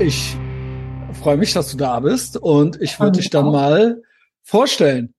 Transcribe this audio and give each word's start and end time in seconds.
ich 0.00 0.36
freue 1.20 1.36
mich, 1.36 1.52
dass 1.52 1.72
du 1.72 1.76
da 1.76 1.98
bist 2.00 2.36
und 2.36 2.80
ich 2.80 3.00
würde 3.00 3.18
dich 3.18 3.30
dann 3.30 3.50
mal 3.50 4.00
vorstellen. 4.42 5.14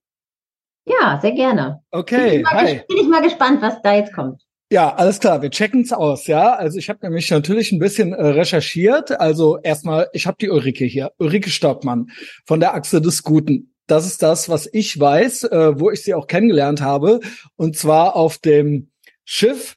Ja, 0.86 1.18
sehr 1.20 1.32
gerne. 1.32 1.82
Okay, 1.90 2.38
bin 2.38 2.40
ich 2.40 2.46
hi. 2.50 2.80
Bin 2.88 2.96
ich 2.96 3.08
mal 3.08 3.22
gespannt, 3.22 3.60
was 3.60 3.82
da 3.82 3.94
jetzt 3.94 4.14
kommt. 4.14 4.42
Ja, 4.72 4.94
alles 4.94 5.20
klar, 5.20 5.42
wir 5.42 5.50
checken's 5.50 5.92
aus, 5.92 6.26
ja. 6.28 6.54
Also 6.54 6.78
ich 6.78 6.88
habe 6.88 7.00
nämlich 7.02 7.30
natürlich 7.30 7.72
ein 7.72 7.78
bisschen 7.78 8.12
äh, 8.12 8.26
recherchiert. 8.26 9.20
Also 9.20 9.58
erstmal, 9.58 10.08
ich 10.12 10.26
habe 10.26 10.38
die 10.40 10.48
Ulrike 10.48 10.84
hier, 10.84 11.12
Ulrike 11.18 11.50
Stockmann 11.50 12.10
von 12.46 12.60
der 12.60 12.74
Achse 12.74 13.00
des 13.00 13.22
Guten. 13.22 13.74
Das 13.86 14.06
ist 14.06 14.22
das, 14.22 14.48
was 14.48 14.68
ich 14.72 14.98
weiß, 14.98 15.44
äh, 15.44 15.78
wo 15.78 15.90
ich 15.90 16.02
sie 16.02 16.14
auch 16.14 16.26
kennengelernt 16.26 16.80
habe. 16.80 17.20
Und 17.56 17.76
zwar 17.76 18.16
auf 18.16 18.38
dem 18.38 18.90
Schiff 19.24 19.76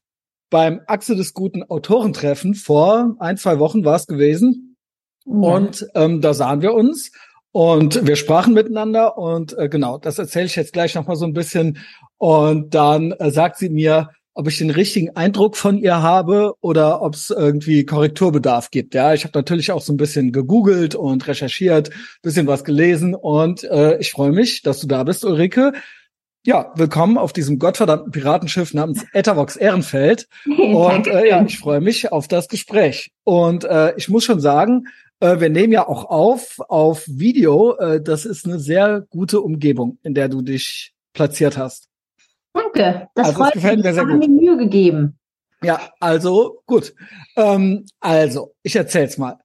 beim 0.49 0.81
Achse 0.85 1.15
des 1.15 1.33
Guten 1.33 1.63
Autorentreffen 1.63 2.53
vor 2.53 3.15
ein, 3.19 3.37
zwei 3.37 3.59
Wochen 3.59 3.83
war 3.83 3.95
es 3.95 4.05
gewesen. 4.05 4.72
Und 5.25 5.87
ähm, 5.95 6.21
da 6.21 6.33
sahen 6.33 6.61
wir 6.61 6.73
uns 6.73 7.11
und 7.51 8.05
wir 8.05 8.15
sprachen 8.15 8.53
miteinander 8.53 9.17
und 9.17 9.57
äh, 9.57 9.69
genau, 9.69 9.97
das 9.97 10.17
erzähle 10.19 10.45
ich 10.45 10.55
jetzt 10.55 10.73
gleich 10.73 10.95
nochmal 10.95 11.15
so 11.15 11.25
ein 11.25 11.33
bisschen. 11.33 11.77
Und 12.17 12.73
dann 12.73 13.11
äh, 13.13 13.31
sagt 13.31 13.57
sie 13.57 13.69
mir, 13.69 14.09
ob 14.33 14.47
ich 14.47 14.57
den 14.57 14.71
richtigen 14.71 15.15
Eindruck 15.15 15.55
von 15.55 15.77
ihr 15.77 16.01
habe 16.01 16.55
oder 16.61 17.01
ob 17.01 17.13
es 17.13 17.29
irgendwie 17.29 17.85
Korrekturbedarf 17.85 18.71
gibt. 18.71 18.95
Ja, 18.95 19.13
ich 19.13 19.23
habe 19.23 19.37
natürlich 19.37 19.71
auch 19.71 19.81
so 19.81 19.93
ein 19.93 19.97
bisschen 19.97 20.31
gegoogelt 20.31 20.95
und 20.95 21.27
recherchiert, 21.27 21.91
bisschen 22.23 22.47
was 22.47 22.63
gelesen 22.63 23.13
und 23.13 23.63
äh, 23.65 23.99
ich 23.99 24.11
freue 24.11 24.31
mich, 24.31 24.63
dass 24.63 24.79
du 24.79 24.87
da 24.87 25.03
bist, 25.03 25.23
Ulrike. 25.23 25.73
Ja, 26.45 26.73
willkommen 26.75 27.17
auf 27.17 27.31
diesem 27.31 27.57
gottverdammten 27.57 28.11
Piratenschiff 28.11 28.73
namens 28.73 29.05
Etavox 29.13 29.55
Ehrenfeld. 29.55 30.27
Und 30.45 31.07
äh, 31.07 31.29
ja, 31.29 31.41
ich 31.45 31.57
freue 31.57 31.79
mich 31.79 32.11
auf 32.11 32.27
das 32.27 32.49
Gespräch. 32.49 33.11
Und 33.23 33.63
äh, 33.63 33.93
ich 33.95 34.09
muss 34.09 34.25
schon 34.25 34.41
sagen, 34.41 34.87
äh, 35.23 35.39
wir 35.39 35.49
nehmen 35.49 35.71
ja 35.71 35.87
auch 35.87 36.05
auf 36.05 36.59
auf 36.67 37.05
Video. 37.07 37.77
Äh, 37.77 38.01
das 38.01 38.25
ist 38.25 38.45
eine 38.45 38.59
sehr 38.59 39.05
gute 39.09 39.41
Umgebung, 39.41 39.97
in 40.03 40.13
der 40.13 40.27
du 40.29 40.41
dich 40.41 40.93
platziert 41.13 41.57
hast. 41.57 41.87
Danke, 42.53 43.07
das 43.15 43.27
Also, 43.27 43.39
freut 43.39 43.53
gefällt 43.53 43.77
mich. 43.77 43.83
mir 43.85 43.89
Ich 43.89 43.95
sehr 43.95 44.03
habe 44.03 44.19
gut. 44.19 44.27
mir 44.27 44.41
Mühe 44.41 44.57
gegeben. 44.57 45.17
Ja, 45.63 45.79
also 45.99 46.61
gut. 46.65 46.93
Ähm, 47.37 47.85
also, 48.01 48.53
ich 48.63 48.75
erzähl's 48.75 49.17
mal. 49.17 49.37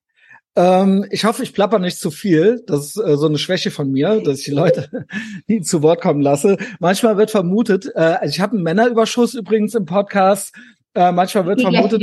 Ähm, 0.56 1.06
ich 1.10 1.24
hoffe, 1.24 1.44
ich 1.44 1.54
plapper 1.54 1.78
nicht 1.78 2.00
zu 2.00 2.10
viel. 2.10 2.62
Das 2.66 2.86
ist 2.86 2.96
äh, 2.96 3.16
so 3.16 3.26
eine 3.26 3.38
Schwäche 3.38 3.70
von 3.70 3.92
mir, 3.92 4.20
dass 4.20 4.40
ich 4.40 4.46
die 4.46 4.50
Leute 4.50 4.90
nie 5.46 5.60
zu 5.60 5.82
Wort 5.82 6.00
kommen 6.00 6.20
lasse. 6.20 6.56
Manchmal 6.80 7.16
wird 7.16 7.30
vermutet, 7.30 7.88
äh, 7.94 8.00
also 8.00 8.30
ich 8.34 8.40
habe 8.40 8.54
einen 8.54 8.64
Männerüberschuss 8.64 9.34
übrigens 9.34 9.76
im 9.76 9.84
Podcast. 9.84 10.54
Äh, 10.94 11.12
manchmal 11.12 11.46
wird 11.46 11.60
vermutet. 11.60 12.02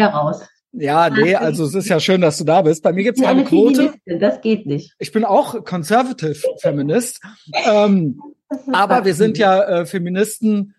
Ja, 0.78 1.10
nee, 1.10 1.36
also 1.36 1.66
es 1.66 1.76
ist 1.76 1.90
ja 1.90 2.00
schön, 2.00 2.22
dass 2.22 2.38
du 2.38 2.44
da 2.44 2.62
bist. 2.62 2.84
Bei 2.84 2.94
mir 2.94 3.04
gibt's 3.04 3.22
keine 3.22 3.42
eine 3.42 3.50
Quote. 3.50 3.94
Das 4.06 4.42
geht 4.42 4.66
nicht. 4.66 4.94
Ich 5.00 5.12
bin 5.12 5.26
auch 5.26 5.64
Conservative 5.64 6.36
Feminist. 6.60 7.22
Ähm, 7.66 8.22
aber 8.72 9.06
wir 9.06 9.14
sind 9.14 9.38
ja 9.38 9.62
äh, 9.64 9.86
Feministen. 9.86 10.76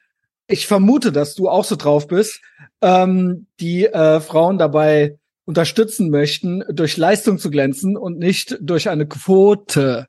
Ich 0.49 0.67
vermute, 0.67 1.13
dass 1.13 1.35
du 1.35 1.49
auch 1.49 1.65
so 1.65 1.77
drauf 1.77 2.07
bist, 2.07 2.41
ähm, 2.81 3.47
die 3.61 3.87
äh, 3.87 4.21
Frauen 4.21 4.59
dabei 4.59 5.19
unterstützen 5.45 6.11
möchten, 6.11 6.65
durch 6.69 6.97
Leistung 6.97 7.39
zu 7.39 7.51
glänzen 7.51 7.97
und 7.97 8.19
nicht 8.19 8.59
durch 8.61 8.89
eine 8.89 9.07
Quote. 9.07 10.07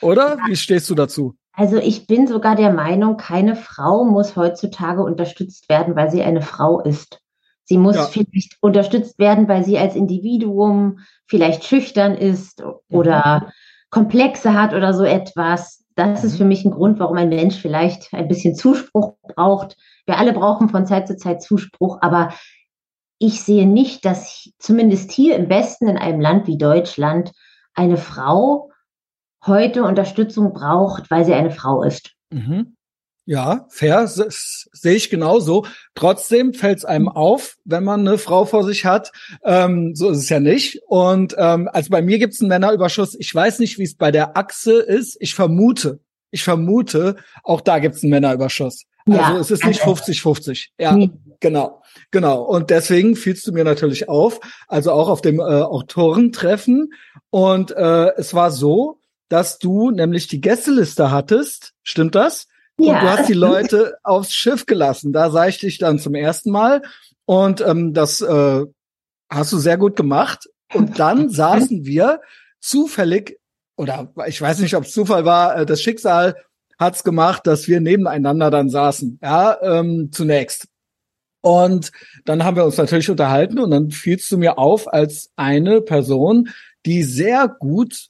Oder? 0.00 0.38
Wie 0.46 0.56
stehst 0.56 0.90
du 0.90 0.94
dazu? 0.94 1.34
Also 1.52 1.78
ich 1.78 2.06
bin 2.06 2.28
sogar 2.28 2.54
der 2.54 2.72
Meinung, 2.72 3.16
keine 3.16 3.56
Frau 3.56 4.04
muss 4.04 4.36
heutzutage 4.36 5.02
unterstützt 5.02 5.68
werden, 5.68 5.96
weil 5.96 6.10
sie 6.10 6.22
eine 6.22 6.42
Frau 6.42 6.80
ist. 6.80 7.20
Sie 7.68 7.76
muss 7.76 7.96
Ja. 7.96 8.04
vielleicht 8.06 8.56
unterstützt 8.62 9.18
werden, 9.18 9.46
weil 9.46 9.62
sie 9.62 9.78
als 9.78 9.94
Individuum 9.94 11.00
vielleicht 11.26 11.64
schüchtern 11.64 12.14
ist 12.16 12.62
oder 12.88 13.52
Komplexe 13.90 14.54
hat 14.54 14.72
oder 14.72 14.94
so 14.94 15.04
etwas. 15.04 15.84
Das 15.94 16.24
ist 16.24 16.34
Mhm. 16.34 16.36
für 16.38 16.44
mich 16.46 16.64
ein 16.64 16.70
Grund, 16.70 16.98
warum 16.98 17.18
ein 17.18 17.28
Mensch 17.28 17.56
vielleicht 17.56 18.14
ein 18.14 18.26
bisschen 18.26 18.54
Zuspruch 18.54 19.16
braucht. 19.34 19.76
Wir 20.06 20.16
alle 20.16 20.32
brauchen 20.32 20.70
von 20.70 20.86
Zeit 20.86 21.06
zu 21.08 21.16
Zeit 21.16 21.42
Zuspruch, 21.42 21.98
aber 22.00 22.32
ich 23.18 23.42
sehe 23.42 23.66
nicht, 23.66 24.06
dass 24.06 24.48
zumindest 24.58 25.12
hier 25.12 25.36
im 25.36 25.50
Westen, 25.50 25.88
in 25.88 25.98
einem 25.98 26.20
Land 26.22 26.46
wie 26.46 26.56
Deutschland, 26.56 27.32
eine 27.74 27.98
Frau 27.98 28.70
heute 29.46 29.84
Unterstützung 29.84 30.54
braucht, 30.54 31.10
weil 31.10 31.26
sie 31.26 31.34
eine 31.34 31.50
Frau 31.50 31.82
ist. 31.82 32.12
Mhm. 32.30 32.76
Ja, 33.30 33.66
fair, 33.68 34.06
sehe 34.08 34.94
ich 34.94 35.10
genauso. 35.10 35.66
Trotzdem 35.94 36.54
fällt 36.54 36.78
es 36.78 36.84
einem 36.86 37.10
auf, 37.10 37.56
wenn 37.66 37.84
man 37.84 38.00
eine 38.08 38.16
Frau 38.16 38.46
vor 38.46 38.64
sich 38.64 38.86
hat. 38.86 39.12
Ähm, 39.44 39.94
so 39.94 40.08
ist 40.08 40.16
es 40.18 40.28
ja 40.30 40.40
nicht. 40.40 40.80
Und 40.86 41.34
ähm, 41.36 41.68
also 41.70 41.90
bei 41.90 42.00
mir 42.00 42.18
gibt 42.18 42.32
es 42.32 42.40
einen 42.40 42.48
Männerüberschuss. 42.48 43.14
Ich 43.18 43.34
weiß 43.34 43.58
nicht, 43.58 43.76
wie 43.78 43.82
es 43.82 43.96
bei 43.96 44.10
der 44.10 44.38
Achse 44.38 44.78
ist. 44.80 45.18
Ich 45.20 45.34
vermute, 45.34 46.00
ich 46.30 46.42
vermute, 46.42 47.16
auch 47.44 47.60
da 47.60 47.80
gibt 47.80 47.96
es 47.96 48.02
einen 48.02 48.12
Männerüberschuss. 48.12 48.84
Also 49.06 49.20
Ja, 49.20 49.36
es 49.38 49.50
ist 49.50 49.62
nicht 49.66 49.82
also- 49.86 49.92
50-50. 49.94 50.68
Ja, 50.78 50.92
Nee. 50.94 51.10
genau, 51.40 51.82
genau. 52.10 52.42
Und 52.44 52.70
deswegen 52.70 53.14
fielst 53.14 53.46
du 53.46 53.52
mir 53.52 53.64
natürlich 53.64 54.08
auf, 54.08 54.40
also 54.68 54.90
auch 54.92 55.10
auf 55.10 55.20
dem 55.20 55.38
äh, 55.38 55.42
Autorentreffen. 55.42 56.94
Und 57.28 57.72
äh, 57.72 58.12
es 58.16 58.32
war 58.32 58.50
so, 58.50 59.00
dass 59.28 59.58
du 59.58 59.90
nämlich 59.90 60.28
die 60.28 60.40
Gästeliste 60.40 61.10
hattest. 61.10 61.74
Stimmt 61.82 62.14
das? 62.14 62.47
Und 62.78 62.86
Ja, 62.86 63.00
du 63.00 63.08
hast 63.10 63.28
die 63.28 63.32
Leute 63.34 63.98
aufs 64.02 64.32
Schiff 64.32 64.66
gelassen. 64.66 65.12
Da 65.12 65.30
sah 65.30 65.46
ich 65.48 65.58
dich 65.58 65.78
dann 65.78 65.98
zum 65.98 66.14
ersten 66.14 66.50
Mal. 66.50 66.82
Und 67.24 67.60
ähm, 67.60 67.92
das 67.92 68.20
äh, 68.20 68.64
hast 69.28 69.52
du 69.52 69.58
sehr 69.58 69.76
gut 69.76 69.96
gemacht. 69.96 70.48
Und 70.72 70.98
dann 70.98 71.28
saßen 71.30 71.84
wir 71.84 72.20
zufällig, 72.60 73.38
oder 73.76 74.12
ich 74.26 74.40
weiß 74.40 74.60
nicht, 74.60 74.74
ob 74.76 74.84
es 74.84 74.92
Zufall 74.92 75.24
war, 75.24 75.56
äh, 75.56 75.66
das 75.66 75.82
Schicksal 75.82 76.36
hat's 76.78 77.02
gemacht, 77.02 77.46
dass 77.46 77.66
wir 77.66 77.80
nebeneinander 77.80 78.50
dann 78.50 78.70
saßen. 78.70 79.18
Ja, 79.22 79.58
ähm, 79.60 80.10
zunächst. 80.12 80.68
Und 81.40 81.92
dann 82.24 82.44
haben 82.44 82.56
wir 82.56 82.64
uns 82.64 82.76
natürlich 82.76 83.10
unterhalten 83.10 83.58
und 83.58 83.70
dann 83.70 83.90
fielst 83.90 84.30
du 84.30 84.38
mir 84.38 84.58
auf 84.58 84.92
als 84.92 85.30
eine 85.36 85.80
Person, 85.80 86.50
die 86.84 87.02
sehr 87.02 87.48
gut 87.48 88.08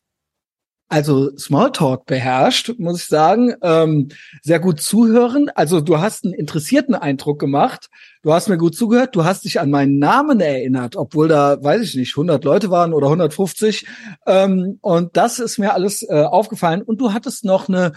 also 0.88 1.36
Smalltalk 1.36 2.06
beherrscht, 2.06 2.74
muss 2.78 3.02
ich 3.02 3.08
sagen, 3.08 3.54
ähm, 3.62 4.08
sehr 4.42 4.58
gut 4.58 4.80
zuhören. 4.80 5.50
Also 5.54 5.80
du 5.80 6.00
hast 6.00 6.24
einen 6.24 6.34
interessierten 6.34 6.94
Eindruck 6.94 7.38
gemacht. 7.38 7.90
Du 8.22 8.32
hast 8.32 8.48
mir 8.48 8.56
gut 8.56 8.74
zugehört. 8.74 9.14
Du 9.14 9.24
hast 9.24 9.44
dich 9.44 9.60
an 9.60 9.70
meinen 9.70 9.98
Namen 9.98 10.40
erinnert, 10.40 10.96
obwohl 10.96 11.28
da, 11.28 11.62
weiß 11.62 11.82
ich 11.82 11.94
nicht, 11.94 12.12
100 12.16 12.42
Leute 12.44 12.70
waren 12.70 12.92
oder 12.94 13.08
150. 13.08 13.86
Ähm, 14.26 14.78
und 14.80 15.16
das 15.16 15.38
ist 15.38 15.58
mir 15.58 15.74
alles 15.74 16.02
äh, 16.02 16.22
aufgefallen. 16.24 16.82
Und 16.82 17.00
du 17.00 17.12
hattest 17.12 17.44
noch 17.44 17.68
eine 17.68 17.92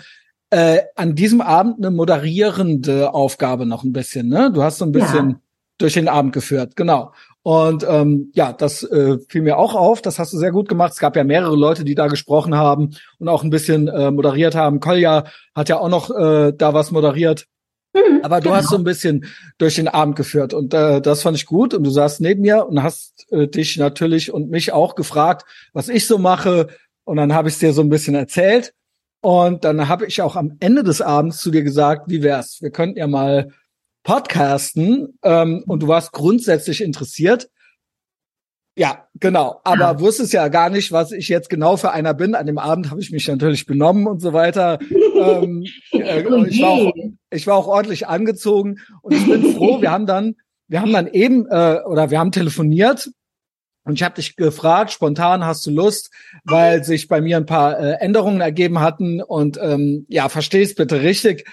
äh, 0.50 0.82
an 0.98 1.16
diesem 1.16 1.40
Abend 1.40 1.78
eine 1.78 1.92
moderierende 1.92 3.14
Aufgabe 3.14 3.66
noch 3.66 3.84
ein 3.84 3.94
bisschen. 3.94 4.28
Ne? 4.28 4.52
Du 4.54 4.64
hast 4.64 4.80
so 4.80 4.86
ein 4.86 4.92
bisschen 4.92 5.30
Ja. 5.30 5.40
durch 5.78 5.94
den 5.94 6.10
Abend 6.10 6.34
geführt, 6.34 6.76
genau. 6.76 7.14
Und 7.44 7.86
ähm, 7.88 8.32
ja, 8.36 8.54
das 8.54 8.84
äh, 8.84 9.18
fiel 9.28 9.42
mir 9.42 9.58
auch 9.58 9.74
auf. 9.74 10.02
Das 10.02 10.20
hast 10.20 10.32
du 10.32 10.38
sehr 10.38 10.52
gut 10.52 10.70
gemacht. 10.70 10.94
Es 10.94 11.00
gab 11.00 11.16
ja 11.16 11.24
mehrere 11.24 11.56
Leute, 11.56 11.84
die 11.84 11.96
da 11.96 12.08
gesprochen 12.08 12.56
haben 12.56 12.92
und 13.18 13.30
auch 13.30 13.44
ein 13.44 13.50
bisschen 13.50 13.88
äh, 13.88 14.12
moderiert 14.12 14.54
haben. 14.54 14.80
Kolja 14.80 15.26
hat 15.56 15.70
ja 15.70 15.80
auch 15.80 15.90
noch 15.90 16.12
äh, 16.12 16.54
da 16.56 16.74
was 16.74 16.92
moderiert. 16.92 17.48
Mhm, 17.94 18.22
Aber 18.24 18.40
du 18.40 18.46
genau. 18.46 18.56
hast 18.56 18.70
so 18.70 18.78
ein 18.78 18.84
bisschen 18.84 19.26
durch 19.58 19.76
den 19.76 19.88
Abend 19.88 20.16
geführt 20.16 20.54
und 20.54 20.74
äh, 20.74 21.02
das 21.02 21.24
fand 21.24 21.36
ich 21.36 21.46
gut. 21.48 21.74
Und 21.74 21.84
du 21.84 21.90
saßt 21.90 22.22
neben 22.22 22.42
mir 22.42 22.68
und 22.68 22.84
hast 22.84 23.26
äh, 23.32 23.48
dich 23.48 23.76
natürlich 23.78 24.32
und 24.32 24.50
mich 24.50 24.72
auch 24.72 24.96
gefragt, 24.96 25.46
was 25.74 25.90
ich 25.90 26.06
so 26.08 26.20
mache. 26.20 26.68
Und 27.04 27.18
dann 27.18 27.34
habe 27.34 27.50
ich 27.50 27.58
dir 27.58 27.74
so 27.74 27.82
ein 27.82 27.90
bisschen 27.90 28.16
erzählt. 28.16 28.74
Und 29.22 29.66
dann 29.66 29.88
habe 29.88 30.06
ich 30.06 30.22
auch 30.22 30.36
am 30.36 30.58
Ende 30.60 30.84
des 30.84 31.02
Abends 31.02 31.40
zu 31.40 31.52
dir 31.52 31.64
gesagt, 31.64 32.04
wie 32.08 32.24
wär's? 32.24 32.62
Wir 32.62 32.72
könnten 32.72 32.98
ja 32.98 33.08
mal 33.08 33.52
podcasten. 34.04 35.18
Ähm, 35.24 35.64
und 35.68 35.84
du 35.84 35.88
warst 35.88 36.12
grundsätzlich 36.12 36.82
interessiert. 36.82 37.50
Ja, 38.78 39.08
genau. 39.16 39.60
Aber 39.64 39.80
Ja. 39.82 40.00
wusstest 40.00 40.32
ja 40.34 40.48
gar 40.48 40.70
nicht, 40.70 40.92
was 40.92 41.12
ich 41.12 41.28
jetzt 41.28 41.50
genau 41.50 41.76
für 41.76 41.92
einer 41.92 42.14
bin. 42.14 42.36
An 42.36 42.46
dem 42.48 42.58
Abend 42.58 42.90
habe 42.90 43.02
ich 43.02 43.12
mich 43.12 43.28
natürlich 43.28 43.66
benommen 43.66 44.08
und 44.08 44.22
so 44.22 44.32
weiter. 44.34 44.80
ähm, 45.20 45.66
äh, 45.92 46.22
ich, 46.48 46.62
war 46.62 46.70
auch, 46.70 46.94
ich 47.32 47.48
war 47.48 47.56
auch 47.58 47.68
ordentlich 47.68 48.08
angezogen 48.08 48.80
und 49.02 49.14
ich 49.14 49.28
bin 49.28 49.44
froh. 49.54 49.82
Wir 49.82 49.92
haben 49.92 50.06
dann, 50.06 50.36
wir 50.68 50.82
haben 50.82 50.94
dann 50.94 51.08
eben 51.08 51.46
äh, 51.48 51.82
oder 51.86 52.12
wir 52.12 52.20
haben 52.20 52.32
telefoniert 52.32 53.12
und 53.84 53.96
ich 53.96 54.04
habe 54.04 54.16
dich 54.16 54.38
gefragt, 54.38 54.92
spontan 54.92 55.44
hast 55.44 55.66
du 55.66 55.72
Lust, 55.72 56.12
weil 56.46 56.84
sich 56.86 57.08
bei 57.10 57.20
mir 57.20 57.38
ein 57.38 57.46
paar 57.46 57.78
äh, 57.78 57.94
Änderungen 58.00 58.40
ergeben 58.40 58.80
hatten 58.80 59.22
und 59.22 59.60
ähm, 59.62 60.06
ja, 60.08 60.30
versteh's 60.30 60.76
bitte 60.76 61.02
richtig. 61.02 61.46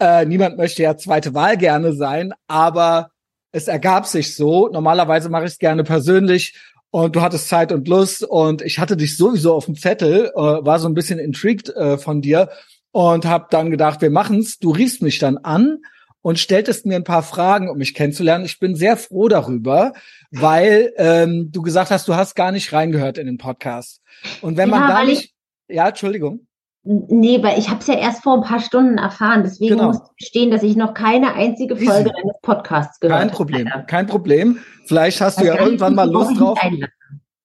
Äh, 0.00 0.26
niemand 0.26 0.56
möchte 0.56 0.82
ja 0.82 0.96
zweite 0.96 1.34
Wahl 1.34 1.56
gerne 1.56 1.92
sein, 1.92 2.32
aber 2.46 3.10
es 3.52 3.68
ergab 3.68 4.06
sich 4.06 4.36
so. 4.36 4.68
Normalerweise 4.68 5.28
mache 5.28 5.44
ich 5.44 5.52
es 5.52 5.58
gerne 5.58 5.84
persönlich 5.84 6.54
und 6.90 7.16
du 7.16 7.22
hattest 7.22 7.48
Zeit 7.48 7.72
und 7.72 7.88
Lust 7.88 8.22
und 8.22 8.62
ich 8.62 8.78
hatte 8.78 8.96
dich 8.96 9.16
sowieso 9.16 9.54
auf 9.54 9.66
dem 9.66 9.76
Zettel, 9.76 10.30
äh, 10.34 10.40
war 10.40 10.78
so 10.78 10.88
ein 10.88 10.94
bisschen 10.94 11.18
intrigued 11.18 11.68
äh, 11.70 11.98
von 11.98 12.22
dir 12.22 12.50
und 12.92 13.26
habe 13.26 13.46
dann 13.50 13.70
gedacht, 13.70 14.00
wir 14.00 14.10
machen's. 14.10 14.58
Du 14.58 14.70
riefst 14.70 15.02
mich 15.02 15.18
dann 15.18 15.36
an 15.38 15.78
und 16.22 16.38
stelltest 16.38 16.86
mir 16.86 16.96
ein 16.96 17.04
paar 17.04 17.22
Fragen, 17.22 17.68
um 17.68 17.78
mich 17.78 17.94
kennenzulernen. 17.94 18.44
Ich 18.44 18.58
bin 18.58 18.74
sehr 18.74 18.96
froh 18.96 19.28
darüber, 19.28 19.92
weil 20.30 20.92
ähm, 20.96 21.50
du 21.52 21.62
gesagt 21.62 21.90
hast, 21.90 22.08
du 22.08 22.16
hast 22.16 22.34
gar 22.34 22.52
nicht 22.52 22.72
reingehört 22.72 23.18
in 23.18 23.26
den 23.26 23.38
Podcast. 23.38 24.00
Und 24.40 24.56
wenn 24.56 24.70
man 24.70 24.88
da 24.88 25.04
nicht, 25.04 25.34
ja, 25.68 25.88
Entschuldigung. 25.88 26.47
Nee, 26.90 27.42
weil 27.42 27.58
ich 27.58 27.68
habe 27.68 27.80
es 27.80 27.86
ja 27.86 27.98
erst 27.98 28.22
vor 28.22 28.36
ein 28.36 28.40
paar 28.40 28.60
Stunden 28.60 28.96
erfahren. 28.96 29.42
Deswegen 29.42 29.76
genau. 29.76 29.88
muss 29.88 29.98
ich 29.98 30.16
gestehen, 30.16 30.50
dass 30.50 30.62
ich 30.62 30.74
noch 30.74 30.94
keine 30.94 31.34
einzige 31.34 31.76
Folge 31.76 32.10
deines 32.10 32.40
Podcasts 32.40 32.98
gehört 32.98 33.20
habe. 33.20 33.28
Kein 33.28 33.36
Problem, 33.36 33.70
habe. 33.70 33.84
kein 33.84 34.06
Problem. 34.06 34.58
Vielleicht 34.86 35.20
hast 35.20 35.38
du 35.38 35.44
ja 35.44 35.60
irgendwann 35.60 35.94
mal 35.94 36.10
Lust 36.10 36.40
drauf. 36.40 36.58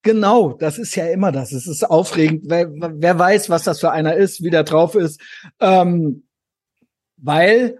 Genau, 0.01 0.53
das 0.53 0.77
ist 0.77 0.95
ja 0.95 1.07
immer 1.07 1.33
das. 1.33 1.51
Es 1.51 1.67
ist 1.67 1.83
aufregend. 1.83 2.45
Wer, 2.47 2.69
wer 2.71 3.19
weiß, 3.19 3.49
was 3.49 3.63
das 3.63 3.81
für 3.81 3.91
einer 3.91 4.15
ist, 4.15 4.43
wie 4.43 4.49
der 4.49 4.63
drauf 4.63 4.95
ist. 4.95 5.19
Ähm, 5.59 6.23
weil 7.17 7.79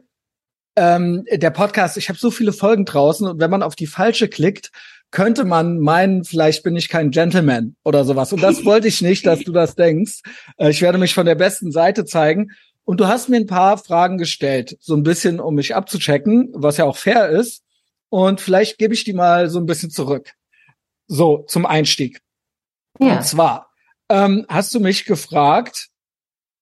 ähm, 0.76 1.24
der 1.32 1.52
Podcast, 1.52 1.96
ich 1.96 2.10
habe 2.10 2.20
so 2.20 2.30
viele 2.30 2.52
Folgen 2.52 2.84
draußen 2.84 3.26
und 3.26 3.40
wenn 3.40 3.52
man 3.52 3.64
auf 3.64 3.76
die 3.76 3.88
falsche 3.88 4.28
klickt, 4.28 4.72
könnte 5.14 5.46
man 5.46 5.80
meinen, 5.80 6.24
vielleicht 6.24 6.64
bin 6.64 6.76
ich 6.76 6.90
kein 6.90 7.12
Gentleman 7.12 7.76
oder 7.84 8.04
sowas. 8.04 8.34
Und 8.34 8.42
das 8.42 8.66
wollte 8.66 8.88
ich 8.88 9.02
nicht, 9.04 9.28
dass 9.28 9.42
du 9.42 9.52
das 9.52 9.76
denkst. 9.76 10.22
Äh, 10.58 10.72
ich 10.72 10.82
werde 10.82 10.98
mich 10.98 11.14
von 11.14 11.28
der 11.28 11.36
besten 11.36 11.72
Seite 11.72 12.04
zeigen. 12.04 12.50
Und 12.84 13.00
du 13.00 13.08
hast 13.08 13.30
mir 13.30 13.38
ein 13.38 13.46
paar 13.46 13.78
Fragen 13.78 14.18
gestellt, 14.18 14.76
so 14.82 14.96
ein 14.96 15.04
bisschen, 15.04 15.40
um 15.40 15.54
mich 15.54 15.76
abzuchecken, 15.76 16.50
was 16.54 16.78
ja 16.78 16.86
auch 16.86 16.98
fair 16.98 17.30
ist. 17.30 17.64
Und 18.10 18.42
vielleicht 18.42 18.80
gebe 18.80 18.96
ich 18.96 19.04
die 19.04 19.14
mal 19.14 19.50
so 19.50 19.60
ein 19.60 19.68
bisschen 19.68 19.92
zurück. 19.92 20.34
So, 21.08 21.46
zum 21.48 21.68
Einstieg. 21.68 22.20
Ja. 23.00 23.18
Und 23.18 23.24
zwar 23.24 23.70
ähm, 24.10 24.48
hast 24.50 24.74
du 24.74 24.80
mich 24.80 25.06
gefragt, 25.06 25.90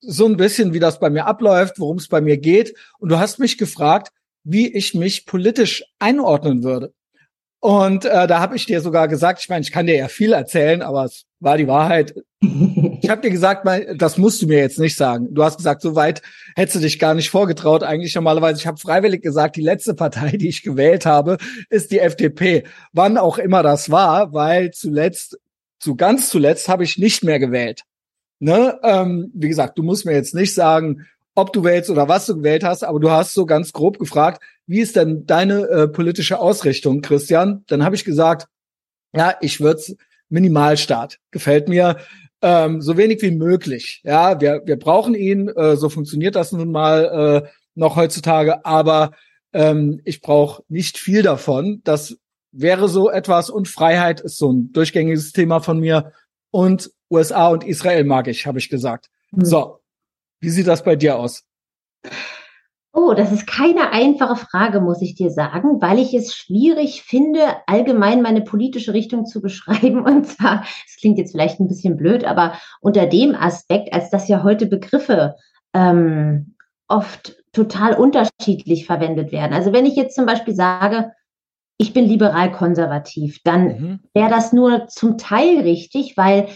so 0.01 0.25
ein 0.25 0.35
bisschen, 0.35 0.73
wie 0.73 0.79
das 0.79 0.99
bei 0.99 1.09
mir 1.09 1.25
abläuft, 1.25 1.79
worum 1.79 1.97
es 1.97 2.09
bei 2.09 2.19
mir 2.19 2.37
geht. 2.37 2.75
Und 2.99 3.09
du 3.09 3.17
hast 3.17 3.39
mich 3.39 3.57
gefragt, 3.57 4.11
wie 4.43 4.67
ich 4.73 4.93
mich 4.93 5.25
politisch 5.25 5.85
einordnen 5.99 6.63
würde. 6.63 6.93
Und 7.61 8.05
äh, 8.05 8.25
da 8.25 8.39
habe 8.39 8.55
ich 8.55 8.65
dir 8.65 8.81
sogar 8.81 9.07
gesagt, 9.07 9.39
ich 9.41 9.47
meine, 9.47 9.61
ich 9.61 9.71
kann 9.71 9.85
dir 9.85 9.95
ja 9.95 10.07
viel 10.07 10.33
erzählen, 10.33 10.81
aber 10.81 11.05
es 11.05 11.25
war 11.39 11.57
die 11.57 11.67
Wahrheit. 11.67 12.15
Ich 12.41 13.07
habe 13.07 13.21
dir 13.21 13.29
gesagt, 13.29 13.65
mein, 13.65 13.99
das 13.99 14.17
musst 14.17 14.41
du 14.41 14.47
mir 14.47 14.57
jetzt 14.57 14.79
nicht 14.79 14.97
sagen. 14.97 15.27
Du 15.31 15.43
hast 15.43 15.57
gesagt, 15.57 15.83
so 15.83 15.95
weit 15.95 16.23
hättest 16.55 16.77
du 16.77 16.79
dich 16.79 16.97
gar 16.97 17.13
nicht 17.13 17.29
vorgetraut. 17.29 17.83
Eigentlich 17.83 18.15
normalerweise, 18.15 18.59
ich 18.59 18.65
habe 18.65 18.79
freiwillig 18.79 19.21
gesagt, 19.21 19.57
die 19.57 19.61
letzte 19.61 19.93
Partei, 19.93 20.37
die 20.37 20.49
ich 20.49 20.63
gewählt 20.63 21.05
habe, 21.05 21.37
ist 21.69 21.91
die 21.91 21.99
FDP. 21.99 22.63
Wann 22.93 23.19
auch 23.19 23.37
immer 23.37 23.61
das 23.61 23.91
war, 23.91 24.33
weil 24.33 24.71
zuletzt, 24.71 25.37
zu 25.79 25.95
ganz 25.95 26.29
zuletzt 26.29 26.67
habe 26.67 26.83
ich 26.83 26.97
nicht 26.97 27.23
mehr 27.23 27.37
gewählt. 27.37 27.83
Ne? 28.39 28.79
Ähm, 28.81 29.31
wie 29.35 29.49
gesagt, 29.49 29.77
du 29.77 29.83
musst 29.83 30.07
mir 30.07 30.13
jetzt 30.13 30.33
nicht 30.33 30.55
sagen, 30.55 31.05
ob 31.35 31.53
du 31.53 31.63
wählst 31.63 31.89
oder 31.89 32.09
was 32.09 32.25
du 32.25 32.37
gewählt 32.37 32.63
hast, 32.63 32.83
aber 32.83 32.99
du 32.99 33.09
hast 33.09 33.33
so 33.33 33.45
ganz 33.45 33.71
grob 33.71 33.99
gefragt, 33.99 34.41
wie 34.67 34.79
ist 34.79 34.95
denn 34.95 35.25
deine 35.25 35.67
äh, 35.67 35.87
politische 35.87 36.39
Ausrichtung, 36.39 37.01
Christian? 37.01 37.63
Dann 37.67 37.83
habe 37.83 37.95
ich 37.95 38.05
gesagt, 38.05 38.47
ja, 39.13 39.35
ich 39.41 39.61
würde 39.61 39.81
Minimalstaat. 40.29 41.19
Gefällt 41.31 41.67
mir 41.67 41.97
ähm, 42.41 42.81
so 42.81 42.97
wenig 42.97 43.21
wie 43.21 43.31
möglich. 43.31 44.01
Ja, 44.03 44.39
wir, 44.41 44.61
wir 44.65 44.77
brauchen 44.77 45.13
ihn, 45.13 45.49
äh, 45.49 45.75
so 45.75 45.89
funktioniert 45.89 46.35
das 46.35 46.51
nun 46.51 46.71
mal 46.71 47.43
äh, 47.45 47.49
noch 47.75 47.95
heutzutage, 47.95 48.65
aber 48.65 49.11
ähm, 49.53 50.01
ich 50.05 50.21
brauche 50.21 50.63
nicht 50.67 50.97
viel 50.97 51.21
davon. 51.21 51.81
Das 51.83 52.17
wäre 52.51 52.89
so 52.89 53.09
etwas 53.09 53.49
und 53.49 53.67
Freiheit 53.67 54.21
ist 54.21 54.37
so 54.37 54.51
ein 54.51 54.71
durchgängiges 54.73 55.31
Thema 55.31 55.61
von 55.61 55.79
mir 55.79 56.13
und 56.49 56.91
USA 57.09 57.47
und 57.49 57.63
Israel 57.65 58.03
mag 58.03 58.27
ich, 58.27 58.47
habe 58.47 58.59
ich 58.59 58.69
gesagt. 58.69 59.09
Mhm. 59.31 59.45
So, 59.45 59.80
wie 60.41 60.49
sieht 60.49 60.67
das 60.67 60.83
bei 60.83 60.95
dir 60.95 61.17
aus? 61.17 61.43
Oh, 62.93 63.13
das 63.13 63.31
ist 63.31 63.47
keine 63.47 63.93
einfache 63.93 64.35
Frage, 64.35 64.81
muss 64.81 65.01
ich 65.01 65.15
dir 65.15 65.31
sagen, 65.31 65.81
weil 65.81 65.97
ich 65.97 66.13
es 66.13 66.35
schwierig 66.35 67.03
finde, 67.03 67.39
allgemein 67.65 68.21
meine 68.21 68.41
politische 68.41 68.93
Richtung 68.93 69.25
zu 69.25 69.41
beschreiben. 69.41 70.01
Und 70.01 70.27
zwar, 70.27 70.65
es 70.85 70.97
klingt 70.99 71.17
jetzt 71.17 71.31
vielleicht 71.31 71.59
ein 71.59 71.69
bisschen 71.69 71.95
blöd, 71.95 72.25
aber 72.25 72.53
unter 72.81 73.05
dem 73.05 73.33
Aspekt, 73.33 73.93
als 73.93 74.09
dass 74.09 74.27
ja 74.27 74.43
heute 74.43 74.65
Begriffe 74.65 75.35
ähm, 75.73 76.55
oft 76.89 77.37
total 77.53 77.93
unterschiedlich 77.93 78.85
verwendet 78.85 79.31
werden. 79.31 79.53
Also 79.53 79.71
wenn 79.71 79.85
ich 79.85 79.95
jetzt 79.95 80.15
zum 80.15 80.25
Beispiel 80.25 80.55
sage, 80.55 81.11
ich 81.77 81.93
bin 81.93 82.05
liberal-konservativ, 82.05 83.39
dann 83.43 83.63
mhm. 83.63 83.99
wäre 84.13 84.29
das 84.29 84.51
nur 84.51 84.87
zum 84.87 85.17
Teil 85.17 85.61
richtig, 85.61 86.17
weil 86.17 86.47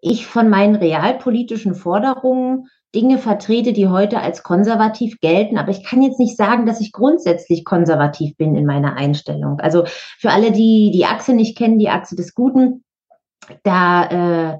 ich 0.00 0.26
von 0.26 0.50
meinen 0.50 0.74
realpolitischen 0.74 1.74
Forderungen 1.74 2.68
Dinge 2.94 3.18
vertrete, 3.18 3.72
die 3.72 3.88
heute 3.88 4.20
als 4.20 4.42
konservativ 4.42 5.18
gelten. 5.20 5.58
Aber 5.58 5.70
ich 5.70 5.84
kann 5.84 6.02
jetzt 6.02 6.18
nicht 6.18 6.36
sagen, 6.36 6.66
dass 6.66 6.80
ich 6.80 6.92
grundsätzlich 6.92 7.64
konservativ 7.64 8.36
bin 8.36 8.54
in 8.54 8.66
meiner 8.66 8.96
Einstellung. 8.96 9.60
Also 9.60 9.84
für 10.18 10.30
alle, 10.30 10.52
die 10.52 10.90
die 10.92 11.04
Achse 11.04 11.34
nicht 11.34 11.58
kennen, 11.58 11.78
die 11.78 11.90
Achse 11.90 12.16
des 12.16 12.34
Guten, 12.34 12.84
da 13.62 14.52
äh, 14.52 14.58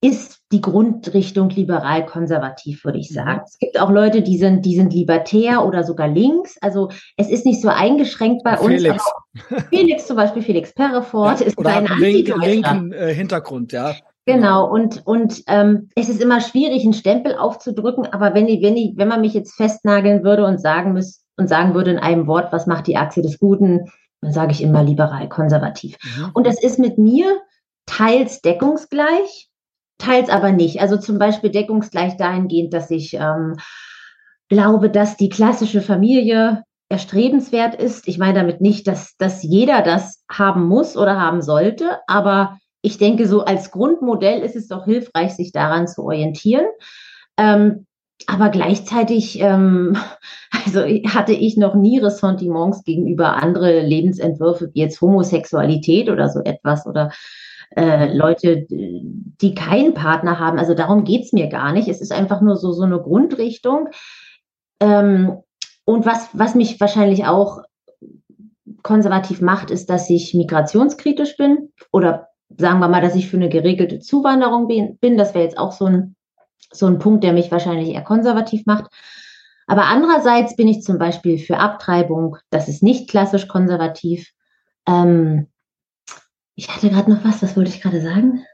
ist 0.00 0.38
die 0.52 0.60
Grundrichtung 0.60 1.50
liberal-konservativ, 1.50 2.84
würde 2.84 2.98
ich 2.98 3.12
sagen. 3.12 3.40
Mhm. 3.40 3.44
Es 3.46 3.58
gibt 3.58 3.80
auch 3.80 3.90
Leute, 3.90 4.22
die 4.22 4.38
sind, 4.38 4.64
die 4.64 4.76
sind 4.76 4.94
libertär 4.94 5.64
oder 5.64 5.82
sogar 5.82 6.08
links. 6.08 6.56
Also 6.60 6.90
es 7.16 7.28
ist 7.28 7.44
nicht 7.44 7.60
so 7.60 7.68
eingeschränkt 7.68 8.44
bei 8.44 8.56
Felix. 8.56 9.04
uns. 9.50 9.64
Felix 9.70 10.06
zum 10.06 10.16
Beispiel, 10.16 10.42
Felix 10.42 10.72
Perrefort 10.72 11.40
ja, 11.40 11.46
ist 11.46 11.58
oder 11.58 11.76
ein 11.76 11.86
link, 11.98 12.34
linken 12.36 12.92
äh, 12.92 13.12
Hintergrund, 13.12 13.72
ja. 13.72 13.94
Genau, 14.28 14.70
und, 14.70 15.06
und 15.06 15.42
ähm, 15.46 15.88
es 15.94 16.10
ist 16.10 16.20
immer 16.20 16.42
schwierig, 16.42 16.84
einen 16.84 16.92
Stempel 16.92 17.34
aufzudrücken, 17.34 18.04
aber 18.12 18.34
wenn 18.34 18.46
ich, 18.46 18.62
wenn 18.62 18.76
ich, 18.76 18.92
wenn 18.98 19.08
man 19.08 19.22
mich 19.22 19.32
jetzt 19.32 19.54
festnageln 19.54 20.22
würde 20.22 20.44
und 20.44 20.60
sagen 20.60 20.92
müsste 20.92 21.24
und 21.38 21.48
sagen 21.48 21.72
würde 21.72 21.92
in 21.92 21.98
einem 21.98 22.26
Wort, 22.26 22.52
was 22.52 22.66
macht 22.66 22.88
die 22.88 22.98
Achse 22.98 23.22
des 23.22 23.38
Guten, 23.38 23.90
dann 24.20 24.32
sage 24.32 24.52
ich 24.52 24.62
immer 24.62 24.82
liberal, 24.82 25.30
konservativ. 25.30 25.96
Mhm. 26.02 26.30
Und 26.34 26.46
das 26.46 26.62
ist 26.62 26.78
mit 26.78 26.98
mir 26.98 27.40
teils 27.86 28.42
deckungsgleich, 28.42 29.48
teils 29.96 30.28
aber 30.28 30.52
nicht. 30.52 30.82
Also 30.82 30.98
zum 30.98 31.18
Beispiel 31.18 31.48
deckungsgleich 31.48 32.18
dahingehend, 32.18 32.74
dass 32.74 32.90
ich 32.90 33.14
ähm, 33.14 33.56
glaube, 34.50 34.90
dass 34.90 35.16
die 35.16 35.30
klassische 35.30 35.80
Familie 35.80 36.64
erstrebenswert 36.90 37.76
ist. 37.76 38.06
Ich 38.08 38.18
meine 38.18 38.34
damit 38.34 38.60
nicht, 38.60 38.86
dass, 38.88 39.16
dass 39.16 39.42
jeder 39.42 39.80
das 39.80 40.22
haben 40.30 40.66
muss 40.66 40.98
oder 40.98 41.18
haben 41.18 41.40
sollte, 41.40 42.00
aber 42.06 42.58
ich 42.82 42.98
denke, 42.98 43.26
so 43.26 43.44
als 43.44 43.70
Grundmodell 43.70 44.42
ist 44.42 44.56
es 44.56 44.68
doch 44.68 44.84
hilfreich, 44.84 45.34
sich 45.34 45.52
daran 45.52 45.88
zu 45.88 46.04
orientieren. 46.04 46.66
Ähm, 47.36 47.86
aber 48.26 48.48
gleichzeitig 48.48 49.40
ähm, 49.40 49.96
also 50.64 50.80
hatte 50.80 51.32
ich 51.32 51.56
noch 51.56 51.74
nie 51.74 51.98
Ressentiments 51.98 52.84
gegenüber 52.84 53.42
andere 53.42 53.80
Lebensentwürfe 53.80 54.70
wie 54.72 54.80
jetzt 54.80 55.00
Homosexualität 55.00 56.08
oder 56.08 56.28
so 56.28 56.40
etwas 56.40 56.86
oder 56.86 57.10
äh, 57.76 58.12
Leute, 58.14 58.66
die 58.68 59.54
keinen 59.54 59.94
Partner 59.94 60.38
haben. 60.38 60.58
Also 60.58 60.74
darum 60.74 61.04
geht's 61.04 61.32
mir 61.32 61.48
gar 61.48 61.72
nicht. 61.72 61.88
Es 61.88 62.00
ist 62.00 62.12
einfach 62.12 62.40
nur 62.40 62.56
so, 62.56 62.72
so 62.72 62.82
eine 62.82 63.00
Grundrichtung. 63.00 63.88
Ähm, 64.80 65.38
und 65.84 66.06
was, 66.06 66.28
was 66.32 66.54
mich 66.54 66.80
wahrscheinlich 66.80 67.26
auch 67.26 67.62
konservativ 68.82 69.40
macht, 69.40 69.70
ist, 69.70 69.90
dass 69.90 70.08
ich 70.10 70.34
migrationskritisch 70.34 71.36
bin 71.36 71.72
oder 71.92 72.27
sagen 72.56 72.80
wir 72.80 72.88
mal, 72.88 73.02
dass 73.02 73.14
ich 73.14 73.28
für 73.28 73.36
eine 73.36 73.48
geregelte 73.48 73.98
Zuwanderung 73.98 74.68
bin. 74.68 75.16
Das 75.16 75.34
wäre 75.34 75.44
jetzt 75.44 75.58
auch 75.58 75.72
so 75.72 75.86
ein, 75.86 76.16
so 76.72 76.86
ein 76.86 76.98
Punkt, 76.98 77.24
der 77.24 77.32
mich 77.32 77.50
wahrscheinlich 77.50 77.90
eher 77.90 78.02
konservativ 78.02 78.66
macht. 78.66 78.90
Aber 79.66 79.84
andererseits 79.84 80.56
bin 80.56 80.66
ich 80.66 80.82
zum 80.82 80.98
Beispiel 80.98 81.38
für 81.38 81.58
Abtreibung. 81.58 82.38
Das 82.50 82.68
ist 82.68 82.82
nicht 82.82 83.10
klassisch 83.10 83.48
konservativ. 83.48 84.32
Ähm, 84.86 85.48
ich 86.54 86.68
hatte 86.74 86.88
gerade 86.88 87.10
noch 87.10 87.22
was, 87.22 87.42
was 87.42 87.56
wollte 87.56 87.70
ich 87.70 87.82
gerade 87.82 88.00
sagen? 88.00 88.44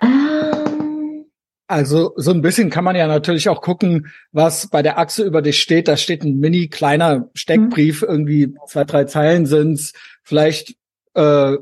Ähm, 0.00 1.26
also 1.66 2.12
so 2.16 2.30
ein 2.30 2.40
bisschen 2.40 2.70
kann 2.70 2.84
man 2.84 2.96
ja 2.96 3.06
natürlich 3.06 3.48
auch 3.48 3.62
gucken, 3.62 4.12
was 4.32 4.68
bei 4.68 4.82
der 4.82 4.98
Achse 4.98 5.24
über 5.24 5.42
dich 5.42 5.60
steht. 5.60 5.88
Da 5.88 5.96
steht 5.96 6.22
ein 6.22 6.38
mini 6.38 6.68
kleiner 6.68 7.28
Steckbrief, 7.34 8.02
mhm. 8.02 8.08
irgendwie 8.08 8.54
zwei, 8.66 8.84
drei 8.84 9.04
Zeilen 9.04 9.46
sind's. 9.46 9.92
Vielleicht 10.22 10.76
äh, 11.14 11.56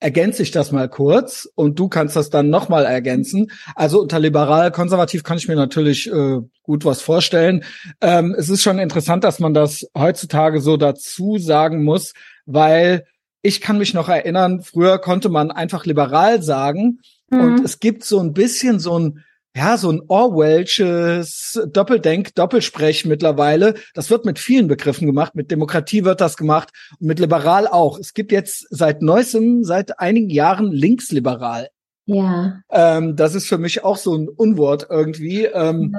ergänze 0.00 0.42
ich 0.42 0.50
das 0.50 0.70
mal 0.70 0.88
kurz 0.88 1.48
und 1.54 1.78
du 1.78 1.88
kannst 1.88 2.14
das 2.14 2.30
dann 2.30 2.50
nochmal 2.50 2.84
ergänzen. 2.84 3.50
Also 3.74 4.00
unter 4.00 4.18
liberal-konservativ 4.20 5.24
kann 5.24 5.38
ich 5.38 5.48
mir 5.48 5.56
natürlich 5.56 6.10
äh, 6.10 6.38
gut 6.62 6.84
was 6.84 7.02
vorstellen. 7.02 7.64
Ähm, 8.00 8.34
es 8.38 8.48
ist 8.48 8.62
schon 8.62 8.78
interessant, 8.78 9.24
dass 9.24 9.40
man 9.40 9.54
das 9.54 9.86
heutzutage 9.96 10.60
so 10.60 10.76
dazu 10.76 11.38
sagen 11.38 11.82
muss, 11.82 12.14
weil 12.46 13.06
ich 13.42 13.60
kann 13.60 13.78
mich 13.78 13.94
noch 13.94 14.08
erinnern, 14.08 14.62
früher 14.62 14.98
konnte 14.98 15.28
man 15.28 15.50
einfach 15.50 15.84
liberal 15.84 16.42
sagen 16.42 17.00
mhm. 17.30 17.40
und 17.40 17.64
es 17.64 17.80
gibt 17.80 18.04
so 18.04 18.20
ein 18.20 18.32
bisschen 18.32 18.78
so 18.78 18.98
ein 18.98 19.24
ja, 19.58 19.76
so 19.76 19.90
ein 19.90 20.02
Orwellsches 20.06 21.60
Doppeldenk, 21.72 22.32
Doppelsprech 22.36 23.04
mittlerweile. 23.06 23.74
Das 23.92 24.08
wird 24.08 24.24
mit 24.24 24.38
vielen 24.38 24.68
Begriffen 24.68 25.06
gemacht. 25.06 25.34
Mit 25.34 25.50
Demokratie 25.50 26.04
wird 26.04 26.20
das 26.20 26.36
gemacht 26.36 26.70
und 27.00 27.08
mit 27.08 27.18
liberal 27.18 27.66
auch. 27.66 27.98
Es 27.98 28.14
gibt 28.14 28.30
jetzt 28.30 28.68
seit 28.70 29.02
neuestem, 29.02 29.64
seit 29.64 29.98
einigen 29.98 30.30
Jahren 30.30 30.70
linksliberal. 30.70 31.70
Ja. 32.06 32.60
Ähm, 32.70 33.16
das 33.16 33.34
ist 33.34 33.48
für 33.48 33.58
mich 33.58 33.82
auch 33.82 33.96
so 33.96 34.14
ein 34.14 34.28
Unwort 34.28 34.86
irgendwie. 34.88 35.46
Ähm, 35.46 35.92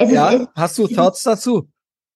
ja. 0.00 0.06
ja. 0.06 0.30
Ist, 0.30 0.48
hast 0.56 0.78
du 0.78 0.88
Thoughts 0.88 1.22
dazu? 1.22 1.68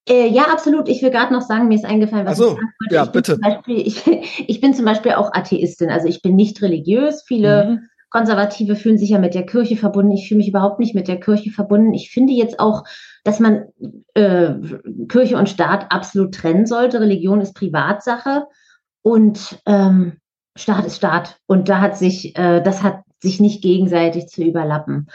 Äh, 0.09 0.31
ja, 0.31 0.47
absolut. 0.51 0.89
Ich 0.89 1.01
will 1.01 1.11
gerade 1.11 1.33
noch 1.33 1.43
sagen, 1.43 1.69
mir 1.69 1.77
ist 1.77 1.85
eingefallen, 1.85 2.27
was 2.27 2.41
Ach 2.41 2.45
so, 2.45 2.51
ich 2.51 2.57
sagen 2.57 2.67
ja, 2.91 3.05
ich 3.05 3.11
bitte. 3.11 3.39
Beispiel, 3.39 3.87
ich, 3.87 4.05
ich, 4.49 4.61
bin 4.61 4.75
zum 4.75 4.85
Beispiel 4.85 5.13
auch 5.13 5.33
Atheistin, 5.33 5.91
also 5.91 6.09
ich 6.09 6.23
bin 6.23 6.35
nicht 6.35 6.61
religiös. 6.61 7.23
Viele 7.25 7.65
mhm. 7.65 7.89
Konservative 8.13 8.77
fühlen 8.77 8.99
sich 8.99 9.09
ja 9.11 9.19
mit 9.19 9.35
der 9.35 9.47
Kirche 9.47 9.77
verbunden. 9.77 10.13
Ich 10.13 10.29
fühle 10.29 10.39
mich 10.39 10.49
überhaupt 10.49 10.79
nicht 10.79 10.95
mit 10.95 11.09
der 11.09 11.19
Kirche 11.19 11.51
verbunden. 11.51 11.95
Ich 11.95 12.11
finde 12.11 12.35
jetzt 12.35 12.61
auch, 12.61 12.85
dass 13.25 13.41
man 13.41 13.69
äh, 14.13 14.53
Kirche 15.09 15.39
und 15.39 15.49
Staat 15.49 15.91
absolut 15.91 16.35
trennen 16.35 16.67
sollte. 16.67 17.01
Religion 17.01 17.41
ist 17.41 17.55
Privatsache 17.55 18.45
und 19.01 19.59
ähm, 19.65 20.19
Staat 20.57 20.85
ist 20.85 20.97
Staat. 20.97 21.39
Und 21.47 21.71
da 21.71 21.81
hat 21.81 21.97
sich, 21.97 22.37
äh, 22.37 22.61
das 22.61 22.83
hat 22.83 23.01
sich 23.21 23.41
nicht 23.41 23.63
gegenseitig 23.63 24.27
zu 24.27 24.45
überlappen. 24.45 25.09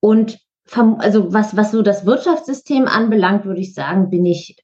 Und 0.00 0.38
also 0.70 1.32
was, 1.32 1.56
was 1.56 1.70
so 1.70 1.80
das 1.80 2.04
Wirtschaftssystem 2.04 2.88
anbelangt, 2.88 3.46
würde 3.46 3.62
ich 3.62 3.72
sagen, 3.72 4.10
bin 4.10 4.26
ich 4.26 4.56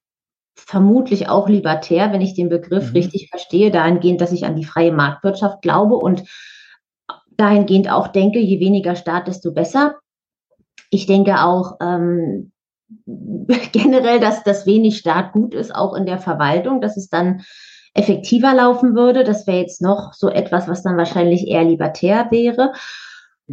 vermutlich 0.55 1.31
auch 1.31 1.49
libertär, 1.49 2.13
wenn 2.13 2.21
ich 2.21 2.35
den 2.35 2.51
Begriff 2.51 2.89
mhm. 2.91 2.97
richtig 2.97 3.31
verstehe, 3.31 3.71
dahingehend, 3.71 4.21
dass 4.21 4.33
ich 4.33 4.45
an 4.45 4.55
die 4.55 4.67
freie 4.67 4.93
Marktwirtschaft 4.93 5.63
glaube 5.63 5.95
und 5.95 6.25
dahingehend 7.37 7.91
auch 7.91 8.09
denke, 8.09 8.39
je 8.39 8.61
weniger 8.61 8.97
Staat, 8.97 9.29
desto 9.29 9.53
besser. 9.53 9.97
Ich 10.91 11.07
denke 11.07 11.43
auch 11.43 11.77
ähm, 11.81 12.53
generell, 13.73 14.21
dass 14.21 14.43
das 14.45 14.67
wenig 14.67 14.99
Staat 14.99 15.33
gut 15.33 15.55
ist, 15.55 15.75
auch 15.75 15.95
in 15.95 16.07
der 16.07 16.19
Verwaltung, 16.19 16.81
dass 16.81 16.97
es 16.97 17.09
dann 17.09 17.43
effektiver 17.95 18.55
laufen 18.55 18.95
würde. 18.95 19.25
Das 19.25 19.47
wäre 19.47 19.59
jetzt 19.59 19.81
noch 19.81 20.13
so 20.13 20.29
etwas, 20.29 20.69
was 20.69 20.83
dann 20.83 20.97
wahrscheinlich 20.97 21.47
eher 21.47 21.65
libertär 21.65 22.29
wäre. 22.31 22.73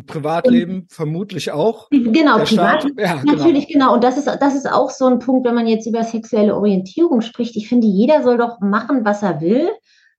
Privatleben 0.06 0.82
und, 0.82 0.92
vermutlich 0.92 1.52
auch. 1.52 1.90
Genau, 1.90 2.40
Privat, 2.40 2.86
ja, 2.98 3.16
genau. 3.18 3.34
natürlich, 3.34 3.68
genau. 3.68 3.86
genau. 3.86 3.94
Und 3.96 4.04
das 4.04 4.18
ist, 4.18 4.28
das 4.28 4.56
ist 4.56 4.72
auch 4.72 4.90
so 4.90 5.06
ein 5.06 5.20
Punkt, 5.20 5.46
wenn 5.46 5.56
man 5.56 5.68
jetzt 5.68 5.86
über 5.86 6.04
sexuelle 6.04 6.56
Orientierung 6.56 7.22
spricht. 7.22 7.58
Ich 7.58 7.68
finde, 7.68 7.88
jeder 7.88 8.24
soll 8.24 8.38
doch 8.38 8.62
machen, 8.62 9.04
was 9.04 9.22
er 9.22 9.42
will. 9.42 9.70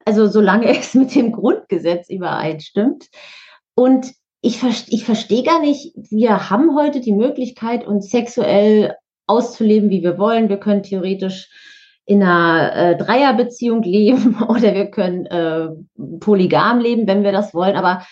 Also 0.04 0.26
solange 0.26 0.66
es 0.78 0.94
mit 0.94 1.14
dem 1.14 1.32
Grundgesetz 1.32 2.10
übereinstimmt. 2.10 3.08
Und 3.74 4.12
ich, 4.40 4.60
ich 4.88 5.04
verstehe 5.04 5.44
gar 5.44 5.60
nicht, 5.60 5.94
wir 6.10 6.50
haben 6.50 6.76
heute 6.76 7.00
die 7.00 7.12
Möglichkeit, 7.12 7.86
uns 7.86 8.10
sexuell 8.10 8.96
auszuleben, 9.26 9.90
wie 9.90 10.02
wir 10.02 10.18
wollen. 10.18 10.48
Wir 10.48 10.58
können 10.58 10.82
theoretisch 10.82 11.48
in 12.04 12.22
einer 12.22 12.74
äh, 12.74 12.96
Dreierbeziehung 12.96 13.82
leben 13.82 14.42
oder 14.48 14.74
wir 14.74 14.86
können 14.86 15.26
äh, 15.26 15.68
polygam 16.18 16.80
leben, 16.80 17.06
wenn 17.06 17.22
wir 17.22 17.32
das 17.32 17.54
wollen. 17.54 17.76
Aber 17.76 18.04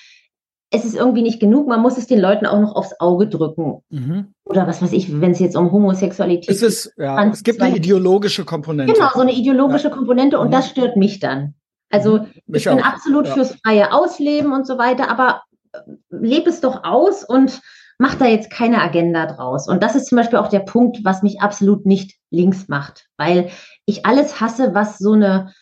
es 0.73 0.85
ist 0.85 0.95
irgendwie 0.95 1.23
nicht 1.23 1.41
genug, 1.41 1.67
man 1.67 1.83
muss 1.83 1.99
es 1.99 2.07
den 2.07 2.21
Leuten 2.21 2.47
auch 2.47 2.61
noch 2.61 2.77
aufs 2.77 2.95
Auge 3.01 3.27
drücken. 3.27 3.83
Mhm. 3.91 4.35
Oder 4.45 4.69
was 4.69 4.81
weiß 4.81 4.93
ich, 4.93 5.21
wenn 5.21 5.33
es 5.33 5.41
jetzt 5.41 5.57
um 5.57 5.73
Homosexualität 5.73 6.49
geht. 6.49 6.63
Es, 6.63 6.93
ja, 6.97 7.29
es 7.29 7.43
gibt 7.43 7.61
eine 7.61 7.77
ideologische 7.77 8.45
Komponente. 8.45 8.93
Genau, 8.93 9.09
so 9.13 9.21
eine 9.21 9.33
ideologische 9.33 9.89
ja. 9.89 9.95
Komponente 9.95 10.39
und 10.39 10.49
mhm. 10.49 10.53
das 10.53 10.71
stört 10.71 10.97
mich 10.97 11.19
dann. 11.19 11.55
Also 11.91 12.21
mich 12.47 12.65
ich 12.67 12.73
bin 12.73 12.81
auch. 12.81 12.85
absolut 12.85 13.27
ja. 13.27 13.35
fürs 13.35 13.57
freie 13.65 13.93
Ausleben 13.93 14.53
und 14.53 14.65
so 14.65 14.79
weiter, 14.79 15.11
aber 15.11 15.43
lebe 16.11 16.51
es 16.51 16.61
doch 16.61 16.85
aus 16.85 17.25
und 17.25 17.61
mach 17.99 18.15
da 18.15 18.27
jetzt 18.27 18.51
keine 18.51 18.81
Agenda 18.81 19.27
draus. 19.27 19.69
Und 19.69 19.83
das 19.83 19.95
ist 19.95 20.07
zum 20.07 20.17
Beispiel 20.17 20.39
auch 20.39 20.49
der 20.49 20.61
Punkt, 20.61 21.05
was 21.05 21.23
mich 21.23 21.41
absolut 21.41 21.87
nicht 21.87 22.17
links 22.31 22.69
macht, 22.69 23.07
weil 23.17 23.51
ich 23.85 24.07
alles 24.07 24.41
hasse, 24.41 24.75
was 24.75 24.99
so 24.99 25.13
eine 25.13 25.53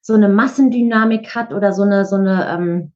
so 0.00 0.14
eine 0.14 0.28
Massendynamik 0.28 1.34
hat 1.34 1.52
oder 1.52 1.72
so 1.72 1.82
eine 1.82 2.06
so 2.06 2.16
eine 2.16 2.48
ähm, 2.48 2.92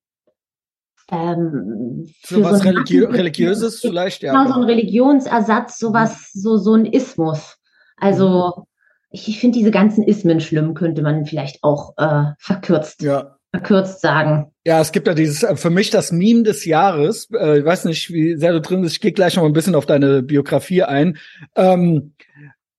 ähm, 1.10 2.08
für 2.22 2.42
was 2.42 2.60
so 2.60 2.68
Religi 2.68 3.00
religiöses 3.00 3.80
vielleicht, 3.80 4.22
ja. 4.22 4.32
Genau, 4.32 4.52
so 4.54 4.60
ein 4.60 4.66
Religionsersatz, 4.66 5.78
sowas, 5.78 6.30
mhm. 6.34 6.40
so, 6.40 6.56
so 6.56 6.74
ein 6.74 6.86
Ismus. 6.86 7.58
Also 7.96 8.52
mhm. 8.56 8.62
ich, 9.10 9.28
ich 9.28 9.40
finde 9.40 9.58
diese 9.58 9.70
ganzen 9.70 10.04
Ismen 10.04 10.40
schlimm, 10.40 10.74
könnte 10.74 11.02
man 11.02 11.26
vielleicht 11.26 11.62
auch 11.62 11.94
äh, 11.98 12.32
verkürzt, 12.38 13.02
ja. 13.02 13.36
Verkürzt 13.52 14.00
sagen. 14.00 14.50
Ja, 14.64 14.80
es 14.80 14.92
gibt 14.92 15.06
ja 15.06 15.14
dieses, 15.14 15.42
äh, 15.42 15.56
für 15.56 15.70
mich 15.70 15.90
das 15.90 16.10
Meme 16.10 16.42
des 16.42 16.64
Jahres, 16.64 17.28
äh, 17.32 17.58
ich 17.58 17.64
weiß 17.64 17.84
nicht, 17.84 18.10
wie 18.12 18.36
sehr 18.36 18.52
du 18.52 18.60
drin 18.60 18.80
bist, 18.80 18.94
ich 18.94 19.00
gehe 19.00 19.12
gleich 19.12 19.36
noch 19.36 19.44
ein 19.44 19.52
bisschen 19.52 19.74
auf 19.74 19.86
deine 19.86 20.22
Biografie 20.22 20.82
ein. 20.84 21.18
Ähm, 21.54 22.14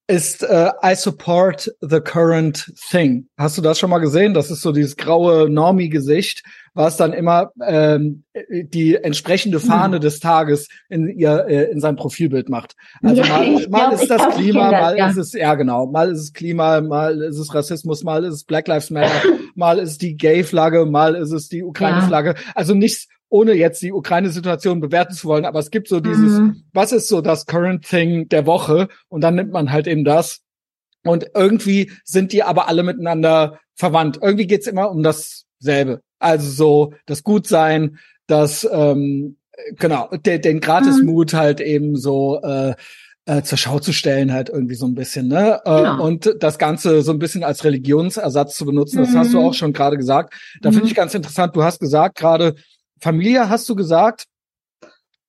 ist 0.08 0.44
äh, 0.44 0.72
I 0.84 0.96
support 0.96 1.72
the 1.80 2.02
current 2.02 2.74
thing. 2.90 3.28
Hast 3.38 3.58
du 3.58 3.62
das 3.62 3.80
schon 3.80 3.90
mal 3.90 4.00
gesehen? 4.00 4.34
Das 4.34 4.52
ist 4.52 4.62
so 4.62 4.74
dieses 4.74 4.98
graue 4.98 5.50
Normie-Gesicht, 5.50 6.44
was 6.74 6.98
dann 6.98 7.14
immer 7.14 7.52
ähm, 7.66 8.24
die 8.50 8.96
entsprechende 8.96 9.62
hm. 9.62 9.68
Fahne 9.68 10.00
des 10.02 10.20
Tages 10.20 10.68
in 10.90 11.08
ihr 11.08 11.46
äh, 11.48 11.72
in 11.72 11.80
sein 11.80 11.96
Profilbild 11.96 12.50
macht. 12.50 12.76
Also 13.02 13.22
ja, 13.22 13.30
mal, 13.30 13.68
mal 13.70 13.90
glaub, 13.90 13.94
ist 13.94 14.10
das 14.10 14.36
Klima, 14.36 14.72
das, 14.72 14.82
mal 14.82 14.98
ja. 14.98 15.10
ist 15.10 15.18
es 15.18 15.34
ja 15.34 15.56
genau, 15.56 15.86
mal 15.86 16.12
ist 16.12 16.20
es 16.20 16.34
Klima, 16.34 16.82
mal 16.82 17.22
ist 17.22 17.38
es 17.38 17.54
Rassismus, 17.54 18.04
mal 18.04 18.26
ist 18.26 18.34
es 18.34 18.44
Black 18.44 18.68
Lives 18.68 18.90
Matter, 18.90 19.22
mal 19.56 19.80
ist 19.80 19.92
es 19.92 19.98
die 20.00 20.18
Gay-Flagge, 20.18 20.86
mal 20.86 21.16
ist 21.16 21.32
es 21.32 21.48
die 21.48 21.64
Ukraine-Flagge. 21.64 22.36
Ja. 22.36 22.52
Also 22.56 22.74
nichts 22.74 23.08
ohne 23.34 23.54
jetzt 23.54 23.82
die 23.82 23.92
Ukraine-Situation 23.92 24.80
bewerten 24.80 25.16
zu 25.16 25.28
wollen, 25.28 25.46
aber 25.46 25.58
es 25.58 25.72
gibt 25.72 25.88
so 25.88 26.00
dieses, 26.00 26.40
mhm. 26.40 26.66
was 26.72 26.92
ist 26.92 27.08
so 27.08 27.20
das 27.20 27.48
Current 27.48 27.84
Thing 27.84 28.30
der 28.30 28.46
Woche? 28.46 28.90
Und 29.10 29.22
dann 29.22 29.34
nimmt 29.34 29.52
man 29.52 29.72
halt 29.72 29.88
eben 29.88 30.04
das. 30.04 30.42
Und 31.04 31.26
irgendwie 31.34 31.92
sind 32.06 32.32
die 32.32 32.44
aber 32.44 32.68
alle 32.68 32.84
miteinander 32.84 33.60
verwandt. 33.74 34.20
Irgendwie 34.22 34.46
geht's 34.46 34.68
immer 34.68 34.92
um 34.92 35.02
dasselbe. 35.02 36.02
Also 36.20 36.52
so 36.52 36.94
das 37.08 37.24
Gutsein, 37.24 37.98
das 38.28 38.70
ähm, 38.72 39.38
genau, 39.80 40.10
de, 40.10 40.38
den 40.38 40.60
Gratismut 40.60 41.34
mhm. 41.34 41.38
halt 41.38 41.60
eben 41.60 41.96
so 41.96 42.40
äh, 42.44 42.76
äh, 43.26 43.42
zur 43.42 43.58
Schau 43.58 43.80
zu 43.80 43.94
stellen, 43.94 44.32
halt 44.32 44.50
irgendwie 44.50 44.76
so 44.76 44.86
ein 44.86 44.96
bisschen, 44.96 45.28
ne? 45.28 45.60
Äh, 45.66 45.78
genau. 45.78 46.06
Und 46.06 46.36
das 46.40 46.60
Ganze 46.60 47.02
so 47.02 47.12
ein 47.12 47.20
bisschen 47.20 47.44
als 47.44 47.64
Religionsersatz 47.64 48.56
zu 48.58 48.66
benutzen, 48.66 48.98
das 48.98 49.10
mhm. 49.10 49.18
hast 49.18 49.34
du 49.34 49.40
mhm. 49.40 49.46
auch 49.46 49.54
schon 49.54 49.74
gerade 49.74 49.98
gesagt. 49.98 50.36
Da 50.62 50.70
mhm. 50.70 50.76
finde 50.76 50.88
ich 50.90 50.96
ganz 50.96 51.14
interessant, 51.14 51.56
du 51.56 51.64
hast 51.64 51.80
gesagt, 51.80 52.18
gerade 52.18 52.56
Familie 53.04 53.50
hast 53.50 53.68
du 53.68 53.76
gesagt, 53.76 54.28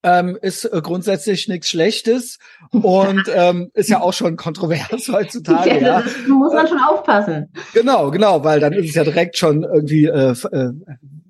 ähm, 0.01 0.37
ist 0.41 0.63
äh, 0.65 0.81
grundsätzlich 0.81 1.49
nichts 1.49 1.67
Schlechtes 1.67 2.37
und 2.71 3.23
ähm, 3.35 3.69
ist 3.73 3.89
ja 3.89 3.99
auch 3.99 4.13
schon 4.13 4.37
kontrovers 4.37 5.07
heutzutage. 5.11 5.81
Ja, 5.81 5.99
ja. 5.99 6.03
muss 6.27 6.53
man 6.53 6.67
schon 6.67 6.79
aufpassen. 6.79 7.51
Genau, 7.73 8.11
genau, 8.11 8.43
weil 8.43 8.59
dann 8.59 8.71
ist 8.71 8.89
es 8.89 8.95
ja 8.95 9.03
direkt 9.03 9.37
schon 9.37 9.63
irgendwie, 9.63 10.05
äh, 10.05 10.31
äh, 10.31 10.71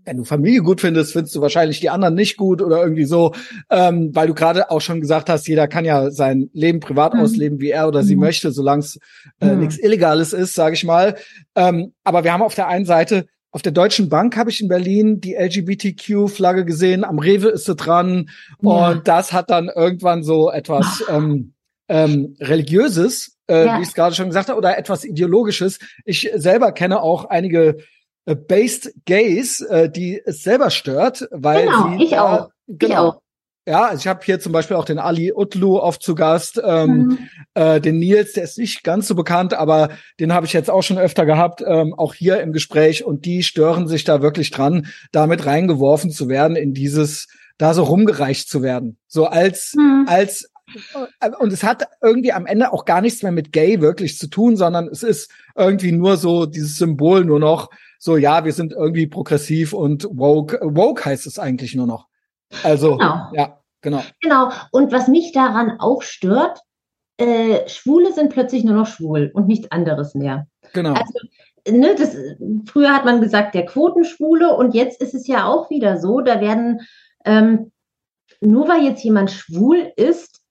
wenn 0.04 0.18
du 0.18 0.24
Familie 0.24 0.62
gut 0.62 0.82
findest, 0.82 1.14
findest 1.14 1.36
du 1.36 1.42
wahrscheinlich 1.42 1.80
die 1.80 1.90
anderen 1.90 2.14
nicht 2.14 2.38
gut 2.38 2.62
oder 2.62 2.84
irgendwie 2.84 3.06
so, 3.06 3.34
ähm, 3.72 4.12
weil 4.14 4.28
du 4.28 4.36
gerade 4.36 4.70
auch 4.70 4.82
schon 4.82 5.02
gesagt 5.02 5.30
hast, 5.30 5.48
jeder 5.48 5.68
kann 5.68 5.84
ja 5.84 6.12
sein 6.12 6.52
Leben 6.54 6.80
privat 6.80 7.16
mhm. 7.16 7.22
ausleben, 7.22 7.60
wie 7.60 7.72
er 7.72 7.88
oder 7.88 8.04
sie 8.04 8.16
mhm. 8.16 8.22
möchte, 8.22 8.52
solange 8.52 8.82
es 8.82 9.00
äh, 9.40 9.54
mhm. 9.54 9.62
nichts 9.62 9.80
Illegales 9.80 10.32
ist, 10.32 10.54
sage 10.54 10.76
ich 10.76 10.84
mal. 10.84 11.16
Ähm, 11.56 11.94
aber 12.04 12.24
wir 12.24 12.34
haben 12.34 12.44
auf 12.44 12.54
der 12.54 12.68
einen 12.68 12.86
Seite 12.86 13.26
auf 13.56 13.62
der 13.62 13.72
Deutschen 13.72 14.10
Bank 14.10 14.36
habe 14.36 14.50
ich 14.50 14.60
in 14.60 14.68
Berlin 14.68 15.22
die 15.22 15.36
LGBTQ-Flagge 15.36 16.66
gesehen. 16.66 17.06
Am 17.06 17.20
Rewe 17.20 17.48
ist 17.48 17.64
sie 17.64 17.74
dran. 17.74 18.30
Ja. 18.62 18.90
Und 18.90 19.08
das 19.08 19.32
hat 19.32 19.50
dann 19.50 19.72
irgendwann 19.74 20.24
so 20.24 20.52
etwas 20.52 21.02
ähm, 21.10 21.54
ähm, 21.88 22.36
religiöses, 22.42 23.38
äh, 23.48 23.66
ja. 23.66 23.78
wie 23.78 23.84
ich 23.84 23.88
es 23.88 23.94
gerade 23.94 24.14
schon 24.14 24.28
gesagt 24.28 24.50
habe, 24.50 24.58
oder 24.58 24.78
etwas 24.78 25.06
ideologisches. 25.06 25.80
Ich 26.04 26.30
selber 26.36 26.74
kenne 26.74 27.02
auch 27.02 27.24
einige 27.24 27.78
äh, 28.26 28.36
Based 28.36 28.94
Gays, 29.06 29.62
äh, 29.62 29.90
die 29.90 30.22
es 30.26 30.44
selber 30.44 30.70
stört, 30.70 31.26
weil 31.32 31.68
genau, 31.68 31.98
sie 31.98 32.04
ich 32.04 32.18
auch. 32.18 32.50
Genau, 32.68 32.92
ich 32.92 32.98
auch. 32.98 33.22
Ja, 33.68 33.86
also 33.86 34.02
ich 34.02 34.08
habe 34.08 34.20
hier 34.24 34.40
zum 34.40 34.52
Beispiel 34.52 34.78
auch 34.78 34.86
den 34.86 35.00
Ali 35.00 35.34
Utlu 35.34 35.80
oft 35.80 36.04
zu 36.04 36.14
Gast, 36.14 36.62
ähm, 36.64 36.90
mhm. 36.92 37.18
äh, 37.56 37.82
den 37.82 37.98
Nils, 37.98 38.34
der 38.34 38.44
ist 38.44 38.60
nicht 38.60 38.84
ganz 38.84 39.08
so 39.08 39.16
bekannt, 39.16 39.56
aber 39.56 39.90
den 40.20 40.34
habe 40.34 40.46
ich 40.46 40.54
jetzt 40.54 40.70
auch 40.70 40.84
schon 40.84 41.00
öfter 41.00 41.26
gehabt, 41.26 41.64
ähm, 41.66 41.94
auch 41.96 42.14
hier 42.14 42.42
im 42.42 42.54
Gespräch 42.54 43.04
und 43.04 43.26
die 43.26 43.42
stören 43.42 43.88
sich 43.88 44.04
da 44.04 44.22
wirklich 44.22 44.52
dran, 44.52 44.86
damit 45.12 45.48
reingeworfen 45.48 46.12
zu 46.12 46.30
werden 46.30 46.56
in 46.56 46.74
dieses, 46.74 47.28
da 47.58 47.74
so 47.74 47.84
rumgereicht 47.84 48.48
zu 48.48 48.62
werden, 48.62 48.98
so 49.08 49.26
als 49.26 49.74
mhm. 49.76 50.06
als 50.08 50.52
äh, 51.20 51.30
und 51.40 51.52
es 51.52 51.64
hat 51.64 51.88
irgendwie 52.04 52.34
am 52.34 52.46
Ende 52.46 52.72
auch 52.72 52.86
gar 52.86 53.02
nichts 53.02 53.24
mehr 53.24 53.32
mit 53.32 53.52
Gay 53.52 53.82
wirklich 53.82 54.20
zu 54.20 54.28
tun, 54.28 54.58
sondern 54.58 54.88
es 54.88 55.02
ist 55.02 55.32
irgendwie 55.56 55.92
nur 55.92 56.18
so 56.18 56.46
dieses 56.46 56.78
Symbol 56.78 57.26
nur 57.26 57.40
noch 57.40 57.72
so, 57.98 58.18
ja, 58.18 58.46
wir 58.46 58.54
sind 58.54 58.74
irgendwie 58.74 59.08
progressiv 59.08 59.74
und 59.74 60.08
woke. 60.12 60.60
Woke 60.62 61.06
heißt 61.06 61.26
es 61.26 61.40
eigentlich 61.40 61.74
nur 61.74 61.88
noch. 61.88 62.08
Also, 62.64 62.98
genau. 62.98 63.30
ja, 63.34 63.60
genau. 63.82 64.02
Genau. 64.22 64.52
Und 64.72 64.92
was 64.92 65.08
mich 65.08 65.32
daran 65.32 65.80
auch 65.80 66.02
stört, 66.02 66.60
äh, 67.18 67.68
Schwule 67.70 68.14
sind 68.14 68.32
plötzlich 68.32 68.64
nur 68.64 68.76
noch 68.76 68.88
schwul 68.88 69.32
und 69.34 69.48
nichts 69.48 69.72
anderes 69.72 70.16
mehr. 70.16 70.48
Genau. 70.74 70.94
Also, 70.94 71.20
ne, 71.70 71.96
das, 71.96 72.16
früher 72.70 72.94
hat 72.94 73.06
man 73.06 73.22
gesagt, 73.22 73.56
der 73.56 73.66
Quotenschwule 73.66 74.56
und 74.56 74.74
jetzt 74.74 75.02
ist 75.02 75.14
es 75.14 75.28
ja 75.28 75.46
auch 75.46 75.70
wieder 75.70 75.98
so, 75.98 76.22
da 76.22 76.42
werden, 76.42 76.82
ähm, 77.24 77.72
nur 78.42 78.68
weil 78.68 78.84
jetzt 78.84 79.04
jemand 79.04 79.32
schwul 79.32 79.92
ist, 79.96 80.42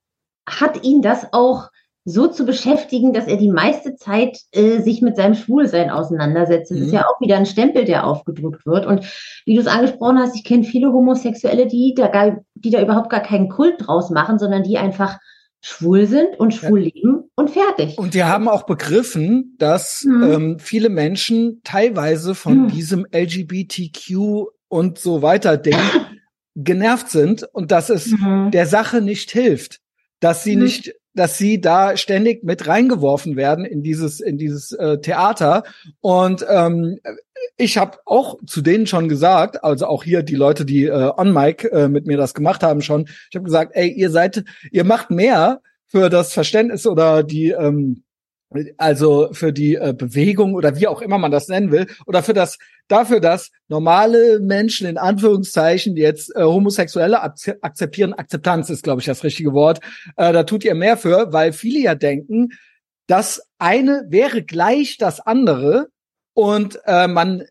hat 0.48 0.82
ihn 0.84 1.02
das 1.02 1.32
auch 1.32 1.68
so 2.04 2.26
zu 2.26 2.44
beschäftigen, 2.44 3.14
dass 3.14 3.26
er 3.26 3.38
die 3.38 3.50
meiste 3.50 3.96
Zeit 3.96 4.38
äh, 4.52 4.80
sich 4.80 5.00
mit 5.00 5.16
seinem 5.16 5.34
Schwulsein 5.34 5.90
auseinandersetzt. 5.90 6.70
Das 6.70 6.78
mhm. 6.78 6.84
ist 6.84 6.92
ja 6.92 7.06
auch 7.06 7.20
wieder 7.20 7.37
ein 7.37 7.46
Stempel, 7.46 7.87
der 7.87 8.06
aufgedrückt 8.06 8.66
wird. 8.66 8.84
Und 8.84 9.06
wie 9.46 9.54
du 9.54 9.61
es 9.61 9.66
angesprochen 9.66 10.18
hast, 10.18 10.37
ich 10.37 10.44
kenne 10.44 10.64
viele 10.64 10.92
Homosexuelle, 10.92 11.66
die 11.66 11.94
da, 11.96 12.08
gar, 12.08 12.40
die 12.54 12.70
da 12.70 12.82
überhaupt 12.82 13.08
gar 13.08 13.23
keinen 13.23 13.49
Kult 13.49 13.76
draus 13.78 14.11
machen, 14.11 14.38
sondern 14.38 14.62
die 14.62 14.76
einfach 14.76 15.18
schwul 15.62 16.06
sind 16.06 16.38
und 16.38 16.52
schwul 16.52 16.80
ja. 16.80 16.90
leben 16.94 17.30
und 17.37 17.50
fertig. 17.50 17.96
Und 17.96 18.12
die 18.12 18.25
haben 18.25 18.49
auch 18.49 18.64
begriffen, 18.64 19.56
dass 19.58 20.04
mhm. 20.04 20.23
ähm, 20.23 20.58
viele 20.58 20.90
Menschen 20.90 21.62
teilweise 21.64 22.34
von 22.34 22.64
mhm. 22.64 22.68
diesem 22.68 23.06
LGBTQ 23.11 24.44
und 24.68 24.99
so 24.99 25.23
weiter 25.23 25.56
Ding 25.56 25.78
genervt 26.54 27.08
sind 27.08 27.49
und 27.54 27.70
dass 27.70 27.88
es 27.88 28.08
mhm. 28.08 28.50
der 28.50 28.66
Sache 28.66 29.00
nicht 29.00 29.30
hilft, 29.30 29.80
dass 30.20 30.44
sie 30.44 30.56
mhm. 30.56 30.64
nicht 30.64 30.94
dass 31.14 31.38
sie 31.38 31.61
da 31.61 31.97
ständig 31.97 32.44
mit 32.44 32.66
reingeworfen 32.66 33.37
werden 33.37 33.64
in 33.64 33.83
dieses 33.83 34.21
in 34.21 34.38
dieses 34.38 34.73
äh, 34.73 34.99
Theater. 34.99 35.64
Und 36.00 36.44
ähm, 36.49 36.99
ich 37.56 37.78
habe 37.78 37.99
auch 38.04 38.37
zu 38.47 38.62
denen 38.62 38.87
schon 38.87 39.09
gesagt, 39.09 39.62
also 39.62 39.87
auch 39.87 40.04
hier 40.04 40.23
die 40.23 40.35
Leute, 40.35 40.64
die 40.64 40.87
äh, 40.87 41.12
on 41.16 41.33
Mic 41.33 41.64
äh, 41.71 41.88
mit 41.88 42.06
mir 42.06 42.16
das 42.16 42.35
gemacht 42.35 42.62
haben 42.62 42.83
schon, 42.83 43.06
ich 43.30 43.37
habe 43.37 43.44
gesagt, 43.44 43.73
ey, 43.75 43.88
ihr 43.90 44.11
seid 44.11 44.44
ihr 44.71 44.85
macht 44.85 45.11
mehr 45.11 45.61
für 45.87 46.11
das 46.11 46.33
Verständnis 46.33 46.87
oder 46.87 47.23
die 47.23 47.50
ähm, 47.50 48.03
also 48.76 49.28
für 49.32 49.52
die 49.52 49.75
äh, 49.75 49.94
Bewegung 49.96 50.54
oder 50.54 50.76
wie 50.76 50.87
auch 50.87 51.02
immer 51.02 51.18
man 51.18 51.30
das 51.30 51.49
nennen 51.49 51.70
will, 51.70 51.87
oder 52.06 52.23
für 52.23 52.34
das, 52.34 52.58
dafür, 52.88 53.20
dass 53.20 53.50
normale 53.68 54.40
Menschen 54.40 54.87
in 54.87 54.99
Anführungszeichen 54.99 55.96
jetzt 55.96 56.34
äh, 56.34 56.42
Homosexuelle 56.42 57.23
akzeptieren, 57.23 58.12
Akzeptanz 58.12 58.70
ist, 58.70 58.82
glaube 58.82 59.00
ich, 59.00 59.06
das 59.06 59.25
richtige 59.25 59.52
Wort, 59.52 59.80
äh, 60.16 60.32
da 60.32 60.44
tut 60.44 60.64
ihr 60.64 60.75
mehr 60.75 60.96
für, 60.96 61.32
weil 61.32 61.52
viele 61.52 61.80
ja 61.80 61.94
denken, 61.94 62.50
das 63.06 63.42
eine 63.58 64.04
wäre 64.08 64.42
gleich 64.42 64.96
das 64.96 65.20
andere 65.20 65.88
und 66.32 66.78
äh, 66.87 67.06
man 67.06 67.44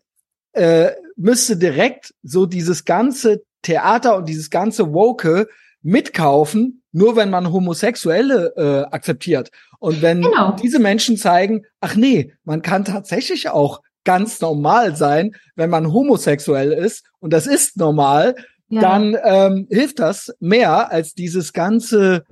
äh, 0.52 0.90
müsste 1.16 1.56
direkt 1.56 2.14
so 2.22 2.46
dieses 2.46 2.84
ganze 2.84 3.42
Theater 3.62 4.16
und 4.16 4.28
dieses 4.28 4.50
ganze 4.50 4.92
Woke 4.92 5.48
mitkaufen, 5.82 6.82
nur 6.92 7.16
wenn 7.16 7.30
man 7.30 7.52
Homosexuelle 7.52 8.54
äh, 8.56 8.94
akzeptiert. 8.94 9.50
Und 9.84 10.00
wenn 10.00 10.22
genau. 10.22 10.52
diese 10.52 10.78
Menschen 10.78 11.18
zeigen, 11.18 11.66
ach 11.82 11.94
nee, 11.94 12.32
man 12.44 12.62
kann 12.62 12.86
tatsächlich 12.86 13.50
auch 13.50 13.82
ganz 14.04 14.40
normal 14.40 14.96
sein, 14.96 15.32
wenn 15.56 15.68
man 15.68 15.92
homosexuell 15.92 16.72
ist, 16.72 17.04
und 17.20 17.34
das 17.34 17.46
ist 17.46 17.76
normal, 17.76 18.34
ja. 18.70 18.80
dann 18.80 19.14
ähm, 19.22 19.66
hilft 19.70 19.98
das 19.98 20.34
mehr 20.40 20.90
als 20.90 21.12
dieses 21.12 21.52
ganze 21.52 22.24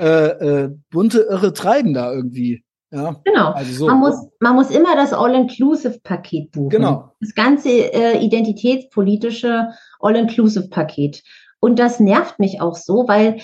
äh, 0.00 0.06
äh, 0.06 0.70
bunte 0.92 1.22
irre 1.22 1.52
Treiben 1.52 1.94
da 1.94 2.12
irgendwie. 2.12 2.62
Ja, 2.92 3.20
genau. 3.24 3.50
Also 3.50 3.72
so. 3.72 3.86
man, 3.86 3.98
muss, 3.98 4.28
man 4.38 4.54
muss 4.54 4.70
immer 4.70 4.94
das 4.94 5.12
All-Inclusive-Paket 5.12 6.52
buchen. 6.52 6.68
Genau. 6.68 7.10
Das 7.20 7.34
ganze 7.34 7.70
äh, 7.70 8.24
identitätspolitische 8.24 9.70
All-Inclusive-Paket. 9.98 11.24
Und 11.58 11.80
das 11.80 11.98
nervt 11.98 12.38
mich 12.38 12.60
auch 12.60 12.76
so, 12.76 13.08
weil 13.08 13.40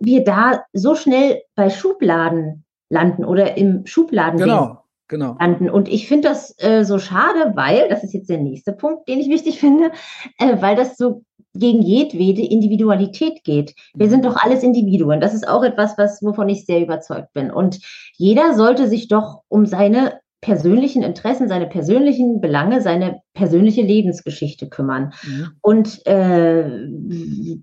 wir 0.00 0.24
da 0.24 0.64
so 0.72 0.94
schnell 0.94 1.42
bei 1.54 1.70
Schubladen 1.70 2.64
landen 2.88 3.24
oder 3.24 3.56
im 3.56 3.86
Schubladen 3.86 4.38
genau, 4.38 4.78
genau. 5.08 5.36
landen. 5.40 5.70
Und 5.70 5.88
ich 5.88 6.08
finde 6.08 6.28
das 6.28 6.54
äh, 6.58 6.84
so 6.84 6.98
schade, 6.98 7.52
weil, 7.54 7.88
das 7.88 8.04
ist 8.04 8.12
jetzt 8.12 8.28
der 8.28 8.38
nächste 8.38 8.72
Punkt, 8.72 9.08
den 9.08 9.20
ich 9.20 9.28
wichtig 9.28 9.60
finde, 9.60 9.92
äh, 10.38 10.60
weil 10.60 10.76
das 10.76 10.96
so 10.96 11.22
gegen 11.54 11.82
jedwede 11.82 12.42
Individualität 12.42 13.44
geht. 13.44 13.74
Wir 13.94 14.08
sind 14.08 14.24
doch 14.24 14.36
alles 14.36 14.62
Individuen. 14.62 15.20
Das 15.20 15.34
ist 15.34 15.46
auch 15.46 15.62
etwas, 15.62 15.98
was, 15.98 16.22
wovon 16.22 16.48
ich 16.48 16.64
sehr 16.64 16.80
überzeugt 16.80 17.32
bin. 17.34 17.50
Und 17.50 17.78
jeder 18.16 18.54
sollte 18.54 18.88
sich 18.88 19.08
doch 19.08 19.42
um 19.48 19.66
seine 19.66 20.21
persönlichen 20.42 21.04
Interessen, 21.04 21.48
seine 21.48 21.68
persönlichen 21.68 22.40
Belange, 22.40 22.82
seine 22.82 23.22
persönliche 23.32 23.80
Lebensgeschichte 23.80 24.68
kümmern. 24.68 25.14
Mhm. 25.22 25.50
Und 25.62 26.06
äh, 26.06 26.68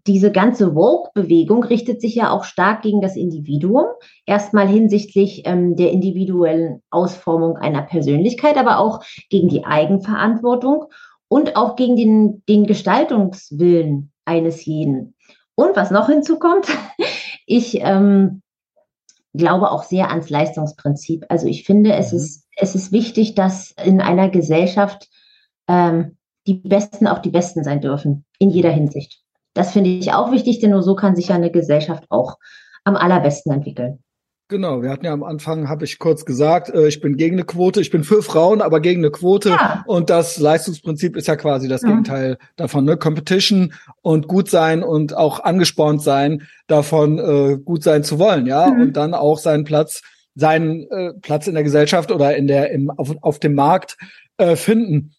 diese 0.08 0.32
ganze 0.32 0.74
Woke-Bewegung 0.76 1.66
richtet 1.66 2.00
sich 2.00 2.16
ja 2.16 2.32
auch 2.32 2.46
stark 2.46 2.82
gegen 2.82 3.02
das 3.02 3.18
Individuum. 3.18 3.86
Erstmal 4.26 4.68
hinsichtlich 4.68 5.44
ähm, 5.46 5.76
der 5.76 5.92
individuellen 5.92 6.82
Ausformung 6.90 7.58
einer 7.58 7.82
Persönlichkeit, 7.82 8.58
aber 8.58 8.80
auch 8.80 9.04
gegen 9.30 9.50
die 9.50 9.66
Eigenverantwortung 9.66 10.86
und 11.28 11.58
auch 11.58 11.76
gegen 11.76 11.98
den, 11.98 12.44
den 12.48 12.66
Gestaltungswillen 12.66 14.14
eines 14.24 14.66
jeden. 14.66 15.16
Und 15.56 15.76
was 15.76 15.92
noch 15.92 16.08
hinzukommt, 16.08 16.68
ich 17.46 17.82
ähm, 17.82 18.42
glaube 19.34 19.72
auch 19.72 19.84
sehr 19.84 20.10
ans 20.10 20.30
Leistungsprinzip. 20.30 21.26
Also 21.30 21.48
ich 21.48 21.64
finde, 21.64 21.94
es 21.94 22.12
mhm. 22.12 22.18
ist 22.20 22.48
es 22.60 22.76
ist 22.76 22.92
wichtig, 22.92 23.36
dass 23.36 23.74
in 23.84 24.02
einer 24.02 24.30
Gesellschaft 24.30 25.08
ähm, 25.68 26.18
die 26.46 26.56
Besten 26.56 27.08
auch 27.08 27.20
die 27.20 27.30
Besten 27.30 27.64
sein 27.64 27.82
dürfen, 27.82 28.26
in 28.38 28.50
jeder 28.50 28.72
Hinsicht. 28.72 29.22
Das 29.54 29.72
finde 29.72 29.90
ich 29.90 30.14
auch 30.14 30.32
wichtig, 30.32 30.60
denn 30.60 30.72
nur 30.72 30.84
so 30.84 30.96
kann 30.96 31.16
sich 31.16 31.30
ja 31.30 31.36
eine 31.36 31.52
Gesellschaft 31.52 32.06
auch 32.10 32.38
am 32.84 32.96
allerbesten 32.96 33.52
entwickeln. 33.52 34.04
Genau, 34.52 34.82
wir 34.82 34.90
hatten 34.90 35.06
ja 35.06 35.14
am 35.14 35.22
Anfang, 35.22 35.70
habe 35.70 35.86
ich 35.86 36.00
kurz 36.00 36.26
gesagt, 36.26 36.70
äh, 36.70 36.88
ich 36.88 37.02
bin 37.02 37.18
gegen 37.18 37.36
eine 37.36 37.46
Quote, 37.46 37.82
ich 37.82 37.92
bin 37.92 38.04
für 38.04 38.24
Frauen, 38.24 38.62
aber 38.62 38.80
gegen 38.80 39.02
eine 39.02 39.12
Quote. 39.12 39.50
Ja. 39.50 39.84
Und 39.86 40.10
das 40.10 40.40
Leistungsprinzip 40.40 41.16
ist 41.16 41.28
ja 41.28 41.36
quasi 41.36 41.68
das 41.68 41.84
ja. 41.84 41.90
Gegenteil 41.90 42.40
davon. 42.56 42.84
Ne? 42.84 42.98
Competition 42.98 43.74
und 44.02 44.28
gut 44.28 44.50
sein 44.50 44.82
und 44.82 45.16
auch 45.16 45.44
angespornt 45.44 46.02
sein, 46.02 46.48
davon 46.66 47.20
äh, 47.20 47.58
gut 47.64 47.84
sein 47.84 48.04
zu 48.04 48.18
wollen, 48.18 48.48
ja, 48.48 48.72
mhm. 48.72 48.82
und 48.82 48.98
dann 48.98 49.14
auch 49.14 49.38
seinen 49.38 49.66
Platz 49.66 50.02
seinen 50.34 50.90
äh, 50.90 51.14
Platz 51.22 51.46
in 51.46 51.54
der 51.54 51.64
Gesellschaft 51.64 52.12
oder 52.12 52.36
in 52.36 52.48
der 52.48 52.72
im, 52.72 52.90
auf, 52.90 53.16
auf 53.22 53.40
dem 53.40 53.54
Markt 53.54 53.98
äh, 54.38 54.56
finden. 54.56 55.14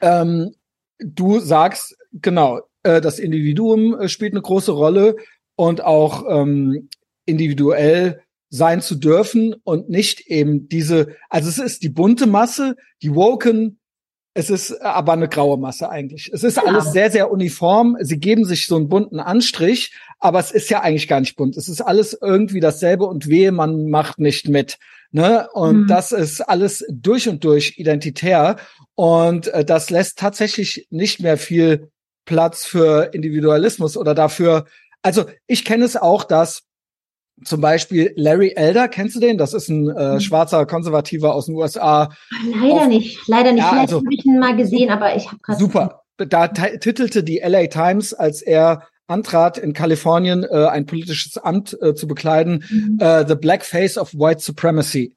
Ähm, 0.00 0.50
du 0.98 1.38
sagst 1.38 1.96
genau, 2.12 2.62
äh, 2.82 3.00
das 3.00 3.20
Individuum 3.20 4.00
äh, 4.00 4.08
spielt 4.08 4.32
eine 4.32 4.42
große 4.42 4.72
Rolle 4.72 5.14
und 5.54 5.84
auch 5.84 6.24
ähm, 6.28 6.88
individuell 7.24 8.22
sein 8.50 8.80
zu 8.80 8.94
dürfen 8.94 9.54
und 9.64 9.88
nicht 9.88 10.26
eben 10.26 10.68
diese, 10.68 11.16
also 11.28 11.48
es 11.48 11.58
ist 11.58 11.82
die 11.82 11.88
bunte 11.88 12.26
Masse, 12.26 12.76
die 13.02 13.14
Woken, 13.14 13.78
es 14.38 14.50
ist 14.50 14.80
aber 14.82 15.14
eine 15.14 15.28
graue 15.28 15.58
Masse 15.58 15.90
eigentlich. 15.90 16.30
Es 16.32 16.44
ist 16.44 16.60
genau. 16.60 16.68
alles 16.68 16.92
sehr, 16.92 17.10
sehr 17.10 17.30
uniform. 17.32 17.96
Sie 18.00 18.20
geben 18.20 18.44
sich 18.44 18.66
so 18.66 18.76
einen 18.76 18.88
bunten 18.88 19.18
Anstrich, 19.18 19.92
aber 20.20 20.38
es 20.38 20.52
ist 20.52 20.70
ja 20.70 20.80
eigentlich 20.80 21.08
gar 21.08 21.18
nicht 21.18 21.34
bunt. 21.34 21.56
Es 21.56 21.68
ist 21.68 21.80
alles 21.80 22.16
irgendwie 22.20 22.60
dasselbe 22.60 23.04
und 23.06 23.28
wehe, 23.28 23.50
man 23.50 23.90
macht 23.90 24.20
nicht 24.20 24.48
mit. 24.48 24.78
Ne? 25.10 25.48
Und 25.54 25.82
mhm. 25.82 25.86
das 25.88 26.12
ist 26.12 26.40
alles 26.40 26.84
durch 26.88 27.28
und 27.28 27.42
durch 27.42 27.78
identitär. 27.78 28.58
Und 28.94 29.48
äh, 29.48 29.64
das 29.64 29.90
lässt 29.90 30.18
tatsächlich 30.18 30.86
nicht 30.90 31.18
mehr 31.18 31.36
viel 31.36 31.90
Platz 32.24 32.64
für 32.64 33.10
Individualismus 33.12 33.96
oder 33.96 34.14
dafür. 34.14 34.66
Also 35.02 35.24
ich 35.48 35.64
kenne 35.64 35.84
es 35.84 35.96
auch, 35.96 36.22
dass 36.22 36.67
zum 37.44 37.60
Beispiel 37.60 38.12
Larry 38.16 38.52
Elder, 38.56 38.88
kennst 38.88 39.16
du 39.16 39.20
den? 39.20 39.38
Das 39.38 39.54
ist 39.54 39.68
ein 39.68 39.88
äh, 39.88 40.12
hm. 40.12 40.20
schwarzer 40.20 40.66
Konservativer 40.66 41.34
aus 41.34 41.46
den 41.46 41.54
USA. 41.54 42.10
Leider 42.60 42.82
auf, 42.82 42.88
nicht, 42.88 43.18
leider 43.26 43.52
nicht. 43.52 43.62
Ja, 43.62 43.70
Vielleicht 43.70 43.92
also, 43.92 43.96
habe 43.98 44.14
ich 44.14 44.24
ihn 44.24 44.38
mal 44.38 44.56
gesehen, 44.56 44.90
aber 44.90 45.16
ich 45.16 45.26
habe 45.26 45.38
gerade. 45.42 45.58
Super. 45.58 46.02
Da 46.16 46.48
titelte 46.48 47.22
die 47.22 47.40
LA 47.44 47.68
Times, 47.68 48.12
als 48.12 48.42
er 48.42 48.82
antrat, 49.06 49.56
in 49.56 49.72
Kalifornien 49.72 50.44
äh, 50.44 50.66
ein 50.66 50.84
politisches 50.84 51.38
Amt 51.38 51.76
äh, 51.80 51.94
zu 51.94 52.08
bekleiden, 52.08 52.64
mhm. 52.68 52.98
äh, 53.00 53.26
The 53.26 53.36
Black 53.36 53.64
Face 53.64 53.96
of 53.96 54.12
White 54.14 54.40
Supremacy 54.40 55.16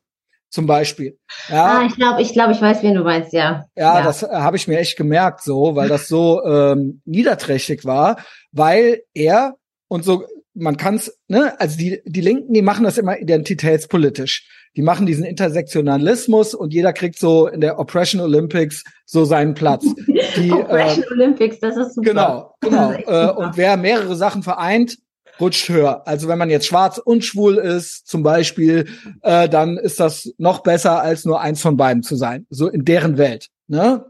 zum 0.51 0.67
Beispiel. 0.67 1.17
Ja, 1.47 1.79
ah, 1.79 1.85
ich 1.87 1.95
glaube, 1.95 2.21
ich 2.21 2.33
glaube, 2.33 2.51
ich 2.51 2.61
weiß, 2.61 2.83
wen 2.83 2.93
du 2.93 3.03
meinst, 3.03 3.33
ja. 3.33 3.65
Ja, 3.75 3.99
ja. 3.99 4.03
das 4.03 4.21
äh, 4.21 4.27
habe 4.29 4.57
ich 4.57 4.67
mir 4.67 4.79
echt 4.79 4.97
gemerkt, 4.97 5.41
so, 5.41 5.75
weil 5.75 5.87
das 5.87 6.07
so 6.07 6.43
ähm, 6.45 7.01
niederträchtig 7.05 7.85
war, 7.85 8.17
weil 8.51 9.01
er 9.13 9.55
und 9.87 10.03
so 10.03 10.25
man 10.53 10.77
kann's, 10.77 11.11
ne, 11.27 11.59
also 11.59 11.77
die, 11.77 12.01
die 12.05 12.21
Linken, 12.21 12.53
die 12.53 12.61
machen 12.61 12.83
das 12.83 12.97
immer 12.97 13.19
identitätspolitisch. 13.19 14.47
Die 14.75 14.81
machen 14.81 15.05
diesen 15.05 15.25
Intersektionalismus 15.25 16.53
und 16.53 16.73
jeder 16.73 16.93
kriegt 16.93 17.19
so 17.19 17.47
in 17.47 17.59
der 17.59 17.77
Oppression 17.77 18.21
Olympics 18.21 18.83
so 19.05 19.25
seinen 19.25 19.53
Platz. 19.53 19.83
Die, 20.37 20.51
Oppression 20.51 21.03
äh, 21.03 21.11
Olympics, 21.11 21.59
das 21.59 21.75
ist 21.75 21.95
super. 21.95 22.09
Genau, 22.09 22.55
genau. 22.61 22.93
Äh, 22.93 23.33
und 23.33 23.57
wer 23.57 23.75
mehrere 23.75 24.15
Sachen 24.15 24.43
vereint, 24.43 24.97
rutscht 25.41 25.67
höher. 25.67 26.07
Also 26.07 26.29
wenn 26.29 26.37
man 26.37 26.49
jetzt 26.49 26.67
schwarz 26.67 26.99
und 26.99 27.25
schwul 27.25 27.57
ist, 27.57 28.07
zum 28.07 28.23
Beispiel, 28.23 28.87
äh, 29.23 29.49
dann 29.49 29.77
ist 29.77 29.99
das 29.99 30.33
noch 30.37 30.59
besser, 30.63 31.01
als 31.01 31.25
nur 31.25 31.41
eins 31.41 31.61
von 31.61 31.75
beiden 31.75 32.03
zu 32.03 32.15
sein. 32.15 32.45
So 32.49 32.69
in 32.69 32.85
deren 32.85 33.17
Welt. 33.17 33.49
Ne? 33.67 34.05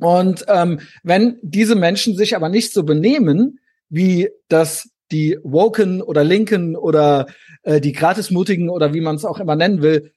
Und 0.00 0.44
ähm, 0.48 0.80
wenn 1.02 1.38
diese 1.40 1.76
Menschen 1.76 2.16
sich 2.16 2.36
aber 2.36 2.50
nicht 2.50 2.74
so 2.74 2.82
benehmen, 2.82 3.60
wie 3.88 4.28
das 4.48 4.90
die 5.10 5.38
Woken 5.42 6.02
oder 6.02 6.24
Linken 6.24 6.76
oder 6.76 7.26
äh, 7.62 7.80
die 7.80 7.92
Gratismutigen 7.92 8.68
oder 8.68 8.94
wie 8.94 9.00
man 9.00 9.16
es 9.16 9.24
auch 9.24 9.38
immer 9.38 9.56
nennen 9.56 9.82
will, 9.82 10.12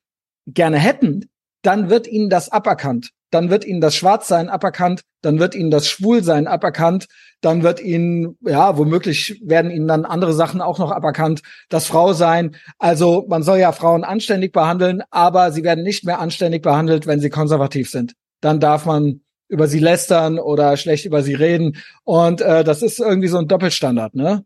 gerne 0.45 0.77
hätten, 0.77 1.29
dann 1.61 1.89
wird 1.89 2.07
ihnen 2.07 2.29
das 2.29 2.49
aberkannt. 2.49 3.11
Dann 3.29 3.49
wird 3.49 3.65
ihnen 3.65 3.81
das 3.81 3.93
Schwarzsein 3.95 4.47
aberkannt, 4.47 5.01
dann 5.21 5.39
wird 5.39 5.53
ihnen 5.53 5.69
das 5.69 5.87
Schwulsein 5.87 6.47
aberkannt, 6.47 7.07
dann 7.41 7.61
wird 7.61 7.81
ihnen, 7.81 8.37
ja, 8.41 8.77
womöglich 8.77 9.41
werden 9.43 9.69
ihnen 9.69 9.87
dann 9.87 10.05
andere 10.05 10.31
Sachen 10.31 10.61
auch 10.61 10.79
noch 10.79 10.91
aberkannt, 10.91 11.41
das 11.67 11.87
Frausein. 11.87 12.55
Also 12.79 13.25
man 13.27 13.43
soll 13.43 13.59
ja 13.59 13.73
Frauen 13.73 14.05
anständig 14.05 14.53
behandeln, 14.53 15.03
aber 15.11 15.51
sie 15.51 15.63
werden 15.63 15.83
nicht 15.83 16.05
mehr 16.05 16.19
anständig 16.19 16.61
behandelt, 16.61 17.05
wenn 17.05 17.19
sie 17.19 17.29
konservativ 17.29 17.89
sind. 17.89 18.13
Dann 18.39 18.61
darf 18.61 18.85
man 18.85 19.21
über 19.49 19.67
sie 19.67 19.79
lästern 19.79 20.39
oder 20.39 20.77
schlecht 20.77 21.05
über 21.05 21.21
sie 21.21 21.33
reden. 21.33 21.77
Und 22.05 22.41
äh, 22.41 22.63
das 22.63 22.81
ist 22.81 22.99
irgendwie 22.99 23.27
so 23.27 23.37
ein 23.37 23.47
Doppelstandard, 23.47 24.15
ne? 24.15 24.45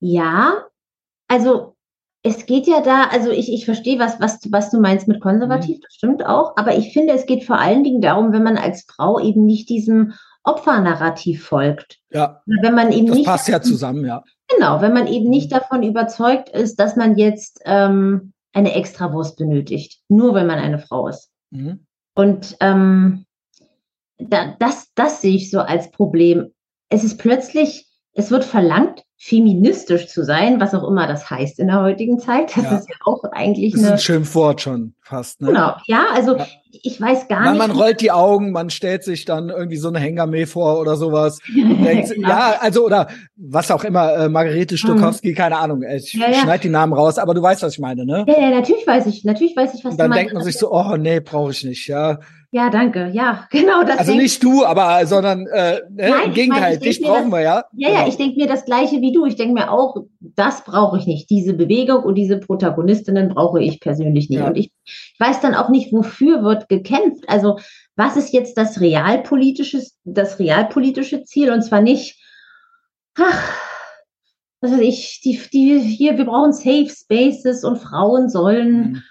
Ja, 0.00 0.64
also 1.28 1.74
es 2.22 2.46
geht 2.46 2.66
ja 2.66 2.80
da, 2.80 3.04
also 3.04 3.30
ich, 3.30 3.52
ich 3.52 3.66
verstehe, 3.66 3.98
was, 3.98 4.18
was, 4.18 4.40
was 4.50 4.70
du 4.70 4.80
meinst 4.80 5.06
mit 5.08 5.20
konservativ, 5.20 5.76
mhm. 5.76 5.80
das 5.82 5.94
stimmt 5.94 6.26
auch, 6.26 6.56
aber 6.56 6.74
ich 6.76 6.92
finde, 6.92 7.12
es 7.12 7.26
geht 7.26 7.44
vor 7.44 7.58
allen 7.58 7.84
Dingen 7.84 8.00
darum, 8.00 8.32
wenn 8.32 8.42
man 8.42 8.56
als 8.56 8.86
Frau 8.88 9.20
eben 9.20 9.44
nicht 9.44 9.68
diesem 9.68 10.14
Opfernarrativ 10.42 11.44
folgt. 11.44 11.98
Ja. 12.10 12.42
Wenn 12.46 12.74
man 12.74 12.92
eben 12.92 13.06
das 13.06 13.16
nicht. 13.16 13.26
passt 13.26 13.48
ja 13.48 13.62
zusammen, 13.62 14.04
ja. 14.04 14.22
Genau, 14.48 14.80
wenn 14.80 14.92
man 14.92 15.06
eben 15.06 15.28
nicht 15.30 15.52
davon 15.52 15.82
überzeugt 15.82 16.50
ist, 16.50 16.76
dass 16.76 16.96
man 16.96 17.16
jetzt 17.16 17.60
ähm, 17.64 18.32
eine 18.52 18.74
Extrawurst 18.74 19.36
benötigt, 19.36 20.00
nur 20.08 20.34
wenn 20.34 20.46
man 20.46 20.58
eine 20.58 20.78
Frau 20.78 21.08
ist. 21.08 21.30
Mhm. 21.50 21.86
Und 22.14 22.56
ähm, 22.60 23.26
da, 24.18 24.54
das, 24.58 24.92
das 24.94 25.20
sehe 25.20 25.36
ich 25.36 25.50
so 25.50 25.60
als 25.60 25.90
Problem. 25.90 26.52
Es 26.88 27.04
ist 27.04 27.18
plötzlich, 27.18 27.86
es 28.12 28.30
wird 28.30 28.44
verlangt, 28.44 29.03
feministisch 29.24 30.08
zu 30.08 30.22
sein, 30.22 30.60
was 30.60 30.74
auch 30.74 30.86
immer 30.86 31.06
das 31.06 31.30
heißt 31.30 31.58
in 31.58 31.68
der 31.68 31.80
heutigen 31.80 32.18
Zeit. 32.18 32.54
Das 32.54 32.64
ja. 32.64 32.76
ist 32.76 32.90
ja 32.90 32.96
auch 33.06 33.24
eigentlich 33.32 33.72
das 33.72 33.80
ist 33.80 33.90
ein 33.92 33.98
Schimpfwort 33.98 34.60
schon 34.60 34.92
fast. 35.00 35.40
Ne? 35.40 35.48
Genau, 35.48 35.72
ja, 35.86 36.08
also 36.14 36.36
ja. 36.36 36.46
ich 36.70 37.00
weiß 37.00 37.26
gar 37.28 37.40
man, 37.40 37.52
nicht. 37.52 37.58
Man 37.58 37.70
rollt 37.70 38.02
die 38.02 38.10
Augen, 38.10 38.52
man 38.52 38.68
stellt 38.68 39.02
sich 39.02 39.24
dann 39.24 39.48
irgendwie 39.48 39.78
so 39.78 39.88
eine 39.88 39.98
Hängermäh 39.98 40.44
vor 40.44 40.78
oder 40.78 40.96
sowas. 40.96 41.38
denkt, 41.54 42.12
genau. 42.12 42.28
Ja, 42.28 42.56
also 42.60 42.84
oder 42.84 43.08
was 43.34 43.70
auch 43.70 43.84
immer, 43.84 44.12
äh, 44.14 44.28
Margarete 44.28 44.76
Stokowski, 44.76 45.30
mhm. 45.30 45.36
keine 45.36 45.56
Ahnung, 45.56 45.82
ich 45.84 46.12
ja, 46.12 46.28
ja. 46.30 46.34
schneid 46.42 46.62
die 46.62 46.68
Namen 46.68 46.92
raus, 46.92 47.16
aber 47.16 47.32
du 47.32 47.40
weißt, 47.40 47.62
was 47.62 47.72
ich 47.72 47.78
meine, 47.78 48.04
ne? 48.04 48.26
Ja, 48.28 48.38
ja, 48.38 48.50
natürlich 48.50 48.86
weiß 48.86 49.06
ich, 49.06 49.24
natürlich 49.24 49.56
weiß 49.56 49.72
ich, 49.72 49.86
was 49.86 49.92
Und 49.92 49.98
dann 50.00 50.10
denkt 50.10 50.34
man 50.34 50.42
sich 50.42 50.58
so, 50.58 50.70
oh 50.70 50.98
nee, 50.98 51.20
brauche 51.20 51.52
ich 51.52 51.64
nicht, 51.64 51.88
ja. 51.88 52.18
Ja, 52.54 52.70
danke. 52.70 53.10
Ja, 53.12 53.48
genau. 53.50 53.82
Das 53.82 53.98
also 53.98 54.14
nicht 54.14 54.40
du, 54.44 54.64
aber 54.64 55.04
sondern 55.06 55.48
äh, 55.48 55.80
ne, 55.90 56.08
Nein, 56.10 56.26
im 56.26 56.34
Gegenteil, 56.34 56.78
dich 56.78 57.00
brauchen 57.00 57.32
das, 57.32 57.40
wir 57.40 57.42
ja. 57.42 57.64
Ja, 57.72 57.88
genau. 57.88 58.00
ja, 58.00 58.06
ich 58.06 58.16
denke 58.16 58.36
mir 58.36 58.46
das 58.46 58.64
gleiche 58.64 59.00
wie 59.00 59.10
du. 59.10 59.26
Ich 59.26 59.34
denke 59.34 59.54
mir 59.54 59.72
auch, 59.72 59.96
das 60.20 60.62
brauche 60.62 60.96
ich 60.98 61.06
nicht. 61.06 61.28
Diese 61.30 61.52
Bewegung 61.52 62.04
und 62.04 62.14
diese 62.14 62.38
Protagonistinnen 62.38 63.30
brauche 63.30 63.60
ich 63.60 63.80
persönlich 63.80 64.30
nicht. 64.30 64.38
Ja. 64.38 64.46
Und 64.46 64.56
ich, 64.56 64.70
ich 64.84 65.16
weiß 65.18 65.40
dann 65.40 65.56
auch 65.56 65.68
nicht, 65.68 65.92
wofür 65.92 66.44
wird 66.44 66.68
gekämpft. 66.68 67.24
Also 67.28 67.58
was 67.96 68.16
ist 68.16 68.32
jetzt 68.32 68.56
das 68.56 68.80
realpolitische, 68.80 69.82
das 70.04 70.38
realpolitische 70.38 71.24
Ziel? 71.24 71.50
Und 71.50 71.62
zwar 71.62 71.80
nicht, 71.80 72.22
ach, 73.18 73.52
was 74.60 74.70
weiß 74.70 74.80
ich, 74.80 75.22
die, 75.24 75.40
die 75.52 75.80
hier, 75.80 76.18
wir 76.18 76.24
brauchen 76.24 76.52
Safe 76.52 76.88
Spaces 76.88 77.64
und 77.64 77.78
Frauen 77.78 78.28
sollen. 78.28 78.92
Mhm 78.92 79.02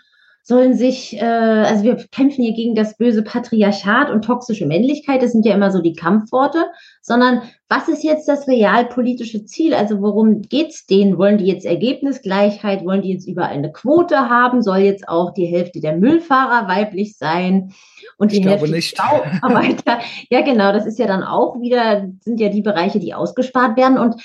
sollen 0.46 0.76
sich, 0.76 1.16
äh, 1.16 1.24
also 1.24 1.86
wir 1.86 1.96
kämpfen 2.12 2.44
hier 2.44 2.54
gegen 2.54 2.76
das 2.76 2.98
böse 2.98 3.24
Patriarchat 3.24 4.10
und 4.10 4.26
toxische 4.26 4.66
Männlichkeit, 4.66 5.22
das 5.22 5.32
sind 5.32 5.46
ja 5.46 5.56
immer 5.56 5.72
so 5.72 5.82
die 5.82 5.94
Kampfworte, 5.94 6.66
sondern 7.02 7.44
was 7.70 7.88
ist 7.88 8.04
jetzt 8.04 8.28
das 8.28 8.48
realpolitische 8.48 9.46
Ziel? 9.46 9.74
Also 9.74 10.02
worum 10.02 10.42
geht's 10.42 10.86
denen? 10.86 11.18
Wollen 11.18 11.38
die 11.38 11.46
jetzt 11.46 11.66
Ergebnisgleichheit? 11.66 12.86
Wollen 12.86 13.02
die 13.02 13.14
jetzt 13.14 13.28
überall 13.28 13.54
eine 13.54 13.72
Quote 13.72 14.30
haben? 14.30 14.62
Soll 14.62 14.80
jetzt 14.80 15.08
auch 15.08 15.34
die 15.34 15.46
Hälfte 15.46 15.80
der 15.80 15.96
Müllfahrer 15.96 16.68
weiblich 16.68 17.18
sein? 17.18 17.74
Und 18.18 18.34
die 18.34 18.40
ich 18.40 18.46
Hälfte 18.46 18.70
nicht. 18.70 19.00
Arbeiter? 19.00 20.00
ja, 20.30 20.42
genau, 20.42 20.74
das 20.74 20.86
ist 20.86 21.00
ja 21.00 21.08
dann 21.08 21.24
auch 21.24 21.60
wieder, 21.62 22.06
sind 22.20 22.40
ja 22.40 22.50
die 22.50 22.62
Bereiche, 22.62 23.00
die 23.00 23.14
ausgespart 23.14 23.78
werden. 23.78 23.98
Und 23.98 24.22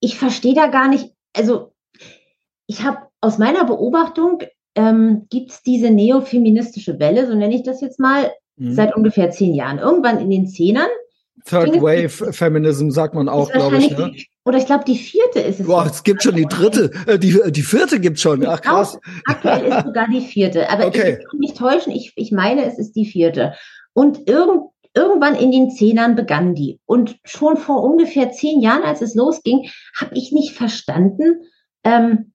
ich 0.00 0.18
verstehe 0.18 0.54
da 0.54 0.66
gar 0.68 0.88
nicht, 0.88 1.12
also 1.36 1.74
ich 2.66 2.84
habe 2.84 2.98
aus 3.20 3.38
meiner 3.38 3.64
Beobachtung 3.64 4.40
ähm, 4.78 5.26
gibt 5.28 5.50
es 5.50 5.62
diese 5.62 5.90
neofeministische 5.90 7.00
Welle, 7.00 7.26
so 7.26 7.34
nenne 7.34 7.54
ich 7.54 7.64
das 7.64 7.80
jetzt 7.80 7.98
mal, 7.98 8.30
mhm. 8.56 8.72
seit 8.72 8.94
ungefähr 8.94 9.30
zehn 9.30 9.52
Jahren. 9.52 9.80
Irgendwann 9.80 10.20
in 10.20 10.30
den 10.30 10.46
Zehnern. 10.46 10.86
Third 11.44 11.80
Wave 11.82 12.32
Feminism 12.32 12.90
sagt 12.90 13.14
man 13.14 13.28
auch, 13.28 13.50
glaube 13.50 13.78
ich. 13.78 13.90
Ne? 13.96 14.12
oder 14.44 14.58
ich 14.58 14.66
glaube, 14.66 14.84
die 14.84 14.96
vierte 14.96 15.40
ist 15.40 15.60
es. 15.60 15.66
Boah, 15.66 15.86
es 15.86 16.04
gibt 16.04 16.22
schon 16.22 16.36
die 16.36 16.46
dritte. 16.46 16.92
Äh, 17.06 17.18
die, 17.18 17.40
die 17.50 17.62
vierte 17.62 17.98
gibt 17.98 18.20
schon. 18.20 18.46
Ach 18.46 18.60
krass. 18.60 18.98
Aktuell 19.26 19.64
ist 19.66 19.84
sogar 19.84 20.06
die 20.08 20.20
vierte. 20.20 20.70
Aber 20.70 20.86
okay. 20.86 21.18
ich 21.18 21.28
kann 21.28 21.38
mich 21.38 21.54
täuschen, 21.54 21.92
ich, 21.92 22.12
ich 22.14 22.30
meine, 22.30 22.64
es 22.64 22.78
ist 22.78 22.92
die 22.92 23.06
vierte. 23.06 23.54
Und 23.94 24.28
irgend, 24.28 24.70
irgendwann 24.94 25.34
in 25.34 25.50
den 25.50 25.70
Zehnern 25.70 26.14
begann 26.14 26.54
die. 26.54 26.78
Und 26.86 27.18
schon 27.24 27.56
vor 27.56 27.82
ungefähr 27.82 28.30
zehn 28.30 28.60
Jahren, 28.60 28.84
als 28.84 29.00
es 29.00 29.16
losging, 29.16 29.70
habe 29.98 30.14
ich 30.14 30.30
nicht 30.32 30.52
verstanden, 30.52 31.42
ähm, 31.82 32.32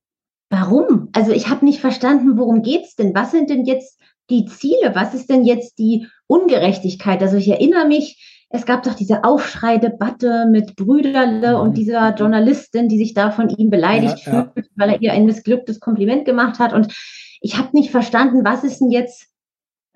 Warum? 0.54 1.10
Also 1.14 1.32
ich 1.32 1.50
habe 1.50 1.66
nicht 1.66 1.82
verstanden, 1.82 2.38
worum 2.38 2.62
geht's 2.62 2.96
denn? 2.96 3.16
Was 3.16 3.32
sind 3.32 3.50
denn 3.50 3.66
jetzt 3.66 4.00
die 4.30 4.46
Ziele? 4.46 4.92
Was 4.94 5.16
ist 5.16 5.28
denn 5.28 5.44
jetzt 5.46 5.80
die 5.80 6.06
Ungerechtigkeit? 6.28 7.24
Also 7.24 7.38
ich 7.38 7.50
erinnere 7.50 7.88
mich, 7.88 8.46
es 8.50 8.68
gab 8.68 8.84
doch 8.84 8.94
diese 8.94 9.24
Aufschreidebatte 9.24 10.46
mit 10.48 10.76
Brüderle 10.76 11.56
mhm. 11.56 11.60
und 11.60 11.74
dieser 11.76 12.14
Journalistin, 12.14 12.88
die 12.88 13.00
sich 13.00 13.16
da 13.16 13.32
von 13.32 13.50
ihm 13.50 13.72
beleidigt 13.72 14.28
ja, 14.28 14.44
fühlt, 14.54 14.68
ja. 14.68 14.72
weil 14.76 14.90
er 14.92 15.02
ihr 15.02 15.14
ein 15.14 15.26
missglücktes 15.26 15.80
Kompliment 15.80 16.24
gemacht 16.26 16.60
hat. 16.60 16.72
Und 16.72 16.94
ich 17.42 17.58
habe 17.58 17.70
nicht 17.74 17.90
verstanden, 17.90 18.46
was 18.46 18.64
ist 18.64 18.78
denn 18.78 18.92
jetzt 18.92 19.30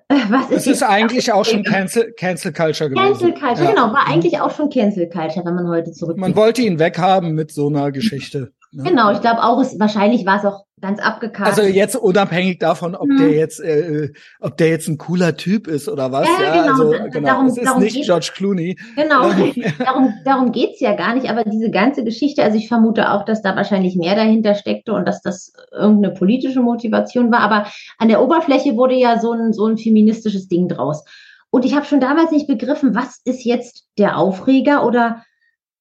äh, 0.08 0.16
was 0.28 0.50
ist, 0.50 0.66
das 0.66 0.66
ist 0.66 0.82
eigentlich 0.82 1.32
auch 1.32 1.44
schon 1.44 1.62
Cancel, 1.62 2.12
Cancel 2.14 2.52
Culture 2.52 2.90
gewesen. 2.90 3.06
Cancel 3.06 3.32
Culture, 3.34 3.64
ja. 3.64 3.70
genau, 3.70 3.92
war 3.92 4.08
eigentlich 4.08 4.40
auch 4.40 4.50
schon 4.50 4.70
Cancel 4.70 5.08
Culture, 5.08 5.46
wenn 5.46 5.54
man 5.54 5.68
heute 5.68 5.92
zurückgeht. 5.92 6.20
Man 6.20 6.34
wollte 6.34 6.62
ihn 6.62 6.80
weghaben 6.80 7.36
mit 7.36 7.52
so 7.52 7.68
einer 7.68 7.92
Geschichte. 7.92 8.52
Ne? 8.70 8.82
Genau, 8.84 9.10
ich 9.12 9.20
glaube 9.20 9.42
auch, 9.42 9.60
es, 9.60 9.78
wahrscheinlich 9.80 10.26
war 10.26 10.38
es 10.38 10.44
auch 10.44 10.64
ganz 10.80 11.00
abgekartet. 11.00 11.58
Also 11.58 11.62
jetzt 11.68 11.96
unabhängig 11.96 12.58
davon, 12.58 12.94
ob 12.94 13.08
hm. 13.08 13.16
der 13.16 13.32
jetzt, 13.32 13.60
äh, 13.60 14.12
ob 14.40 14.56
der 14.56 14.68
jetzt 14.68 14.88
ein 14.88 14.98
cooler 14.98 15.36
Typ 15.36 15.66
ist 15.66 15.88
oder 15.88 16.12
was. 16.12 16.28
Ja, 16.28 16.44
ja 16.44 16.62
genau. 16.62 16.90
Also, 16.90 17.10
genau. 17.10 17.26
Darum, 17.26 17.46
es 17.46 17.56
ist 17.56 17.66
darum 17.66 17.82
nicht 17.82 18.04
George 18.04 18.30
Clooney. 18.34 18.78
Genau, 18.96 19.30
darum, 19.78 20.14
darum 20.24 20.52
geht's 20.52 20.80
ja 20.80 20.94
gar 20.94 21.14
nicht. 21.14 21.30
Aber 21.30 21.44
diese 21.44 21.70
ganze 21.70 22.04
Geschichte, 22.04 22.42
also 22.42 22.58
ich 22.58 22.68
vermute 22.68 23.10
auch, 23.10 23.24
dass 23.24 23.42
da 23.42 23.56
wahrscheinlich 23.56 23.96
mehr 23.96 24.14
dahinter 24.14 24.54
steckte 24.54 24.92
und 24.92 25.06
dass 25.06 25.22
das 25.22 25.52
irgendeine 25.72 26.14
politische 26.14 26.60
Motivation 26.60 27.32
war. 27.32 27.40
Aber 27.40 27.66
an 27.98 28.08
der 28.08 28.22
Oberfläche 28.22 28.76
wurde 28.76 28.94
ja 28.94 29.18
so 29.18 29.32
ein, 29.32 29.52
so 29.52 29.66
ein 29.66 29.78
feministisches 29.78 30.48
Ding 30.48 30.68
draus. 30.68 31.04
Und 31.50 31.64
ich 31.64 31.74
habe 31.74 31.86
schon 31.86 32.00
damals 32.00 32.30
nicht 32.30 32.46
begriffen, 32.46 32.94
was 32.94 33.20
ist 33.24 33.44
jetzt 33.44 33.86
der 33.96 34.18
Aufreger 34.18 34.84
oder 34.84 35.24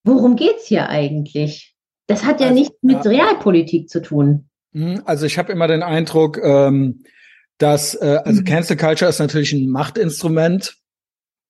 worum 0.05 0.37
geht's 0.37 0.65
hier 0.67 0.87
eigentlich? 0.87 1.76
Das 2.07 2.23
hat 2.23 2.39
ja 2.39 2.47
also, 2.47 2.59
nichts 2.59 2.77
mit 2.81 3.03
ja. 3.05 3.11
Realpolitik 3.11 3.89
zu 3.89 4.01
tun. 4.01 4.49
Mhm, 4.71 5.01
also 5.05 5.25
ich 5.25 5.37
habe 5.37 5.51
immer 5.51 5.67
den 5.67 5.83
Eindruck, 5.83 6.39
ähm, 6.41 7.03
dass 7.57 7.95
äh, 7.95 8.19
also 8.23 8.41
mhm. 8.41 8.45
Cancel 8.45 8.77
Culture 8.77 9.09
ist 9.09 9.19
natürlich 9.19 9.53
ein 9.53 9.69
Machtinstrument. 9.69 10.75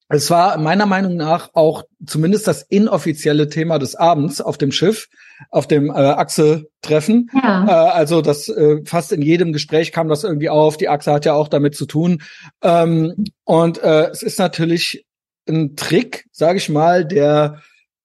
Es 0.10 0.32
war 0.32 0.58
meiner 0.58 0.86
Meinung 0.86 1.18
nach 1.18 1.50
auch 1.54 1.84
zumindest 2.06 2.48
das 2.48 2.64
inoffizielle 2.64 3.50
Thema 3.50 3.78
des 3.78 3.96
Abends 3.96 4.40
auf 4.40 4.58
dem 4.58 4.72
Schiff, 4.72 5.08
auf 5.50 5.68
dem 5.68 5.90
äh, 5.90 5.94
Achse-Treffen. 5.94 7.30
Ja. 7.34 7.66
Äh, 7.68 7.92
also 7.92 8.22
das 8.22 8.48
äh, 8.48 8.78
fast 8.86 9.12
in 9.12 9.22
jedem 9.22 9.52
Gespräch 9.52 9.92
kam 9.92 10.08
das 10.08 10.24
irgendwie 10.24 10.50
auf. 10.50 10.78
Die 10.78 10.88
Achse 10.88 11.12
hat 11.12 11.26
ja 11.26 11.34
auch 11.34 11.50
damit 11.50 11.76
zu 11.76 11.86
tun. 11.86 12.22
Ähm, 12.64 13.26
und 13.44 13.84
äh, 13.84 14.08
es 14.08 14.24
ist 14.24 14.40
natürlich 14.40 15.06
ein 15.48 15.76
Trick, 15.76 16.26
sage 16.32 16.58
ich 16.58 16.70
mal, 16.70 17.04
der 17.06 17.62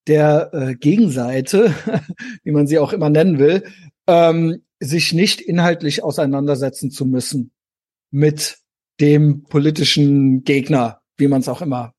der 0.07 0.53
äh, 0.53 0.75
Gegenseite, 0.75 1.73
wie 2.43 2.51
man 2.51 2.67
sie 2.67 2.79
auch 2.79 2.93
immer 2.93 3.09
nennen 3.09 3.39
will, 3.39 3.63
ähm, 4.07 4.63
sich 4.79 5.13
nicht 5.13 5.41
inhaltlich 5.41 6.03
auseinandersetzen 6.03 6.91
zu 6.91 7.05
müssen 7.05 7.51
mit 8.11 8.57
dem 8.99 9.43
politischen 9.43 10.43
Gegner, 10.43 11.01
wie 11.17 11.27
man 11.27 11.41
es 11.41 11.49
auch 11.49 11.61
immer 11.61 11.93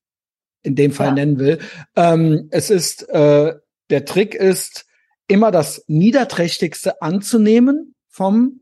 in 0.62 0.76
dem 0.76 0.92
Fall 0.92 1.08
ja. 1.08 1.14
nennen 1.14 1.38
will. 1.38 1.58
Ähm, 1.96 2.48
es 2.50 2.70
ist 2.70 3.08
äh, 3.08 3.54
der 3.90 4.04
Trick 4.04 4.34
ist 4.34 4.86
immer 5.28 5.50
das 5.50 5.84
niederträchtigste 5.86 7.02
anzunehmen 7.02 7.94
vom 8.08 8.60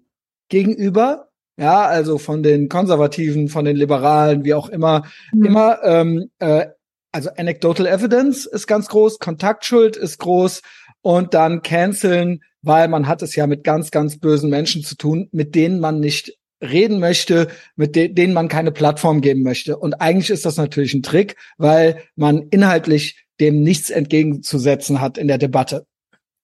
Gegenüber, 0.49 1.29
ja, 1.57 1.87
also 1.87 2.19
von 2.19 2.43
den 2.43 2.69
Konservativen, 2.69 3.49
von 3.49 3.65
den 3.65 3.77
Liberalen, 3.77 4.45
wie 4.45 4.55
auch 4.55 4.69
immer, 4.69 5.05
mhm. 5.33 5.45
immer 5.45 5.83
ähm, 5.83 6.31
äh, 6.39 6.67
also 7.13 7.31
Anecdotal 7.37 7.87
Evidence 7.87 8.47
ist 8.47 8.67
ganz 8.67 8.89
groß, 8.89 9.19
Kontaktschuld 9.19 9.97
ist 9.97 10.19
groß 10.19 10.63
und 11.03 11.35
dann 11.35 11.63
canceln, 11.63 12.41
weil 12.63 12.89
man 12.89 13.07
hat 13.07 13.23
es 13.23 13.37
ja 13.37 13.47
mit 13.47 13.65
ganz, 13.65 13.91
ganz 13.91 14.19
bösen 14.19 14.51
Menschen 14.51 14.83
zu 14.83 14.97
tun, 14.97 15.29
mit 15.33 15.55
denen 15.55 15.79
man 15.79 16.01
nicht 16.01 16.39
reden 16.63 17.01
möchte, 17.01 17.49
mit 17.77 17.97
de 17.97 18.09
denen 18.09 18.33
man 18.33 18.49
keine 18.49 18.73
Plattform 18.73 19.21
geben 19.21 19.43
möchte. 19.43 19.77
Und 19.77 19.95
eigentlich 19.95 20.31
ist 20.31 20.47
das 20.47 20.57
natürlich 20.57 20.95
ein 20.95 21.03
Trick, 21.03 21.37
weil 21.59 22.03
man 22.15 22.49
inhaltlich 22.51 23.27
dem 23.41 23.63
nichts 23.63 23.91
entgegenzusetzen 23.91 25.01
hat 25.01 25.19
in 25.19 25.29
der 25.29 25.39
Debatte. 25.39 25.87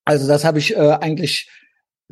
Also 0.05 0.27
das 0.27 0.43
habe 0.43 0.59
ich 0.59 0.75
äh, 0.75 0.97
eigentlich 0.99 1.49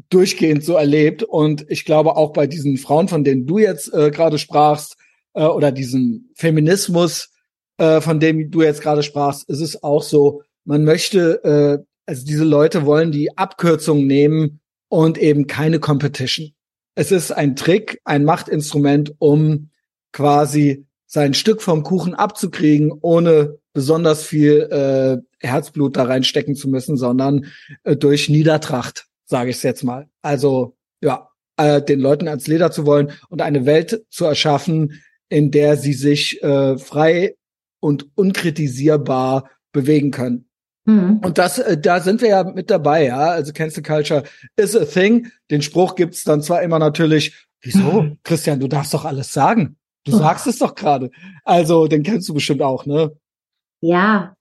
durchgehend 0.09 0.63
so 0.63 0.75
erlebt. 0.75 1.23
Und 1.23 1.65
ich 1.69 1.83
glaube 1.83 2.15
auch 2.15 2.31
bei 2.31 2.47
diesen 2.47 2.77
Frauen, 2.77 3.09
von 3.09 3.23
denen 3.23 3.45
du 3.45 3.57
jetzt 3.57 3.93
äh, 3.93 4.09
gerade 4.09 4.37
sprachst, 4.37 4.95
äh, 5.33 5.43
oder 5.43 5.71
diesem 5.71 6.29
Feminismus, 6.35 7.29
äh, 7.77 8.01
von 8.01 8.19
dem 8.19 8.51
du 8.51 8.61
jetzt 8.61 8.81
gerade 8.81 9.03
sprachst, 9.03 9.49
ist 9.49 9.61
es 9.61 9.83
auch 9.83 10.03
so, 10.03 10.43
man 10.65 10.83
möchte, 10.83 11.43
äh, 11.43 11.85
also 12.05 12.25
diese 12.25 12.43
Leute 12.43 12.85
wollen 12.85 13.11
die 13.11 13.37
Abkürzung 13.37 14.05
nehmen 14.05 14.59
und 14.89 15.17
eben 15.17 15.47
keine 15.47 15.79
Competition. 15.79 16.51
Es 16.95 17.11
ist 17.11 17.31
ein 17.31 17.55
Trick, 17.55 18.01
ein 18.05 18.25
Machtinstrument, 18.25 19.13
um 19.19 19.69
quasi 20.11 20.85
sein 21.05 21.33
Stück 21.33 21.61
vom 21.61 21.83
Kuchen 21.83 22.15
abzukriegen, 22.15 22.91
ohne 23.01 23.59
besonders 23.73 24.23
viel 24.23 24.61
äh, 24.71 25.45
Herzblut 25.45 25.95
da 25.95 26.03
reinstecken 26.03 26.55
zu 26.55 26.67
müssen, 26.67 26.97
sondern 26.97 27.45
äh, 27.83 27.95
durch 27.95 28.29
Niedertracht. 28.29 29.05
sage 29.25 29.51
ich 29.51 29.57
es 29.57 29.63
jetzt 29.63 29.83
mal. 29.83 30.07
Also 30.21 30.75
ja, 31.01 31.29
äh, 31.57 31.81
den 31.81 31.99
Leuten 31.99 32.27
ans 32.27 32.47
Leder 32.47 32.71
zu 32.71 32.85
wollen 32.85 33.11
und 33.29 33.41
eine 33.41 33.65
Welt 33.65 34.05
zu 34.09 34.25
erschaffen, 34.25 35.01
in 35.29 35.51
der 35.51 35.77
sie 35.77 35.93
sich 35.93 36.41
äh, 36.41 36.77
frei 36.77 37.36
und 37.79 38.07
unkritisierbar 38.15 39.49
bewegen 39.71 40.11
können. 40.11 40.49
Mhm. 40.85 41.19
Und 41.23 41.37
das, 41.37 41.59
äh, 41.59 41.77
da 41.77 41.99
sind 41.99 42.21
wir 42.21 42.29
ja 42.29 42.43
mit 42.43 42.69
dabei, 42.69 43.05
ja. 43.05 43.19
Also 43.19 43.51
Cancel 43.53 43.83
Culture 43.83 44.23
is 44.55 44.75
a 44.75 44.85
thing. 44.85 45.31
Den 45.51 45.61
Spruch 45.61 45.95
gibt's 45.95 46.23
dann 46.23 46.41
zwar 46.41 46.61
immer 46.61 46.79
natürlich, 46.79 47.47
wieso, 47.61 48.01
mhm. 48.03 48.19
Christian, 48.23 48.59
du 48.59 48.67
darfst 48.67 48.93
doch 48.93 49.05
alles 49.05 49.33
sagen. 49.33 49.77
Du 50.05 50.13
oh. 50.13 50.17
sagst 50.17 50.47
es 50.47 50.59
doch 50.59 50.73
gerade. 50.73 51.11
Also, 51.43 51.87
den 51.87 52.03
kennst 52.03 52.29
du 52.29 52.33
bestimmt 52.33 52.61
auch, 52.61 52.85
ne? 52.85 53.11
Ja. 53.81 54.33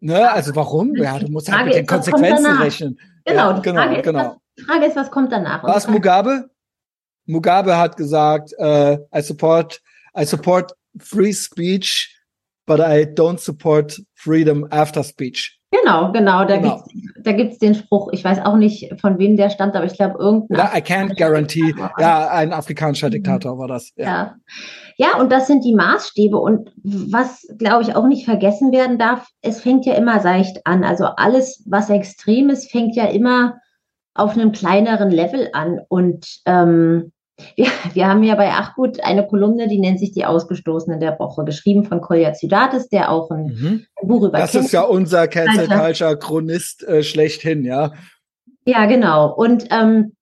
Ne, 0.00 0.32
also 0.32 0.56
warum? 0.56 0.96
Ja, 0.96 1.18
du 1.18 1.30
musst 1.30 1.52
halt 1.52 1.66
mit 1.66 1.74
den 1.74 1.86
Konsequenzen 1.86 2.46
rechnen. 2.46 2.98
Genau, 3.24 3.50
ja, 3.50 3.58
genau, 3.60 3.82
Frage 3.82 4.02
genau. 4.02 4.36
Die 4.58 4.62
Frage 4.62 4.86
ist, 4.86 4.96
was 4.96 5.10
kommt 5.10 5.30
danach? 5.30 5.62
Was 5.62 5.86
Mugabe? 5.86 6.50
Mugabe 7.26 7.76
hat 7.76 7.96
gesagt, 7.96 8.52
uh, 8.58 8.96
I 9.14 9.22
support, 9.22 9.80
I 10.18 10.24
support 10.24 10.72
free 10.98 11.32
speech, 11.32 12.11
but 12.72 12.80
I 12.80 13.04
don't 13.04 13.38
support 13.38 14.00
freedom 14.14 14.66
after 14.70 15.02
speech. 15.04 15.58
Genau, 15.70 16.12
genau. 16.12 16.44
Da 16.44 16.56
genau. 16.56 16.82
da 17.22 17.32
gibt's 17.32 17.58
den 17.58 17.74
Spruch. 17.74 18.10
Ich 18.12 18.24
weiß 18.24 18.40
auch 18.44 18.56
nicht, 18.56 18.94
von 19.00 19.18
wem 19.18 19.36
der 19.36 19.50
stammt, 19.50 19.74
aber 19.74 19.86
ich 19.86 19.94
glaube 19.94 20.18
irgendein. 20.18 20.58
Ja, 20.58 20.72
I 20.76 20.80
can't 20.80 21.16
guarantee. 21.16 21.74
Ja, 21.98 22.28
ein 22.28 22.52
afrikanischer 22.52 23.08
mhm. 23.08 23.12
Diktator 23.12 23.58
war 23.58 23.68
das. 23.68 23.90
Ja. 23.96 24.04
ja. 24.04 24.34
Ja, 24.98 25.18
und 25.18 25.32
das 25.32 25.46
sind 25.46 25.64
die 25.64 25.74
Maßstäbe. 25.74 26.36
Und 26.36 26.70
was, 26.84 27.46
glaube 27.58 27.82
ich, 27.82 27.96
auch 27.96 28.06
nicht 28.06 28.26
vergessen 28.26 28.72
werden 28.72 28.98
darf, 28.98 29.26
es 29.40 29.60
fängt 29.60 29.86
ja 29.86 29.94
immer 29.94 30.20
seicht 30.20 30.66
an. 30.66 30.84
Also 30.84 31.06
alles, 31.16 31.64
was 31.66 31.88
extrem 31.88 32.50
ist, 32.50 32.70
fängt 32.70 32.94
ja 32.94 33.06
immer 33.06 33.54
auf 34.14 34.34
einem 34.34 34.52
kleineren 34.52 35.10
Level 35.10 35.48
an. 35.54 35.80
Und 35.88 36.26
ähm, 36.44 37.12
wir, 37.56 37.66
wir 37.92 38.08
haben 38.08 38.22
ja 38.22 38.34
bei 38.34 38.50
Achgut 38.50 39.02
eine 39.02 39.26
Kolumne, 39.26 39.68
die 39.68 39.78
nennt 39.78 39.98
sich 39.98 40.12
Die 40.12 40.24
Ausgestoßenen 40.24 41.00
der 41.00 41.18
Woche, 41.18 41.44
geschrieben 41.44 41.84
von 41.84 42.00
Kolja 42.00 42.32
Zydatis, 42.32 42.88
der 42.88 43.10
auch 43.10 43.30
ein, 43.30 43.44
mhm. 43.44 43.86
Buch 44.02 44.24
über 44.24 44.38
Das 44.38 44.54
ist 44.54 44.72
ja 44.72 44.82
unser 44.82 45.28
Cancel 45.28 45.68
Culture 45.68 46.18
Chronist 46.18 46.82
äh, 46.84 47.02
schlechthin, 47.02 47.64
ja. 47.64 47.92
Ja, 48.64 48.86
genau. 48.86 49.32
Und 49.34 49.66
ähm, 49.70 50.12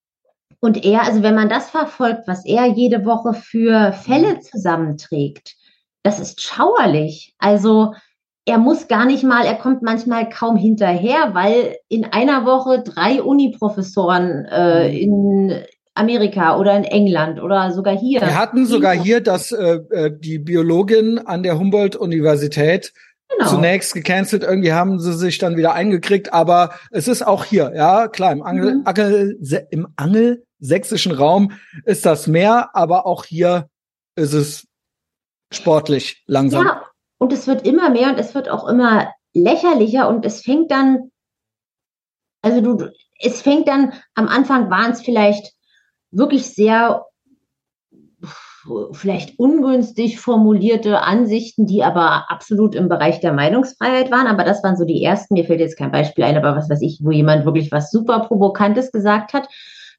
und 0.61 0.85
er, 0.85 1.05
also 1.05 1.23
wenn 1.23 1.35
man 1.35 1.49
das 1.49 1.71
verfolgt, 1.71 2.29
was 2.29 2.45
er 2.45 2.67
jede 2.67 3.07
Woche 3.07 3.33
für 3.33 3.93
Fälle 3.93 4.35
mhm. 4.35 4.43
zusammenträgt, 4.43 5.57
das 6.03 6.21
ist 6.21 6.41
schauerlich. 6.41 7.35
Also 7.39 7.95
er 8.45 8.59
muss 8.59 8.89
gar 8.89 9.07
nicht 9.07 9.25
mal, 9.25 9.45
er 9.45 9.55
kommt 9.55 9.83
manchmal 9.83 10.29
kaum 10.29 10.57
hinterher, 10.57 11.35
weil 11.35 11.77
in 11.89 12.05
einer 12.05 12.45
Woche 12.45 12.83
drei 12.83 13.23
Uniprofessoren 13.23 14.45
äh, 14.51 14.89
mhm. 14.89 14.95
in 14.95 15.65
Amerika 16.01 16.57
oder 16.57 16.77
in 16.77 16.85
England 16.85 17.41
oder 17.41 17.71
sogar 17.71 17.97
hier. 17.97 18.21
Wir 18.21 18.39
hatten 18.39 18.67
sogar 18.67 18.95
hier, 18.95 19.21
dass 19.21 19.53
äh, 19.53 19.81
äh, 19.91 20.11
die 20.19 20.39
Biologin 20.39 21.19
an 21.19 21.43
der 21.43 21.59
Humboldt-Universität 21.59 22.93
Genau. 23.37 23.49
zunächst 23.49 23.95
gecancelt, 23.95 24.43
irgendwie 24.43 24.73
haben 24.73 24.99
sie 24.99 25.13
sich 25.13 25.39
dann 25.39 25.57
wieder 25.57 25.73
eingekriegt, 25.73 26.33
aber 26.33 26.75
es 26.91 27.07
ist 27.07 27.25
auch 27.25 27.45
hier, 27.45 27.73
ja, 27.77 28.09
klar, 28.09 28.33
im 28.33 28.43
Angel, 28.43 28.77
mhm. 28.77 28.83
Angel, 28.85 29.39
im 29.71 29.87
angelsächsischen 29.95 31.13
Raum 31.13 31.53
ist 31.85 32.05
das 32.05 32.27
mehr, 32.27 32.75
aber 32.75 33.07
auch 33.07 33.25
hier 33.25 33.69
ist 34.17 34.33
es 34.33 34.67
sportlich 35.53 36.25
langsam. 36.27 36.67
Ja, 36.67 36.83
und 37.19 37.33
es 37.33 37.47
wird 37.47 37.65
immer 37.67 37.91
mehr 37.91 38.09
und 38.09 38.19
es 38.19 38.35
wird 38.35 38.49
auch 38.49 38.67
immer 38.67 39.13
lächerlicher 39.33 40.09
und 40.09 40.27
es 40.27 40.43
fängt 40.43 40.71
dann, 40.71 41.11
also 42.43 42.61
du, 42.61 42.91
es 43.21 43.43
fängt 43.43 43.69
dann, 43.69 43.93
am 44.15 44.27
Anfang 44.27 44.71
waren 44.71 44.91
es 44.91 45.03
vielleicht 45.03 45.53
wirklich 46.11 46.55
sehr 46.55 47.07
vielleicht 48.93 49.39
ungünstig 49.39 50.21
formulierte 50.21 51.01
Ansichten, 51.01 51.67
die 51.67 51.83
aber 51.83 52.31
absolut 52.31 52.75
im 52.75 52.89
Bereich 52.89 53.21
der 53.21 53.33
Meinungsfreiheit 53.33 54.11
waren. 54.11 54.27
Aber 54.27 54.45
das 54.45 54.63
waren 54.63 54.77
so 54.77 54.85
die 54.85 55.03
ersten. 55.03 55.35
Mir 55.35 55.45
fällt 55.45 55.61
jetzt 55.61 55.79
kein 55.79 55.91
Beispiel 55.91 56.25
ein, 56.25 56.37
aber 56.37 56.55
was 56.57 56.69
weiß 56.69 56.83
ich, 56.83 57.01
wo 57.03 57.11
jemand 57.11 57.45
wirklich 57.45 57.73
was 57.73 57.91
super 57.91 58.21
Provokantes 58.21 58.93
gesagt 58.93 59.33
hat. 59.33 59.49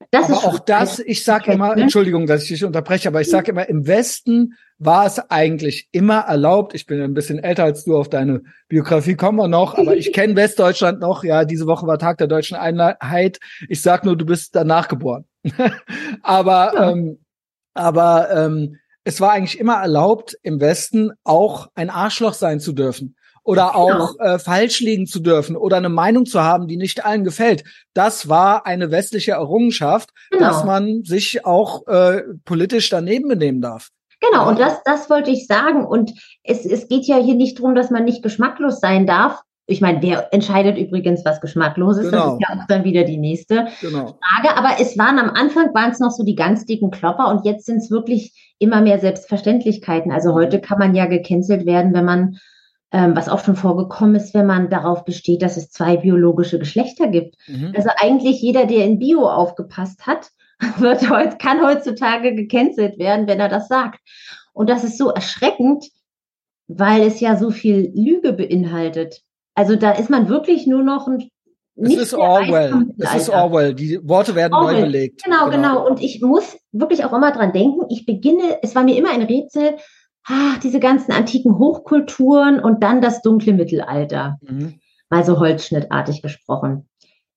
Das 0.09 0.25
aber 0.25 0.33
ist 0.33 0.45
auch 0.45 0.59
das, 0.59 0.99
ich 0.99 1.23
sage 1.23 1.51
immer, 1.51 1.77
Entschuldigung, 1.77 2.25
dass 2.25 2.43
ich 2.43 2.49
dich 2.49 2.65
unterbreche, 2.65 3.09
aber 3.09 3.21
ich 3.21 3.29
sage 3.29 3.51
immer, 3.51 3.69
im 3.69 3.85
Westen 3.85 4.55
war 4.79 5.05
es 5.05 5.19
eigentlich 5.29 5.89
immer 5.91 6.21
erlaubt. 6.21 6.73
Ich 6.73 6.87
bin 6.87 6.99
ein 7.01 7.13
bisschen 7.13 7.37
älter 7.37 7.65
als 7.65 7.83
du, 7.85 7.95
auf 7.95 8.09
deine 8.09 8.41
Biografie 8.67 9.15
kommen 9.15 9.37
wir 9.37 9.47
noch, 9.47 9.75
aber 9.75 9.95
ich 9.95 10.11
kenne 10.11 10.35
Westdeutschland 10.35 10.99
noch. 10.99 11.23
Ja, 11.23 11.45
diese 11.45 11.67
Woche 11.67 11.85
war 11.85 11.99
Tag 11.99 12.17
der 12.17 12.27
deutschen 12.27 12.57
Einheit. 12.57 13.39
Ich 13.69 13.83
sag 13.83 14.03
nur, 14.03 14.17
du 14.17 14.25
bist 14.25 14.55
danach 14.55 14.87
geboren. 14.87 15.25
aber 16.23 16.73
ja. 16.73 16.91
ähm, 16.91 17.19
aber 17.73 18.29
ähm, 18.31 18.77
es 19.03 19.21
war 19.21 19.31
eigentlich 19.31 19.59
immer 19.59 19.75
erlaubt, 19.75 20.37
im 20.43 20.59
Westen 20.59 21.11
auch 21.23 21.69
ein 21.73 21.89
Arschloch 21.89 22.33
sein 22.33 22.59
zu 22.59 22.73
dürfen 22.73 23.15
oder 23.43 23.75
auch 23.75 24.19
äh, 24.19 24.37
falsch 24.37 24.81
liegen 24.81 25.07
zu 25.07 25.19
dürfen 25.19 25.55
oder 25.55 25.77
eine 25.77 25.89
Meinung 25.89 26.25
zu 26.25 26.41
haben, 26.41 26.67
die 26.67 26.77
nicht 26.77 27.05
allen 27.05 27.23
gefällt. 27.23 27.63
Das 27.93 28.29
war 28.29 28.65
eine 28.67 28.91
westliche 28.91 29.31
Errungenschaft, 29.31 30.11
genau. 30.29 30.47
dass 30.47 30.63
man 30.63 31.03
sich 31.03 31.45
auch 31.45 31.87
äh, 31.87 32.21
politisch 32.45 32.89
daneben 32.89 33.27
benehmen 33.27 33.61
darf. 33.61 33.89
Genau, 34.19 34.47
und 34.47 34.59
das, 34.59 34.83
das 34.85 35.09
wollte 35.09 35.31
ich 35.31 35.47
sagen. 35.47 35.83
Und 35.83 36.11
es, 36.43 36.65
es 36.65 36.87
geht 36.87 37.05
ja 37.05 37.17
hier 37.17 37.33
nicht 37.33 37.57
darum, 37.57 37.73
dass 37.73 37.89
man 37.89 38.05
nicht 38.05 38.21
geschmacklos 38.21 38.79
sein 38.79 39.07
darf, 39.07 39.41
ich 39.71 39.81
meine, 39.81 40.01
wer 40.01 40.33
entscheidet 40.33 40.77
übrigens, 40.77 41.25
was 41.25 41.41
geschmacklos 41.41 41.97
ist? 41.97 42.11
Genau. 42.11 42.25
Das 42.25 42.33
ist 42.33 42.41
ja 42.41 42.55
auch 42.55 42.67
dann 42.67 42.83
wieder 42.83 43.03
die 43.03 43.17
nächste 43.17 43.67
genau. 43.81 44.17
Frage. 44.19 44.57
Aber 44.57 44.79
es 44.79 44.97
waren 44.97 45.17
am 45.17 45.29
Anfang 45.29 45.73
waren 45.73 45.91
es 45.91 45.99
noch 45.99 46.11
so 46.11 46.23
die 46.23 46.35
ganz 46.35 46.65
dicken 46.65 46.91
Klopper 46.91 47.29
und 47.29 47.45
jetzt 47.45 47.65
sind 47.65 47.77
es 47.77 47.89
wirklich 47.89 48.53
immer 48.59 48.81
mehr 48.81 48.99
Selbstverständlichkeiten. 48.99 50.11
Also 50.11 50.33
heute 50.33 50.61
kann 50.61 50.77
man 50.77 50.93
ja 50.93 51.05
gecancelt 51.05 51.65
werden, 51.65 51.93
wenn 51.93 52.05
man, 52.05 52.37
ähm, 52.91 53.15
was 53.15 53.29
auch 53.29 53.43
schon 53.43 53.55
vorgekommen 53.55 54.15
ist, 54.15 54.33
wenn 54.33 54.45
man 54.45 54.69
darauf 54.69 55.05
besteht, 55.05 55.41
dass 55.41 55.57
es 55.57 55.71
zwei 55.71 55.97
biologische 55.97 56.59
Geschlechter 56.59 57.07
gibt. 57.07 57.35
Mhm. 57.47 57.73
Also 57.75 57.89
eigentlich 57.97 58.41
jeder, 58.41 58.65
der 58.65 58.85
in 58.85 58.99
Bio 58.99 59.27
aufgepasst 59.27 60.05
hat, 60.05 60.29
wird 60.77 61.09
heute, 61.09 61.37
kann 61.37 61.65
heutzutage 61.65 62.35
gecancelt 62.35 62.99
werden, 62.99 63.27
wenn 63.27 63.39
er 63.39 63.49
das 63.49 63.67
sagt. 63.67 63.99
Und 64.53 64.69
das 64.69 64.83
ist 64.83 64.97
so 64.97 65.09
erschreckend, 65.09 65.85
weil 66.67 67.01
es 67.01 67.19
ja 67.19 67.35
so 67.35 67.51
viel 67.51 67.91
Lüge 67.95 68.33
beinhaltet. 68.33 69.21
Also 69.61 69.75
da 69.75 69.91
ist 69.91 70.09
man 70.09 70.27
wirklich 70.27 70.65
nur 70.65 70.81
noch 70.81 71.07
ein 71.07 71.29
es 71.75 71.95
ist 71.95 72.13
Orwell. 72.15 72.87
Es 72.97 73.13
ist 73.13 73.29
Orwell. 73.29 73.75
Die 73.75 73.99
Worte 74.01 74.33
werden 74.33 74.53
Orwell. 74.53 74.73
neu 74.73 74.81
belegt. 74.81 75.23
Genau, 75.23 75.49
genau, 75.51 75.55
genau. 75.55 75.87
Und 75.87 76.01
ich 76.01 76.19
muss 76.19 76.57
wirklich 76.71 77.05
auch 77.05 77.13
immer 77.13 77.31
dran 77.31 77.53
denken. 77.53 77.81
Ich 77.89 78.07
beginne, 78.07 78.57
es 78.63 78.73
war 78.73 78.83
mir 78.83 78.97
immer 78.97 79.11
ein 79.11 79.21
Rätsel, 79.21 79.75
ach, 80.25 80.57
diese 80.57 80.79
ganzen 80.79 81.11
antiken 81.11 81.59
Hochkulturen 81.59 82.59
und 82.59 82.81
dann 82.81 83.01
das 83.01 83.21
dunkle 83.21 83.53
Mittelalter. 83.53 84.39
Mhm. 84.41 84.79
Mal 85.11 85.23
so 85.23 85.39
holzschnittartig 85.39 86.23
gesprochen. 86.23 86.89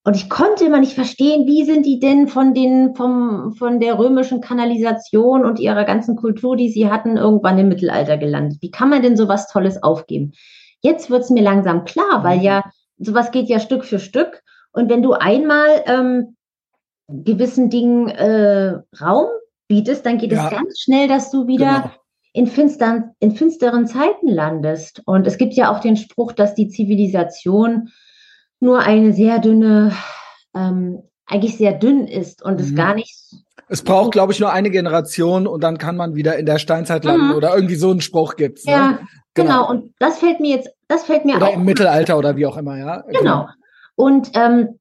Und 0.03 0.17
ich 0.17 0.31
konnte 0.31 0.65
immer 0.65 0.81
nicht 0.81 0.95
verstehen, 0.95 1.47
wie 1.47 1.65
sind 1.65 1.85
die 1.85 2.01
denn 2.01 2.29
von 2.29 2.55
den, 2.55 2.95
vom, 2.95 3.55
von 3.59 3.81
der 3.81 3.99
römischen 3.99 4.41
Kanalisation 4.41 5.45
und 5.45 5.61
ihrer 5.61 5.85
ganzen 5.85 6.17
Kultur, 6.17 6.57
die 6.57 6.71
sie 6.71 6.91
hatten, 6.91 7.19
irgendwann 7.19 7.59
im 7.59 7.69
Mittelalter 7.69 8.17
gelandet. 8.17 8.59
Wie 8.63 8.71
kann 8.71 8.89
man 8.89 9.03
denn 9.03 9.17
so 9.17 9.29
was 9.29 9.47
Tolles 9.49 9.83
aufgeben? 9.83 10.33
Jetzt 10.85 11.09
wird 11.09 11.23
es 11.23 11.31
mir 11.31 11.43
langsam 11.43 11.85
klar, 11.85 12.23
weil 12.23 12.39
mhm. 12.39 12.45
ja 12.45 12.65
sowas 12.99 13.31
geht 13.31 13.49
ja 13.49 13.59
Stück 13.59 13.85
für 13.85 13.99
Stück. 13.99 14.43
Und 14.73 14.91
wenn 14.91 15.03
du 15.03 15.15
einmal 15.15 15.83
ähm, 15.87 16.37
gewissen 17.09 17.71
Dingen 17.71 18.09
äh, 18.09 18.79
Raum 19.01 19.29
bietest, 19.67 20.05
dann 20.05 20.19
geht 20.19 20.33
ja. 20.33 20.45
es 20.45 20.51
ganz 20.51 20.81
schnell, 20.81 21.09
dass 21.09 21.31
du 21.31 21.47
wieder 21.47 21.83
genau. 21.83 21.95
in, 22.35 22.47
finstern, 22.47 23.13
in 23.19 23.35
finsteren 23.35 23.87
Zeiten 23.87 24.29
landest. 24.29 25.03
Und 25.07 25.27
es 25.27 25.39
gibt 25.39 25.55
ja 25.55 25.75
auch 25.75 25.81
den 25.81 25.97
Spruch, 25.97 26.33
dass 26.33 26.55
die 26.55 26.69
Zivilisation 26.69 27.89
nur 28.61 28.81
eine 28.81 29.15
sehr 29.15 29.39
dünne, 29.39 29.93
ähm, 30.55 31.03
eigentlich 31.27 31.57
sehr 31.57 31.73
dünn 31.73 32.07
ist 32.07 32.43
und 32.43 32.61
mhm. 32.61 32.61
es 32.61 32.75
gar 32.75 32.95
nicht. 32.95 33.17
Es 33.69 33.83
braucht, 33.83 34.13
glaube 34.13 34.35
ich, 34.35 34.41
nur 34.41 34.53
eine 34.53 34.71
Generation 34.71 35.47
und 35.47 35.63
dann 35.63 35.79
kann 35.79 35.97
man 35.97 36.15
wieder 36.15 36.37
in 36.37 36.45
der 36.45 36.59
Steinzeit 36.59 37.05
landen 37.05 37.29
mhm. 37.29 37.35
oder 37.35 37.55
irgendwie 37.55 37.77
so 37.77 37.91
einen 37.91 38.03
Spruch 38.03 38.37
gibt's. 38.37 38.67
Ne? 38.67 38.73
Ja, 38.73 38.99
Genau. 39.35 39.49
genau. 39.49 39.71
Und 39.71 39.95
das 39.99 40.19
fällt 40.19 40.41
mir 40.41 40.57
jetzt, 40.57 40.71
das 40.89 41.05
fällt 41.05 41.25
mir 41.25 41.37
oder 41.37 41.49
auch. 41.49 41.55
Im 41.55 41.65
Mittelalter 41.65 42.19
oder 42.19 42.37
wie 42.37 42.47
auch 42.47 42.57
immer, 42.57 42.77
ja. 42.77 43.03
Genau. 43.03 43.19
genau. 43.19 43.49
Und 43.97 44.31
ähm, 44.35 44.79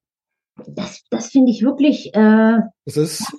das, 0.68 1.04
das 1.10 1.28
finde 1.28 1.52
ich 1.52 1.64
wirklich 1.64 2.14
äh, 2.14 2.60
das 2.86 2.98
ist 2.98 3.34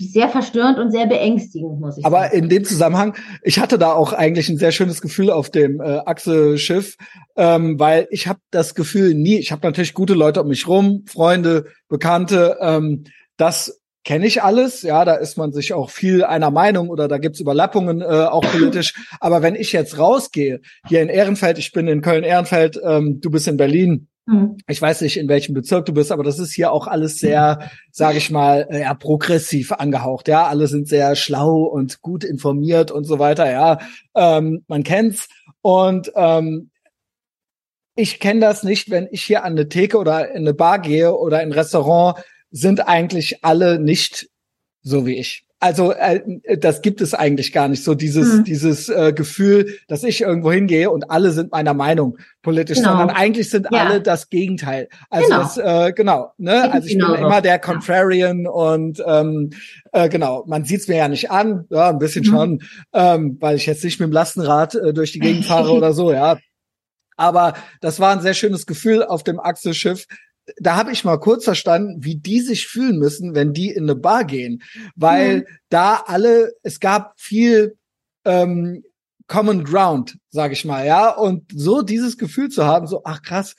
sehr 0.00 0.28
verstörend 0.28 0.78
und 0.78 0.90
sehr 0.90 1.06
beängstigend, 1.06 1.78
muss 1.78 1.98
ich 1.98 2.04
aber 2.04 2.20
sagen. 2.20 2.30
Aber 2.30 2.34
in 2.34 2.48
dem 2.48 2.64
Zusammenhang, 2.64 3.14
ich 3.42 3.58
hatte 3.58 3.78
da 3.78 3.92
auch 3.92 4.12
eigentlich 4.12 4.48
ein 4.48 4.56
sehr 4.56 4.72
schönes 4.72 5.00
Gefühl 5.00 5.30
auf 5.30 5.50
dem 5.50 5.80
äh, 5.80 6.00
Achse-Schiff, 6.06 6.96
ähm, 7.36 7.78
weil 7.78 8.08
ich 8.10 8.26
habe 8.26 8.40
das 8.50 8.74
Gefühl 8.74 9.14
nie, 9.14 9.38
ich 9.38 9.52
habe 9.52 9.66
natürlich 9.66 9.94
gute 9.94 10.14
Leute 10.14 10.42
um 10.42 10.48
mich 10.48 10.66
rum, 10.66 11.04
Freunde, 11.06 11.66
Bekannte, 11.88 12.56
ähm, 12.60 13.04
dass 13.36 13.79
kenne 14.04 14.26
ich 14.26 14.42
alles, 14.42 14.82
ja, 14.82 15.04
da 15.04 15.14
ist 15.14 15.36
man 15.36 15.52
sich 15.52 15.72
auch 15.72 15.90
viel 15.90 16.24
einer 16.24 16.50
Meinung 16.50 16.88
oder 16.88 17.06
da 17.06 17.18
gibt's 17.18 17.40
Überlappungen 17.40 18.00
äh, 18.00 18.04
auch 18.04 18.44
politisch. 18.50 18.94
Aber 19.20 19.42
wenn 19.42 19.54
ich 19.54 19.72
jetzt 19.72 19.98
rausgehe, 19.98 20.60
hier 20.88 21.02
in 21.02 21.08
Ehrenfeld, 21.08 21.58
ich 21.58 21.72
bin 21.72 21.86
in 21.86 22.00
Köln-Ehrenfeld, 22.00 22.80
ähm, 22.82 23.20
du 23.20 23.30
bist 23.30 23.46
in 23.46 23.56
Berlin, 23.56 24.08
Mhm. 24.30 24.58
Ich 24.68 24.80
weiß 24.80 25.00
nicht, 25.00 25.16
in 25.16 25.28
welchem 25.28 25.54
Bezirk 25.54 25.86
du 25.86 25.92
bist, 25.92 26.12
aber 26.12 26.22
das 26.22 26.38
ist 26.38 26.52
hier 26.52 26.72
auch 26.72 26.86
alles 26.86 27.18
sehr, 27.18 27.70
sage 27.90 28.18
ich 28.18 28.30
mal, 28.30 28.66
äh, 28.70 28.82
ja, 28.82 28.94
progressiv 28.94 29.72
angehaucht. 29.72 30.28
Ja, 30.28 30.46
alle 30.46 30.68
sind 30.68 30.88
sehr 30.88 31.16
schlau 31.16 31.62
und 31.62 32.00
gut 32.00 32.22
informiert 32.22 32.90
und 32.92 33.04
so 33.04 33.18
weiter. 33.18 33.50
Ja, 33.50 33.78
ähm, 34.14 34.64
man 34.68 34.84
kennt's. 34.84 35.28
Und 35.62 36.12
ähm, 36.14 36.70
ich 37.96 38.20
kenne 38.20 38.40
das 38.40 38.62
nicht, 38.62 38.90
wenn 38.90 39.08
ich 39.10 39.22
hier 39.22 39.44
an 39.44 39.52
eine 39.52 39.68
Theke 39.68 39.98
oder 39.98 40.30
in 40.30 40.38
eine 40.38 40.54
Bar 40.54 40.78
gehe 40.78 41.14
oder 41.14 41.42
in 41.42 41.48
ein 41.48 41.52
Restaurant, 41.52 42.22
sind 42.50 42.86
eigentlich 42.86 43.44
alle 43.44 43.78
nicht 43.78 44.28
so 44.82 45.06
wie 45.06 45.18
ich. 45.18 45.44
Also 45.62 45.92
äh, 45.92 46.22
das 46.58 46.80
gibt 46.80 47.02
es 47.02 47.12
eigentlich 47.12 47.52
gar 47.52 47.68
nicht 47.68 47.84
so 47.84 47.94
dieses 47.94 48.38
mhm. 48.38 48.44
dieses 48.44 48.88
äh, 48.88 49.12
Gefühl, 49.12 49.76
dass 49.88 50.02
ich 50.04 50.22
irgendwo 50.22 50.50
hingehe 50.50 50.90
und 50.90 51.10
alle 51.10 51.32
sind 51.32 51.52
meiner 51.52 51.74
Meinung 51.74 52.16
politisch, 52.40 52.78
genau. 52.78 52.92
sondern 52.92 53.10
eigentlich 53.10 53.50
sind 53.50 53.68
ja. 53.70 53.84
alle 53.84 54.00
das 54.00 54.30
Gegenteil. 54.30 54.88
Also 55.10 55.28
genau. 55.28 55.42
das 55.42 55.58
äh, 55.58 55.92
genau, 55.92 56.32
ne? 56.38 56.72
Also 56.72 56.86
ich 56.86 56.94
genau 56.94 57.08
bin 57.08 57.20
so. 57.20 57.26
immer 57.26 57.42
der 57.42 57.58
Contrarian 57.58 58.44
ja. 58.44 58.50
und 58.50 59.02
ähm, 59.06 59.50
äh, 59.92 60.08
genau, 60.08 60.44
man 60.46 60.64
sieht's 60.64 60.88
mir 60.88 60.96
ja 60.96 61.08
nicht 61.08 61.30
an, 61.30 61.66
ja, 61.68 61.90
ein 61.90 61.98
bisschen 61.98 62.24
mhm. 62.24 62.30
schon, 62.30 62.62
ähm, 62.94 63.36
weil 63.38 63.56
ich 63.56 63.66
jetzt 63.66 63.84
nicht 63.84 64.00
mit 64.00 64.08
dem 64.08 64.12
Lastenrad 64.12 64.74
äh, 64.76 64.94
durch 64.94 65.12
die 65.12 65.20
Gegend 65.20 65.44
fahre 65.44 65.72
oder 65.76 65.92
so, 65.92 66.10
ja. 66.10 66.38
Aber 67.18 67.52
das 67.82 68.00
war 68.00 68.12
ein 68.12 68.22
sehr 68.22 68.32
schönes 68.32 68.64
Gefühl 68.64 69.04
auf 69.04 69.24
dem 69.24 69.38
Achselschiff, 69.38 70.06
da 70.58 70.76
habe 70.76 70.92
ich 70.92 71.04
mal 71.04 71.18
kurz 71.18 71.44
verstanden, 71.44 72.04
wie 72.04 72.16
die 72.16 72.40
sich 72.40 72.66
fühlen 72.66 72.98
müssen, 72.98 73.34
wenn 73.34 73.52
die 73.52 73.70
in 73.70 73.84
eine 73.84 73.94
Bar 73.94 74.24
gehen, 74.24 74.62
weil 74.96 75.38
mhm. 75.38 75.44
da 75.68 76.02
alle, 76.06 76.52
es 76.62 76.80
gab 76.80 77.14
viel 77.18 77.76
ähm, 78.24 78.84
Common 79.26 79.64
Ground, 79.64 80.18
sage 80.28 80.54
ich 80.54 80.64
mal, 80.64 80.86
ja, 80.86 81.10
und 81.10 81.44
so 81.54 81.82
dieses 81.82 82.18
Gefühl 82.18 82.48
zu 82.48 82.64
haben, 82.64 82.86
so 82.86 83.02
ach 83.04 83.22
krass, 83.22 83.54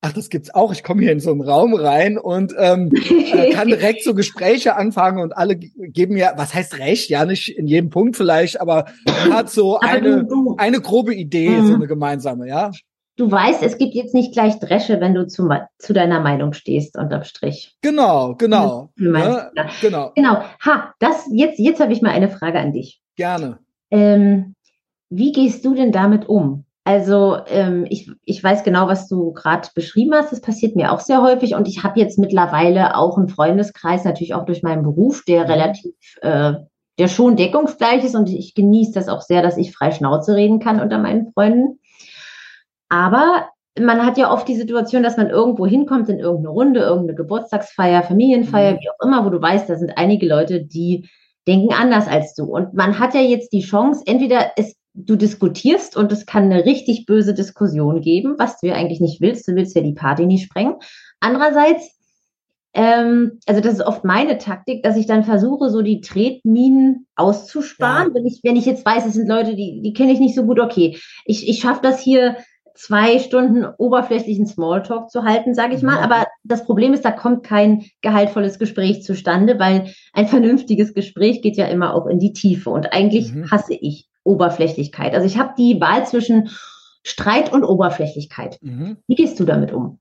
ach 0.00 0.12
das 0.12 0.28
gibt's 0.28 0.54
auch, 0.54 0.72
ich 0.72 0.84
komme 0.84 1.02
hier 1.02 1.10
in 1.10 1.20
so 1.20 1.32
einen 1.32 1.40
Raum 1.40 1.74
rein 1.74 2.16
und 2.16 2.54
ähm, 2.56 2.92
äh, 3.32 3.50
kann 3.50 3.68
direkt 3.68 4.04
so 4.04 4.14
Gespräche 4.14 4.76
anfangen 4.76 5.20
und 5.20 5.36
alle 5.36 5.56
geben 5.56 6.14
mir, 6.14 6.34
was 6.36 6.54
heißt 6.54 6.78
recht, 6.78 7.10
ja 7.10 7.24
nicht 7.24 7.48
in 7.48 7.66
jedem 7.66 7.90
Punkt 7.90 8.16
vielleicht, 8.16 8.60
aber 8.60 8.86
hat 9.30 9.50
so 9.50 9.80
eine 9.80 10.26
eine 10.58 10.80
grobe 10.80 11.14
Idee, 11.14 11.50
mhm. 11.50 11.66
so 11.66 11.74
eine 11.74 11.86
gemeinsame, 11.88 12.46
ja 12.46 12.70
du 13.16 13.30
weißt, 13.30 13.62
es 13.62 13.78
gibt 13.78 13.94
jetzt 13.94 14.14
nicht 14.14 14.32
gleich 14.32 14.58
Dresche, 14.60 15.00
wenn 15.00 15.14
du 15.14 15.26
zu, 15.26 15.48
zu 15.78 15.92
deiner 15.92 16.20
Meinung 16.20 16.52
stehst, 16.52 16.96
unterm 16.96 17.24
Strich. 17.24 17.76
Genau, 17.82 18.34
genau. 18.36 18.90
Ja, 18.96 19.50
genau. 19.80 20.12
Genau. 20.14 20.42
Ha, 20.64 20.94
das, 20.98 21.28
jetzt, 21.32 21.58
jetzt 21.58 21.80
habe 21.80 21.92
ich 21.92 22.02
mal 22.02 22.10
eine 22.10 22.28
Frage 22.28 22.58
an 22.58 22.72
dich. 22.72 23.00
Gerne. 23.16 23.58
Ähm, 23.90 24.54
wie 25.08 25.32
gehst 25.32 25.64
du 25.64 25.74
denn 25.74 25.92
damit 25.92 26.28
um? 26.28 26.64
Also 26.84 27.38
ähm, 27.48 27.84
ich, 27.88 28.08
ich 28.24 28.42
weiß 28.44 28.62
genau, 28.62 28.86
was 28.86 29.08
du 29.08 29.32
gerade 29.32 29.68
beschrieben 29.74 30.14
hast. 30.14 30.30
Das 30.30 30.40
passiert 30.40 30.76
mir 30.76 30.92
auch 30.92 31.00
sehr 31.00 31.20
häufig 31.20 31.54
und 31.56 31.66
ich 31.66 31.82
habe 31.82 31.98
jetzt 31.98 32.16
mittlerweile 32.16 32.96
auch 32.96 33.18
einen 33.18 33.28
Freundeskreis, 33.28 34.04
natürlich 34.04 34.34
auch 34.34 34.44
durch 34.44 34.62
meinen 34.62 34.84
Beruf, 34.84 35.24
der 35.26 35.44
mhm. 35.44 35.50
relativ, 35.50 35.94
äh, 36.20 36.52
der 36.98 37.08
schon 37.08 37.36
deckungsgleich 37.36 38.04
ist 38.04 38.14
und 38.14 38.28
ich 38.28 38.54
genieße 38.54 38.92
das 38.92 39.08
auch 39.08 39.20
sehr, 39.20 39.42
dass 39.42 39.56
ich 39.56 39.74
frei 39.74 39.90
Schnauze 39.90 40.36
reden 40.36 40.60
kann 40.60 40.80
unter 40.80 40.98
meinen 40.98 41.32
Freunden. 41.32 41.80
Aber 42.88 43.48
man 43.78 44.04
hat 44.04 44.16
ja 44.16 44.32
oft 44.32 44.48
die 44.48 44.56
Situation, 44.56 45.02
dass 45.02 45.16
man 45.16 45.28
irgendwo 45.28 45.66
hinkommt 45.66 46.08
in 46.08 46.18
irgendeine 46.18 46.48
Runde, 46.48 46.80
irgendeine 46.80 47.16
Geburtstagsfeier, 47.16 48.02
Familienfeier, 48.02 48.74
mhm. 48.74 48.78
wie 48.80 48.90
auch 48.90 49.06
immer, 49.06 49.24
wo 49.24 49.30
du 49.30 49.40
weißt, 49.40 49.68
da 49.68 49.76
sind 49.76 49.92
einige 49.96 50.26
Leute, 50.26 50.64
die 50.64 51.08
denken 51.46 51.72
anders 51.72 52.08
als 52.08 52.34
du. 52.34 52.44
Und 52.44 52.74
man 52.74 52.98
hat 52.98 53.14
ja 53.14 53.20
jetzt 53.20 53.52
die 53.52 53.62
Chance, 53.62 54.02
entweder 54.06 54.52
es, 54.56 54.76
du 54.94 55.16
diskutierst 55.16 55.96
und 55.96 56.10
es 56.10 56.26
kann 56.26 56.44
eine 56.44 56.64
richtig 56.64 57.06
böse 57.06 57.34
Diskussion 57.34 58.00
geben, 58.00 58.36
was 58.38 58.60
du 58.60 58.68
ja 58.68 58.74
eigentlich 58.74 59.00
nicht 59.00 59.20
willst. 59.20 59.46
Du 59.46 59.54
willst 59.54 59.76
ja 59.76 59.82
die 59.82 59.92
Party 59.92 60.26
nicht 60.26 60.44
sprengen. 60.44 60.76
Andererseits, 61.20 61.94
ähm, 62.72 63.38
also 63.46 63.60
das 63.60 63.74
ist 63.74 63.86
oft 63.86 64.04
meine 64.04 64.38
Taktik, 64.38 64.82
dass 64.82 64.96
ich 64.96 65.06
dann 65.06 65.22
versuche, 65.22 65.70
so 65.70 65.82
die 65.82 66.00
Tretminen 66.00 67.06
auszusparen. 67.14 68.08
Ja. 68.08 68.14
Wenn 68.14 68.26
ich, 68.26 68.40
wenn 68.42 68.56
ich 68.56 68.64
jetzt 68.64 68.86
weiß, 68.86 69.04
es 69.06 69.14
sind 69.14 69.28
Leute, 69.28 69.54
die, 69.54 69.82
die 69.82 69.92
kenne 69.92 70.12
ich 70.12 70.18
nicht 70.18 70.34
so 70.34 70.44
gut, 70.44 70.58
okay, 70.58 70.98
ich, 71.26 71.46
ich 71.46 71.60
schaffe 71.60 71.80
das 71.82 72.00
hier 72.00 72.36
zwei 72.76 73.18
Stunden 73.18 73.66
oberflächlichen 73.78 74.46
Smalltalk 74.46 75.10
zu 75.10 75.24
halten, 75.24 75.54
sage 75.54 75.74
ich 75.74 75.82
mal. 75.82 75.98
Aber 75.98 76.26
das 76.44 76.64
Problem 76.64 76.92
ist, 76.92 77.04
da 77.04 77.10
kommt 77.10 77.42
kein 77.42 77.86
gehaltvolles 78.02 78.58
Gespräch 78.58 79.02
zustande, 79.02 79.58
weil 79.58 79.92
ein 80.12 80.28
vernünftiges 80.28 80.94
Gespräch 80.94 81.42
geht 81.42 81.56
ja 81.56 81.66
immer 81.66 81.94
auch 81.94 82.06
in 82.06 82.18
die 82.18 82.32
Tiefe. 82.32 82.70
Und 82.70 82.92
eigentlich 82.92 83.32
mhm. 83.32 83.50
hasse 83.50 83.74
ich 83.74 84.08
Oberflächlichkeit. 84.24 85.14
Also 85.14 85.26
ich 85.26 85.38
habe 85.38 85.54
die 85.56 85.80
Wahl 85.80 86.06
zwischen 86.06 86.50
Streit 87.02 87.52
und 87.52 87.64
Oberflächlichkeit. 87.64 88.58
Mhm. 88.60 88.98
Wie 89.06 89.14
gehst 89.14 89.38
du 89.40 89.44
damit 89.44 89.72
um? 89.72 89.98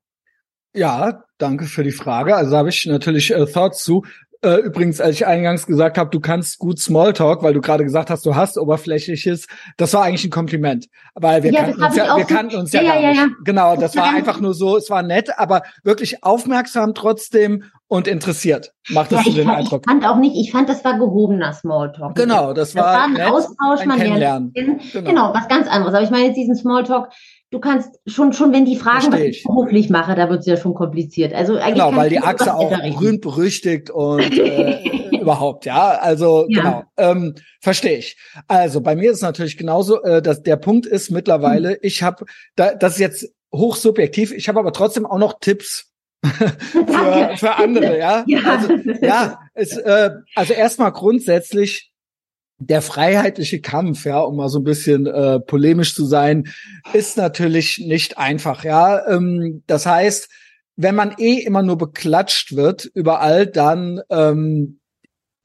Ja, 0.73 1.23
danke 1.38 1.65
für 1.65 1.83
die 1.83 1.91
Frage. 1.91 2.35
Also 2.35 2.57
habe 2.57 2.69
ich 2.69 2.85
natürlich 2.85 3.31
äh, 3.31 3.45
Thoughts 3.45 3.83
zu. 3.83 4.03
Äh, 4.41 4.58
übrigens, 4.58 5.02
als 5.02 5.15
ich 5.15 5.26
eingangs 5.26 5.65
gesagt 5.65 5.98
habe, 5.98 6.10
du 6.10 6.19
kannst 6.19 6.60
gut 6.60 6.80
Smalltalk, 6.80 7.41
weil 7.43 7.54
du 7.54 7.62
gerade 7.62 7.84
gesagt 7.84 8.10
hast, 8.10 8.26
du 8.26 8.36
hast 8.36 8.58
oberflächliches, 8.58 9.48
das 9.78 9.93
war 9.93 10.04
eigentlich 10.04 10.26
ein 10.26 10.32
Kompliment. 10.32 10.88
Weil 11.15 11.43
wir 11.43 11.52
ja, 11.52 11.63
kannten 11.63 11.84
uns 11.84 11.95
ja, 11.95 12.17
wir 12.17 12.26
kannten 12.26 12.56
uns 12.56 12.71
ja, 12.74 12.82
ja, 12.82 13.00
ja, 13.00 13.12
ja, 13.12 13.28
Genau, 13.43 13.76
das, 13.76 13.95
war 13.95 14.13
einfach 14.13 14.39
nur 14.39 14.54
so, 14.54 14.78
es 14.78 14.89
war 14.89 15.04
nett, 15.04 15.30
aber 15.38 15.63
wirklich 15.84 16.24
aufmerksam 16.24 16.93
trotzdem 16.93 17.63
und 17.88 18.08
interessiert. 18.08 18.74
Macht 18.89 19.12
das 19.12 19.26
ja, 19.26 19.32
so 19.32 19.38
den 19.38 19.48
fand, 19.48 19.58
Eindruck? 19.58 19.84
Ich 19.86 19.91
fand 19.91 20.06
auch 20.06 20.17
nicht, 20.17 20.36
ich 20.36 20.52
fand, 20.52 20.69
das 20.69 20.84
war 20.84 20.98
gehobener 20.98 21.54
Smalltalk. 21.54 22.15
Genau, 22.15 22.54
das 22.54 22.76
war, 22.76 22.84
das 22.84 22.93
war 22.93 23.04
ein 23.06 23.13
nett, 23.13 23.32
Austausch, 23.32 23.82
ein 23.82 23.88
man 23.88 24.00
lernt. 24.00 24.54
Genau. 24.54 24.78
genau, 24.93 25.34
was 25.34 25.48
ganz 25.48 25.67
anderes. 25.67 25.93
Aber 25.93 26.04
ich 26.04 26.12
meine 26.12 26.28
jetzt 26.28 26.36
diesen 26.36 26.56
Smalltalk, 26.56 27.10
du 27.51 27.60
kannst 27.60 27.99
schon, 28.05 28.34
schon 28.34 28.53
wenn 28.53 28.65
die 28.65 28.75
Fragen, 28.75 29.12
was 29.12 29.19
ich 29.19 29.43
beruflich 29.43 29.89
mache, 29.89 30.15
da 30.15 30.29
wird 30.29 30.41
es 30.41 30.45
ja 30.45 30.58
schon 30.58 30.73
kompliziert. 30.73 31.34
Also 31.34 31.55
eigentlich 31.55 31.75
genau, 31.75 31.95
weil 31.95 32.10
die 32.10 32.19
Achse 32.19 32.53
auch 32.53 32.69
berühmt 32.69 33.21
berüchtigt 33.21 33.89
und 33.89 34.19
äh, 34.38 35.17
überhaupt, 35.19 35.65
ja. 35.65 35.97
Also 35.99 36.45
ja. 36.49 36.62
genau, 36.62 36.84
ähm, 36.97 37.36
verstehe 37.62 37.97
ich. 37.97 38.17
Also 38.47 38.81
bei 38.81 38.95
mir 38.95 39.12
ist 39.12 39.17
es 39.17 39.23
natürlich 39.23 39.58
genauso, 39.58 40.01
äh, 40.03 40.21
dass 40.21 40.43
der 40.43 40.58
Punkt 40.58 40.86
ist 40.86 41.12
mittlerweile, 41.12 41.71
hm. 41.71 41.77
ich 41.81 42.03
habe, 42.03 42.25
da, 42.55 42.73
das 42.75 42.93
ist 42.93 42.99
jetzt 42.99 43.34
hochsubjektiv, 43.53 44.34
ich 44.34 44.49
habe 44.49 44.60
aber 44.60 44.73
trotzdem 44.73 45.05
auch 45.05 45.19
noch 45.19 45.39
Tipps 45.39 45.91
für, 46.25 47.38
für 47.38 47.55
andere, 47.55 47.97
ja. 47.97 48.23
ja. 48.27 48.39
Also, 48.43 48.73
ja, 49.01 49.39
es, 49.53 49.77
äh, 49.77 50.12
also 50.36 50.53
erstmal 50.53 50.91
grundsätzlich 50.91 51.91
der 52.57 52.81
freiheitliche 52.81 53.59
Kampf, 53.59 54.05
ja, 54.05 54.19
um 54.19 54.37
mal 54.37 54.49
so 54.49 54.59
ein 54.59 54.63
bisschen 54.63 55.07
äh, 55.07 55.39
polemisch 55.39 55.93
zu 55.93 56.05
sein, 56.05 56.47
ist 56.93 57.17
natürlich 57.17 57.79
nicht 57.79 58.17
einfach, 58.17 58.63
ja. 58.63 59.05
Ähm, 59.07 59.63
das 59.67 59.85
heißt, 59.85 60.29
wenn 60.77 60.95
man 60.95 61.15
eh 61.17 61.39
immer 61.39 61.63
nur 61.63 61.77
beklatscht 61.77 62.55
wird 62.55 62.85
überall, 62.93 63.47
dann 63.47 64.01
ähm, 64.09 64.79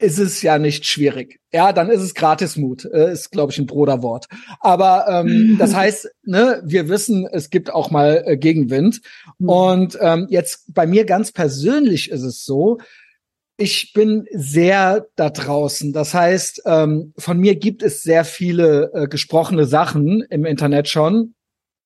ist 0.01 0.17
es 0.17 0.41
ja 0.41 0.57
nicht 0.57 0.85
schwierig. 0.85 1.39
Ja, 1.53 1.73
dann 1.73 1.89
ist 1.89 2.01
es 2.01 2.15
Gratismut, 2.15 2.85
äh, 2.85 3.11
ist 3.11 3.29
glaube 3.29 3.51
ich 3.51 3.59
ein 3.59 3.67
Broderwort. 3.67 4.27
Aber 4.59 5.05
ähm, 5.07 5.55
das 5.59 5.75
heißt, 5.75 6.09
ne, 6.23 6.61
wir 6.65 6.89
wissen, 6.89 7.27
es 7.31 7.49
gibt 7.49 7.71
auch 7.71 7.91
mal 7.91 8.23
äh, 8.25 8.37
Gegenwind. 8.37 9.01
Mhm. 9.37 9.49
Und 9.49 9.97
ähm, 10.01 10.27
jetzt 10.29 10.73
bei 10.73 10.87
mir 10.87 11.05
ganz 11.05 11.31
persönlich 11.31 12.09
ist 12.09 12.23
es 12.23 12.43
so, 12.43 12.79
ich 13.61 13.93
bin 13.93 14.25
sehr 14.33 15.05
da 15.15 15.29
draußen. 15.29 15.93
Das 15.93 16.15
heißt, 16.15 16.63
ähm, 16.65 17.13
von 17.17 17.37
mir 17.37 17.55
gibt 17.55 17.83
es 17.83 18.01
sehr 18.01 18.25
viele 18.25 18.91
äh, 18.93 19.07
gesprochene 19.07 19.65
Sachen 19.65 20.21
im 20.29 20.45
Internet 20.45 20.89
schon. 20.89 21.35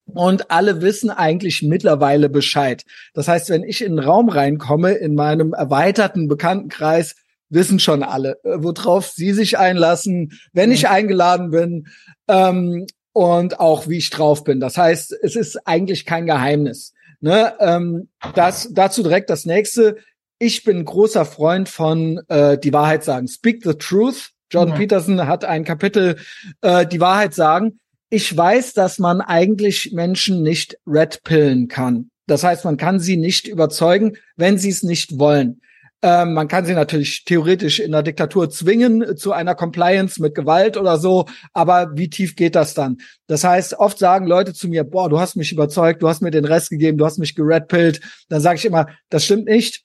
Und 0.06 0.52
alle 0.52 0.82
wissen 0.82 1.10
eigentlich 1.10 1.64
mittlerweile 1.64 2.30
Bescheid. 2.30 2.84
Das 3.14 3.28
heißt, 3.28 3.50
wenn 3.50 3.64
ich 3.64 3.82
in 3.82 3.98
einen 4.00 4.08
Raum 4.08 4.30
reinkomme, 4.30 4.94
in 4.94 5.16
meinem 5.16 5.54
erweiterten 5.54 6.28
Bekanntenkreis, 6.28 7.16
wissen 7.50 7.80
schon 7.80 8.04
alle, 8.04 8.38
äh, 8.44 8.58
worauf 8.60 9.10
sie 9.10 9.34
sich 9.34 9.58
einlassen, 9.58 10.32
wenn 10.54 10.72
ich 10.72 10.88
eingeladen 10.88 11.52
bin 11.52 11.88
ähm, 12.30 12.86
und 13.12 13.60
auch 13.60 13.88
wie 13.90 13.98
ich 13.98 14.10
drauf 14.12 14.46
bin. 14.46 14.62
Das 14.62 14.78
heißt, 14.78 15.14
es 15.22 15.36
ist 15.36 15.68
eigentlich 15.68 16.06
kein 16.06 16.26
Geheimnis. 16.26 16.94
Ne? 17.20 17.54
Ähm, 17.60 18.10
das, 18.34 18.70
dazu 18.72 19.04
direkt 19.04 19.30
das 19.30 19.46
nächste 19.46 19.98
ich 20.40 20.64
bin 20.64 20.84
großer 20.84 21.26
Freund 21.26 21.70
von 21.70 22.22
äh, 22.28 22.58
die 22.58 22.74
Wahrheit 22.74 23.04
sagen. 23.04 23.28
Speak 23.28 23.64
the 23.64 23.74
truth. 23.74 24.32
John 24.52 24.70
ja. 24.70 24.76
Peterson 24.76 25.28
hat 25.28 25.44
ein 25.44 25.64
Kapitel 25.64 26.18
äh, 26.62 26.86
die 26.86 27.00
Wahrheit 27.00 27.34
sagen. 27.34 27.80
Ich 28.10 28.36
weiß, 28.36 28.74
dass 28.74 29.00
man 29.00 29.22
eigentlich 29.22 29.92
Menschen 29.94 30.44
nicht 30.44 30.78
red 30.86 31.22
pillen 31.24 31.68
kann. 31.68 32.12
Das 32.28 32.44
heißt, 32.44 32.66
man 32.66 32.78
kann 32.78 33.00
sie 33.00 33.18
nicht 33.18 33.48
überzeugen, 33.48 34.18
wenn 34.36 34.58
sie 34.58 34.70
es 34.70 34.84
nicht 34.84 35.20
wollen. 35.20 35.62
Ähm, 36.02 36.34
man 36.34 36.48
kann 36.48 36.66
sie 36.66 36.74
natürlich 36.74 37.24
theoretisch 37.26 37.80
in 37.80 37.92
der 37.92 38.04
Diktatur 38.04 38.50
zwingen 38.50 39.18
zu 39.18 39.32
einer 39.32 39.56
Compliance 39.56 40.22
mit 40.22 40.36
Gewalt 40.36 40.78
oder 40.78 40.98
so, 40.98 41.26
aber 41.54 41.92
wie 41.96 42.10
tief 42.10 42.36
geht 42.36 42.56
das 42.56 42.74
dann? 42.74 42.98
Das 43.28 43.44
heißt, 43.44 43.76
oft 43.80 43.98
sagen 43.98 44.28
Leute 44.28 44.54
zu 44.54 44.68
mir, 44.68 44.84
boah, 44.84 45.10
du 45.10 45.20
hast 45.20 45.36
mich 45.36 45.52
überzeugt, 45.52 46.04
du 46.04 46.08
hast 46.08 46.22
mir 46.22 46.32
den 46.32 46.46
Rest 46.46 46.70
gegeben, 46.70 46.98
du 46.98 47.06
hast 47.06 47.18
mich 47.18 47.34
geredpillt. 47.34 48.02
Dann 48.30 48.42
sage 48.42 48.58
ich 48.60 48.66
immer, 48.66 48.88
das 49.10 49.26
stimmt 49.26 49.46
nicht 49.46 49.85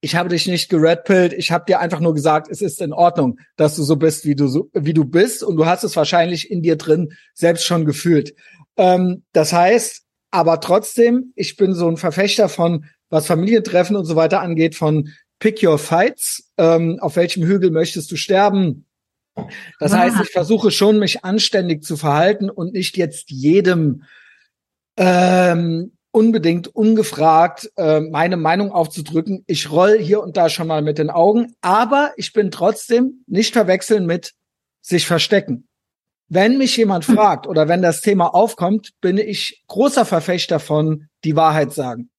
ich 0.00 0.16
habe 0.16 0.30
dich 0.30 0.46
nicht 0.46 0.70
geredpillt, 0.70 1.32
ich 1.32 1.52
habe 1.52 1.64
dir 1.66 1.80
einfach 1.80 2.00
nur 2.00 2.14
gesagt, 2.14 2.48
es 2.50 2.62
ist 2.62 2.80
in 2.80 2.92
Ordnung, 2.92 3.38
dass 3.56 3.76
du 3.76 3.82
so 3.82 3.96
bist, 3.96 4.24
wie 4.24 4.34
du 4.34 4.46
so, 4.46 4.70
wie 4.72 4.94
du 4.94 5.04
bist 5.04 5.42
und 5.42 5.56
du 5.56 5.66
hast 5.66 5.84
es 5.84 5.96
wahrscheinlich 5.96 6.50
in 6.50 6.62
dir 6.62 6.76
drin 6.76 7.12
selbst 7.34 7.64
schon 7.64 7.84
gefühlt. 7.84 8.34
Ähm, 8.76 9.24
das 9.32 9.52
heißt, 9.52 10.04
aber 10.30 10.60
trotzdem, 10.60 11.32
ich 11.36 11.56
bin 11.56 11.74
so 11.74 11.88
ein 11.88 11.96
Verfechter 11.96 12.48
von, 12.48 12.86
was 13.10 13.26
Familientreffen 13.26 13.96
und 13.96 14.06
so 14.06 14.16
weiter 14.16 14.40
angeht, 14.40 14.74
von 14.74 15.10
Pick 15.38 15.62
Your 15.62 15.78
Fights. 15.78 16.50
Ähm, 16.56 16.98
auf 17.00 17.16
welchem 17.16 17.44
Hügel 17.44 17.70
möchtest 17.70 18.10
du 18.10 18.16
sterben? 18.16 18.86
Das 19.78 19.92
heißt, 19.92 20.16
ich 20.22 20.30
versuche 20.30 20.70
schon, 20.70 20.98
mich 20.98 21.24
anständig 21.24 21.82
zu 21.82 21.96
verhalten 21.96 22.50
und 22.50 22.72
nicht 22.72 22.96
jetzt 22.96 23.30
jedem 23.30 24.04
ähm, 24.96 25.92
unbedingt 26.12 26.68
ungefragt 26.68 27.70
äh, 27.76 28.00
meine 28.00 28.36
Meinung 28.36 28.72
aufzudrücken. 28.72 29.44
Ich 29.46 29.70
roll 29.70 29.98
hier 29.98 30.22
und 30.22 30.36
da 30.36 30.48
schon 30.48 30.66
mal 30.66 30.82
mit 30.82 30.98
den 30.98 31.10
Augen, 31.10 31.54
aber 31.60 32.12
ich 32.16 32.32
bin 32.32 32.50
trotzdem 32.50 33.24
nicht 33.26 33.52
verwechseln 33.52 34.06
mit 34.06 34.32
sich 34.80 35.06
verstecken. 35.06 35.68
Wenn 36.28 36.58
mich 36.58 36.76
jemand 36.76 37.06
hm. 37.06 37.14
fragt 37.14 37.46
oder 37.46 37.68
wenn 37.68 37.82
das 37.82 38.00
Thema 38.00 38.34
aufkommt, 38.34 38.92
bin 39.00 39.18
ich 39.18 39.62
großer 39.68 40.04
Verfechter 40.04 40.60
von 40.60 41.08
die 41.24 41.36
Wahrheit 41.36 41.72
sagen. 41.72 42.10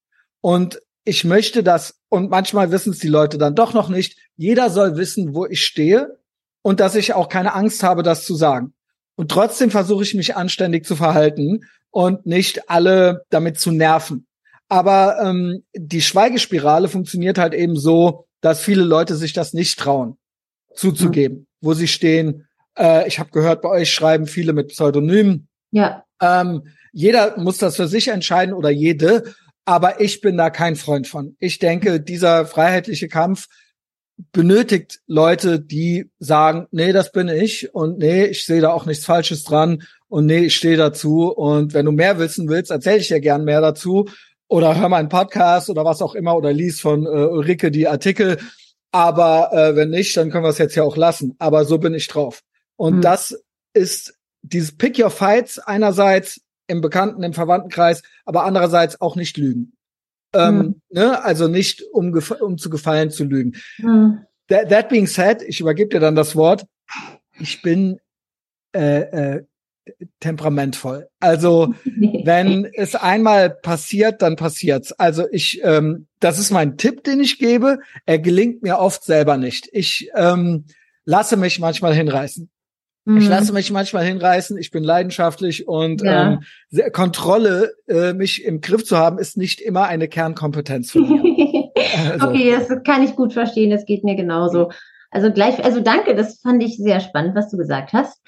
Und 0.41 0.81
ich 1.03 1.23
möchte 1.23 1.63
das, 1.63 1.99
und 2.09 2.29
manchmal 2.29 2.71
wissen 2.71 2.93
es 2.93 2.99
die 2.99 3.07
Leute 3.07 3.37
dann 3.37 3.55
doch 3.55 3.73
noch 3.73 3.89
nicht, 3.89 4.17
jeder 4.35 4.69
soll 4.69 4.97
wissen, 4.97 5.33
wo 5.33 5.45
ich 5.45 5.65
stehe 5.65 6.19
und 6.61 6.79
dass 6.79 6.95
ich 6.95 7.13
auch 7.13 7.29
keine 7.29 7.55
Angst 7.55 7.83
habe, 7.83 8.03
das 8.03 8.25
zu 8.25 8.35
sagen. 8.35 8.73
Und 9.15 9.31
trotzdem 9.31 9.71
versuche 9.71 10.03
ich 10.03 10.13
mich 10.13 10.35
anständig 10.35 10.85
zu 10.85 10.95
verhalten 10.95 11.61
und 11.91 12.25
nicht 12.25 12.69
alle 12.69 13.25
damit 13.29 13.59
zu 13.59 13.71
nerven. 13.71 14.25
Aber 14.69 15.17
ähm, 15.21 15.63
die 15.75 16.01
Schweigespirale 16.01 16.87
funktioniert 16.87 17.37
halt 17.37 17.53
eben 17.53 17.75
so, 17.75 18.25
dass 18.39 18.61
viele 18.61 18.83
Leute 18.83 19.15
sich 19.15 19.33
das 19.33 19.53
nicht 19.53 19.77
trauen 19.77 20.17
zuzugeben, 20.73 21.39
mhm. 21.39 21.45
wo 21.59 21.73
sie 21.73 21.87
stehen. 21.87 22.47
Äh, 22.77 23.07
ich 23.07 23.19
habe 23.19 23.31
gehört, 23.31 23.61
bei 23.61 23.69
euch 23.69 23.93
schreiben 23.93 24.27
viele 24.27 24.53
mit 24.53 24.69
Pseudonymen. 24.69 25.49
Ja. 25.71 26.05
Ähm, 26.21 26.63
jeder 26.93 27.37
muss 27.37 27.57
das 27.57 27.75
für 27.75 27.87
sich 27.87 28.07
entscheiden 28.07 28.53
oder 28.53 28.69
jede, 28.69 29.33
aber 29.65 30.01
ich 30.01 30.21
bin 30.21 30.37
da 30.37 30.49
kein 30.49 30.75
Freund 30.75 31.07
von. 31.07 31.35
Ich 31.39 31.59
denke, 31.59 31.99
dieser 31.99 32.45
freiheitliche 32.45 33.07
Kampf 33.07 33.47
benötigt 34.31 35.01
Leute, 35.07 35.59
die 35.59 36.09
sagen, 36.19 36.67
nee, 36.71 36.91
das 36.91 37.11
bin 37.11 37.27
ich 37.27 37.73
und 37.73 37.97
nee, 37.97 38.25
ich 38.25 38.45
sehe 38.45 38.61
da 38.61 38.71
auch 38.71 38.85
nichts 38.85 39.05
Falsches 39.05 39.43
dran 39.43 39.83
und 40.11 40.25
nee, 40.25 40.45
ich 40.45 40.57
stehe 40.57 40.75
dazu 40.75 41.29
und 41.29 41.73
wenn 41.73 41.85
du 41.85 41.93
mehr 41.93 42.19
wissen 42.19 42.49
willst, 42.49 42.69
erzähle 42.69 42.97
ich 42.97 43.07
dir 43.07 43.21
gern 43.21 43.45
mehr 43.45 43.61
dazu 43.61 44.09
oder 44.49 44.77
hör 44.77 44.89
mal 44.89 44.97
einen 44.97 45.07
Podcast 45.07 45.69
oder 45.69 45.85
was 45.85 46.01
auch 46.01 46.15
immer 46.15 46.35
oder 46.35 46.51
lies 46.51 46.81
von 46.81 47.05
äh, 47.05 47.09
Ulrike 47.09 47.71
die 47.71 47.87
Artikel, 47.87 48.37
aber 48.91 49.53
äh, 49.53 49.75
wenn 49.77 49.89
nicht, 49.89 50.17
dann 50.17 50.29
können 50.29 50.43
wir 50.43 50.49
es 50.49 50.57
jetzt 50.57 50.75
ja 50.75 50.83
auch 50.83 50.97
lassen, 50.97 51.35
aber 51.39 51.63
so 51.63 51.77
bin 51.77 51.93
ich 51.93 52.09
drauf. 52.09 52.41
Und 52.75 52.97
mhm. 52.97 53.01
das 53.01 53.41
ist 53.73 54.13
dieses 54.41 54.77
Pick 54.77 54.99
Your 54.99 55.11
Fights 55.11 55.59
einerseits 55.59 56.41
im 56.67 56.81
Bekannten, 56.81 57.23
im 57.23 57.31
Verwandtenkreis, 57.31 58.03
aber 58.25 58.43
andererseits 58.43 58.99
auch 58.99 59.15
nicht 59.15 59.37
lügen. 59.37 59.77
Ähm, 60.33 60.57
mhm. 60.57 60.81
ne? 60.89 61.23
Also 61.23 61.47
nicht, 61.47 61.83
um, 61.93 62.13
um 62.41 62.57
zu 62.57 62.69
gefallen 62.69 63.11
zu 63.11 63.23
lügen. 63.23 63.53
Mhm. 63.77 64.25
That, 64.49 64.67
that 64.67 64.89
being 64.89 65.07
said, 65.07 65.41
ich 65.41 65.61
übergebe 65.61 65.89
dir 65.89 66.01
dann 66.01 66.15
das 66.15 66.35
Wort. 66.35 66.65
Ich 67.39 67.61
bin 67.61 68.01
äh, 68.75 69.01
äh, 69.01 69.45
temperamentvoll. 70.19 71.07
Also 71.19 71.73
wenn 72.23 72.65
es 72.73 72.95
einmal 72.95 73.49
passiert, 73.49 74.21
dann 74.21 74.35
passiert's. 74.35 74.91
Also 74.93 75.25
ich, 75.31 75.61
ähm, 75.63 76.07
das 76.19 76.39
ist 76.39 76.51
mein 76.51 76.77
Tipp, 76.77 77.03
den 77.03 77.19
ich 77.19 77.39
gebe. 77.39 77.79
Er 78.05 78.19
gelingt 78.19 78.63
mir 78.63 78.79
oft 78.79 79.03
selber 79.03 79.37
nicht. 79.37 79.69
Ich 79.71 80.09
ähm, 80.15 80.65
lasse 81.05 81.37
mich 81.37 81.59
manchmal 81.59 81.93
hinreißen. 81.93 82.49
Mhm. 83.05 83.17
Ich 83.17 83.27
lasse 83.27 83.51
mich 83.51 83.71
manchmal 83.71 84.05
hinreißen, 84.05 84.57
ich 84.57 84.69
bin 84.69 84.83
leidenschaftlich 84.83 85.67
und 85.67 86.03
ja. 86.03 86.39
ähm, 86.71 86.91
Kontrolle, 86.93 87.73
äh, 87.87 88.13
mich 88.13 88.45
im 88.45 88.61
Griff 88.61 88.85
zu 88.85 88.97
haben, 88.97 89.17
ist 89.17 89.37
nicht 89.37 89.59
immer 89.59 89.85
eine 89.85 90.07
Kernkompetenz 90.07 90.91
von 90.91 91.09
mir. 91.09 91.71
also. 92.11 92.27
Okay, 92.27 92.55
das 92.55 92.69
kann 92.83 93.03
ich 93.03 93.15
gut 93.15 93.33
verstehen, 93.33 93.71
das 93.71 93.85
geht 93.85 94.03
mir 94.03 94.15
genauso. 94.15 94.71
Also 95.09 95.31
gleich, 95.31 95.63
also 95.63 95.81
danke, 95.81 96.15
das 96.15 96.39
fand 96.41 96.63
ich 96.63 96.77
sehr 96.77 96.99
spannend, 96.99 97.35
was 97.35 97.49
du 97.49 97.57
gesagt 97.57 97.91
hast. 97.91 98.21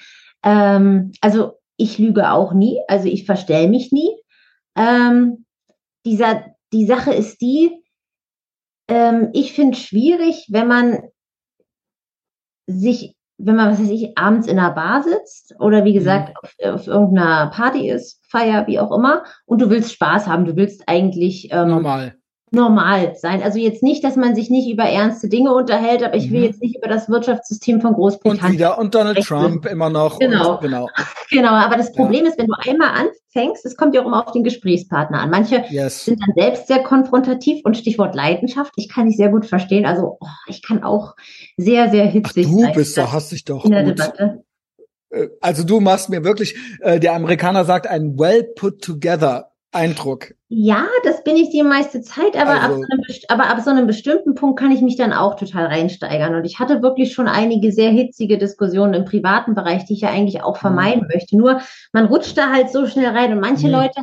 Ähm, 0.44 1.12
also 1.22 1.60
ich 1.78 1.98
lüge 1.98 2.32
auch 2.32 2.54
nie, 2.54 2.80
also 2.88 3.08
ich 3.08 3.26
verstell 3.26 3.70
mich 3.70 3.91
nie. 3.91 4.10
Ähm, 4.76 5.46
dieser, 6.06 6.46
die 6.72 6.86
Sache 6.86 7.14
ist 7.14 7.41
die, 7.41 7.72
ähm, 8.88 9.30
ich 9.34 9.54
finde 9.54 9.78
schwierig, 9.78 10.48
wenn 10.50 10.68
man 10.68 11.04
sich 12.68 13.16
wenn 13.38 13.56
man, 13.56 13.72
was 13.72 13.80
weiß 13.80 13.89
ich, 13.89 14.18
abends 14.18 14.48
in 14.48 14.58
einer 14.58 14.72
Bar 14.72 15.04
sitzt 15.04 15.56
oder 15.60 15.84
wie 15.84 15.94
gesagt 15.94 16.30
mhm. 16.30 16.36
auf, 16.41 16.76
auf, 16.76 16.88
irgendeiner 16.88 17.48
Party 17.48 17.89
ist, 17.89 18.24
Feier, 18.30 18.68
wie 18.68 18.80
auch 18.80 18.91
immer, 18.91 19.24
und 19.46 19.62
du 19.62 19.70
willst 19.70 19.91
Spaß 19.91 20.28
haben, 20.28 20.46
du 20.46 20.56
willst 20.56 20.84
eigentlich 20.88 21.50
ähm, 21.52 21.70
normal 21.70 22.16
normal 22.54 23.16
sein. 23.16 23.41
Also 23.41 23.58
jetzt 23.58 23.82
nicht, 23.84 24.04
dass 24.04 24.16
man 24.16 24.36
sich 24.36 24.49
nicht 24.49 24.72
über 24.72 24.84
ernste 24.84 25.28
Dinge 25.28 25.54
unterhält, 25.54 26.04
aber 26.04 26.16
ich 26.16 26.32
will 26.32 26.39
mhm. 26.39 26.45
jetzt 26.45 26.62
nicht 26.62 26.78
über 26.78 26.88
das 26.88 27.10
Wirtschaftssystem 27.10 27.82
von 27.82 27.93
Großbritannien. 27.93 28.45
Und 28.45 28.54
wieder 28.54 28.78
und 28.78 28.95
Donald 28.95 29.24
sprechen. 29.24 29.41
Trump 29.41 29.66
immer 29.66 29.89
noch. 29.89 30.20
Genau. 30.20 30.54
Und, 30.54 30.62
genau. 30.62 30.89
Genau. 31.30 31.49
Aber 31.54 31.78
das 31.78 31.91
Problem 31.91 32.26
ja. 32.26 32.32
ist, 32.32 32.38
wenn 32.38 32.47
du 32.47 32.54
einmal 32.58 32.89
anfängst, 32.89 33.66
es 33.66 33.76
kommt 33.76 33.95
ja 33.95 34.01
auch 34.01 34.06
immer 34.06 34.26
auf 34.26 34.32
den 34.32 34.43
Gesprächspartner 34.43 35.20
an. 35.20 35.30
Manche 35.32 35.66
yes. 35.70 36.06
sind 36.06 36.22
dann 36.22 36.34
selbst 36.36 36.68
sehr 36.68 36.84
konfrontativ 36.84 37.62
und 37.66 37.76
Stichwort 37.76 38.14
Leidenschaft. 38.16 38.74
Ich 38.76 38.88
kann 38.88 39.06
nicht 39.06 39.18
sehr 39.18 39.30
gut 39.30 39.45
verstehen. 39.45 39.86
Also 39.86 40.18
oh, 40.20 40.28
ich 40.47 40.62
kann 40.62 40.84
auch 40.84 41.16
sehr, 41.58 41.89
sehr 41.89 42.06
hitzig 42.06 42.47
Ach, 42.47 42.51
du 42.51 42.62
sein. 42.62 42.74
bist 42.74 42.97
da, 42.97 43.12
hast 43.12 43.32
dich 43.32 43.45
doch 43.45 43.66
in 43.66 43.72
der 43.72 43.84
gut. 43.84 43.99
Debatte. 43.99 44.43
Äh, 45.10 45.30
also 45.41 45.64
du 45.64 45.80
machst 45.80 46.10
mir 46.10 46.24
wirklich, 46.24 46.56
äh, 46.82 46.99
der 46.99 47.14
Amerikaner 47.14 47.66
sagt, 47.66 47.88
ein 47.88 48.20
well 48.20 48.43
put 48.43 48.82
together 48.82 49.53
Eindruck. 49.74 50.34
Ja, 50.49 50.86
das 51.03 51.24
bin 51.24 51.36
ich 51.36 51.49
die 51.49 51.63
meiste 51.63 52.01
Zeit, 52.01 52.36
aber, 52.36 52.61
also, 52.61 52.65
ab 52.65 52.71
so 52.71 52.86
einem, 52.91 53.03
aber 53.30 53.49
ab 53.49 53.59
so 53.61 53.69
einem 53.71 53.88
bestimmten 53.88 54.36
Punkt 54.36 54.59
kann 54.59 54.71
ich 54.71 54.82
mich 54.82 54.97
dann 54.97 55.13
auch 55.13 55.36
total 55.36 55.65
reinsteigern. 55.65 56.36
Und 56.36 56.45
ich 56.45 56.59
hatte 56.59 56.82
wirklich 56.82 57.13
schon 57.13 57.28
einige 57.28 57.71
sehr 57.71 57.89
hitzige 57.89 58.38
Diskussionen 58.38 58.93
im 58.93 59.05
privaten 59.05 59.55
Bereich, 59.55 59.86
die 59.86 59.93
ich 59.93 60.01
ja 60.01 60.09
eigentlich 60.09 60.43
auch 60.43 60.57
vermeiden 60.57 61.03
mhm. 61.03 61.09
möchte. 61.13 61.38
Nur 61.38 61.61
man 61.91 62.05
rutscht 62.05 62.38
da 62.38 62.51
halt 62.51 62.71
so 62.71 62.86
schnell 62.86 63.09
rein 63.09 63.34
und 63.34 63.39
manche 63.39 63.67
mhm. 63.67 63.74
Leute, 63.74 64.01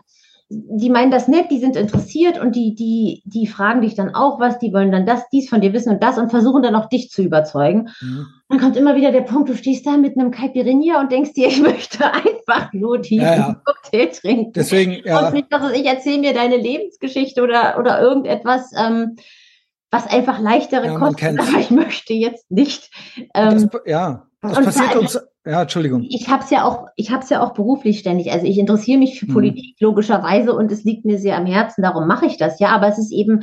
die 0.52 0.90
meinen 0.90 1.12
das 1.12 1.28
nett, 1.28 1.48
die 1.52 1.60
sind 1.60 1.76
interessiert 1.76 2.40
und 2.40 2.56
die, 2.56 2.74
die, 2.74 3.22
die 3.24 3.46
fragen 3.46 3.82
dich 3.82 3.94
dann 3.94 4.16
auch 4.16 4.40
was, 4.40 4.58
die 4.58 4.72
wollen 4.72 4.90
dann 4.90 5.06
das, 5.06 5.28
dies 5.30 5.48
von 5.48 5.60
dir 5.60 5.72
wissen 5.72 5.92
und 5.92 6.02
das 6.02 6.18
und 6.18 6.30
versuchen 6.30 6.64
dann 6.64 6.74
auch 6.74 6.88
dich 6.88 7.08
zu 7.08 7.22
überzeugen. 7.22 7.90
Mhm. 8.00 8.26
Dann 8.48 8.58
kommt 8.58 8.76
immer 8.76 8.96
wieder 8.96 9.12
der 9.12 9.20
Punkt, 9.20 9.48
du 9.48 9.56
stehst 9.56 9.86
da 9.86 9.96
mit 9.96 10.18
einem 10.18 10.32
Caipirinha 10.32 11.00
und 11.00 11.12
denkst 11.12 11.34
dir, 11.34 11.46
ich 11.46 11.62
möchte 11.62 12.04
einfach 12.04 12.72
nur 12.72 12.98
diesen 12.98 13.26
ja, 13.26 13.36
ja. 13.36 13.62
Cocktail 13.64 14.06
trinken. 14.06 14.52
Deswegen, 14.52 15.00
ja. 15.04 15.28
Und 15.28 15.34
nicht, 15.34 15.52
dass 15.52 15.72
ich 15.72 15.86
erzähle 15.86 16.18
mir 16.18 16.34
deine 16.34 16.56
Lebensgeschichte 16.56 17.42
oder, 17.42 17.78
oder 17.78 18.00
irgendetwas, 18.00 18.72
ähm, 18.76 19.16
was 19.92 20.08
einfach 20.08 20.40
leichtere 20.40 20.86
ja, 20.86 20.98
Kosten, 20.98 21.38
aber 21.38 21.58
ich 21.58 21.70
möchte 21.70 22.12
jetzt 22.12 22.50
nicht. 22.50 22.90
Ähm, 23.34 23.70
das, 23.70 23.82
ja, 23.86 24.26
das 24.42 24.64
passiert 24.64 24.96
uns 24.96 25.20
ja, 25.46 25.62
Entschuldigung. 25.62 26.06
Ich 26.08 26.28
habe 26.28 26.44
es 26.44 26.50
ja 26.50 26.64
auch, 26.64 26.86
ich 26.96 27.10
habe 27.10 27.22
es 27.22 27.30
ja 27.30 27.42
auch 27.42 27.54
beruflich 27.54 27.98
ständig. 27.98 28.30
Also 28.30 28.46
ich 28.46 28.58
interessiere 28.58 28.98
mich 28.98 29.18
für 29.18 29.26
mhm. 29.26 29.32
Politik 29.32 29.76
logischerweise 29.80 30.54
und 30.54 30.70
es 30.70 30.84
liegt 30.84 31.04
mir 31.04 31.18
sehr 31.18 31.36
am 31.36 31.46
Herzen. 31.46 31.82
Darum 31.82 32.06
mache 32.06 32.26
ich 32.26 32.36
das 32.36 32.60
ja. 32.60 32.68
Aber 32.68 32.88
es 32.88 32.98
ist 32.98 33.10
eben, 33.10 33.40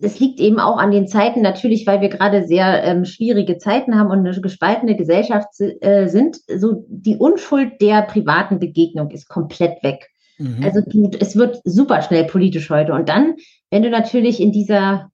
es 0.00 0.20
liegt 0.20 0.38
eben 0.38 0.60
auch 0.60 0.78
an 0.78 0.92
den 0.92 1.08
Zeiten 1.08 1.42
natürlich, 1.42 1.86
weil 1.86 2.00
wir 2.00 2.08
gerade 2.08 2.46
sehr 2.46 2.84
ähm, 2.84 3.04
schwierige 3.04 3.58
Zeiten 3.58 3.98
haben 3.98 4.10
und 4.10 4.20
eine 4.24 4.40
gespaltene 4.40 4.96
Gesellschaft 4.96 5.48
äh, 5.60 6.06
sind. 6.06 6.38
So 6.46 6.84
die 6.88 7.16
Unschuld 7.16 7.80
der 7.80 8.02
privaten 8.02 8.60
Begegnung 8.60 9.10
ist 9.10 9.28
komplett 9.28 9.82
weg. 9.82 10.08
Mhm. 10.38 10.62
Also 10.62 10.80
es 11.18 11.36
wird 11.36 11.60
super 11.64 12.02
schnell 12.02 12.24
politisch 12.24 12.70
heute. 12.70 12.92
Und 12.92 13.08
dann, 13.08 13.34
wenn 13.70 13.82
du 13.82 13.90
natürlich 13.90 14.40
in 14.40 14.52
dieser 14.52 15.10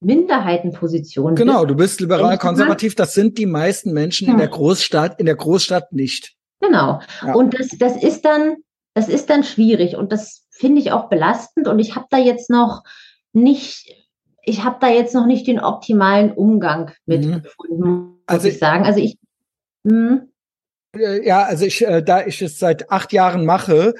Minderheitenposition. 0.00 1.34
Genau, 1.34 1.60
bist. 1.60 1.70
du 1.70 1.74
bist 1.76 2.00
liberal-konservativ. 2.00 2.94
Das 2.94 3.14
sind 3.14 3.38
die 3.38 3.46
meisten 3.46 3.92
Menschen 3.92 4.28
hm. 4.28 4.34
in 4.34 4.38
der 4.38 4.48
Großstadt, 4.48 5.18
in 5.18 5.26
der 5.26 5.36
Großstadt 5.36 5.92
nicht. 5.92 6.36
Genau. 6.60 7.00
Ja. 7.24 7.34
Und 7.34 7.58
das, 7.58 7.68
das 7.78 8.02
ist 8.02 8.24
dann, 8.24 8.56
das 8.94 9.08
ist 9.08 9.30
dann 9.30 9.44
schwierig 9.44 9.96
und 9.96 10.12
das 10.12 10.46
finde 10.50 10.80
ich 10.80 10.92
auch 10.92 11.08
belastend. 11.08 11.68
Und 11.68 11.78
ich 11.78 11.94
habe 11.94 12.06
da 12.10 12.18
jetzt 12.18 12.50
noch 12.50 12.82
nicht, 13.32 13.94
ich 14.42 14.64
habe 14.64 14.78
da 14.80 14.88
jetzt 14.88 15.14
noch 15.14 15.26
nicht 15.26 15.46
den 15.46 15.60
optimalen 15.60 16.32
Umgang 16.32 16.92
mit 17.06 17.24
mhm. 17.24 17.42
gefunden, 17.42 17.80
muss 17.80 18.18
also 18.26 18.48
ich 18.48 18.58
sagen. 18.58 18.84
Also 18.84 19.00
ich. 19.00 19.18
Mh. 19.84 19.92
Hm? 19.92 20.22
Ja, 21.22 21.42
also 21.42 21.66
ich, 21.66 21.86
äh, 21.86 22.02
da 22.02 22.24
ich 22.24 22.40
es 22.40 22.58
seit 22.58 22.90
acht 22.90 23.12
Jahren 23.12 23.44
mache, 23.44 23.94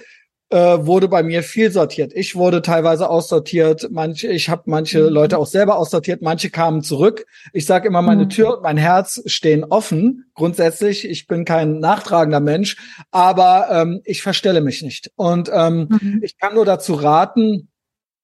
äh, 0.50 0.56
wurde 0.56 1.08
bei 1.08 1.22
mir 1.22 1.42
viel 1.42 1.70
sortiert. 1.70 2.12
Ich 2.14 2.34
wurde 2.34 2.62
teilweise 2.62 3.10
aussortiert, 3.10 3.88
manche, 3.90 4.28
ich 4.28 4.48
habe 4.48 4.62
manche 4.66 5.02
mhm. 5.02 5.08
Leute 5.08 5.38
auch 5.38 5.46
selber 5.46 5.76
aussortiert, 5.76 6.22
manche 6.22 6.50
kamen 6.50 6.82
zurück. 6.82 7.26
Ich 7.52 7.66
sage 7.66 7.88
immer, 7.88 8.02
meine 8.02 8.24
mhm. 8.24 8.30
Tür 8.30 8.56
und 8.56 8.62
mein 8.62 8.78
Herz 8.78 9.22
stehen 9.26 9.64
offen. 9.64 10.30
Grundsätzlich, 10.34 11.08
ich 11.08 11.26
bin 11.26 11.44
kein 11.44 11.80
nachtragender 11.80 12.40
Mensch, 12.40 12.76
aber 13.10 13.68
ähm, 13.70 14.00
ich 14.04 14.22
verstelle 14.22 14.60
mich 14.60 14.82
nicht. 14.82 15.10
Und 15.16 15.50
ähm, 15.52 15.88
mhm. 15.90 16.20
ich 16.22 16.38
kann 16.38 16.54
nur 16.54 16.64
dazu 16.64 16.94
raten, 16.94 17.68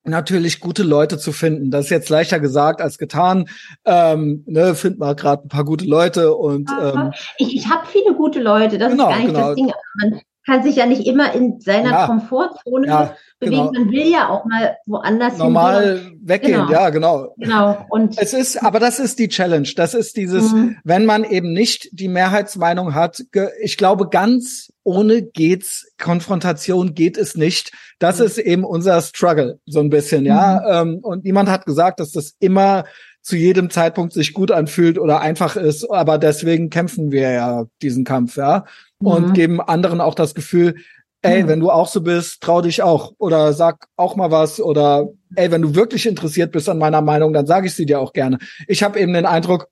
natürlich 0.05 0.61
gute 0.61 0.83
Leute 0.83 1.19
zu 1.19 1.33
finden. 1.33 1.71
Das 1.71 1.87
ist 1.87 1.91
jetzt 1.91 2.09
leichter 2.11 2.41
gesagt 2.41 2.81
als 2.81 2.99
getan. 2.99 3.49
Ähm, 3.85 4.45
ne, 4.47 4.75
find 4.75 4.99
mal 4.99 5.15
gerade 5.15 5.45
ein 5.45 5.49
paar 5.49 5.65
gute 5.65 5.87
Leute 5.87 6.35
und 6.35 6.71
ähm, 6.81 7.13
ich, 7.39 7.57
ich 7.57 7.69
habe 7.69 7.87
viele 7.87 8.15
gute 8.15 8.41
Leute. 8.41 8.79
Das 8.79 8.93
genau, 8.93 9.09
ist 9.09 9.11
gar 9.11 9.19
nicht 9.19 9.35
genau. 9.35 9.47
das 9.49 9.55
Ding. 9.57 9.73
Man, 10.01 10.21
kann 10.47 10.63
sich 10.63 10.77
ja 10.77 10.87
nicht 10.87 11.07
immer 11.07 11.35
in 11.35 11.61
seiner 11.61 11.91
ja. 11.91 12.07
Komfortzone 12.07 12.87
ja, 12.87 13.17
bewegen. 13.41 13.71
Genau. 13.71 13.73
Man 13.73 13.91
will 13.91 14.07
ja 14.07 14.29
auch 14.29 14.45
mal 14.45 14.77
woanders 14.87 15.39
normal 15.39 15.99
hin, 15.99 16.21
weggehen. 16.23 16.67
Genau. 16.67 16.71
Ja, 16.71 16.91
genau. 16.91 17.35
Genau. 17.39 17.87
Und 17.89 18.21
es 18.21 18.35
ist, 18.35 18.63
aber 18.63 18.79
das 18.79 18.99
ist 18.99 19.19
die 19.19 19.29
Challenge. 19.29 19.69
Das 19.77 19.95
ist 19.95 20.17
dieses, 20.17 20.53
mhm. 20.53 20.77
wenn 20.85 21.07
man 21.07 21.25
eben 21.25 21.53
nicht 21.53 21.89
die 21.93 22.09
Mehrheitsmeinung 22.09 22.95
hat. 22.95 23.25
Ich 23.63 23.77
glaube, 23.77 24.09
ganz 24.09 24.73
ohne 24.83 25.23
geht's 25.23 25.93
Konfrontation 25.99 26.95
geht 26.95 27.17
es 27.17 27.37
nicht. 27.37 27.73
Das 27.99 28.19
mhm. 28.19 28.27
ist 28.27 28.39
eben 28.39 28.65
unser 28.65 29.01
Struggle 29.01 29.59
so 29.67 29.81
ein 29.81 29.91
bisschen, 29.91 30.27
ja. 30.27 30.61
Mhm. 30.61 30.95
Ähm, 30.95 30.99
und 31.03 31.25
niemand 31.25 31.49
hat 31.49 31.65
gesagt, 31.65 32.01
dass 32.01 32.13
das 32.13 32.35
immer 32.39 32.85
zu 33.25 33.37
jedem 33.37 33.71
Zeitpunkt 33.71 34.13
sich 34.13 34.35
gut 34.35 34.51
anfühlt 34.51 34.99
oder 34.99 35.23
einfach 35.23 35.57
ist. 35.57 35.91
Aber 35.91 36.19
deswegen 36.19 36.69
kämpfen 36.69 37.11
wir 37.11 37.31
ja 37.31 37.65
diesen 37.81 38.05
Kampf, 38.05 38.37
ja. 38.37 38.67
Und 39.05 39.29
mhm. 39.29 39.33
geben 39.35 39.61
anderen 39.61 40.01
auch 40.01 40.15
das 40.15 40.35
Gefühl, 40.35 40.77
ey, 41.23 41.43
mhm. 41.43 41.49
wenn 41.49 41.61
du 41.61 41.71
auch 41.71 41.89
so 41.89 42.03
bist, 42.03 42.43
trau 42.43 42.61
dich 42.61 42.83
auch 42.83 43.13
oder 43.19 43.53
sag 43.53 43.87
auch 43.97 44.17
mal 44.17 44.31
was 44.31 44.61
oder 44.61 45.09
ey, 45.35 45.51
wenn 45.51 45.63
du 45.63 45.75
wirklich 45.75 46.07
interessiert 46.07 46.53
bist 46.53 46.69
an 46.69 46.79
meiner 46.79 47.01
Meinung, 47.01 47.33
dann 47.33 47.47
sage 47.47 47.67
ich 47.67 47.75
sie 47.75 47.87
dir 47.87 48.01
auch 48.01 48.13
gerne. 48.13 48.39
Ich 48.69 48.83
habe 48.83 49.01
eben 49.01 49.13
den 49.13 49.27
Eindruck, 49.27 49.69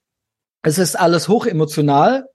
es 0.62 0.78
ist 0.78 0.99
alles 0.99 1.28
hochemotional, 1.28 2.26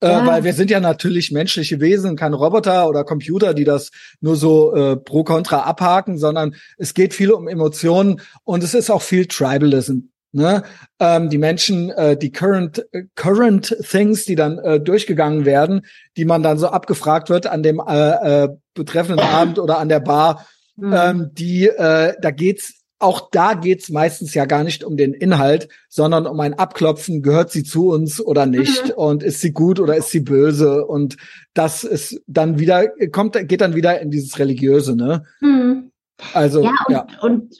äh, 0.00 0.08
ja. 0.08 0.22
äh, 0.22 0.26
weil 0.26 0.44
wir 0.44 0.54
sind 0.54 0.70
ja 0.70 0.80
natürlich 0.80 1.30
menschliche 1.30 1.80
Wesen, 1.80 2.16
keine 2.16 2.36
Roboter 2.36 2.88
oder 2.88 3.04
Computer, 3.04 3.54
die 3.54 3.64
das 3.64 3.90
nur 4.20 4.36
so 4.36 4.74
äh, 4.74 4.96
pro 4.96 5.24
kontra 5.24 5.60
abhaken, 5.60 6.18
sondern 6.18 6.54
es 6.78 6.94
geht 6.94 7.14
viel 7.14 7.32
um 7.32 7.48
Emotionen 7.48 8.20
und 8.44 8.62
es 8.62 8.74
ist 8.74 8.90
auch 8.90 9.02
viel 9.02 9.26
Tribalism. 9.26 10.00
Ne? 10.34 10.64
Ähm, 10.98 11.30
die 11.30 11.38
Menschen, 11.38 11.90
äh, 11.90 12.16
die 12.16 12.32
current 12.32 12.84
current 13.14 13.76
things, 13.88 14.24
die 14.24 14.34
dann 14.34 14.58
äh, 14.58 14.80
durchgegangen 14.80 15.44
werden, 15.44 15.82
die 16.16 16.24
man 16.24 16.42
dann 16.42 16.58
so 16.58 16.66
abgefragt 16.66 17.30
wird 17.30 17.46
an 17.46 17.62
dem 17.62 17.80
äh, 17.86 18.44
äh, 18.44 18.48
betreffenden 18.74 19.24
Abend 19.32 19.60
oder 19.60 19.78
an 19.78 19.88
der 19.88 20.00
Bar, 20.00 20.44
mhm. 20.74 20.92
ähm, 20.92 21.30
die 21.34 21.68
äh, 21.68 22.14
da 22.20 22.32
geht's 22.32 22.80
auch 22.98 23.28
da 23.30 23.54
geht's 23.54 23.90
meistens 23.90 24.34
ja 24.34 24.44
gar 24.44 24.64
nicht 24.64 24.82
um 24.82 24.96
den 24.96 25.14
Inhalt, 25.14 25.68
sondern 25.88 26.26
um 26.26 26.40
ein 26.40 26.54
Abklopfen, 26.54 27.22
gehört 27.22 27.52
sie 27.52 27.62
zu 27.62 27.90
uns 27.90 28.20
oder 28.20 28.46
nicht 28.46 28.86
mhm. 28.86 28.94
und 28.94 29.22
ist 29.22 29.40
sie 29.40 29.52
gut 29.52 29.78
oder 29.78 29.96
ist 29.96 30.10
sie 30.10 30.20
böse 30.20 30.84
und 30.84 31.16
das 31.52 31.84
ist 31.84 32.20
dann 32.26 32.58
wieder 32.58 32.88
kommt 33.12 33.38
geht 33.46 33.60
dann 33.60 33.76
wieder 33.76 34.00
in 34.00 34.10
dieses 34.10 34.40
religiöse, 34.40 34.96
ne? 34.96 35.22
Mhm. 35.40 35.92
Also 36.32 36.64
ja 36.64 36.70
und, 36.70 36.92
ja. 36.92 37.06
und 37.20 37.54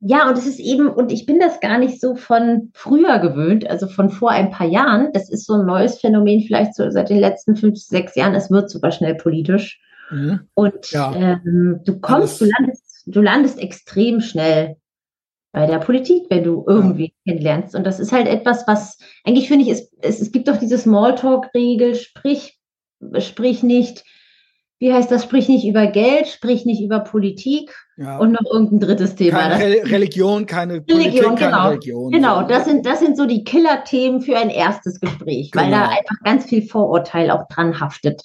ja, 0.00 0.28
und 0.28 0.38
es 0.38 0.46
ist 0.46 0.60
eben, 0.60 0.88
und 0.88 1.10
ich 1.10 1.26
bin 1.26 1.40
das 1.40 1.60
gar 1.60 1.78
nicht 1.78 2.00
so 2.00 2.14
von 2.14 2.70
früher 2.72 3.18
gewöhnt, 3.18 3.68
also 3.68 3.88
von 3.88 4.10
vor 4.10 4.30
ein 4.30 4.50
paar 4.50 4.68
Jahren. 4.68 5.12
Das 5.12 5.28
ist 5.28 5.44
so 5.46 5.54
ein 5.54 5.66
neues 5.66 6.00
Phänomen, 6.00 6.42
vielleicht 6.42 6.76
so 6.76 6.88
seit 6.90 7.10
den 7.10 7.18
letzten 7.18 7.56
fünf, 7.56 7.78
sechs 7.78 8.14
Jahren. 8.14 8.34
Es 8.34 8.50
wird 8.50 8.70
super 8.70 8.92
schnell 8.92 9.16
politisch. 9.16 9.80
Mhm. 10.10 10.40
Und 10.54 10.90
ja. 10.92 11.12
ähm, 11.16 11.80
du 11.84 11.98
kommst, 11.98 12.40
du 12.40 12.44
landest, 12.44 13.02
du 13.06 13.20
landest 13.20 13.58
extrem 13.58 14.20
schnell 14.20 14.76
bei 15.50 15.66
der 15.66 15.78
Politik, 15.78 16.26
wenn 16.30 16.44
du 16.44 16.64
irgendwie 16.68 17.12
ja. 17.24 17.32
kennenlernst. 17.32 17.74
Und 17.74 17.84
das 17.84 17.98
ist 17.98 18.12
halt 18.12 18.28
etwas, 18.28 18.68
was 18.68 18.98
eigentlich 19.24 19.48
finde 19.48 19.64
ich, 19.64 19.70
es, 19.70 19.92
es, 20.00 20.20
es 20.20 20.30
gibt 20.30 20.46
doch 20.46 20.58
diese 20.58 20.78
Smalltalk-Regel, 20.78 21.96
sprich, 21.96 22.56
sprich 23.18 23.64
nicht, 23.64 24.04
wie 24.78 24.92
heißt 24.92 25.10
das, 25.10 25.24
sprich 25.24 25.48
nicht 25.48 25.66
über 25.66 25.86
Geld, 25.88 26.28
sprich 26.28 26.64
nicht 26.64 26.80
über 26.80 27.00
Politik 27.00 27.74
ja. 27.96 28.18
und 28.18 28.32
noch 28.32 28.44
irgendein 28.50 28.80
drittes 28.80 29.16
Thema. 29.16 29.38
Keine 29.38 29.64
Re 29.64 29.90
Religion, 29.90 30.46
keine 30.46 30.80
Politik, 30.80 31.12
Religion, 31.14 31.34
keine 31.34 31.50
genau. 31.50 31.68
Religion. 31.68 32.12
Genau, 32.12 32.42
das 32.42 32.64
sind, 32.64 32.86
das 32.86 33.00
sind 33.00 33.16
so 33.16 33.26
die 33.26 33.42
Killer-Themen 33.42 34.20
für 34.20 34.36
ein 34.36 34.50
erstes 34.50 35.00
Gespräch, 35.00 35.50
genau. 35.50 35.64
weil 35.64 35.70
da 35.72 35.88
einfach 35.88 36.16
ganz 36.22 36.46
viel 36.46 36.62
Vorurteil 36.62 37.30
auch 37.30 37.48
dran 37.48 37.80
haftet. 37.80 38.22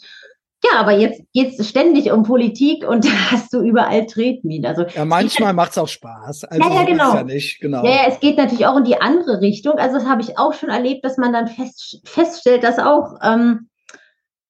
Ja, 0.63 0.79
aber 0.79 0.93
jetzt 0.93 1.21
geht 1.33 1.59
es 1.59 1.67
ständig 1.67 2.11
um 2.11 2.23
Politik 2.23 2.87
und 2.87 3.03
da 3.05 3.31
hast 3.31 3.51
du 3.51 3.61
überall 3.61 4.05
Tretminen. 4.05 4.65
Also 4.65 4.83
ja, 4.83 5.05
manchmal 5.05 5.53
macht 5.53 5.71
es 5.71 5.77
auch 5.79 5.87
Spaß. 5.87 6.45
Also 6.45 6.69
ja, 6.69 6.75
ja, 6.75 6.83
genau. 6.83 7.15
Ja, 7.15 7.23
nicht, 7.23 7.59
genau. 7.59 7.83
Ja, 7.83 7.91
ja, 7.91 8.03
es 8.07 8.19
geht 8.19 8.37
natürlich 8.37 8.67
auch 8.67 8.77
in 8.77 8.85
die 8.85 9.01
andere 9.01 9.41
Richtung. 9.41 9.73
Also 9.79 9.97
das 9.97 10.07
habe 10.07 10.21
ich 10.21 10.37
auch 10.37 10.53
schon 10.53 10.69
erlebt, 10.69 11.03
dass 11.03 11.17
man 11.17 11.33
dann 11.33 11.47
fest, 11.47 11.99
feststellt, 12.05 12.63
dass 12.63 12.77
auch, 12.77 13.15
ähm, 13.23 13.69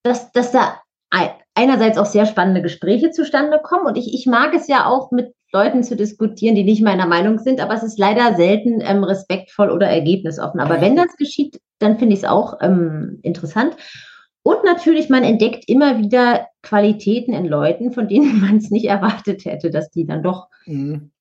dass, 0.02 0.30
dass 0.32 0.52
da 0.52 0.78
einerseits 1.54 1.98
auch 1.98 2.06
sehr 2.06 2.26
spannende 2.26 2.62
Gespräche 2.62 3.10
zustande 3.10 3.60
kommen. 3.62 3.86
Und 3.86 3.96
ich, 3.96 4.12
ich 4.12 4.26
mag 4.26 4.54
es 4.54 4.66
ja 4.68 4.86
auch 4.86 5.10
mit 5.10 5.34
Leuten 5.52 5.84
zu 5.84 5.94
diskutieren, 5.94 6.56
die 6.56 6.64
nicht 6.64 6.82
meiner 6.82 7.06
Meinung 7.06 7.38
sind, 7.38 7.60
aber 7.60 7.74
es 7.74 7.84
ist 7.84 7.98
leider 7.98 8.34
selten 8.34 8.80
ähm, 8.80 9.04
respektvoll 9.04 9.70
oder 9.70 9.86
ergebnisoffen. 9.86 10.60
Aber 10.60 10.80
wenn 10.80 10.96
das 10.96 11.16
geschieht, 11.16 11.60
dann 11.78 11.98
finde 11.98 12.14
ich 12.14 12.22
es 12.22 12.28
auch 12.28 12.58
ähm, 12.60 13.20
interessant. 13.22 13.76
Und 14.42 14.64
natürlich, 14.64 15.08
man 15.08 15.22
entdeckt 15.22 15.64
immer 15.68 15.98
wieder 15.98 16.48
Qualitäten 16.62 17.32
in 17.32 17.46
Leuten, 17.46 17.92
von 17.92 18.08
denen 18.08 18.40
man 18.42 18.56
es 18.56 18.70
nicht 18.70 18.86
erwartet 18.86 19.44
hätte, 19.44 19.70
dass 19.70 19.90
die 19.90 20.06
dann 20.06 20.22
doch 20.22 20.48
mhm. 20.66 21.12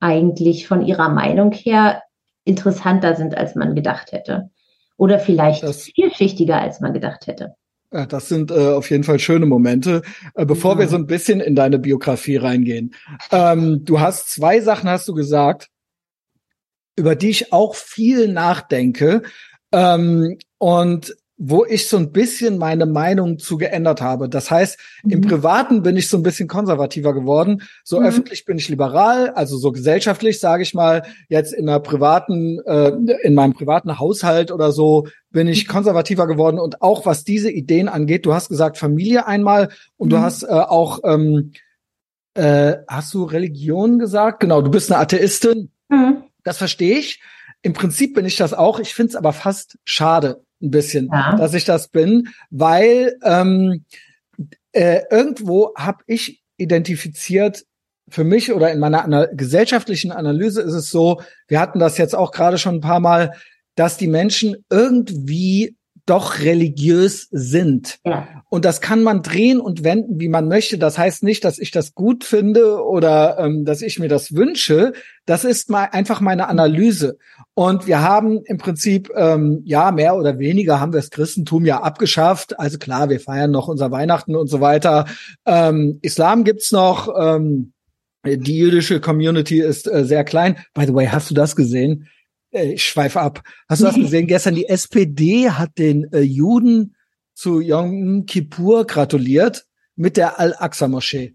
eigentlich 0.00 0.66
von 0.66 0.82
ihrer 0.84 1.10
Meinung 1.10 1.52
her 1.52 2.02
interessanter 2.44 3.14
sind, 3.14 3.36
als 3.36 3.54
man 3.54 3.74
gedacht 3.74 4.12
hätte. 4.12 4.50
Oder 4.96 5.18
vielleicht 5.18 5.62
das, 5.64 5.82
vielschichtiger, 5.82 6.60
als 6.60 6.80
man 6.80 6.92
gedacht 6.92 7.26
hätte. 7.26 7.54
Ja, 7.94 8.06
das 8.06 8.28
sind 8.28 8.50
äh, 8.50 8.54
auf 8.54 8.90
jeden 8.90 9.04
Fall 9.04 9.20
schöne 9.20 9.46
Momente. 9.46 10.02
Äh, 10.34 10.44
bevor 10.44 10.72
ja. 10.72 10.80
wir 10.80 10.88
so 10.88 10.96
ein 10.96 11.06
bisschen 11.06 11.40
in 11.40 11.54
deine 11.54 11.78
Biografie 11.78 12.36
reingehen. 12.36 12.92
Ähm, 13.30 13.84
du 13.84 14.00
hast 14.00 14.30
zwei 14.30 14.60
Sachen, 14.60 14.90
hast 14.90 15.06
du 15.06 15.14
gesagt, 15.14 15.68
über 16.96 17.14
die 17.14 17.30
ich 17.30 17.52
auch 17.52 17.76
viel 17.76 18.26
nachdenke. 18.26 19.22
Ähm, 19.70 20.38
und 20.58 21.14
wo 21.36 21.64
ich 21.64 21.88
so 21.88 21.96
ein 21.96 22.12
bisschen 22.12 22.58
meine 22.58 22.86
Meinung 22.86 23.38
zu 23.38 23.58
geändert 23.58 24.00
habe. 24.00 24.28
Das 24.28 24.50
heißt, 24.50 24.78
mhm. 25.02 25.10
im 25.10 25.20
Privaten 25.20 25.82
bin 25.82 25.96
ich 25.96 26.08
so 26.08 26.16
ein 26.16 26.22
bisschen 26.22 26.46
konservativer 26.46 27.12
geworden. 27.12 27.62
So 27.82 27.98
mhm. 27.98 28.06
öffentlich 28.06 28.44
bin 28.44 28.56
ich 28.56 28.68
liberal, 28.68 29.30
also 29.30 29.56
so 29.56 29.72
gesellschaftlich, 29.72 30.38
sage 30.38 30.62
ich 30.62 30.74
mal. 30.74 31.02
Jetzt 31.28 31.52
in 31.52 31.68
einer 31.68 31.80
privaten, 31.80 32.60
äh, 32.60 32.92
in 33.22 33.34
meinem 33.34 33.52
privaten 33.52 33.98
Haushalt 33.98 34.52
oder 34.52 34.70
so 34.70 35.08
bin 35.30 35.48
ich 35.48 35.66
konservativer 35.66 36.28
geworden. 36.28 36.60
Und 36.60 36.82
auch 36.82 37.04
was 37.04 37.24
diese 37.24 37.50
Ideen 37.50 37.88
angeht, 37.88 38.26
du 38.26 38.32
hast 38.32 38.48
gesagt 38.48 38.78
Familie 38.78 39.26
einmal 39.26 39.70
und 39.96 40.08
mhm. 40.08 40.10
du 40.10 40.18
hast 40.20 40.44
äh, 40.44 40.46
auch, 40.46 41.00
ähm, 41.04 41.52
äh, 42.34 42.76
hast 42.86 43.12
du 43.12 43.24
Religion 43.24 43.98
gesagt? 43.98 44.38
Genau, 44.38 44.62
du 44.62 44.70
bist 44.70 44.90
eine 44.90 45.00
Atheistin. 45.00 45.70
Mhm. 45.88 46.22
Das 46.44 46.58
verstehe 46.58 46.96
ich. 46.96 47.20
Im 47.62 47.72
Prinzip 47.72 48.14
bin 48.14 48.24
ich 48.24 48.36
das 48.36 48.54
auch. 48.54 48.78
Ich 48.78 48.94
finde 48.94 49.10
es 49.10 49.16
aber 49.16 49.32
fast 49.32 49.78
schade, 49.84 50.44
ein 50.64 50.70
bisschen, 50.70 51.08
ja. 51.12 51.36
dass 51.36 51.54
ich 51.54 51.64
das 51.64 51.88
bin, 51.88 52.28
weil 52.50 53.16
ähm, 53.22 53.84
äh, 54.72 55.02
irgendwo 55.10 55.72
habe 55.76 56.02
ich 56.06 56.42
identifiziert, 56.56 57.64
für 58.08 58.24
mich 58.24 58.52
oder 58.52 58.70
in 58.70 58.80
meiner 58.80 59.04
ana 59.04 59.26
gesellschaftlichen 59.26 60.12
Analyse 60.12 60.60
ist 60.60 60.74
es 60.74 60.90
so, 60.90 61.22
wir 61.48 61.58
hatten 61.58 61.78
das 61.78 61.96
jetzt 61.98 62.14
auch 62.14 62.32
gerade 62.32 62.58
schon 62.58 62.76
ein 62.76 62.80
paar 62.80 63.00
Mal, 63.00 63.32
dass 63.76 63.96
die 63.96 64.08
Menschen 64.08 64.56
irgendwie 64.70 65.76
doch 66.06 66.40
religiös 66.40 67.28
sind. 67.30 67.98
Ja. 68.04 68.28
Und 68.50 68.64
das 68.64 68.80
kann 68.80 69.02
man 69.02 69.22
drehen 69.22 69.60
und 69.60 69.84
wenden, 69.84 70.20
wie 70.20 70.28
man 70.28 70.48
möchte. 70.48 70.76
Das 70.76 70.98
heißt 70.98 71.22
nicht, 71.22 71.44
dass 71.44 71.58
ich 71.58 71.70
das 71.70 71.94
gut 71.94 72.24
finde 72.24 72.82
oder 72.84 73.38
ähm, 73.38 73.64
dass 73.64 73.80
ich 73.80 73.98
mir 73.98 74.08
das 74.08 74.34
wünsche. 74.34 74.92
Das 75.24 75.44
ist 75.44 75.70
mal 75.70 75.88
einfach 75.92 76.20
meine 76.20 76.48
Analyse. 76.48 77.16
Und 77.54 77.86
wir 77.86 78.02
haben 78.02 78.42
im 78.44 78.58
Prinzip, 78.58 79.10
ähm, 79.16 79.62
ja, 79.64 79.92
mehr 79.92 80.16
oder 80.16 80.38
weniger 80.38 80.78
haben 80.78 80.92
wir 80.92 81.00
das 81.00 81.10
Christentum 81.10 81.64
ja 81.64 81.80
abgeschafft. 81.80 82.58
Also 82.58 82.78
klar, 82.78 83.08
wir 83.08 83.20
feiern 83.20 83.50
noch 83.50 83.68
unser 83.68 83.90
Weihnachten 83.90 84.36
und 84.36 84.48
so 84.48 84.60
weiter. 84.60 85.06
Ähm, 85.46 85.98
Islam 86.02 86.44
gibt's 86.44 86.70
noch. 86.70 87.08
Ähm, 87.18 87.72
die 88.26 88.56
jüdische 88.56 89.00
Community 89.00 89.60
ist 89.60 89.86
äh, 89.86 90.04
sehr 90.04 90.24
klein. 90.24 90.56
By 90.72 90.86
the 90.86 90.94
way, 90.94 91.06
hast 91.06 91.30
du 91.30 91.34
das 91.34 91.56
gesehen? 91.56 92.08
Ich 92.54 92.84
schweife 92.84 93.20
ab. 93.20 93.42
Hast 93.68 93.82
du 93.82 93.86
das 93.86 93.96
gesehen? 93.96 94.28
Gestern 94.28 94.54
die 94.54 94.68
SPD 94.68 95.50
hat 95.50 95.76
den 95.76 96.10
äh, 96.12 96.20
Juden 96.20 96.94
zu 97.34 97.60
Yom 97.60 98.26
Kippur 98.26 98.86
gratuliert 98.86 99.66
mit 99.96 100.16
der 100.16 100.38
Al-Aqsa-Moschee. 100.38 101.34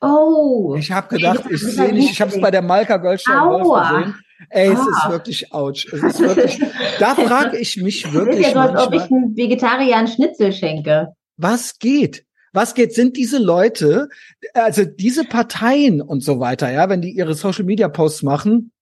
Oh. 0.00 0.74
Ich 0.78 0.90
habe 0.90 1.08
gedacht, 1.14 1.44
ich 1.50 1.60
sehe 1.60 1.92
nicht, 1.92 2.12
ich 2.12 2.20
habe 2.22 2.30
es 2.30 2.40
bei 2.40 2.50
der 2.50 2.62
Malka 2.62 2.96
Goldstein 2.96 3.62
gesehen. 3.62 4.14
Ey, 4.48 4.72
es 4.72 4.78
ah. 4.78 4.86
ist 4.88 5.10
wirklich 5.10 5.52
ouch. 5.52 5.84
Es 5.92 6.02
ist 6.02 6.20
wirklich, 6.20 6.58
da 6.98 7.14
frage 7.14 7.58
ich 7.58 7.76
mich 7.76 8.10
wirklich. 8.10 8.46
So, 8.46 8.58
als 8.58 8.86
ob 8.86 8.94
ich 8.94 9.02
einen 9.02 9.36
Vegetarier 9.36 9.98
einen 9.98 10.08
Schnitzel 10.08 10.52
schenke. 10.54 11.08
Was 11.36 11.78
geht? 11.78 12.24
Was 12.54 12.74
geht? 12.74 12.94
Sind 12.94 13.18
diese 13.18 13.38
Leute, 13.38 14.08
also 14.54 14.84
diese 14.84 15.24
Parteien 15.24 16.00
und 16.00 16.24
so 16.24 16.40
weiter, 16.40 16.72
ja, 16.72 16.88
wenn 16.88 17.02
die 17.02 17.10
ihre 17.10 17.34
Social 17.34 17.64
Media 17.64 17.88
Posts 17.88 18.22
machen, 18.22 18.72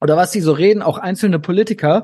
oder 0.00 0.16
was 0.16 0.30
die 0.30 0.40
so 0.40 0.52
reden, 0.52 0.82
auch 0.82 0.98
einzelne 0.98 1.38
Politiker, 1.38 2.02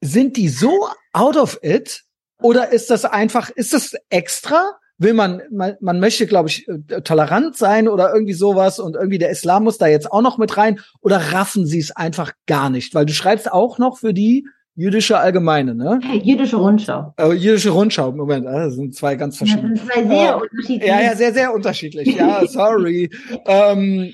sind 0.00 0.36
die 0.36 0.48
so 0.48 0.88
out 1.12 1.36
of 1.36 1.58
it 1.62 2.04
oder 2.40 2.72
ist 2.72 2.90
das 2.90 3.04
einfach, 3.04 3.50
ist 3.50 3.72
das 3.72 3.94
extra? 4.10 4.72
Will 5.00 5.14
man, 5.14 5.42
man, 5.50 5.76
man 5.80 6.00
möchte, 6.00 6.26
glaube 6.26 6.48
ich, 6.48 6.66
äh, 6.68 7.02
tolerant 7.02 7.56
sein 7.56 7.88
oder 7.88 8.12
irgendwie 8.12 8.32
sowas 8.32 8.80
und 8.80 8.96
irgendwie 8.96 9.18
der 9.18 9.30
Islam 9.30 9.64
muss 9.64 9.78
da 9.78 9.86
jetzt 9.86 10.10
auch 10.10 10.22
noch 10.22 10.38
mit 10.38 10.56
rein 10.56 10.80
oder 11.00 11.32
raffen 11.32 11.66
sie 11.66 11.78
es 11.78 11.92
einfach 11.92 12.32
gar 12.46 12.68
nicht? 12.68 12.94
Weil 12.94 13.06
du 13.06 13.12
schreibst 13.12 13.50
auch 13.50 13.78
noch 13.78 13.98
für 13.98 14.12
die 14.12 14.46
Jüdische 14.78 15.18
Allgemeine, 15.18 15.74
ne? 15.74 15.98
Jüdische 16.22 16.56
Rundschau. 16.56 17.12
Äh, 17.16 17.32
jüdische 17.32 17.70
Rundschau, 17.70 18.12
Moment, 18.12 18.46
ah, 18.46 18.66
das 18.66 18.76
sind 18.76 18.94
zwei 18.94 19.16
ganz 19.16 19.36
verschiedene. 19.36 19.74
Das 19.74 19.80
sind 19.80 19.92
zwei 19.92 20.06
sehr 20.06 20.30
äh, 20.30 20.34
unterschiedliche. 20.34 20.86
Ja, 20.86 21.00
ja, 21.00 21.16
sehr, 21.16 21.32
sehr 21.34 21.52
unterschiedlich. 21.52 22.14
Ja, 22.14 22.46
sorry. 22.46 23.10
ähm, 23.46 24.12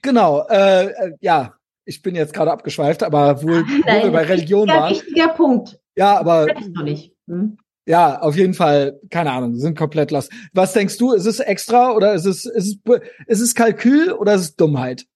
genau, 0.00 0.46
äh, 0.48 0.86
äh, 0.86 1.12
ja, 1.20 1.57
ich 1.88 2.02
bin 2.02 2.14
jetzt 2.14 2.34
gerade 2.34 2.52
abgeschweift, 2.52 3.02
aber 3.02 3.42
wohl, 3.42 3.64
Nein, 3.86 4.00
wo 4.00 4.04
wir 4.04 4.12
bei 4.12 4.24
Religion 4.24 4.68
waren. 4.68 4.90
Wichtiger 4.90 5.28
Punkt. 5.28 5.80
Ja, 5.96 6.18
aber. 6.18 6.46
Noch 6.72 6.82
nicht. 6.82 7.14
Hm? 7.26 7.56
Ja, 7.86 8.20
auf 8.20 8.36
jeden 8.36 8.52
Fall, 8.52 9.00
keine 9.08 9.32
Ahnung, 9.32 9.56
sind 9.56 9.76
komplett 9.76 10.10
los. 10.10 10.28
Was 10.52 10.74
denkst 10.74 10.98
du, 10.98 11.12
ist 11.12 11.24
es 11.24 11.40
extra 11.40 11.92
oder 11.92 12.12
ist 12.12 12.26
es, 12.26 12.44
ist 12.44 12.78
es, 12.84 13.00
ist 13.26 13.40
es 13.40 13.54
Kalkül 13.54 14.12
oder 14.12 14.34
ist 14.34 14.42
es 14.42 14.56
Dummheit? 14.56 15.06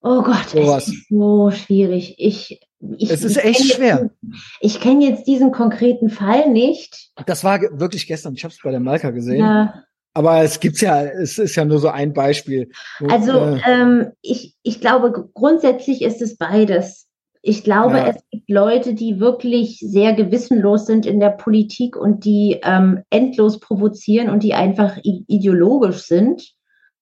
Oh 0.00 0.22
Gott, 0.22 0.48
so 0.48 0.58
es 0.74 0.88
ist 0.88 1.08
so 1.10 1.50
schwierig. 1.50 2.14
Ich, 2.16 2.60
ich, 2.96 3.10
es 3.10 3.22
ist 3.22 3.36
echt 3.36 3.74
schwer. 3.74 4.10
Jetzt, 4.22 4.32
ich 4.60 4.80
kenne 4.80 5.06
jetzt 5.06 5.26
diesen 5.26 5.52
konkreten 5.52 6.08
Fall 6.08 6.50
nicht. 6.50 7.12
Das 7.26 7.44
war 7.44 7.60
wirklich 7.60 8.06
gestern. 8.06 8.34
Ich 8.34 8.42
habe 8.42 8.54
es 8.54 8.60
bei 8.64 8.70
der 8.70 8.80
Malka 8.80 9.10
gesehen. 9.10 9.40
Ja. 9.40 9.84
Aber 10.14 10.42
es 10.42 10.60
gibt's 10.60 10.80
ja, 10.80 11.02
es 11.02 11.38
ist 11.38 11.56
ja 11.56 11.64
nur 11.64 11.78
so 11.78 11.88
ein 11.88 12.12
Beispiel. 12.12 12.70
Also 13.08 13.32
äh, 13.32 13.60
ähm, 13.66 14.12
ich, 14.20 14.54
ich 14.62 14.80
glaube, 14.80 15.30
grundsätzlich 15.32 16.02
ist 16.02 16.20
es 16.20 16.36
beides. 16.36 17.08
Ich 17.40 17.64
glaube, 17.64 17.96
ja. 17.96 18.06
es 18.08 18.22
gibt 18.30 18.48
Leute, 18.50 18.94
die 18.94 19.18
wirklich 19.18 19.78
sehr 19.80 20.12
gewissenlos 20.12 20.86
sind 20.86 21.06
in 21.06 21.18
der 21.18 21.30
Politik 21.30 21.96
und 21.96 22.24
die 22.24 22.60
ähm, 22.62 23.02
endlos 23.10 23.58
provozieren 23.58 24.30
und 24.30 24.44
die 24.44 24.54
einfach 24.54 24.98
ideologisch 25.02 26.02
sind 26.02 26.54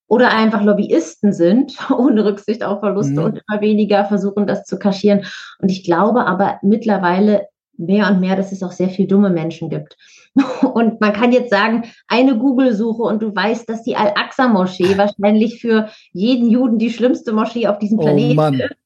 oder 0.06 0.30
einfach 0.30 0.62
Lobbyisten 0.62 1.32
sind, 1.32 1.76
ohne 1.90 2.24
Rücksicht 2.24 2.64
auf 2.64 2.80
Verluste 2.80 3.12
mhm. 3.12 3.24
und 3.24 3.42
immer 3.46 3.60
weniger 3.60 4.06
versuchen, 4.06 4.46
das 4.46 4.64
zu 4.64 4.78
kaschieren. 4.78 5.26
Und 5.58 5.70
ich 5.70 5.84
glaube 5.84 6.26
aber 6.26 6.58
mittlerweile 6.62 7.48
mehr 7.76 8.10
und 8.10 8.20
mehr, 8.20 8.36
dass 8.36 8.52
es 8.52 8.62
auch 8.62 8.72
sehr 8.72 8.88
viel 8.88 9.06
dumme 9.06 9.30
Menschen 9.30 9.68
gibt. 9.68 9.96
Und 10.74 11.00
man 11.00 11.12
kann 11.12 11.32
jetzt 11.32 11.50
sagen, 11.50 11.84
eine 12.06 12.38
Google-Suche 12.38 13.02
und 13.02 13.20
du 13.20 13.34
weißt, 13.34 13.68
dass 13.68 13.82
die 13.82 13.96
Al-Aqsa-Moschee 13.96 14.96
wahrscheinlich 14.96 15.60
für 15.60 15.90
jeden 16.12 16.48
Juden 16.48 16.78
die 16.78 16.90
schlimmste 16.90 17.32
Moschee 17.32 17.66
auf 17.66 17.78
diesem 17.78 17.98
oh 17.98 18.02
Planeten 18.02 18.38
oh 18.38 18.64
ist. 18.64 18.76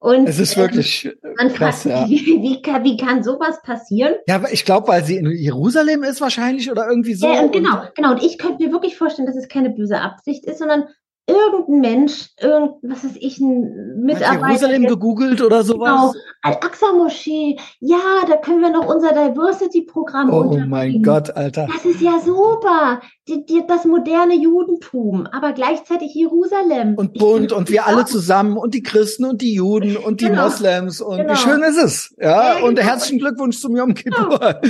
Und 0.00 0.28
es 0.28 0.38
ist 0.38 0.56
wirklich 0.56 1.06
äh, 1.06 1.14
man 1.36 1.52
krass, 1.52 1.82
fragt, 1.82 2.08
ja. 2.08 2.08
wie, 2.08 2.40
wie, 2.40 2.62
kann, 2.62 2.84
wie 2.84 2.96
kann 2.96 3.24
sowas 3.24 3.60
passieren? 3.62 4.14
Ja, 4.28 4.36
aber 4.36 4.52
ich 4.52 4.64
glaube, 4.64 4.86
weil 4.86 5.04
sie 5.04 5.16
in 5.16 5.28
Jerusalem 5.32 6.04
ist 6.04 6.20
wahrscheinlich 6.20 6.70
oder 6.70 6.88
irgendwie 6.88 7.14
so. 7.14 7.26
Ja, 7.26 7.48
genau, 7.48 7.82
genau. 7.96 8.12
Und 8.12 8.22
ich 8.22 8.38
könnte 8.38 8.62
mir 8.62 8.70
wirklich 8.70 8.96
vorstellen, 8.96 9.26
dass 9.26 9.36
es 9.36 9.48
keine 9.48 9.70
böse 9.70 10.00
Absicht 10.00 10.44
ist, 10.44 10.58
sondern 10.58 10.84
irgendein 11.28 11.80
Mensch, 11.80 12.30
irgend, 12.40 12.76
was 12.82 13.04
ist 13.04 13.16
ich, 13.18 13.38
ein 13.38 14.00
Mitarbeiter. 14.00 14.40
Hat 14.40 14.48
Jerusalem 14.48 14.86
gegoogelt 14.86 15.42
oder 15.42 15.62
sowas? 15.62 16.12
Genau. 16.12 16.14
Al-Aqsa-Moschee. 16.42 17.58
Ja, 17.80 17.98
da 18.26 18.36
können 18.36 18.62
wir 18.62 18.70
noch 18.70 18.86
unser 18.86 19.10
Diversity-Programm 19.10 20.30
Oh 20.32 20.58
mein 20.66 21.02
Gott, 21.02 21.36
Alter. 21.36 21.68
Das 21.70 21.84
ist 21.84 22.00
ja 22.00 22.18
super. 22.24 23.00
Die, 23.28 23.44
die, 23.44 23.62
das 23.68 23.84
moderne 23.84 24.34
Judentum, 24.34 25.26
aber 25.26 25.52
gleichzeitig 25.52 26.14
Jerusalem. 26.14 26.94
Und 26.94 27.18
bunt 27.18 27.52
und 27.52 27.68
wir 27.68 27.86
alle 27.86 28.06
zusammen 28.06 28.56
und 28.56 28.72
die 28.72 28.82
Christen 28.82 29.26
und 29.26 29.42
die 29.42 29.52
Juden 29.52 29.96
und 29.98 30.22
die 30.22 30.28
genau. 30.28 30.44
Moslems 30.44 31.02
und 31.02 31.18
genau. 31.18 31.32
wie 31.32 31.36
schön 31.36 31.62
ist 31.62 31.76
es. 31.76 32.14
Ja, 32.18 32.58
ja 32.58 32.64
und 32.64 32.76
genau. 32.76 32.88
herzlichen 32.88 33.18
Glückwunsch 33.18 33.58
zum 33.60 33.76
Yom 33.76 33.92
Kippur. 33.92 34.60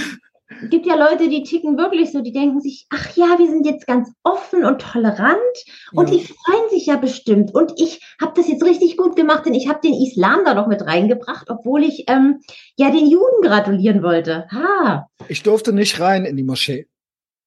Genau 0.48 0.70
gibt 0.70 0.86
ja 0.86 0.94
Leute, 0.94 1.28
die 1.28 1.42
ticken 1.42 1.76
wirklich 1.76 2.10
so, 2.10 2.22
die 2.22 2.32
denken 2.32 2.60
sich, 2.60 2.86
ach 2.90 3.14
ja, 3.16 3.38
wir 3.38 3.46
sind 3.46 3.66
jetzt 3.66 3.86
ganz 3.86 4.10
offen 4.22 4.64
und 4.64 4.80
tolerant 4.80 5.38
und 5.92 6.08
ja. 6.08 6.16
die 6.16 6.24
freuen 6.24 6.70
sich 6.70 6.86
ja 6.86 6.96
bestimmt. 6.96 7.54
Und 7.54 7.72
ich 7.76 8.00
habe 8.20 8.32
das 8.34 8.48
jetzt 8.48 8.64
richtig 8.64 8.96
gut 8.96 9.14
gemacht, 9.14 9.44
denn 9.44 9.54
ich 9.54 9.68
habe 9.68 9.80
den 9.82 9.94
Islam 9.94 10.44
da 10.44 10.54
noch 10.54 10.66
mit 10.66 10.82
reingebracht, 10.82 11.50
obwohl 11.50 11.84
ich 11.84 12.04
ähm, 12.08 12.40
ja 12.76 12.90
den 12.90 13.06
Juden 13.06 13.42
gratulieren 13.42 14.02
wollte. 14.02 14.46
Ha. 14.50 15.08
Ich 15.28 15.42
durfte 15.42 15.72
nicht 15.72 16.00
rein 16.00 16.24
in 16.24 16.36
die 16.36 16.44
Moschee, 16.44 16.88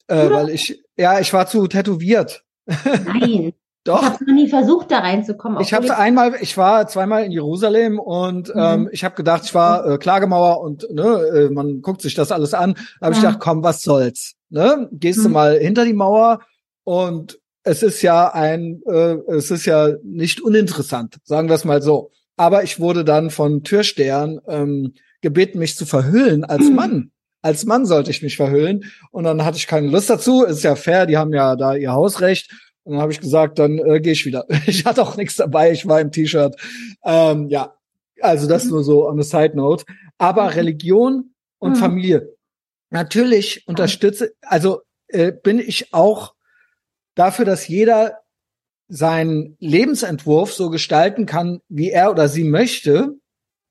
äh, 0.08 0.30
weil 0.30 0.49
ich, 0.49 0.84
ja, 0.95 1.20
ich 1.20 1.34
war 1.34 1.47
zu 1.47 1.68
tätowiert. 1.68 2.43
Nein. 2.66 3.54
Doch. 3.84 4.02
Ich 4.04 4.10
habe 4.10 4.26
noch 4.26 4.34
nie 4.36 4.48
versucht, 4.48 4.92
da 4.92 5.00
reinzukommen. 5.00 5.60
Ich 5.62 5.74
habe 5.74 5.98
einmal, 5.98 6.36
ich 6.40 6.56
war 6.56 6.88
zweimal 6.88 7.24
in 7.24 7.32
Jerusalem 7.32 7.98
und 8.00 8.54
mhm. 8.54 8.62
ähm, 8.62 8.90
ich 8.92 9.04
habe 9.04 9.16
gedacht, 9.16 9.44
ich 9.46 9.56
war 9.56 9.86
äh, 9.86 9.98
Klagemauer 9.98 10.62
und 10.62 10.88
ne, 10.92 11.04
äh, 11.04 11.50
man 11.50 11.82
guckt 11.82 12.02
sich 12.02 12.14
das 12.14 12.32
alles 12.32 12.54
an. 12.54 12.76
Da 13.00 13.08
habe 13.08 13.16
ja. 13.16 13.20
ich 13.20 13.26
gedacht, 13.26 13.40
komm, 13.40 13.64
was 13.64 13.82
soll's? 13.82 14.36
Ne? 14.50 14.88
Gehst 14.92 15.20
mhm. 15.20 15.24
du 15.24 15.30
mal 15.30 15.58
hinter 15.58 15.86
die 15.86 15.94
Mauer 15.94 16.42
und 16.84 17.40
es 17.64 17.82
ist 17.82 18.02
ja 18.04 18.32
ein, 18.34 18.82
äh, 18.86 19.18
es 19.32 19.50
ist 19.50 19.66
ja 19.66 19.90
nicht 20.04 20.42
uninteressant, 20.42 21.18
sagen 21.24 21.48
wir 21.48 21.56
es 21.56 21.66
mal 21.66 21.82
so. 21.82 22.12
Aber 22.38 22.64
ich 22.64 22.80
wurde 22.80 23.04
dann 23.04 23.30
von 23.30 23.64
Türstehern 23.64 24.40
ähm, 24.48 24.94
gebeten, 25.22 25.60
mich 25.60 25.76
zu 25.76 25.86
verhüllen 25.86 26.44
als 26.44 26.66
mhm. 26.66 26.76
Mann. 26.76 27.12
Als 27.44 27.66
Mann 27.66 27.88
sollte 27.88 28.12
ich 28.12 28.22
mich 28.22 28.38
verhüllen 28.38 28.86
und 29.10 29.24
dann 29.24 29.44
hatte 29.44 29.58
ich 29.58 29.66
keine 29.66 29.88
Lust 29.88 30.10
dazu. 30.10 30.44
Ist 30.44 30.64
ja 30.64 30.76
fair, 30.76 31.08
die 31.08 31.18
haben 31.18 31.34
ja 31.34 31.56
da 31.56 31.76
ihr 31.76 31.92
Hausrecht. 31.92 32.52
Und 32.84 32.94
dann 32.94 33.02
habe 33.02 33.12
ich 33.12 33.20
gesagt, 33.20 33.60
dann 33.60 33.78
äh, 33.78 34.00
gehe 34.00 34.14
ich 34.14 34.26
wieder. 34.26 34.46
Ich 34.66 34.86
hatte 34.86 35.02
auch 35.04 35.18
nichts 35.18 35.36
dabei, 35.36 35.72
ich 35.72 35.88
war 35.88 36.02
im 36.02 36.12
T-Shirt. 36.12 36.56
Ähm, 37.04 37.50
ja, 37.50 37.76
also 38.22 38.48
das 38.48 38.66
nur 38.66 38.84
so 38.84 39.08
on 39.08 39.20
a 39.20 39.24
side 39.24 39.56
note. 39.56 39.86
Aber 40.18 40.44
mhm. 40.44 40.50
Religion 40.50 41.34
und 41.60 41.72
mhm. 41.72 41.76
Familie. 41.76 42.36
Natürlich 42.90 43.68
unterstütze, 43.68 44.34
also 44.42 44.82
äh, 45.08 45.32
bin 45.32 45.60
ich 45.60 45.94
auch 45.94 46.34
dafür, 47.16 47.46
dass 47.46 47.68
jeder 47.68 48.18
seinen 48.88 49.56
Lebensentwurf 49.60 50.54
so 50.54 50.70
gestalten 50.70 51.26
kann, 51.26 51.62
wie 51.70 51.92
er 51.92 52.12
oder 52.12 52.28
sie 52.28 52.44
möchte. 52.44 53.16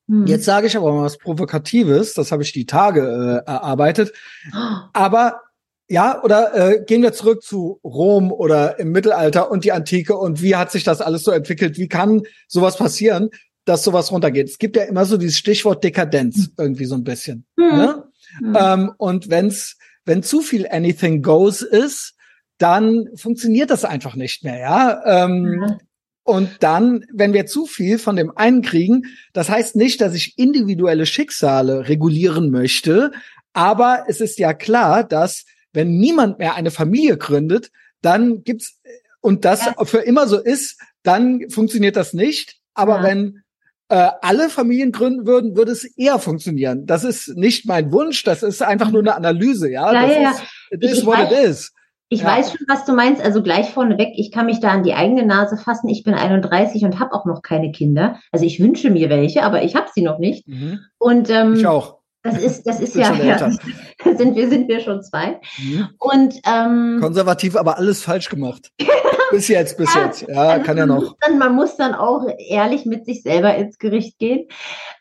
Mhm. 0.07 0.27
Jetzt 0.27 0.47
sage 0.47 0.67
ich 0.67 0.77
aber 0.77 0.93
mal 0.93 1.05
was 1.05 1.19
Provokatives, 1.19 2.15
das 2.15 2.33
habe 2.33 2.43
ich 2.43 2.53
die 2.53 2.65
Tage 2.65 3.43
äh, 3.47 3.51
erarbeitet. 3.51 4.13
Oh. 4.55 4.89
Aber 4.95 5.43
ja, 5.91 6.22
oder 6.22 6.55
äh, 6.55 6.84
gehen 6.84 7.03
wir 7.03 7.12
zurück 7.12 7.43
zu 7.43 7.80
Rom 7.82 8.30
oder 8.30 8.78
im 8.78 8.93
Mittelalter 8.93 9.51
und 9.51 9.64
die 9.64 9.72
Antike 9.72 10.16
und 10.16 10.41
wie 10.41 10.55
hat 10.55 10.70
sich 10.70 10.84
das 10.84 11.01
alles 11.01 11.24
so 11.24 11.32
entwickelt? 11.32 11.78
Wie 11.78 11.88
kann 11.88 12.22
sowas 12.47 12.76
passieren, 12.76 13.30
dass 13.64 13.82
sowas 13.82 14.12
runtergeht? 14.12 14.49
Es 14.49 14.59
gibt 14.59 14.76
ja 14.76 14.84
immer 14.84 15.05
so 15.05 15.16
dieses 15.16 15.36
Stichwort 15.36 15.82
Dekadenz 15.82 16.36
hm. 16.36 16.53
irgendwie 16.59 16.84
so 16.84 16.95
ein 16.95 17.03
bisschen. 17.03 17.45
Mhm. 17.57 17.66
Ne? 17.66 18.05
Mhm. 18.41 18.57
Ähm, 18.59 18.93
und 18.99 19.30
wenn's 19.30 19.76
wenn 20.05 20.22
zu 20.22 20.41
viel 20.41 20.66
Anything 20.68 21.22
Goes 21.22 21.62
ist, 21.62 22.14
dann 22.59 23.09
funktioniert 23.16 23.70
das 23.70 23.84
einfach 23.84 24.14
nicht 24.14 24.45
mehr. 24.45 24.59
Ja. 24.59 25.24
Ähm, 25.24 25.43
mhm. 25.43 25.78
Und 26.22 26.51
dann, 26.61 27.05
wenn 27.12 27.32
wir 27.32 27.47
zu 27.47 27.66
viel 27.66 27.99
von 27.99 28.14
dem 28.14 28.36
einen 28.36 28.62
kriegen, 28.62 29.07
das 29.32 29.49
heißt 29.51 29.74
nicht, 29.74 30.01
dass 30.01 30.14
ich 30.14 30.38
individuelle 30.38 31.07
Schicksale 31.07 31.88
regulieren 31.88 32.51
möchte, 32.51 33.11
aber 33.53 34.05
es 34.07 34.20
ist 34.20 34.38
ja 34.38 34.55
klar, 34.55 35.03
dass 35.03 35.45
wenn 35.73 35.99
niemand 35.99 36.39
mehr 36.39 36.55
eine 36.55 36.71
Familie 36.71 37.16
gründet, 37.16 37.71
dann 38.03 38.43
gibt's 38.43 38.81
und 39.21 39.45
das 39.45 39.66
ja. 39.66 39.85
für 39.85 39.99
immer 39.99 40.27
so 40.27 40.39
ist, 40.39 40.81
dann 41.03 41.51
funktioniert 41.51 41.97
das 41.97 42.14
nicht. 42.14 42.57
Aber 42.75 42.99
ja. 42.99 43.03
wenn 43.03 43.43
äh, 43.89 44.11
alle 44.23 44.49
Familien 44.49 44.93
gründen 44.93 45.27
würden, 45.27 45.57
würde 45.57 45.73
es 45.73 45.85
eher 45.85 46.18
funktionieren. 46.18 46.87
Das 46.87 47.05
ist 47.05 47.37
nicht 47.37 47.66
mein 47.66 47.93
Wunsch, 47.93 48.23
das 48.23 48.43
ist 48.43 48.62
einfach 48.62 48.91
nur 48.91 49.01
eine 49.01 49.14
Analyse, 49.14 49.71
ja. 49.71 49.93
ja 49.93 50.07
das 50.07 50.16
ja, 50.16 50.31
ist, 50.31 50.43
it 50.71 50.85
is 50.85 51.05
what 51.05 51.18
weiß, 51.18 51.33
it 51.33 51.51
is. 51.51 51.73
Ich 52.09 52.23
ja. 52.23 52.27
weiß 52.27 52.51
schon, 52.51 52.66
was 52.68 52.85
du 52.85 52.93
meinst. 52.93 53.23
Also 53.23 53.43
gleich 53.43 53.71
vorneweg, 53.71 54.12
ich 54.16 54.33
kann 54.33 54.47
mich 54.47 54.61
da 54.61 54.71
an 54.71 54.83
die 54.83 54.95
eigene 54.95 55.25
Nase 55.25 55.57
fassen. 55.57 55.89
Ich 55.89 56.03
bin 56.03 56.14
31 56.14 56.85
und 56.85 56.99
habe 56.99 57.12
auch 57.12 57.25
noch 57.25 57.43
keine 57.43 57.71
Kinder. 57.71 58.18
Also 58.33 58.45
ich 58.45 58.59
wünsche 58.61 58.91
mir 58.91 59.11
welche, 59.11 59.43
aber 59.45 59.62
ich 59.62 59.77
habe 59.77 59.87
sie 59.95 60.03
noch 60.03 60.18
nicht. 60.18 60.47
Mhm. 60.49 60.81
Und 60.99 61.31
ähm, 61.31 61.55
ich 61.55 61.66
auch. 61.66 61.99
Das 62.23 62.39
ist, 62.39 62.66
das 62.66 62.81
ist 62.81 62.95
ja, 62.95 63.14
ja 63.14 63.51
sind 64.16 64.37
wir, 64.37 64.49
sind 64.49 64.68
wir 64.68 64.81
schon 64.81 65.03
zwei. 65.03 65.41
Mhm. 65.59 65.89
Und 65.99 66.35
ähm, 66.47 66.99
konservativ, 67.01 67.57
aber 67.57 67.79
alles 67.79 68.03
falsch 68.03 68.29
gemacht. 68.29 68.71
bis 69.31 69.49
jetzt, 69.49 69.79
bis 69.79 69.95
ja, 69.95 70.05
jetzt. 70.05 70.27
Ja, 70.29 70.43
also 70.43 70.64
kann 70.64 70.77
ja 70.77 70.87
noch. 70.87 71.16
Dann, 71.21 71.39
man 71.39 71.55
muss 71.55 71.77
dann 71.77 71.95
auch 71.95 72.27
ehrlich 72.39 72.85
mit 72.85 73.07
sich 73.07 73.23
selber 73.23 73.55
ins 73.55 73.79
Gericht 73.79 74.18
gehen. 74.18 74.49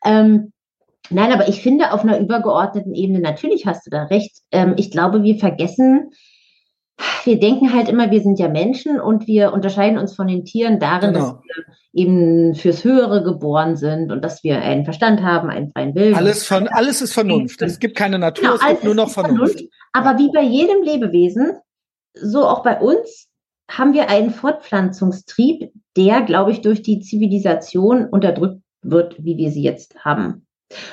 Ähm, 0.05 0.53
nein, 1.09 1.34
aber 1.34 1.49
ich 1.49 1.61
finde 1.61 1.91
auf 1.91 2.03
einer 2.03 2.20
übergeordneten 2.20 2.95
Ebene, 2.95 3.20
natürlich 3.20 3.65
hast 3.65 3.86
du 3.86 3.89
da 3.89 4.03
recht. 4.03 4.38
Ähm, 4.51 4.76
ich 4.78 4.89
glaube, 4.89 5.24
wir 5.24 5.38
vergessen, 5.39 6.11
wir 7.25 7.39
denken 7.39 7.73
halt 7.73 7.89
immer, 7.89 8.11
wir 8.11 8.21
sind 8.21 8.39
ja 8.39 8.47
Menschen 8.47 8.99
und 8.99 9.27
wir 9.27 9.53
unterscheiden 9.53 9.97
uns 9.97 10.15
von 10.15 10.27
den 10.27 10.45
Tieren 10.45 10.79
darin, 10.79 11.13
genau. 11.13 11.25
dass 11.25 11.43
wir 11.43 11.65
eben 11.93 12.55
fürs 12.55 12.83
Höhere 12.83 13.23
geboren 13.23 13.75
sind 13.75 14.11
und 14.11 14.23
dass 14.23 14.43
wir 14.43 14.61
einen 14.61 14.83
Verstand 14.83 15.21
haben, 15.21 15.49
einen 15.49 15.71
freien 15.71 15.95
Willen. 15.95 16.15
Alles 16.15 16.45
von, 16.45 16.67
alles 16.67 17.01
ist 17.01 17.13
Vernunft. 17.13 17.61
Es 17.61 17.79
gibt 17.79 17.95
keine 17.95 18.19
Natur, 18.19 18.43
genau, 18.43 18.55
es 18.55 18.67
gibt 18.67 18.83
nur 18.83 18.95
noch 18.95 19.09
Vernunft. 19.09 19.53
Vernunft. 19.53 19.73
Aber 19.93 20.19
wie 20.19 20.31
bei 20.31 20.43
jedem 20.43 20.83
Lebewesen, 20.83 21.53
so 22.13 22.45
auch 22.45 22.63
bei 22.63 22.79
uns, 22.79 23.27
haben 23.69 23.93
wir 23.93 24.09
einen 24.09 24.31
Fortpflanzungstrieb, 24.31 25.71
der, 25.95 26.21
glaube 26.21 26.51
ich, 26.51 26.61
durch 26.61 26.81
die 26.81 27.01
Zivilisation 27.01 28.05
unterdrückt 28.05 28.61
wird, 28.81 29.23
wie 29.23 29.37
wir 29.37 29.51
sie 29.51 29.61
jetzt 29.61 30.03
haben. 30.03 30.47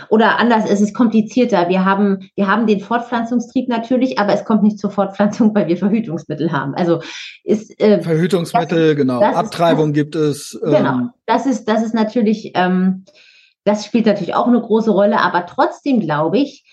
Oder 0.08 0.38
anders, 0.38 0.64
es 0.68 0.80
ist 0.80 0.94
komplizierter. 0.94 1.68
Wir 1.68 1.84
haben, 1.84 2.30
wir 2.34 2.46
haben 2.46 2.66
den 2.66 2.80
Fortpflanzungstrieb 2.80 3.68
natürlich, 3.68 4.18
aber 4.18 4.32
es 4.32 4.44
kommt 4.44 4.62
nicht 4.62 4.78
zur 4.78 4.90
Fortpflanzung, 4.90 5.54
weil 5.54 5.68
wir 5.68 5.76
Verhütungsmittel 5.76 6.52
haben. 6.52 6.74
Also 6.74 7.00
ist 7.44 7.78
äh, 7.80 8.00
Verhütungsmittel, 8.00 8.94
das, 8.94 8.96
genau. 8.96 9.20
Das 9.20 9.36
Abtreibung 9.36 9.88
ist, 9.88 9.94
gibt 9.94 10.16
es. 10.16 10.58
Ähm, 10.64 10.72
genau. 10.72 10.98
Das 11.26 11.46
ist, 11.46 11.66
das 11.66 11.82
ist 11.82 11.94
natürlich 11.94 12.52
ähm, 12.54 13.04
das 13.66 13.84
spielt 13.84 14.06
natürlich 14.06 14.34
auch 14.34 14.46
eine 14.46 14.60
große 14.60 14.92
Rolle, 14.92 15.20
aber 15.20 15.44
trotzdem 15.44 15.98
glaube 15.98 16.38
ich, 16.38 16.64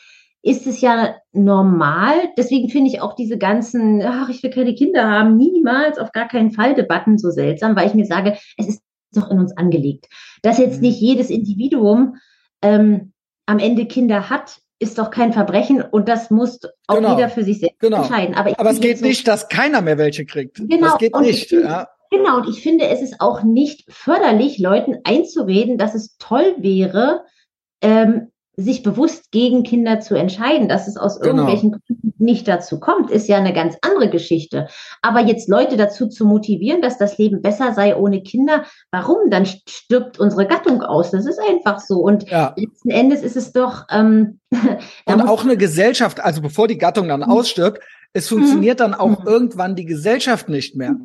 ist 0.43 0.68
es 0.68 0.80
ja 0.80 1.16
normal. 1.32 2.14
Deswegen 2.38 2.70
finde 2.70 2.91
ich 2.91 3.01
auch 3.01 3.16
diese 3.16 3.38
ganzen, 3.39 4.04
ach, 4.04 4.30
ich 4.30 4.43
will 4.43 4.51
keine 4.51 4.76
Kinder 4.76 5.10
haben, 5.10 5.36
niemals, 5.36 5.97
auf 5.97 6.12
gar 6.12 6.28
keinen 6.28 6.51
Fall 6.51 6.76
Debatten 6.76 7.18
so 7.18 7.32
seltsam, 7.32 7.76
weil 7.76 7.88
ich 7.88 7.95
mir 7.95 8.06
sage, 8.06 8.38
es 8.58 8.68
ist 8.68 8.84
doch 9.12 9.32
in 9.32 9.39
uns 9.39 9.58
angelegt. 9.58 10.06
Dass 10.43 10.60
jetzt 10.60 10.78
mhm. 10.78 10.82
nicht 10.82 11.01
jedes 11.01 11.32
Individuum 11.32 12.18
ähm, 12.64 13.14
am 13.45 13.59
Ende 13.59 13.86
Kinder 13.86 14.30
hat, 14.30 14.59
ist 14.80 14.97
doch 14.97 15.11
kein 15.11 15.34
Verbrechen 15.34 15.82
und 15.82 16.09
das 16.09 16.30
muss 16.30 16.59
auch 16.88 16.95
genau. 16.95 17.16
jeder 17.16 17.30
für 17.30 17.43
sich 17.43 17.59
selbst 17.59 17.80
genau. 17.80 18.01
entscheiden. 18.01 18.36
Aber, 18.36 18.57
Aber 18.59 18.70
es 18.72 18.80
geht 18.80 18.99
so, 18.99 19.05
nicht, 19.05 19.28
dass 19.28 19.47
keiner 19.47 19.82
mehr 19.82 19.97
welche 19.97 20.26
kriegt. 20.26 20.57
Genau. 20.57 20.88
Das 20.88 20.97
geht 20.97 21.14
und 21.14 21.24
nicht. 21.24 21.49
Finde, 21.49 21.66
ja. 21.66 21.88
Genau, 22.11 22.38
und 22.38 22.49
ich 22.49 22.61
finde, 22.61 22.88
es 22.88 23.01
ist 23.01 23.22
auch 23.22 23.43
nicht 23.43 23.91
förderlich, 23.91 24.59
Leuten 24.59 24.97
einzureden, 25.03 25.78
dass 25.78 25.95
es 25.95 26.18
toll 26.18 26.55
wäre, 26.57 27.24
ähm, 27.82 28.32
sich 28.56 28.84
bewusst 28.84 29.32
gegen 29.32 29.64
Kinder 29.64 29.99
zu 29.99 30.16
entscheiden, 30.16 30.68
dass 30.68 30.88
es 30.88 30.95
aus 30.95 31.20
genau. 31.20 31.32
irgendwelchen 31.32 31.72
Gründen 31.72 32.14
nicht 32.20 32.47
dazu 32.47 32.80
kommt, 32.80 33.10
ist 33.10 33.28
ja 33.28 33.38
eine 33.38 33.54
ganz 33.54 33.76
andere 33.82 34.10
Geschichte. 34.10 34.68
Aber 35.01 35.22
jetzt 35.22 35.49
Leute 35.49 35.76
dazu 35.76 36.08
zu 36.08 36.26
motivieren, 36.26 36.82
dass 36.82 36.97
das 36.97 37.18
Leben 37.18 37.41
besser 37.41 37.74
sei 37.74 37.95
ohne 37.95 38.22
Kinder, 38.22 38.66
warum? 38.91 39.32
Dann 39.32 39.45
stirbt 39.45 40.20
unsere 40.20 40.45
Gattung 40.45 40.84
aus. 40.84 41.12
Das 41.12 41.26
ist 41.26 41.39
einfach 41.39 41.80
so. 41.80 41.99
Und 41.99 42.30
ja. 42.30 42.54
letzten 42.56 42.91
Endes 42.91 43.24
ist 43.24 43.38
es 43.38 43.54
doch. 43.54 43.86
Ähm, 43.89 44.39
Und 45.06 45.22
auch 45.28 45.43
eine 45.43 45.58
Gesellschaft, 45.58 46.20
also 46.20 46.41
bevor 46.41 46.68
die 46.68 46.78
Gattung 46.78 47.08
dann 47.08 47.22
mhm. 47.22 47.32
ausstirbt, 47.32 47.82
es 48.14 48.28
funktioniert 48.28 48.80
dann 48.80 48.93
auch 48.93 49.22
mhm. 49.22 49.28
irgendwann 49.28 49.76
die 49.76 49.86
Gesellschaft 49.86 50.47
nicht 50.47 50.76
mehr. 50.76 50.95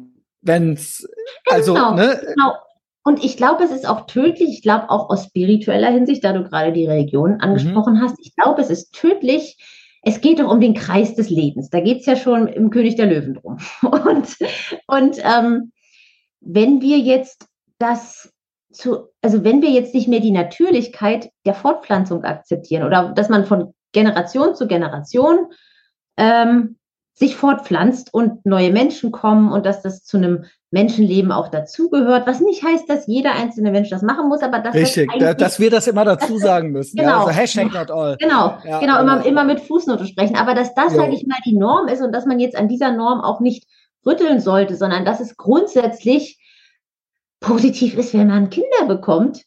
Wenn's, 0.43 1.09
also, 1.51 1.75
genau, 1.75 1.95
ne? 1.95 2.21
Genau. 2.35 2.53
Und 3.09 3.25
ich 3.25 3.39
glaube, 3.39 3.65
es 3.65 3.71
ist 3.71 3.89
auch 3.89 4.05
tödlich. 4.05 4.51
Ich 4.51 4.61
glaube 4.61 4.91
auch 4.91 5.09
aus 5.09 5.25
spiritueller 5.25 5.91
Hinsicht, 5.91 6.23
da 6.23 6.35
du 6.35 6.45
gerade 6.45 6.75
die 6.75 6.85
Religion 6.85 7.37
mhm. 7.37 7.41
angesprochen 7.41 7.95
mhm. 7.95 8.03
hast. 8.03 8.17
Ich 8.21 8.37
glaube, 8.37 8.61
es 8.61 8.69
ist 8.69 8.93
tödlich. 8.93 9.57
Es 10.03 10.21
geht 10.21 10.41
doch 10.41 10.53
um 10.53 10.61
den 10.61 10.75
Kreis 10.75 11.15
des 11.15 11.31
Lebens. 11.31 11.71
Da 11.71 11.81
geht 11.81 12.01
es 12.01 12.07
ja 12.07 12.17
schon 12.17 12.49
im 12.49 12.69
König 12.69 12.97
der 12.97 13.07
Löwen 13.07 13.33
drum. 13.33 13.57
Und, 13.83 14.37
und 14.89 15.17
ähm, 15.25 15.73
wenn 16.41 16.83
wir 16.83 16.99
jetzt 16.99 17.47
das 17.79 18.31
zu, 18.71 19.09
also 19.23 19.43
wenn 19.43 19.63
wir 19.63 19.71
jetzt 19.71 19.95
nicht 19.95 20.09
mehr 20.09 20.21
die 20.21 20.31
Natürlichkeit 20.31 21.31
der 21.47 21.55
Fortpflanzung 21.55 22.25
akzeptieren 22.25 22.83
oder 22.83 23.15
dass 23.15 23.31
man 23.31 23.47
von 23.47 23.73
Generation 23.93 24.55
zu 24.55 24.67
Generation 24.67 25.47
ähm, 26.19 26.77
sich 27.19 27.35
fortpflanzt 27.35 28.15
und 28.15 28.47
neue 28.47 28.71
Menschen 28.71 29.11
kommen 29.11 29.51
und 29.51 29.67
dass 29.67 29.83
das 29.83 30.05
zu 30.05 30.19
einem 30.19 30.45
Menschenleben 30.71 31.33
auch 31.33 31.49
dazugehört, 31.49 32.29
was 32.29 32.41
nicht 32.41 32.63
heißt, 32.63 32.89
dass 32.89 33.09
jeder 33.09 33.33
einzelne 33.33 33.73
Mensch 33.73 33.91
das 33.91 34.03
machen 34.03 34.29
muss, 34.29 34.41
aber 34.43 34.61
dass 34.61 34.75
Richtig, 34.75 35.11
das 35.19 35.37
dass 35.37 35.59
wir 35.59 35.69
das 35.71 35.89
immer 35.89 36.05
dazu 36.05 36.39
sagen 36.39 36.71
müssen. 36.71 36.97
Genau. 36.97 37.11
Ja, 37.11 37.19
also 37.25 37.31
Hashtag 37.31 37.73
not 37.73 37.91
all. 37.91 38.17
Genau, 38.19 38.59
ja, 38.65 38.79
genau, 38.79 39.01
immer, 39.01 39.25
immer 39.27 39.43
mit 39.43 39.61
Fußnote 39.61 40.07
sprechen. 40.07 40.37
Aber 40.37 40.55
dass 40.55 40.75
das, 40.75 40.95
sage 40.95 41.13
ich 41.13 41.27
mal, 41.27 41.39
die 41.45 41.57
Norm 41.57 41.89
ist 41.89 42.03
und 42.03 42.13
dass 42.13 42.25
man 42.25 42.39
jetzt 42.39 42.57
an 42.57 42.69
dieser 42.69 42.93
Norm 42.93 43.21
auch 43.21 43.41
nicht 43.41 43.67
rütteln 44.07 44.41
sollte, 44.41 44.77
sondern 44.77 45.05
dass 45.05 45.19
es 45.19 45.37
grundsätzlich 45.37 46.39
positiv 47.41 47.99
ist, 47.99 48.15
wenn 48.15 48.29
man 48.29 48.49
Kinder 48.51 48.87
bekommt. 48.87 49.43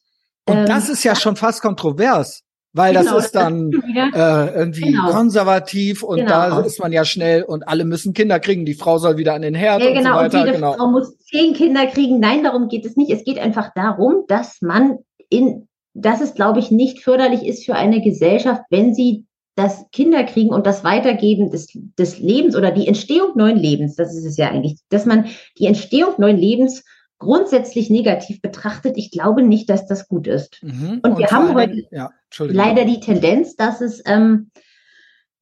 Und 0.45 0.57
ähm, 0.57 0.65
das 0.65 0.89
ist 0.89 1.05
ja 1.05 1.15
schon 1.15 1.37
fast 1.37 1.61
kontrovers 1.61 2.43
weil 2.73 2.93
genau, 2.93 3.15
das 3.15 3.25
ist 3.25 3.35
dann 3.35 3.71
äh, 4.13 4.55
irgendwie 4.55 4.91
genau. 4.91 5.11
konservativ 5.11 6.03
und 6.03 6.19
genau. 6.19 6.29
da 6.29 6.59
ist 6.61 6.79
man 6.79 6.93
ja 6.93 7.03
schnell 7.03 7.43
und 7.43 7.67
alle 7.67 7.83
müssen 7.83 8.13
Kinder 8.13 8.39
kriegen, 8.39 8.65
die 8.65 8.73
Frau 8.73 8.97
soll 8.97 9.17
wieder 9.17 9.33
an 9.33 9.41
den 9.41 9.55
Herd 9.55 9.81
ja, 9.81 9.89
und 9.89 9.95
genau. 9.95 10.09
so 10.09 10.15
weiter. 10.15 10.39
Und 10.39 10.45
jede 10.45 10.57
genau. 10.57 10.73
Frau 10.73 10.87
muss 10.87 11.17
zehn 11.19 11.53
Kinder 11.53 11.87
kriegen. 11.87 12.19
Nein, 12.19 12.43
darum 12.43 12.69
geht 12.69 12.85
es 12.85 12.95
nicht. 12.95 13.11
Es 13.11 13.23
geht 13.25 13.39
einfach 13.39 13.71
darum, 13.75 14.23
dass 14.27 14.61
man 14.61 14.99
in, 15.29 15.67
dass 15.93 16.21
es, 16.21 16.33
glaube 16.33 16.59
ich, 16.59 16.71
nicht 16.71 17.01
förderlich 17.01 17.45
ist 17.45 17.65
für 17.65 17.75
eine 17.75 18.01
Gesellschaft, 18.01 18.61
wenn 18.69 18.93
sie 18.93 19.25
das 19.55 19.85
Kinder 19.91 20.23
kriegen 20.23 20.51
und 20.51 20.65
das 20.65 20.85
Weitergeben 20.85 21.51
des, 21.51 21.67
des 21.97 22.19
Lebens 22.19 22.55
oder 22.55 22.71
die 22.71 22.87
Entstehung 22.87 23.31
neuen 23.35 23.57
Lebens, 23.57 23.95
das 23.95 24.15
ist 24.15 24.25
es 24.25 24.37
ja 24.37 24.49
eigentlich, 24.49 24.77
dass 24.89 25.05
man 25.05 25.25
die 25.59 25.65
Entstehung 25.65 26.13
neuen 26.17 26.37
Lebens 26.37 26.85
grundsätzlich 27.21 27.89
negativ 27.89 28.41
betrachtet, 28.41 28.97
ich 28.97 29.11
glaube 29.11 29.43
nicht, 29.43 29.69
dass 29.69 29.85
das 29.85 30.07
gut 30.09 30.27
ist. 30.27 30.61
Mhm. 30.61 30.99
Und, 31.03 31.11
und, 31.11 31.17
wir 31.19 31.27
haben 31.27 31.53
heute 31.53 31.85
ja, 31.91 32.09
leider 32.39 32.83
die 32.83 32.99
Tendenz, 32.99 33.55
dass 33.55 33.79
es, 33.79 34.01
ähm, 34.05 34.49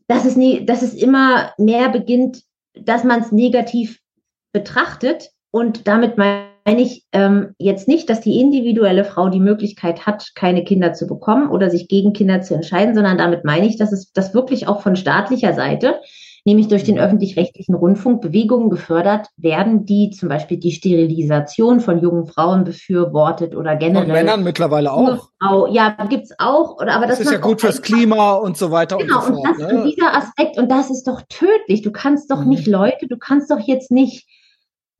dass, 0.07 0.25
es 0.25 0.35
nie, 0.35 0.65
dass 0.65 0.81
es 0.81 0.93
immer 0.93 1.53
mehr 1.57 1.89
beginnt, 1.89 2.43
dass 2.73 3.03
man 3.03 3.21
es 3.21 3.31
negativ 3.31 3.99
betrachtet. 4.51 5.31
Und 5.51 5.87
damit 5.87 6.17
meine 6.17 6.49
ich 6.81 7.05
ähm, 7.13 7.55
jetzt 7.57 7.87
nicht, 7.87 8.09
dass 8.09 8.21
die 8.21 8.39
individuelle 8.39 9.05
Frau 9.05 9.29
die 9.29 9.39
Möglichkeit 9.39 10.05
hat, 10.05 10.35
keine 10.35 10.63
Kinder 10.63 10.93
zu 10.93 11.07
bekommen 11.07 11.49
oder 11.49 11.69
sich 11.69 11.87
gegen 11.87 12.13
Kinder 12.13 12.41
zu 12.41 12.53
entscheiden, 12.53 12.93
sondern 12.93 13.17
damit 13.17 13.45
meine 13.45 13.65
ich, 13.65 13.77
dass 13.77 13.91
es 13.91 14.11
das 14.11 14.33
wirklich 14.33 14.67
auch 14.67 14.81
von 14.81 14.95
staatlicher 14.95 15.53
Seite 15.53 16.01
nämlich 16.45 16.67
durch 16.67 16.83
den 16.83 16.99
öffentlich-rechtlichen 16.99 17.75
Rundfunk 17.75 18.21
Bewegungen 18.21 18.69
gefördert 18.69 19.27
werden, 19.37 19.85
die 19.85 20.09
zum 20.11 20.29
Beispiel 20.29 20.57
die 20.57 20.71
Sterilisation 20.71 21.79
von 21.79 22.01
jungen 22.01 22.27
Frauen 22.27 22.63
befürwortet 22.63 23.55
oder 23.55 23.75
generell. 23.75 24.05
Von 24.05 24.13
Männern 24.13 24.43
mittlerweile 24.43 24.91
auch. 24.91 25.29
Frau, 25.41 25.67
ja, 25.67 25.95
gibt's 26.09 26.33
auch. 26.37 26.77
Oder, 26.79 26.95
aber 26.95 27.07
das, 27.07 27.19
das 27.19 27.27
ist 27.27 27.33
ja 27.33 27.39
gut 27.39 27.61
fürs 27.61 27.81
Klima 27.81 28.33
und 28.33 28.57
so 28.57 28.71
weiter 28.71 28.97
genau, 28.97 29.17
und 29.17 29.25
so 29.25 29.33
fort. 29.33 29.49
Und, 29.49 29.59
das, 29.59 29.71
ne? 29.71 29.79
und 29.79 29.91
dieser 29.91 30.15
Aspekt, 30.15 30.57
und 30.57 30.69
das 30.69 30.89
ist 30.89 31.07
doch 31.07 31.21
tödlich. 31.29 31.81
Du 31.81 31.91
kannst 31.91 32.31
doch 32.31 32.41
mhm. 32.41 32.49
nicht 32.49 32.67
Leute, 32.67 33.07
du 33.07 33.17
kannst 33.17 33.51
doch 33.51 33.59
jetzt 33.59 33.91
nicht 33.91 34.27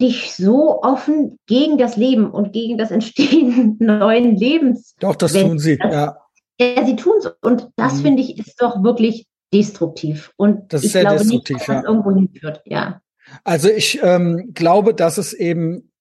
dich 0.01 0.33
so 0.33 0.81
offen 0.81 1.39
gegen 1.45 1.77
das 1.77 1.97
Leben 1.97 2.31
und 2.31 2.53
gegen 2.53 2.77
das 2.77 2.91
Entstehen 2.91 3.77
neuen 3.79 4.35
Lebens. 4.35 4.95
Doch, 4.99 5.15
das 5.15 5.33
tun 5.33 5.59
sie, 5.59 5.77
ja. 5.81 6.17
Ja, 6.61 6.85
sie 6.85 6.95
tun 6.95 7.13
es. 7.19 7.31
Und 7.41 7.69
das 7.77 7.95
mhm. 7.95 8.01
finde 8.01 8.21
ich 8.21 8.37
ist 8.37 8.61
doch 8.61 8.83
wirklich 8.83 9.27
destruktiv. 9.53 10.31
Und 10.37 10.73
das 10.73 10.81
ist 10.81 10.87
ich 10.87 10.91
sehr 10.93 11.01
glaube 11.01 11.17
destruktiv, 11.19 11.57
nicht, 11.57 11.67
dass 11.67 11.75
ja. 11.75 11.81
das 11.81 11.89
irgendwo 11.89 12.11
hinführt, 12.11 12.61
ja. 12.65 13.01
Also 13.43 13.69
ich 13.69 13.99
ähm, 14.01 14.51
glaube, 14.53 14.93
dass 14.93 15.17
es 15.17 15.33
eben 15.33 15.91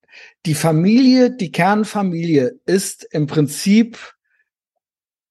die 0.47 0.55
Familie, 0.55 1.31
die 1.31 1.53
Kernfamilie 1.53 2.59
ist 2.67 3.05
im 3.11 3.27
Prinzip, 3.27 3.99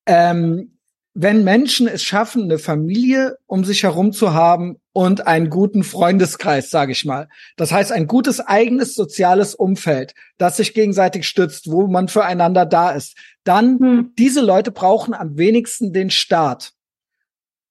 ähm, 0.06 0.78
wenn 1.20 1.44
Menschen 1.44 1.88
es 1.88 2.04
schaffen, 2.04 2.44
eine 2.44 2.60
Familie 2.60 3.38
um 3.48 3.66
sich 3.66 3.82
herum 3.82 4.14
zu 4.14 4.36
haben 4.36 4.78
und 4.94 5.26
einen 5.26 5.50
guten 5.50 5.84
Freundeskreis, 5.84 6.70
sage 6.70 6.92
ich 6.92 7.06
mal. 7.06 7.28
Das 7.56 7.72
heißt, 7.72 7.92
ein 7.92 8.06
gutes 8.06 8.40
eigenes 8.40 8.94
soziales 8.94 9.56
Umfeld, 9.56 10.14
das 10.38 10.58
sich 10.58 10.76
gegenseitig 10.76 11.28
stützt, 11.28 11.72
wo 11.72 11.88
man 11.88 12.08
füreinander 12.08 12.68
da 12.68 12.92
ist. 12.92 13.18
Dann, 13.44 13.80
hm. 13.80 14.14
diese 14.18 14.42
Leute 14.42 14.72
brauchen 14.72 15.16
am 15.16 15.38
wenigsten 15.38 15.92
den 15.92 16.12
Staat. 16.12 16.74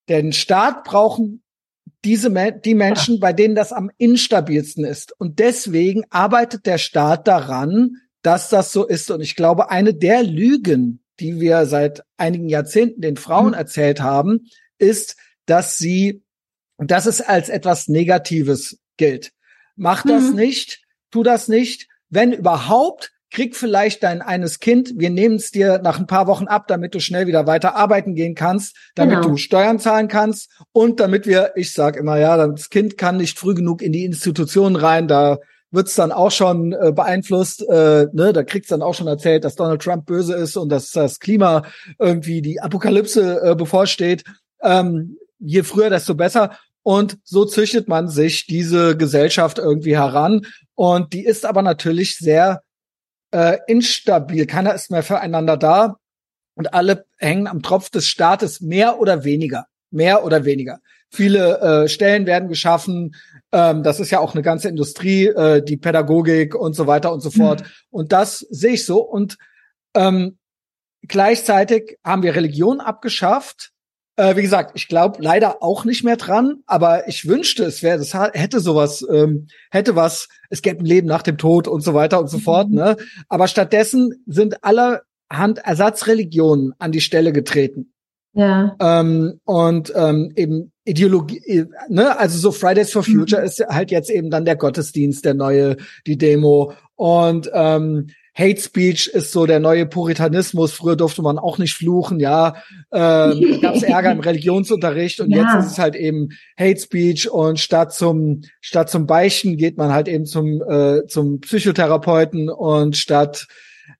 Den 0.08 0.32
Staat 0.32 0.84
brauchen 0.84 1.42
diese 2.04 2.30
die 2.64 2.74
Menschen, 2.74 3.18
bei 3.18 3.32
denen 3.32 3.54
das 3.54 3.72
am 3.72 3.90
instabilsten 3.98 4.84
ist. 4.84 5.12
Und 5.18 5.38
deswegen 5.40 6.04
arbeitet 6.10 6.64
der 6.66 6.78
Staat 6.78 7.26
daran, 7.26 7.96
dass 8.22 8.48
das 8.48 8.72
so 8.72 8.86
ist. 8.86 9.10
Und 9.10 9.20
ich 9.20 9.34
glaube, 9.34 9.70
eine 9.70 9.92
der 9.92 10.22
Lügen, 10.22 11.02
die 11.18 11.40
wir 11.40 11.66
seit 11.66 12.04
einigen 12.16 12.48
Jahrzehnten 12.48 13.00
den 13.00 13.16
Frauen 13.16 13.48
mhm. 13.48 13.54
erzählt 13.54 14.00
haben, 14.00 14.46
ist, 14.78 15.16
dass 15.46 15.78
sie, 15.78 16.22
dass 16.78 17.06
es 17.06 17.20
als 17.20 17.48
etwas 17.48 17.88
Negatives 17.88 18.78
gilt. 18.96 19.32
Mach 19.74 20.04
das 20.04 20.30
mhm. 20.30 20.36
nicht, 20.36 20.82
tu 21.10 21.22
das 21.22 21.48
nicht. 21.48 21.88
Wenn 22.08 22.32
überhaupt, 22.32 23.12
krieg 23.30 23.56
vielleicht 23.56 24.02
dein 24.02 24.22
eines 24.22 24.60
Kind, 24.60 24.92
wir 24.96 25.10
nehmen 25.10 25.36
es 25.36 25.50
dir 25.50 25.80
nach 25.82 25.98
ein 25.98 26.06
paar 26.06 26.26
Wochen 26.26 26.46
ab, 26.46 26.68
damit 26.68 26.94
du 26.94 27.00
schnell 27.00 27.26
wieder 27.26 27.46
weiter 27.46 27.74
arbeiten 27.76 28.14
gehen 28.14 28.34
kannst, 28.34 28.76
damit 28.94 29.16
genau. 29.16 29.30
du 29.30 29.36
Steuern 29.36 29.78
zahlen 29.78 30.08
kannst 30.08 30.50
und 30.72 31.00
damit 31.00 31.26
wir, 31.26 31.52
ich 31.56 31.72
sag 31.72 31.96
immer, 31.96 32.18
ja, 32.18 32.36
das 32.46 32.70
Kind 32.70 32.96
kann 32.96 33.16
nicht 33.16 33.38
früh 33.38 33.54
genug 33.54 33.82
in 33.82 33.92
die 33.92 34.04
Institutionen 34.04 34.76
rein, 34.76 35.08
da 35.08 35.38
wird's 35.70 35.94
dann 35.94 36.12
auch 36.12 36.30
schon 36.30 36.72
äh, 36.72 36.92
beeinflusst, 36.92 37.62
äh, 37.68 38.06
ne, 38.12 38.32
da 38.32 38.42
kriegt's 38.44 38.68
dann 38.68 38.82
auch 38.82 38.94
schon 38.94 39.08
erzählt, 39.08 39.44
dass 39.44 39.56
Donald 39.56 39.82
Trump 39.82 40.06
böse 40.06 40.34
ist 40.34 40.56
und 40.56 40.70
dass 40.70 40.90
das 40.90 41.18
Klima 41.18 41.64
irgendwie 41.98 42.40
die 42.40 42.60
Apokalypse 42.60 43.42
äh, 43.42 43.54
bevorsteht. 43.54 44.24
Ähm, 44.62 45.18
je 45.38 45.62
früher, 45.62 45.90
desto 45.90 46.14
besser. 46.14 46.56
Und 46.82 47.18
so 47.24 47.44
züchtet 47.44 47.88
man 47.88 48.08
sich 48.08 48.46
diese 48.46 48.96
Gesellschaft 48.96 49.58
irgendwie 49.58 49.96
heran. 49.96 50.46
Und 50.74 51.12
die 51.12 51.24
ist 51.24 51.44
aber 51.44 51.62
natürlich 51.62 52.16
sehr 52.16 52.62
äh, 53.36 53.58
instabil. 53.66 54.46
Keiner 54.46 54.74
ist 54.74 54.90
mehr 54.90 55.02
füreinander 55.02 55.58
da 55.58 55.96
und 56.54 56.72
alle 56.72 57.04
hängen 57.18 57.46
am 57.46 57.60
Tropf 57.62 57.90
des 57.90 58.08
Staates 58.08 58.62
mehr 58.62 58.98
oder 58.98 59.24
weniger. 59.24 59.66
Mehr 59.90 60.24
oder 60.24 60.46
weniger. 60.46 60.80
Viele 61.10 61.60
äh, 61.60 61.88
Stellen 61.88 62.26
werden 62.26 62.48
geschaffen. 62.48 63.14
Ähm, 63.52 63.82
das 63.82 64.00
ist 64.00 64.10
ja 64.10 64.20
auch 64.20 64.34
eine 64.34 64.42
ganze 64.42 64.68
Industrie, 64.68 65.26
äh, 65.26 65.62
die 65.62 65.76
Pädagogik 65.76 66.54
und 66.54 66.74
so 66.74 66.86
weiter 66.86 67.12
und 67.12 67.20
so 67.20 67.30
fort. 67.30 67.60
Mhm. 67.60 67.66
Und 67.90 68.12
das 68.12 68.38
sehe 68.38 68.72
ich 68.72 68.86
so. 68.86 69.02
Und 69.02 69.36
ähm, 69.94 70.38
gleichzeitig 71.02 71.98
haben 72.02 72.22
wir 72.22 72.34
Religion 72.34 72.80
abgeschafft. 72.80 73.72
Äh, 74.16 74.36
wie 74.36 74.42
gesagt, 74.42 74.72
ich 74.74 74.88
glaube 74.88 75.22
leider 75.22 75.62
auch 75.62 75.84
nicht 75.84 76.02
mehr 76.02 76.16
dran, 76.16 76.62
aber 76.66 77.06
ich 77.06 77.28
wünschte, 77.28 77.64
es 77.64 77.82
wäre, 77.82 77.98
das 77.98 78.14
hätte 78.14 78.60
sowas, 78.60 79.06
ähm, 79.12 79.46
hätte 79.70 79.94
was, 79.94 80.28
es 80.48 80.62
gäbe 80.62 80.80
ein 80.80 80.86
Leben 80.86 81.06
nach 81.06 81.22
dem 81.22 81.36
Tod 81.36 81.68
und 81.68 81.82
so 81.82 81.92
weiter 81.92 82.18
und 82.18 82.28
so 82.28 82.38
fort, 82.38 82.68
mhm. 82.70 82.76
ne? 82.76 82.96
Aber 83.28 83.46
stattdessen 83.46 84.24
sind 84.26 84.64
alle 84.64 85.02
Hand 85.30 85.58
Ersatzreligionen 85.58 86.72
an 86.78 86.92
die 86.92 87.00
Stelle 87.00 87.32
getreten. 87.32 87.92
Ja. 88.32 88.76
Ähm, 88.80 89.40
und 89.44 89.92
ähm, 89.96 90.30
eben 90.36 90.72
Ideologie, 90.84 91.38
äh, 91.46 91.66
ne, 91.88 92.18
also 92.18 92.38
so 92.38 92.52
Fridays 92.52 92.92
for 92.92 93.02
Future 93.02 93.40
mhm. 93.40 93.46
ist 93.46 93.64
halt 93.66 93.90
jetzt 93.90 94.10
eben 94.10 94.30
dann 94.30 94.44
der 94.44 94.56
Gottesdienst, 94.56 95.24
der 95.24 95.34
neue, 95.34 95.76
die 96.06 96.18
Demo. 96.18 96.72
Und 96.94 97.50
ähm, 97.52 98.08
Hate 98.38 98.60
Speech 98.60 99.08
ist 99.08 99.32
so 99.32 99.46
der 99.46 99.60
neue 99.60 99.86
Puritanismus. 99.86 100.72
Früher 100.72 100.94
durfte 100.94 101.22
man 101.22 101.38
auch 101.38 101.56
nicht 101.56 101.74
fluchen, 101.74 102.20
ja. 102.20 102.56
Ähm, 102.92 103.60
Gab 103.62 103.76
es 103.76 103.82
Ärger 103.82 104.12
im 104.12 104.20
Religionsunterricht 104.20 105.20
und 105.20 105.30
ja. 105.30 105.38
jetzt 105.38 105.64
ist 105.64 105.72
es 105.72 105.78
halt 105.78 105.96
eben 105.96 106.28
Hate 106.58 106.78
Speech 106.78 107.30
und 107.30 107.58
statt 107.58 107.94
zum 107.94 108.42
statt 108.60 108.90
zum 108.90 109.06
Beichten 109.06 109.56
geht 109.56 109.78
man 109.78 109.92
halt 109.92 110.08
eben 110.08 110.26
zum 110.26 110.62
äh, 110.62 111.06
zum 111.06 111.40
Psychotherapeuten 111.40 112.50
und 112.50 112.96
statt 112.96 113.46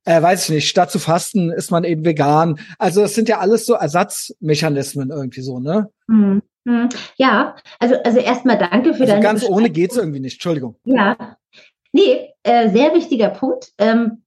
äh, 0.05 0.21
weiß 0.21 0.45
ich 0.45 0.55
nicht, 0.55 0.69
statt 0.69 0.91
zu 0.91 0.99
fasten 0.99 1.51
ist 1.51 1.71
man 1.71 1.85
eben 1.85 2.05
vegan. 2.05 2.59
Also 2.79 3.01
das 3.01 3.15
sind 3.15 3.29
ja 3.31 3.39
alles 3.39 3.65
so 3.65 3.75
Ersatzmechanismen 3.75 5.11
irgendwie 5.11 5.41
so, 5.41 5.61
ne? 5.61 5.89
Mhm. 6.09 6.43
mhm. 6.65 6.91
Ja, 7.17 7.57
also 7.79 7.95
also 8.05 8.19
erstmal 8.19 8.59
danke 8.59 8.93
für 8.93 9.01
also 9.01 9.13
deine 9.15 9.23
ganz 9.23 9.49
ohne 9.49 9.71
geht's 9.71 9.97
irgendwie 9.97 10.21
nicht. 10.21 10.35
Entschuldigung. 10.35 10.77
Ja, 10.85 11.39
nee, 11.93 12.35
äh, 12.43 12.69
sehr 12.69 12.93
wichtiger 12.93 13.31
Punkt. 13.31 13.73
Ähm, 13.79 14.23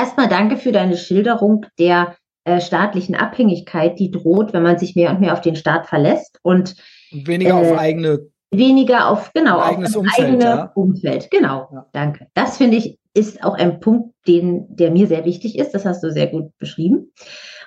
erstmal 0.00 0.28
danke 0.28 0.56
für 0.56 0.72
deine 0.72 0.96
Schilderung 0.96 1.66
der 1.78 2.16
äh, 2.44 2.60
staatlichen 2.60 3.14
Abhängigkeit, 3.14 3.98
die 3.98 4.10
droht, 4.10 4.52
wenn 4.52 4.62
man 4.62 4.78
sich 4.78 4.96
mehr 4.96 5.10
und 5.10 5.20
mehr 5.20 5.34
auf 5.34 5.42
den 5.42 5.56
Staat 5.56 5.86
verlässt 5.86 6.38
und 6.42 6.74
weniger 7.10 7.62
äh, 7.62 7.72
auf 7.72 7.78
eigene 7.78 8.30
weniger 8.52 9.08
auf 9.08 9.32
genau 9.32 9.60
auf 9.60 9.78
auf 9.78 9.96
Umfeld, 9.96 10.18
eigene 10.18 10.44
ja. 10.44 10.72
Umfeld. 10.74 11.30
Genau, 11.30 11.68
Ja. 11.72 11.86
danke. 11.92 12.26
Das 12.34 12.56
finde 12.56 12.78
ich 12.78 12.98
ist 13.12 13.42
auch 13.42 13.54
ein 13.54 13.80
Punkt, 13.80 14.14
den 14.26 14.66
der 14.74 14.90
mir 14.90 15.06
sehr 15.06 15.24
wichtig 15.24 15.58
ist. 15.58 15.72
Das 15.72 15.84
hast 15.84 16.02
du 16.02 16.10
sehr 16.12 16.28
gut 16.28 16.56
beschrieben. 16.58 17.12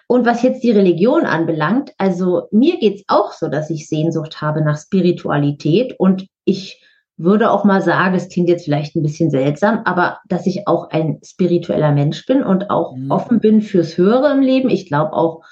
Und 0.07 0.25
was 0.25 0.41
jetzt 0.41 0.63
die 0.63 0.71
Religion 0.71 1.25
anbelangt, 1.25 1.91
also 1.97 2.47
mir 2.51 2.77
geht's 2.77 3.03
auch 3.07 3.34
so, 3.34 3.47
dass 3.47 3.69
ich 3.69 3.88
Sehnsucht 3.88 4.41
habe 4.41 4.63
nach 4.63 4.77
Spiritualität 4.77 5.95
und 5.97 6.27
ich 6.45 6.82
würde 7.18 7.51
auch 7.51 7.64
mal 7.64 7.82
sagen, 7.82 8.16
es 8.16 8.30
klingt 8.30 8.49
jetzt 8.49 8.66
vielleicht 8.66 8.95
ein 8.95 9.03
bisschen 9.03 9.30
seltsam, 9.30 9.82
aber 9.86 10.20
dass 10.28 10.47
ich 10.47 10.68
auch 10.68 10.89
ein 10.89 11.20
spiritueller 11.24 11.91
Mensch 11.91 12.26
bin 12.26 12.43
und 12.43 12.70
auch 12.70 12.95
Mhm. 12.95 13.11
offen 13.11 13.39
bin 13.39 13.61
fürs 13.61 13.97
Höhere 13.97 14.32
im 14.32 14.41
Leben. 14.41 14.70
Ich 14.70 14.88
glaube 14.88 15.14
auch, 15.14 15.43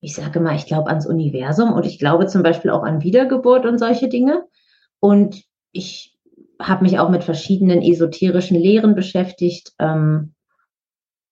ich 0.00 0.14
sage 0.14 0.40
mal, 0.40 0.56
ich 0.56 0.66
glaube 0.66 0.88
ans 0.88 1.06
Universum 1.06 1.72
und 1.72 1.86
ich 1.86 1.98
glaube 1.98 2.26
zum 2.26 2.42
Beispiel 2.42 2.70
auch 2.70 2.82
an 2.82 3.02
Wiedergeburt 3.02 3.64
und 3.64 3.78
solche 3.78 4.08
Dinge. 4.08 4.44
Und 5.00 5.42
ich 5.72 6.16
habe 6.60 6.84
mich 6.84 6.98
auch 6.98 7.08
mit 7.08 7.24
verschiedenen 7.24 7.82
esoterischen 7.82 8.58
Lehren 8.58 8.94
beschäftigt. 8.94 9.72
Ähm, 9.78 10.34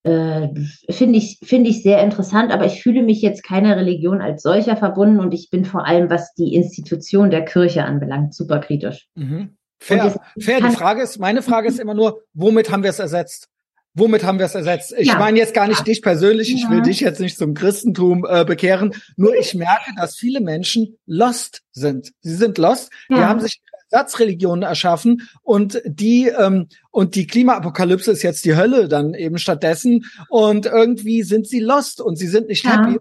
äh, 0.03 0.49
finde 0.89 1.17
ich, 1.17 1.39
finde 1.43 1.69
ich 1.69 1.81
sehr 1.81 2.03
interessant, 2.03 2.51
aber 2.51 2.65
ich 2.65 2.81
fühle 2.83 3.01
mich 3.01 3.21
jetzt 3.21 3.43
keiner 3.43 3.75
Religion 3.75 4.21
als 4.21 4.43
solcher 4.43 4.77
verbunden 4.77 5.19
und 5.19 5.33
ich 5.33 5.49
bin 5.49 5.65
vor 5.65 5.85
allem, 5.85 6.09
was 6.11 6.33
die 6.35 6.53
Institution 6.53 7.31
der 7.31 7.43
Kirche 7.43 7.85
anbelangt, 7.85 8.35
super 8.35 8.59
kritisch. 8.59 9.07
Mhm. 9.15 9.57
Fair, 9.85 10.19
fair. 10.39 10.61
Die 10.61 10.75
Frage 10.75 11.01
ist, 11.03 11.19
meine 11.19 11.41
Frage 11.41 11.67
ist 11.67 11.79
immer 11.79 11.93
nur, 11.93 12.21
womit 12.33 12.71
haben 12.71 12.83
wir 12.83 12.89
es 12.89 12.99
ersetzt? 12.99 13.47
Womit 13.93 14.23
haben 14.23 14.39
wir 14.39 14.45
es 14.47 14.55
ersetzt? 14.55 14.93
Ich 14.97 15.07
Ja. 15.09 15.19
meine 15.19 15.37
jetzt 15.37 15.53
gar 15.53 15.67
nicht 15.67 15.85
dich 15.87 16.01
persönlich, 16.01 16.51
ich 16.53 16.67
will 16.69 16.79
Ja. 16.79 16.83
dich 16.83 16.99
jetzt 16.99 17.19
nicht 17.19 17.37
zum 17.37 17.53
Christentum 17.53 18.25
äh, 18.27 18.43
bekehren, 18.43 18.93
nur 19.15 19.35
ich 19.35 19.53
merke, 19.53 19.91
dass 19.95 20.15
viele 20.17 20.41
Menschen 20.41 20.97
lost 21.05 21.61
sind. 21.71 22.11
Sie 22.19 22.35
sind 22.35 22.57
lost, 22.57 22.89
die 23.09 23.13
Ja. 23.15 23.27
haben 23.29 23.39
sich 23.39 23.61
Ersatzreligionen 23.91 24.63
erschaffen 24.63 25.29
und 25.43 25.79
die 25.85 26.27
ähm, 26.27 26.67
und 26.91 27.15
die 27.15 27.27
Klimaapokalypse 27.27 28.11
ist 28.11 28.23
jetzt 28.23 28.43
die 28.43 28.55
Hölle 28.57 28.89
dann 28.89 29.13
eben 29.13 29.37
stattdessen 29.37 30.05
und 30.27 30.65
irgendwie 30.65 31.21
sind 31.23 31.47
sie 31.47 31.59
lost 31.59 32.01
und 32.01 32.15
sie 32.17 32.27
sind 32.27 32.47
nicht 32.49 32.67
happy. 32.67 32.97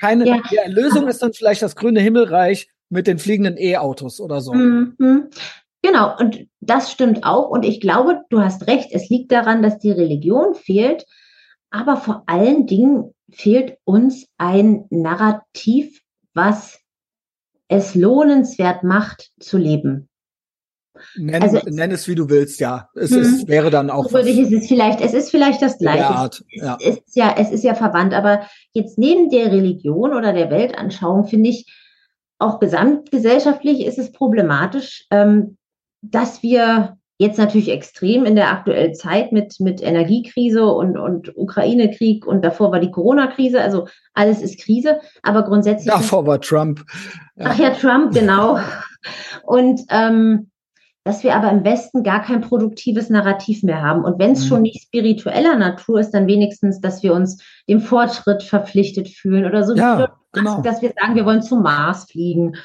Keine 0.00 0.26
Ja. 0.26 0.42
die 0.50 0.56
Erlösung 0.56 1.06
ist 1.08 1.22
dann 1.22 1.32
vielleicht 1.32 1.62
das 1.62 1.76
grüne 1.76 2.00
Himmelreich 2.00 2.68
mit 2.90 3.06
den 3.06 3.18
fliegenden 3.18 3.56
E-Autos 3.56 4.20
oder 4.20 4.40
so. 4.42 4.52
Mhm. 4.52 5.30
Genau, 5.84 6.16
und 6.18 6.46
das 6.60 6.90
stimmt 6.90 7.24
auch. 7.24 7.50
Und 7.50 7.62
ich 7.62 7.78
glaube, 7.78 8.22
du 8.30 8.40
hast 8.40 8.66
recht, 8.68 8.88
es 8.92 9.10
liegt 9.10 9.30
daran, 9.30 9.62
dass 9.62 9.78
die 9.78 9.90
Religion 9.90 10.54
fehlt. 10.54 11.04
Aber 11.70 11.98
vor 11.98 12.22
allen 12.26 12.66
Dingen 12.66 13.12
fehlt 13.30 13.76
uns 13.84 14.26
ein 14.38 14.86
Narrativ, 14.88 16.00
was 16.32 16.78
es 17.68 17.94
lohnenswert 17.94 18.82
macht 18.82 19.30
zu 19.38 19.58
leben. 19.58 20.08
Nenn, 21.16 21.42
Also- 21.42 21.60
nenn 21.66 21.90
es 21.90 22.08
wie 22.08 22.14
du 22.14 22.30
willst, 22.30 22.60
ja. 22.60 22.88
Es 22.94 23.10
Mhm. 23.10 23.18
ist, 23.18 23.48
wäre 23.48 23.68
dann 23.68 23.90
auch 23.90 24.10
würde 24.10 24.30
ich, 24.30 24.38
es 24.38 24.52
ist 24.52 24.68
vielleicht, 24.68 25.02
es 25.02 25.12
ist 25.12 25.30
vielleicht 25.30 25.60
das 25.60 25.76
Gleiche. 25.76 26.06
Art. 26.06 26.42
Ja. 26.50 26.78
Es 26.80 26.96
ist 26.96 27.14
ja, 27.16 27.34
es 27.36 27.50
ist 27.50 27.62
ja 27.64 27.74
verwandt, 27.74 28.14
aber 28.14 28.46
jetzt 28.72 28.96
neben 28.96 29.28
der 29.28 29.52
Religion 29.52 30.14
oder 30.14 30.32
der 30.32 30.48
Weltanschauung 30.50 31.26
finde 31.26 31.50
ich, 31.50 31.66
auch 32.38 32.58
gesamtgesellschaftlich 32.58 33.84
ist 33.84 33.98
es 33.98 34.12
problematisch, 34.12 35.06
ähm, 35.10 35.58
dass 36.10 36.42
wir 36.42 36.96
jetzt 37.18 37.38
natürlich 37.38 37.70
extrem 37.70 38.24
in 38.26 38.34
der 38.34 38.50
aktuellen 38.50 38.94
Zeit 38.94 39.30
mit, 39.32 39.60
mit 39.60 39.80
Energiekrise 39.82 40.66
und, 40.66 40.98
und 40.98 41.36
Ukraine-Krieg 41.36 42.26
und 42.26 42.44
davor 42.44 42.72
war 42.72 42.80
die 42.80 42.90
Corona-Krise, 42.90 43.60
also 43.60 43.86
alles 44.14 44.42
ist 44.42 44.60
Krise, 44.60 45.00
aber 45.22 45.44
grundsätzlich. 45.44 45.92
Davor 45.92 46.26
war 46.26 46.40
Trump. 46.40 46.84
Ja. 47.36 47.46
Ach 47.50 47.58
ja, 47.58 47.70
Trump, 47.70 48.12
genau. 48.12 48.58
Und 49.44 49.80
ähm, 49.90 50.50
dass 51.04 51.22
wir 51.22 51.36
aber 51.36 51.50
im 51.50 51.64
Westen 51.64 52.02
gar 52.02 52.22
kein 52.22 52.40
produktives 52.40 53.10
Narrativ 53.10 53.62
mehr 53.62 53.82
haben. 53.82 54.04
Und 54.04 54.18
wenn 54.18 54.32
es 54.32 54.44
Mhm. 54.44 54.48
schon 54.48 54.62
nicht 54.62 54.82
spiritueller 54.82 55.54
Natur 55.56 56.00
ist, 56.00 56.12
dann 56.12 56.26
wenigstens, 56.26 56.80
dass 56.80 57.02
wir 57.02 57.12
uns 57.12 57.42
dem 57.68 57.80
Fortschritt 57.80 58.42
verpflichtet 58.42 59.08
fühlen 59.08 59.44
oder 59.44 59.64
so, 59.64 59.74
Ja, 59.76 60.16
genau. 60.32 60.62
dass 60.62 60.80
wir 60.80 60.92
sagen, 60.98 61.14
wir 61.14 61.26
wollen 61.26 61.42
zum 61.42 61.62
Mars 61.62 62.10
fliegen. 62.10 62.56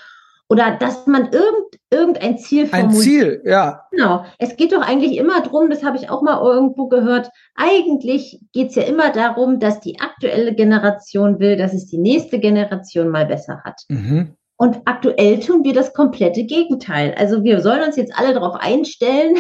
Oder 0.48 0.78
dass 0.80 1.06
man 1.06 1.26
irgend, 1.26 1.69
irgendein 1.92 2.38
Ziel 2.38 2.64
Ein 2.72 2.92
formuliert. 2.92 3.04
Ziel, 3.04 3.42
ja. 3.46 3.86
Genau. 3.92 4.26
Es 4.38 4.56
geht 4.56 4.72
doch 4.74 4.82
eigentlich 4.82 5.18
immer 5.18 5.42
drum, 5.42 5.70
das 5.70 5.84
habe 5.84 5.98
ich 5.98 6.10
auch 6.10 6.22
mal 6.22 6.42
irgendwo 6.42 6.88
gehört. 6.88 7.30
Eigentlich 7.56 8.40
geht 8.54 8.70
es 8.70 8.76
ja 8.76 8.84
immer 8.84 9.12
darum, 9.12 9.60
dass 9.60 9.80
die 9.80 10.00
aktuelle 10.00 10.54
Generation 10.54 11.40
will, 11.40 11.58
dass 11.58 11.74
es 11.74 11.88
die 11.88 11.98
nächste 11.98 12.40
Generation 12.40 13.10
mal 13.10 13.26
besser 13.26 13.62
hat. 13.64 13.82
Mhm. 13.90 14.36
Und 14.62 14.82
aktuell 14.84 15.40
tun 15.40 15.64
wir 15.64 15.72
das 15.74 15.94
komplette 15.94 16.44
Gegenteil. 16.44 17.16
Also 17.18 17.46
wir 17.46 17.62
sollen 17.62 17.82
uns 17.82 17.96
jetzt 17.96 18.12
alle 18.14 18.34
darauf 18.34 18.56
einstellen, 18.60 19.38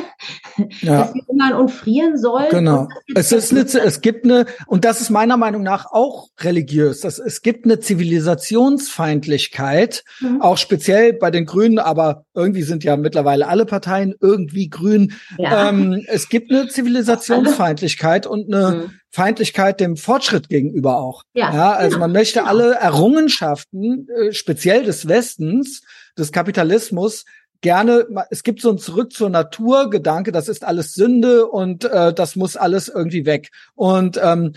Ja. 0.81 0.99
dass 0.99 1.13
wir 1.13 1.23
hungern 1.27 1.53
und 1.55 1.69
frieren 1.71 2.17
sollen. 2.17 2.47
Genau. 2.51 2.87
Es 3.15 3.33
ist 3.33 3.51
eine, 3.51 3.61
es 3.61 3.99
gibt 3.99 4.23
eine, 4.23 4.45
und 4.65 4.85
das 4.85 5.01
ist 5.01 5.09
meiner 5.09 5.35
Meinung 5.35 5.61
nach 5.61 5.87
auch 5.91 6.29
religiös. 6.39 7.01
Das, 7.01 7.19
es 7.19 7.41
gibt 7.41 7.65
eine 7.65 7.81
Zivilisationsfeindlichkeit, 7.81 10.03
Mhm. 10.21 10.41
auch 10.41 10.57
speziell 10.57 11.11
bei 11.13 11.31
den 11.31 11.45
Grünen, 11.45 11.79
aber 11.79 12.23
irgendwie 12.33 12.63
sind 12.63 12.85
ja 12.85 12.95
mittlerweile 12.95 13.47
alle 13.47 13.65
Parteien 13.65 14.15
irgendwie 14.21 14.69
grün. 14.69 15.11
ja. 15.37 15.67
Ähm, 15.69 16.01
es 16.07 16.29
gibt 16.29 16.49
eine 16.51 16.67
Zivilisationsfeindlichkeit 16.69 18.25
und 18.25 18.53
eine 18.53 18.71
Mhm. 18.71 18.91
Feindlichkeit 19.11 19.79
dem 19.79 19.97
Fortschritt 19.97 20.49
gegenüber 20.49 20.97
auch. 20.97 21.23
Ja, 21.33 21.53
Ja, 21.53 21.71
also 21.71 21.95
genau, 21.95 21.99
man 22.01 22.11
möchte 22.11 22.39
genau. 22.39 22.49
alle 22.51 22.75
Errungenschaften, 22.75 24.07
äh, 24.09 24.33
speziell 24.33 24.83
des 24.83 25.07
Westens, 25.07 25.81
des 26.17 26.31
Kapitalismus, 26.31 27.25
gerne, 27.61 28.07
es 28.29 28.43
gibt 28.43 28.61
so 28.61 28.69
ein 28.69 28.77
Zurück 28.77 29.11
zur 29.11 29.29
Natur 29.29 29.89
Gedanke, 29.89 30.31
das 30.31 30.47
ist 30.47 30.63
alles 30.63 30.93
Sünde 30.93 31.47
und 31.47 31.85
äh, 31.85 32.13
das 32.13 32.35
muss 32.35 32.55
alles 32.55 32.87
irgendwie 32.87 33.25
weg. 33.25 33.49
Und 33.75 34.19
ähm, 34.21 34.53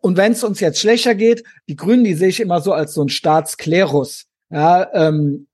und 0.00 0.16
wenn 0.16 0.32
es 0.32 0.44
uns 0.44 0.60
jetzt 0.60 0.78
schlechter 0.78 1.14
geht, 1.14 1.42
die 1.68 1.76
Grünen, 1.76 2.04
die 2.04 2.14
sehe 2.14 2.28
ich 2.28 2.40
immer 2.40 2.60
so 2.60 2.72
als 2.72 2.94
so 2.94 3.02
ein 3.02 3.08
Staatsklerus. 3.08 4.26
Ja, 4.50 4.88
ähm, 4.92 5.48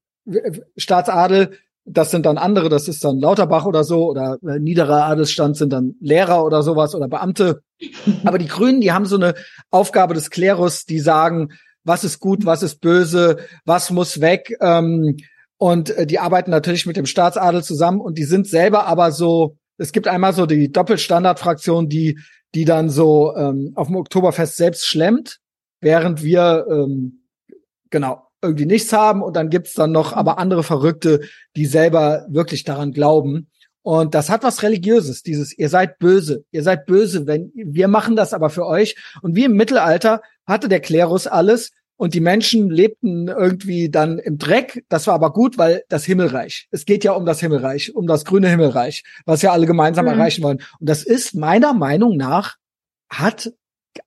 Staatsadel, 0.77 1.59
das 1.87 2.11
sind 2.11 2.27
dann 2.27 2.37
andere, 2.37 2.69
das 2.69 2.89
ist 2.89 3.05
dann 3.05 3.21
Lauterbach 3.21 3.65
oder 3.65 3.85
so, 3.85 4.11
oder 4.11 4.39
äh, 4.47 4.59
niederer 4.59 5.05
Adelsstand 5.05 5.57
sind 5.57 5.73
dann 5.73 5.95
Lehrer 6.01 6.45
oder 6.45 6.63
sowas 6.63 6.95
oder 6.95 7.09
Beamte. 7.09 7.63
Aber 8.25 8.39
die 8.39 8.49
Grünen, 8.49 8.81
die 8.81 8.93
haben 8.93 9.07
so 9.07 9.17
eine 9.17 9.35
Aufgabe 9.71 10.13
des 10.13 10.31
Klerus, 10.31 10.85
die 10.85 10.99
sagen, 10.99 11.51
was 11.85 12.03
ist 12.03 12.19
gut, 12.19 12.45
was 12.45 12.65
ist 12.65 12.81
böse, 12.81 13.37
was 13.65 13.91
muss 13.91 14.21
weg. 14.21 14.57
Ähm, 14.61 15.17
und 15.59 15.91
äh, 15.91 16.07
die 16.07 16.19
arbeiten 16.19 16.51
natürlich 16.51 16.87
mit 16.87 16.97
dem 16.97 17.07
Staatsadel 17.07 17.63
zusammen 17.63 18.01
und 18.01 18.19
die 18.19 18.25
sind 18.25 18.49
selber 18.49 18.87
aber 18.87 19.13
so, 19.13 19.57
es 19.79 19.93
gibt 19.93 20.09
einmal 20.09 20.33
so 20.33 20.47
die 20.47 20.73
Doppelstandardfraktion, 20.73 21.89
die, 21.89 22.19
die 22.55 22.65
dann 22.65 22.91
so 22.91 23.35
ähm, 23.37 23.73
auf 23.77 23.87
dem 23.87 23.97
Oktoberfest 23.97 24.57
selbst 24.57 24.87
schlemmt, 24.87 25.39
während 25.81 26.25
wir 26.25 26.67
ähm, 26.69 27.23
genau 27.91 28.26
irgendwie 28.47 28.67
nichts 28.67 28.93
haben. 28.93 29.23
Und 29.23 29.37
dann 29.37 29.51
gibt's 29.51 29.75
dann 29.75 29.93
noch 29.93 30.13
aber 30.13 30.39
andere 30.39 30.63
Verrückte, 30.63 31.21
die 31.57 31.67
selber 31.67 32.27
wirklich 32.29 32.65
daran 32.65 32.93
glauben. 32.93 33.49
Und 33.83 34.15
das 34.17 34.31
hat 34.31 34.43
was 34.43 34.65
Religiöses, 34.65 35.23
dieses, 35.23 35.57
ihr 35.57 35.69
seid 35.69 35.99
böse, 36.01 36.45
ihr 36.51 36.65
seid 36.65 36.87
böse, 36.87 37.29
wenn, 37.29 37.53
wir 37.55 37.87
machen 37.87 38.17
das 38.17 38.33
aber 38.35 38.51
für 38.51 38.67
euch. 38.67 38.97
Und 39.23 39.37
wie 39.37 39.45
im 39.45 39.53
Mittelalter 39.53 40.23
hatte 40.45 40.69
der 40.69 40.81
Klerus 40.81 41.29
alles 41.29 41.71
und 41.97 42.13
die 42.13 42.21
Menschen 42.21 42.69
lebten 42.69 43.29
irgendwie 43.29 43.89
dann 43.89 44.19
im 44.19 44.39
Dreck. 44.39 44.85
Das 44.89 45.07
war 45.07 45.15
aber 45.15 45.33
gut, 45.33 45.57
weil 45.57 45.85
das 45.89 46.05
Himmelreich. 46.05 46.67
Es 46.73 46.85
geht 46.85 47.05
ja 47.05 47.13
um 47.13 47.27
das 47.27 47.39
Himmelreich, 47.39 47.95
um 47.95 48.09
das 48.09 48.25
grüne 48.25 48.49
Himmelreich, 48.49 49.05
was 49.25 49.43
ja 49.43 49.53
alle 49.53 49.67
gemeinsam 49.67 50.07
Mhm. 50.07 50.13
erreichen 50.13 50.43
wollen. 50.43 50.59
Und 50.81 50.89
das 50.89 51.05
ist 51.05 51.35
meiner 51.37 51.73
Meinung 51.73 52.17
nach, 52.17 52.57
hat 53.09 53.53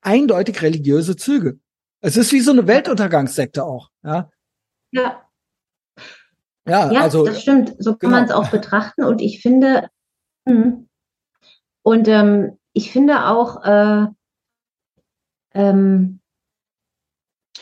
eindeutig 0.02 0.62
religiöse 0.62 1.16
Züge. 1.16 1.58
Es 2.02 2.18
ist 2.18 2.32
wie 2.32 2.40
so 2.40 2.52
eine 2.52 2.68
Weltuntergangssekte 2.68 3.64
auch. 3.64 3.90
Ja. 4.04 4.30
Ja. 4.92 5.22
Ja, 6.68 6.92
Ja, 6.92 7.02
also 7.02 7.26
das 7.26 7.42
stimmt. 7.42 7.76
So 7.80 7.92
kann 7.92 8.10
genau. 8.10 8.12
man 8.12 8.26
es 8.26 8.32
auch 8.32 8.50
betrachten. 8.50 9.04
Und 9.04 9.22
ich 9.22 9.42
finde, 9.42 9.90
hm. 10.48 10.88
und 11.82 12.08
ähm, 12.08 12.58
ich 12.74 12.92
finde 12.92 13.26
auch, 13.26 13.64
äh, 13.64 14.06
ähm, 15.54 16.20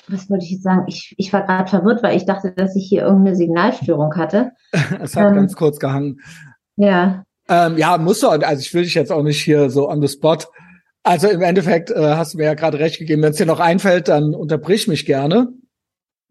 was 0.09 0.29
wollte 0.29 0.45
ich 0.45 0.51
jetzt 0.51 0.63
sagen? 0.63 0.85
Ich, 0.88 1.15
ich 1.17 1.33
war 1.33 1.45
gerade 1.45 1.69
verwirrt, 1.69 2.03
weil 2.03 2.15
ich 2.15 2.25
dachte, 2.25 2.51
dass 2.51 2.75
ich 2.75 2.88
hier 2.88 3.03
irgendeine 3.03 3.35
Signalstörung 3.35 4.15
hatte. 4.15 4.51
es 5.01 5.15
hat 5.15 5.29
ähm, 5.29 5.35
ganz 5.35 5.55
kurz 5.55 5.79
gehangen. 5.79 6.21
Ja, 6.75 7.23
Ähm, 7.49 7.77
ja, 7.77 7.97
musst 7.97 8.23
du, 8.23 8.27
also 8.27 8.59
ich 8.59 8.73
will 8.73 8.83
dich 8.83 8.93
jetzt 8.93 9.11
auch 9.11 9.23
nicht 9.23 9.41
hier 9.41 9.69
so 9.69 9.89
on 9.89 10.01
the 10.01 10.07
spot. 10.07 10.39
Also 11.08 11.30
im 11.30 11.41
Endeffekt 11.41 11.89
äh, 11.89 11.95
hast 12.16 12.34
du 12.34 12.38
mir 12.38 12.43
ja 12.43 12.53
gerade 12.53 12.80
recht 12.80 12.99
gegeben. 12.99 13.22
Wenn 13.22 13.32
es 13.32 13.38
dir 13.38 13.45
noch 13.45 13.62
einfällt, 13.62 14.10
dann 14.10 14.36
unterbrich 14.36 14.89
mich 14.89 15.05
gerne. 15.05 15.47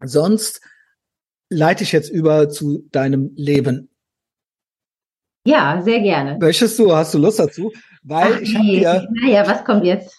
Sonst 0.03 0.61
leite 1.49 1.83
ich 1.83 1.91
jetzt 1.91 2.09
über 2.11 2.47
zu 2.49 2.87
deinem 2.91 3.31
Leben. 3.35 3.89
ja, 5.45 5.81
sehr 5.81 6.01
gerne. 6.01 6.37
Möchtest 6.39 6.77
du, 6.77 6.95
hast 6.95 7.13
du 7.13 7.17
Lust 7.17 7.39
dazu? 7.39 7.71
Weil 8.03 8.33
Ach, 8.35 8.41
ich 8.41 8.53
nee. 8.53 8.79
dir, 8.79 9.07
Naja, 9.23 9.47
was 9.47 9.63
kommt 9.65 9.83
jetzt? 9.83 10.15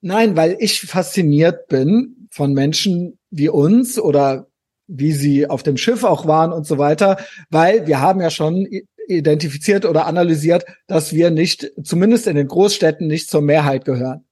nein, 0.00 0.34
weil 0.36 0.56
ich 0.58 0.80
fasziniert 0.80 1.68
bin 1.68 2.26
von 2.32 2.54
Menschen 2.54 3.18
wie 3.30 3.48
uns 3.50 4.00
oder 4.00 4.48
wie 4.88 5.12
sie 5.12 5.46
auf 5.46 5.62
dem 5.62 5.76
Schiff 5.76 6.02
auch 6.02 6.26
waren 6.26 6.52
und 6.52 6.66
so 6.66 6.76
weiter, 6.76 7.18
weil 7.50 7.86
wir 7.86 8.00
haben 8.00 8.20
ja 8.20 8.30
schon 8.30 8.66
identifiziert 9.08 9.84
oder 9.84 10.06
analysiert, 10.06 10.64
dass 10.86 11.12
wir 11.12 11.30
nicht, 11.30 11.72
zumindest 11.82 12.26
in 12.26 12.36
den 12.36 12.48
Großstädten, 12.48 13.06
nicht 13.06 13.28
zur 13.28 13.42
Mehrheit 13.42 13.84
gehören. 13.84 14.24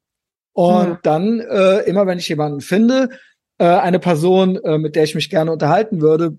Und 0.53 0.87
Hm. 0.87 0.99
dann, 1.03 1.41
äh, 1.41 1.81
immer 1.81 2.07
wenn 2.07 2.19
ich 2.19 2.29
jemanden 2.29 2.61
finde, 2.61 3.11
äh, 3.59 3.65
eine 3.65 3.99
Person, 3.99 4.57
äh, 4.57 4.79
mit 4.79 4.97
der 4.97 5.05
ich 5.05 5.15
mich 5.15 5.31
gerne 5.31 5.53
unterhalten 5.53 6.01
würde, 6.01 6.39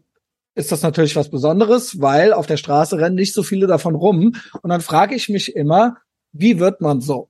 ist 0.55 0.71
das 0.71 0.81
natürlich 0.81 1.15
was 1.15 1.29
Besonderes, 1.29 2.01
weil 2.01 2.33
auf 2.33 2.45
der 2.45 2.57
Straße 2.57 2.97
rennen 2.97 3.15
nicht 3.15 3.33
so 3.33 3.43
viele 3.43 3.67
davon 3.67 3.95
rum. 3.95 4.35
Und 4.61 4.69
dann 4.69 4.81
frage 4.81 5.15
ich 5.15 5.29
mich 5.29 5.55
immer, 5.55 5.97
wie 6.33 6.59
wird 6.59 6.81
man 6.81 6.99
so? 7.01 7.29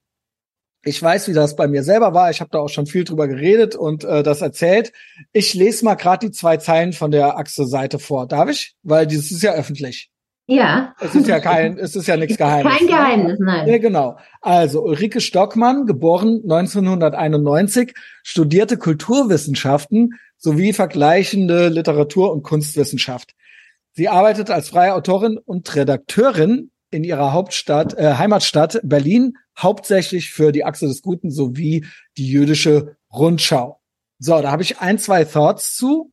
Ich 0.84 1.02
weiß, 1.02 1.28
wie 1.28 1.34
das 1.34 1.56
bei 1.56 1.68
mir 1.68 1.84
selber 1.84 2.16
war. 2.16 2.32
Ich 2.32 2.42
habe 2.42 2.50
da 2.52 2.58
auch 2.60 2.70
schon 2.70 2.88
viel 2.88 3.04
drüber 3.04 3.28
geredet 3.28 3.76
und 3.76 4.04
äh, 4.04 4.24
das 4.24 4.42
erzählt. 4.42 4.92
Ich 5.32 5.54
lese 5.54 5.86
mal 5.86 5.94
gerade 5.94 6.28
die 6.28 6.32
zwei 6.32 6.58
Zeilen 6.58 6.94
von 6.94 7.12
der 7.12 7.38
Achse-Seite 7.38 8.00
vor. 8.00 8.28
Darf 8.28 8.50
ich? 8.50 8.76
Weil 8.82 9.06
dieses 9.06 9.32
ist 9.32 9.44
ja 9.44 9.54
öffentlich. 9.54 10.11
Ja. 10.54 10.94
Es 11.00 11.16
ist 11.16 11.28
ja 11.28 11.40
kein, 11.40 11.78
es 11.78 11.96
ist 11.96 12.08
ja 12.08 12.18
nichts 12.18 12.38
Geheimes. 12.38 12.78
Kein 12.78 12.88
Geheimnis, 12.88 13.40
Ja, 13.40 13.46
nein. 13.46 13.82
genau. 13.82 14.18
Also 14.42 14.84
Ulrike 14.84 15.22
Stockmann, 15.22 15.86
geboren 15.86 16.42
1991, 16.44 17.94
studierte 18.22 18.78
Kulturwissenschaften 18.78 20.20
sowie 20.38 20.74
vergleichende 20.74 21.70
Literatur- 21.70 22.34
und 22.34 22.44
Kunstwissenschaft. 22.44 23.32
Sie 23.94 24.10
arbeitet 24.10 24.50
als 24.50 24.70
freie 24.70 24.94
Autorin 24.94 25.38
und 25.38 25.74
Redakteurin 25.74 26.72
in 26.90 27.06
ihrer 27.06 27.32
Hauptstadt, 27.32 27.98
äh, 27.98 28.16
Heimatstadt 28.16 28.80
Berlin, 28.84 29.38
hauptsächlich 29.58 30.32
für 30.32 30.52
die 30.52 30.66
Achse 30.66 30.88
des 30.88 31.02
Guten 31.02 31.32
sowie 31.32 31.86
die 32.18 32.28
jüdische 32.28 32.98
Rundschau. 33.14 33.80
So, 34.20 34.42
da 34.42 34.52
habe 34.52 34.64
ich 34.64 34.80
ein, 34.80 34.98
zwei 35.00 35.24
Thoughts 35.24 35.76
zu. 35.78 36.12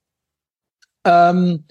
Ähm, 1.05 1.65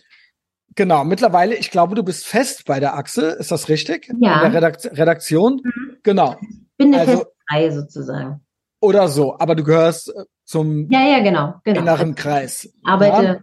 genau, 0.78 1.04
mittlerweile, 1.04 1.56
ich 1.56 1.70
glaube, 1.72 1.96
du 1.96 2.04
bist 2.04 2.26
fest 2.26 2.64
bei 2.66 2.80
der 2.80 2.96
Achse, 2.96 3.32
ist 3.32 3.52
das 3.52 3.68
richtig? 3.68 4.08
Ja. 4.22 4.36
In 4.36 4.52
der 4.52 4.54
Redakt 4.54 4.86
Redaktion? 4.98 5.62
Genau. 6.04 6.36
bin 6.78 6.94
eine 6.94 7.02
also- 7.02 7.12
feste 7.18 7.32
Reihe 7.52 7.72
sozusagen. 7.74 8.42
Oder 8.80 9.08
so, 9.10 9.38
aber 9.40 9.56
du 9.56 9.64
gehörst 9.64 10.10
äh, 10.10 10.24
zum 10.46 10.90
Ja, 10.92 11.02
ja, 11.02 11.20
genau. 11.20 11.56
genau. 11.64 11.82
inneren 11.82 12.14
Kreis. 12.16 12.66
Ich 12.66 12.74
arbeite 12.86 13.24
Ja. 13.24 13.38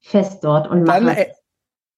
fest 0.00 0.42
dort 0.42 0.66
und 0.68 0.86
Dann, 0.86 1.04
mache 1.04 1.26
äh, 1.26 1.30
es 1.30 1.36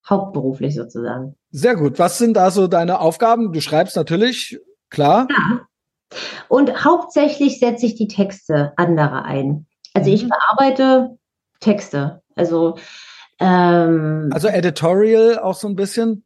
hauptberuflich 0.09 0.75
sozusagen. 0.75 1.37
sehr 1.51 1.77
gut. 1.77 1.99
Was 2.01 2.19
sind 2.19 2.35
da 2.35 2.51
so 2.51 2.67
deine 2.67 2.99
Aufgaben? 3.01 3.53
Du 3.53 3.61
schreibst 3.61 3.95
natürlich, 3.97 4.59
klar. 4.91 5.29
Ja. 5.31 5.61
Und 6.49 6.85
hauptsächlich 6.85 7.61
setze 7.61 7.87
ich 7.87 7.95
die 7.95 8.09
Texte 8.09 8.73
anderer 8.77 9.25
ein. 9.25 9.67
Also 9.95 10.11
ich 10.11 10.25
Mhm. 10.25 10.31
bearbeite 10.31 11.17
Texte. 11.61 12.23
Also 12.35 12.77
ähm, 13.41 14.31
Also 14.33 14.49
Editorial 14.49 15.39
auch 15.39 15.55
so 15.55 15.69
ein 15.69 15.77
bisschen. 15.77 16.25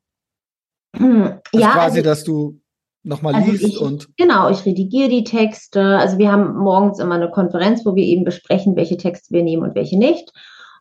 Also 0.92 1.40
ja, 1.52 1.72
quasi, 1.72 1.98
also, 1.98 2.02
dass 2.02 2.24
du 2.24 2.60
nochmal 3.02 3.34
also 3.34 3.50
liest 3.50 3.64
ich- 3.64 3.80
und 3.80 4.08
genau, 4.16 4.50
ich 4.50 4.64
redigiere 4.64 5.08
die 5.08 5.24
Texte. 5.24 5.82
Also 5.82 6.18
wir 6.18 6.30
haben 6.30 6.56
morgens 6.56 6.98
immer 6.98 7.16
eine 7.16 7.30
Konferenz, 7.30 7.84
wo 7.84 7.94
wir 7.94 8.04
eben 8.04 8.24
besprechen, 8.24 8.76
welche 8.76 8.96
Texte 8.96 9.32
wir 9.34 9.42
nehmen 9.42 9.62
und 9.62 9.74
welche 9.74 9.98
nicht. 9.98 10.32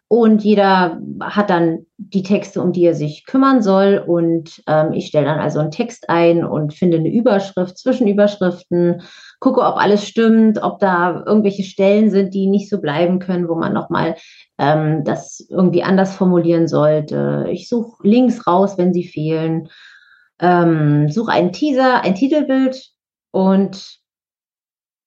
Und 0.07 0.43
jeder 0.43 1.01
hat 1.21 1.49
dann 1.49 1.88
die 1.97 2.21
Texte, 2.21 2.61
um 2.61 2.71
die 2.71 2.86
er 2.86 2.93
sich 2.93 3.25
kümmern 3.25 3.63
soll. 3.63 4.03
Und 4.05 4.61
ähm, 4.67 4.93
ich 4.93 5.07
stelle 5.07 5.25
dann 5.25 5.39
also 5.39 5.59
einen 5.59 5.71
Text 5.71 6.07
ein 6.07 6.45
und 6.45 6.75
finde 6.75 6.97
eine 6.97 7.11
Überschrift, 7.11 7.79
Zwischenüberschriften, 7.79 9.01
gucke, 9.39 9.61
ob 9.61 9.75
alles 9.77 10.07
stimmt, 10.07 10.61
ob 10.61 10.77
da 10.77 11.23
irgendwelche 11.25 11.63
Stellen 11.63 12.11
sind, 12.11 12.36
die 12.36 12.45
nicht 12.45 12.69
so 12.69 12.79
bleiben 12.79 13.17
können, 13.17 13.49
wo 13.49 13.55
man 13.55 13.73
nochmal 13.73 14.15
ähm, 14.64 15.03
das 15.03 15.45
irgendwie 15.49 15.84
anders 15.84 16.16
formulieren 16.16 16.68
sollte. 16.68 17.47
Ich 17.49 17.68
suche 17.68 18.07
Links 18.07 18.47
raus, 18.47 18.78
wenn 18.78 18.93
sie 18.93 19.03
fehlen. 19.03 19.68
Ähm, 20.39 21.09
suche 21.09 21.32
einen 21.32 21.51
Teaser, 21.51 22.01
ein 22.01 22.16
Titelbild 22.16 22.91
und 23.32 23.99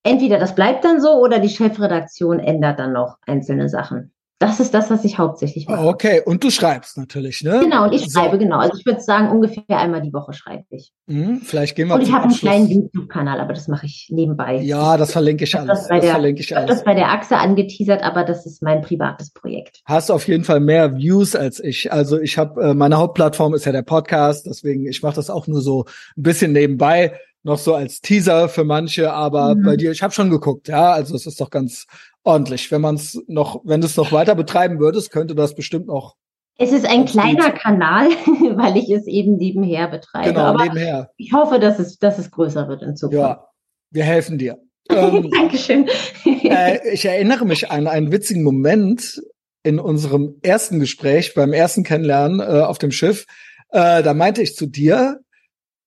entweder 0.03 0.39
das 0.39 0.55
bleibt 0.55 0.85
dann 0.85 1.01
so 1.01 1.21
oder 1.21 1.39
die 1.39 1.49
Chefredaktion 1.49 2.39
ändert 2.39 2.79
dann 2.79 2.93
noch 2.93 3.17
einzelne 3.27 3.69
Sachen. 3.69 4.13
Das 4.39 4.61
ist 4.61 4.74
das, 4.74 4.91
was 4.91 5.03
ich 5.05 5.16
hauptsächlich 5.18 5.66
mache. 5.66 5.87
okay. 5.87 6.20
Und 6.24 6.45
du 6.45 6.51
schreibst 6.51 6.99
natürlich, 6.99 7.43
ne? 7.43 7.61
Genau, 7.62 7.84
und 7.84 7.95
ich 7.95 8.11
So. 8.11 8.20
schreibe, 8.20 8.37
genau. 8.37 8.59
Also 8.59 8.76
ich 8.78 8.84
würde 8.84 9.01
sagen, 9.01 9.30
ungefähr 9.30 9.64
einmal 9.70 10.03
die 10.03 10.12
Woche 10.12 10.34
schreibe 10.34 10.64
ich. 10.70 10.93
Mhm, 11.07 11.41
vielleicht 11.43 11.74
gehen 11.74 11.89
wir 11.89 11.95
Und 11.95 12.03
ich 12.03 12.12
habe 12.12 12.24
einen 12.24 12.34
kleinen 12.34 12.68
YouTube-Kanal, 12.68 13.41
aber 13.41 13.55
das 13.55 13.66
mache 13.66 13.87
ich 13.87 14.09
nebenbei. 14.11 14.57
Ja, 14.61 14.99
das 14.99 15.12
verlinke 15.12 15.45
ich 15.45 15.51
Ich 15.55 15.59
alles. 15.59 15.68
das, 15.80 15.89
bei 15.89 15.95
Das 15.97 16.05
der- 16.05 16.11
verlinke 16.12 16.41
ich 16.43 16.51
ich 16.51 16.57
hab 16.57 16.66
das 16.66 16.70
alles. 16.78 16.84
bei 16.84 16.95
der 16.95 17.09
Achse 17.12 17.37
angeteasert, 17.39 18.03
aber 18.03 18.24
das 18.24 18.45
ist 18.45 18.62
mein 18.62 18.82
privates 18.82 19.30
Projekt. 19.30 19.80
Hast 19.87 20.11
auf 20.11 20.28
jeden 20.28 20.45
Fall 20.45 20.61
mehr 20.61 20.95
Views 20.97 21.34
als 21.34 21.59
ich. 21.59 21.91
Also 21.91 22.20
ich 22.20 22.37
habe 22.37 22.62
äh, 22.62 22.74
meine 22.74 22.99
Hauptplattform 22.99 23.55
ist 23.55 23.64
ja 23.64 23.72
der 23.72 23.82
Podcast, 23.82 24.45
deswegen 24.47 24.87
ich 24.87 25.03
mache 25.03 25.14
das 25.16 25.30
auch 25.30 25.47
nur 25.47 25.62
so 25.62 25.84
ein 26.16 26.22
bisschen 26.22 26.53
nebenbei, 26.53 27.14
noch 27.43 27.59
so 27.59 27.74
als 27.74 28.01
Teaser 28.03 28.49
für 28.51 28.64
manche. 28.64 29.12
Aber 29.12 29.55
Mhm. 29.55 29.62
bei 29.62 29.76
dir, 29.76 29.93
ich 29.93 30.03
habe 30.03 30.12
schon 30.12 30.28
geguckt, 30.28 30.68
ja. 30.68 30.93
Also 30.93 31.14
es 31.14 31.24
ist 31.26 31.41
doch 31.41 31.49
ganz 31.49 31.87
ordentlich. 32.27 32.70
Wenn 32.70 32.81
man 32.81 32.97
es 32.97 33.22
noch, 33.29 33.62
wenn 33.64 33.81
du 33.81 33.87
es 33.87 33.97
noch 33.97 34.12
weiter 34.12 34.35
betreiben 34.35 34.79
würdest, 34.79 35.11
könnte 35.11 35.35
das 35.35 35.55
bestimmt 35.55 35.87
noch 35.87 36.16
Es 36.59 36.72
ist 36.72 36.87
ein 36.87 37.05
kleiner 37.07 37.51
Kanal, 37.53 38.09
weil 38.57 38.77
ich 38.77 38.91
es 38.91 39.07
eben 39.07 39.37
nebenher 39.37 39.89
betreibe. 39.89 40.29
genau 40.31 40.43
aber 40.43 40.64
nebenher. 40.64 41.11
ich 41.16 41.33
hoffe, 41.33 41.59
dass 41.59 41.79
es, 41.79 41.99
dass 41.99 42.18
es 42.18 42.31
größer 42.31 42.68
wird 42.68 42.83
in 42.83 42.97
Zukunft. 42.97 43.20
Ja, 43.20 43.47
wir 43.91 44.05
helfen 44.05 44.39
dir. 44.39 44.59
Ähm, 44.89 45.29
Dankeschön. 45.33 45.89
äh, 46.24 46.79
ich 46.93 47.05
erinnere 47.07 47.45
mich 47.45 47.72
an 47.72 47.89
einen 47.89 48.12
witzigen 48.12 48.45
Moment 48.45 49.20
in 49.64 49.81
unserem 49.81 50.37
ersten 50.43 50.79
Gespräch, 50.79 51.35
beim 51.35 51.53
ersten 51.53 51.83
Kennenlernen 51.83 52.39
äh, 52.39 52.62
auf 52.62 52.79
dem 52.79 52.93
Schiff. 52.93 53.27
Äh, 53.70 54.05
da 54.05 54.14
meinte 54.14 54.43
ich 54.43 54.55
zu 54.55 54.66
dir, 54.66 55.18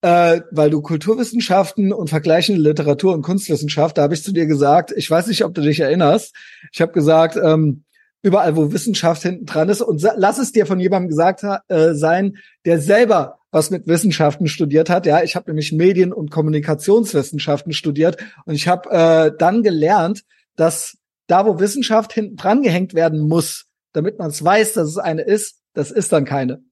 äh, 0.02 0.40
weil 0.50 0.70
du 0.70 0.80
Kulturwissenschaften 0.80 1.92
und 1.92 2.08
vergleichende 2.08 2.60
Literatur 2.60 3.12
und 3.14 3.22
Kunstwissenschaft, 3.22 3.98
da 3.98 4.02
habe 4.02 4.14
ich 4.14 4.22
zu 4.22 4.32
dir 4.32 4.46
gesagt, 4.46 4.92
ich 4.96 5.10
weiß 5.10 5.26
nicht, 5.26 5.44
ob 5.44 5.54
du 5.54 5.60
dich 5.60 5.80
erinnerst, 5.80 6.34
ich 6.72 6.80
habe 6.80 6.92
gesagt, 6.92 7.36
ähm, 7.42 7.84
überall, 8.22 8.56
wo 8.56 8.72
Wissenschaft 8.72 9.22
hinten 9.22 9.46
dran 9.46 9.68
ist, 9.68 9.80
und 9.82 10.02
lass 10.16 10.38
es 10.38 10.52
dir 10.52 10.66
von 10.66 10.80
jemandem 10.80 11.08
gesagt 11.08 11.44
äh, 11.68 11.94
sein, 11.94 12.36
der 12.64 12.80
selber 12.80 13.38
was 13.50 13.70
mit 13.70 13.86
Wissenschaften 13.86 14.46
studiert 14.46 14.88
hat. 14.88 15.06
Ja, 15.06 15.22
ich 15.22 15.34
habe 15.34 15.50
nämlich 15.50 15.72
Medien- 15.72 16.12
und 16.12 16.30
Kommunikationswissenschaften 16.30 17.72
studiert 17.72 18.16
und 18.44 18.54
ich 18.54 18.68
habe 18.68 18.90
äh, 18.90 19.32
dann 19.36 19.62
gelernt, 19.62 20.22
dass 20.56 20.98
da, 21.26 21.46
wo 21.46 21.58
Wissenschaft 21.58 22.12
hinten 22.12 22.36
dran 22.36 22.62
gehängt 22.62 22.94
werden 22.94 23.20
muss, 23.20 23.66
damit 23.92 24.18
man 24.18 24.30
es 24.30 24.44
weiß, 24.44 24.74
dass 24.74 24.88
es 24.88 24.98
eine 24.98 25.22
ist, 25.22 25.58
das 25.74 25.90
ist 25.90 26.12
dann 26.12 26.24
keine. 26.24 26.62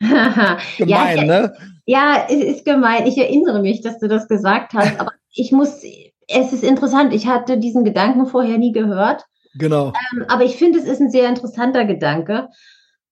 ja, 0.00 0.58
Gemein, 0.78 1.18
ich, 1.18 1.24
ne? 1.24 1.52
ja, 1.86 2.26
es 2.28 2.36
ist 2.36 2.64
gemein. 2.64 3.06
Ich 3.06 3.18
erinnere 3.18 3.60
mich, 3.60 3.80
dass 3.80 3.98
du 3.98 4.08
das 4.08 4.28
gesagt 4.28 4.74
hast, 4.74 5.00
aber 5.00 5.12
ich 5.32 5.52
muss, 5.52 5.82
es 6.28 6.52
ist 6.52 6.64
interessant. 6.64 7.12
Ich 7.12 7.26
hatte 7.26 7.58
diesen 7.58 7.84
Gedanken 7.84 8.26
vorher 8.26 8.58
nie 8.58 8.72
gehört, 8.72 9.24
Genau. 9.58 9.92
Ähm, 10.12 10.24
aber 10.28 10.44
ich 10.44 10.56
finde, 10.56 10.78
es 10.78 10.84
ist 10.84 11.00
ein 11.00 11.10
sehr 11.10 11.28
interessanter 11.28 11.84
Gedanke. 11.84 12.48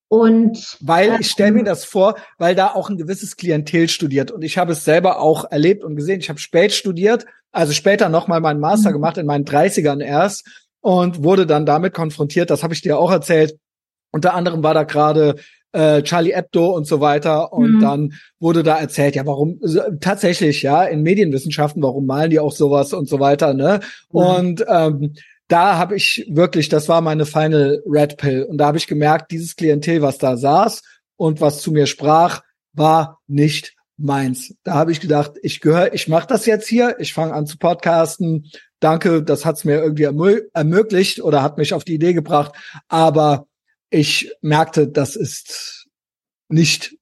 Und 0.08 0.76
Weil 0.80 1.20
ich 1.20 1.30
stelle 1.30 1.50
mir 1.50 1.64
das 1.64 1.84
vor, 1.84 2.14
weil 2.38 2.54
da 2.54 2.68
auch 2.74 2.88
ein 2.88 2.96
gewisses 2.96 3.36
Klientel 3.36 3.88
studiert 3.88 4.30
und 4.30 4.42
ich 4.42 4.56
habe 4.56 4.72
es 4.72 4.84
selber 4.84 5.18
auch 5.18 5.50
erlebt 5.50 5.82
und 5.82 5.96
gesehen. 5.96 6.20
Ich 6.20 6.28
habe 6.28 6.38
spät 6.38 6.72
studiert, 6.72 7.26
also 7.50 7.72
später 7.72 8.08
nochmal 8.08 8.40
meinen 8.40 8.60
Master 8.60 8.90
Mhm. 8.90 8.94
gemacht 8.94 9.18
in 9.18 9.26
meinen 9.26 9.44
30ern 9.44 10.00
erst 10.00 10.46
und 10.80 11.24
wurde 11.24 11.44
dann 11.44 11.66
damit 11.66 11.92
konfrontiert, 11.92 12.50
das 12.50 12.62
habe 12.62 12.72
ich 12.72 12.82
dir 12.82 12.98
auch 13.00 13.10
erzählt. 13.10 13.58
Unter 14.12 14.34
anderem 14.34 14.62
war 14.62 14.74
da 14.74 14.84
gerade 14.84 15.36
äh, 15.72 16.02
Charlie 16.02 16.34
Hebdo 16.34 16.70
und 16.70 16.86
so 16.86 17.00
weiter. 17.00 17.52
Und 17.52 17.76
mhm. 17.76 17.80
dann 17.80 18.12
wurde 18.38 18.62
da 18.62 18.78
erzählt, 18.78 19.14
ja, 19.16 19.26
warum 19.26 19.60
tatsächlich, 20.00 20.62
ja, 20.62 20.84
in 20.84 21.02
Medienwissenschaften, 21.02 21.82
warum 21.82 22.06
malen 22.06 22.30
die 22.30 22.40
auch 22.40 22.52
sowas 22.52 22.92
und 22.92 23.08
so 23.08 23.20
weiter, 23.20 23.54
ne? 23.54 23.80
Mhm. 24.10 24.18
Und 24.20 24.64
ähm, 24.68 25.14
da 25.48 25.78
habe 25.78 25.96
ich 25.96 26.26
wirklich, 26.28 26.68
das 26.68 26.88
war 26.88 27.00
meine 27.00 27.24
Final 27.24 27.82
Red 27.86 28.16
Pill. 28.16 28.42
Und 28.42 28.58
da 28.58 28.66
habe 28.66 28.78
ich 28.78 28.86
gemerkt, 28.86 29.30
dieses 29.30 29.54
Klientel, 29.54 30.02
was 30.02 30.18
da 30.18 30.36
saß 30.36 30.82
und 31.16 31.40
was 31.40 31.60
zu 31.60 31.70
mir 31.70 31.86
sprach, 31.86 32.42
war 32.72 33.20
nicht 33.26 33.74
meins. 33.96 34.54
Da 34.64 34.74
habe 34.74 34.92
ich 34.92 35.00
gedacht, 35.00 35.32
ich 35.42 35.60
gehöre, 35.60 35.94
ich 35.94 36.08
mache 36.08 36.26
das 36.26 36.46
jetzt 36.46 36.68
hier, 36.68 36.96
ich 36.98 37.14
fange 37.14 37.32
an 37.32 37.46
zu 37.46 37.58
podcasten. 37.58 38.50
Danke, 38.80 39.22
das 39.22 39.46
hat's 39.46 39.64
mir 39.64 39.82
irgendwie 39.82 40.42
ermöglicht 40.52 41.22
oder 41.22 41.42
hat 41.42 41.58
mich 41.58 41.72
auf 41.72 41.84
die 41.84 41.94
Idee 41.94 42.12
gebracht. 42.12 42.52
Aber 42.88 43.46
ich 43.90 44.32
merkte, 44.40 44.88
das 44.88 45.16
ist 45.16 45.88
nicht 46.48 46.96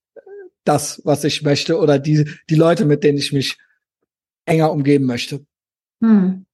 das, 0.64 1.02
was 1.04 1.24
ich 1.24 1.42
möchte 1.42 1.78
oder 1.78 1.98
die, 1.98 2.28
die 2.48 2.54
Leute, 2.54 2.84
mit 2.84 3.04
denen 3.04 3.18
ich 3.18 3.32
mich 3.32 3.58
enger 4.46 4.72
umgeben 4.72 5.06
möchte. 5.06 5.44
Hm. 6.00 6.46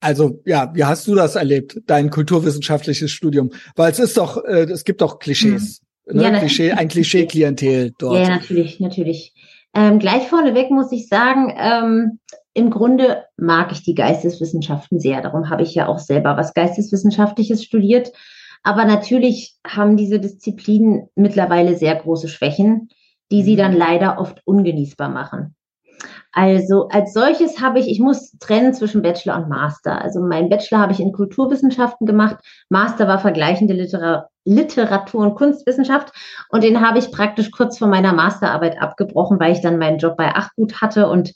Also 0.00 0.40
ja, 0.44 0.72
wie 0.74 0.84
hast 0.84 1.08
du 1.08 1.14
das 1.14 1.34
erlebt, 1.34 1.80
dein 1.86 2.10
kulturwissenschaftliches 2.10 3.10
Studium? 3.10 3.50
Weil 3.74 3.90
es 3.90 3.98
ist 3.98 4.16
doch, 4.16 4.44
äh, 4.44 4.64
es 4.64 4.84
gibt 4.84 5.00
doch 5.00 5.18
Klischees. 5.18 5.80
Hm. 6.06 6.16
Ne? 6.16 6.22
Ja, 6.22 6.38
Klischee, 6.38 6.72
ein 6.72 6.88
Klischee-Klientel 6.88 7.92
dort. 7.98 8.26
Ja, 8.26 8.28
natürlich, 8.36 8.80
natürlich. 8.80 9.34
Ähm, 9.74 9.98
gleich 9.98 10.28
vorneweg 10.28 10.70
muss 10.70 10.92
ich 10.92 11.08
sagen, 11.08 11.52
ähm, 11.56 12.18
im 12.54 12.70
Grunde 12.70 13.24
mag 13.36 13.72
ich 13.72 13.82
die 13.82 13.94
Geisteswissenschaften 13.94 14.98
sehr. 14.98 15.20
Darum 15.20 15.50
habe 15.50 15.62
ich 15.62 15.74
ja 15.74 15.86
auch 15.86 15.98
selber 15.98 16.36
was 16.36 16.54
Geisteswissenschaftliches 16.54 17.62
studiert. 17.62 18.12
Aber 18.62 18.84
natürlich 18.84 19.56
haben 19.66 19.96
diese 19.96 20.20
Disziplinen 20.20 21.08
mittlerweile 21.14 21.76
sehr 21.76 21.94
große 21.94 22.28
Schwächen, 22.28 22.88
die 23.30 23.42
sie 23.42 23.56
dann 23.56 23.72
mhm. 23.72 23.78
leider 23.78 24.18
oft 24.18 24.40
ungenießbar 24.44 25.08
machen. 25.08 25.54
Also 26.32 26.88
als 26.88 27.14
solches 27.14 27.60
habe 27.60 27.80
ich, 27.80 27.88
ich 27.88 28.00
muss 28.00 28.36
trennen 28.38 28.74
zwischen 28.74 29.02
Bachelor 29.02 29.36
und 29.36 29.48
Master. 29.48 30.00
Also 30.00 30.20
mein 30.20 30.48
Bachelor 30.48 30.78
habe 30.78 30.92
ich 30.92 31.00
in 31.00 31.12
Kulturwissenschaften 31.12 32.06
gemacht, 32.06 32.36
Master 32.68 33.08
war 33.08 33.18
vergleichende 33.18 33.74
Literatur, 33.74 34.28
Literatur 34.44 35.22
und 35.22 35.34
Kunstwissenschaft 35.34 36.12
und 36.48 36.62
den 36.62 36.80
habe 36.80 36.98
ich 36.98 37.10
praktisch 37.10 37.50
kurz 37.50 37.78
vor 37.78 37.88
meiner 37.88 38.12
Masterarbeit 38.12 38.80
abgebrochen, 38.80 39.40
weil 39.40 39.52
ich 39.52 39.60
dann 39.60 39.78
meinen 39.78 39.98
Job 39.98 40.16
bei 40.16 40.34
Achgut 40.34 40.80
hatte 40.80 41.08
und 41.08 41.34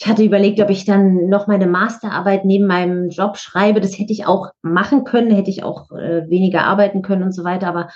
ich 0.00 0.06
hatte 0.06 0.24
überlegt, 0.24 0.58
ob 0.60 0.70
ich 0.70 0.86
dann 0.86 1.28
noch 1.28 1.46
meine 1.46 1.66
Masterarbeit 1.66 2.46
neben 2.46 2.66
meinem 2.66 3.10
Job 3.10 3.36
schreibe. 3.36 3.82
Das 3.82 3.98
hätte 3.98 4.14
ich 4.14 4.26
auch 4.26 4.48
machen 4.62 5.04
können, 5.04 5.30
hätte 5.30 5.50
ich 5.50 5.62
auch 5.62 5.90
äh, 5.90 6.28
weniger 6.30 6.64
arbeiten 6.64 7.02
können 7.02 7.22
und 7.22 7.32
so 7.32 7.44
weiter. 7.44 7.66
Aber 7.68 7.90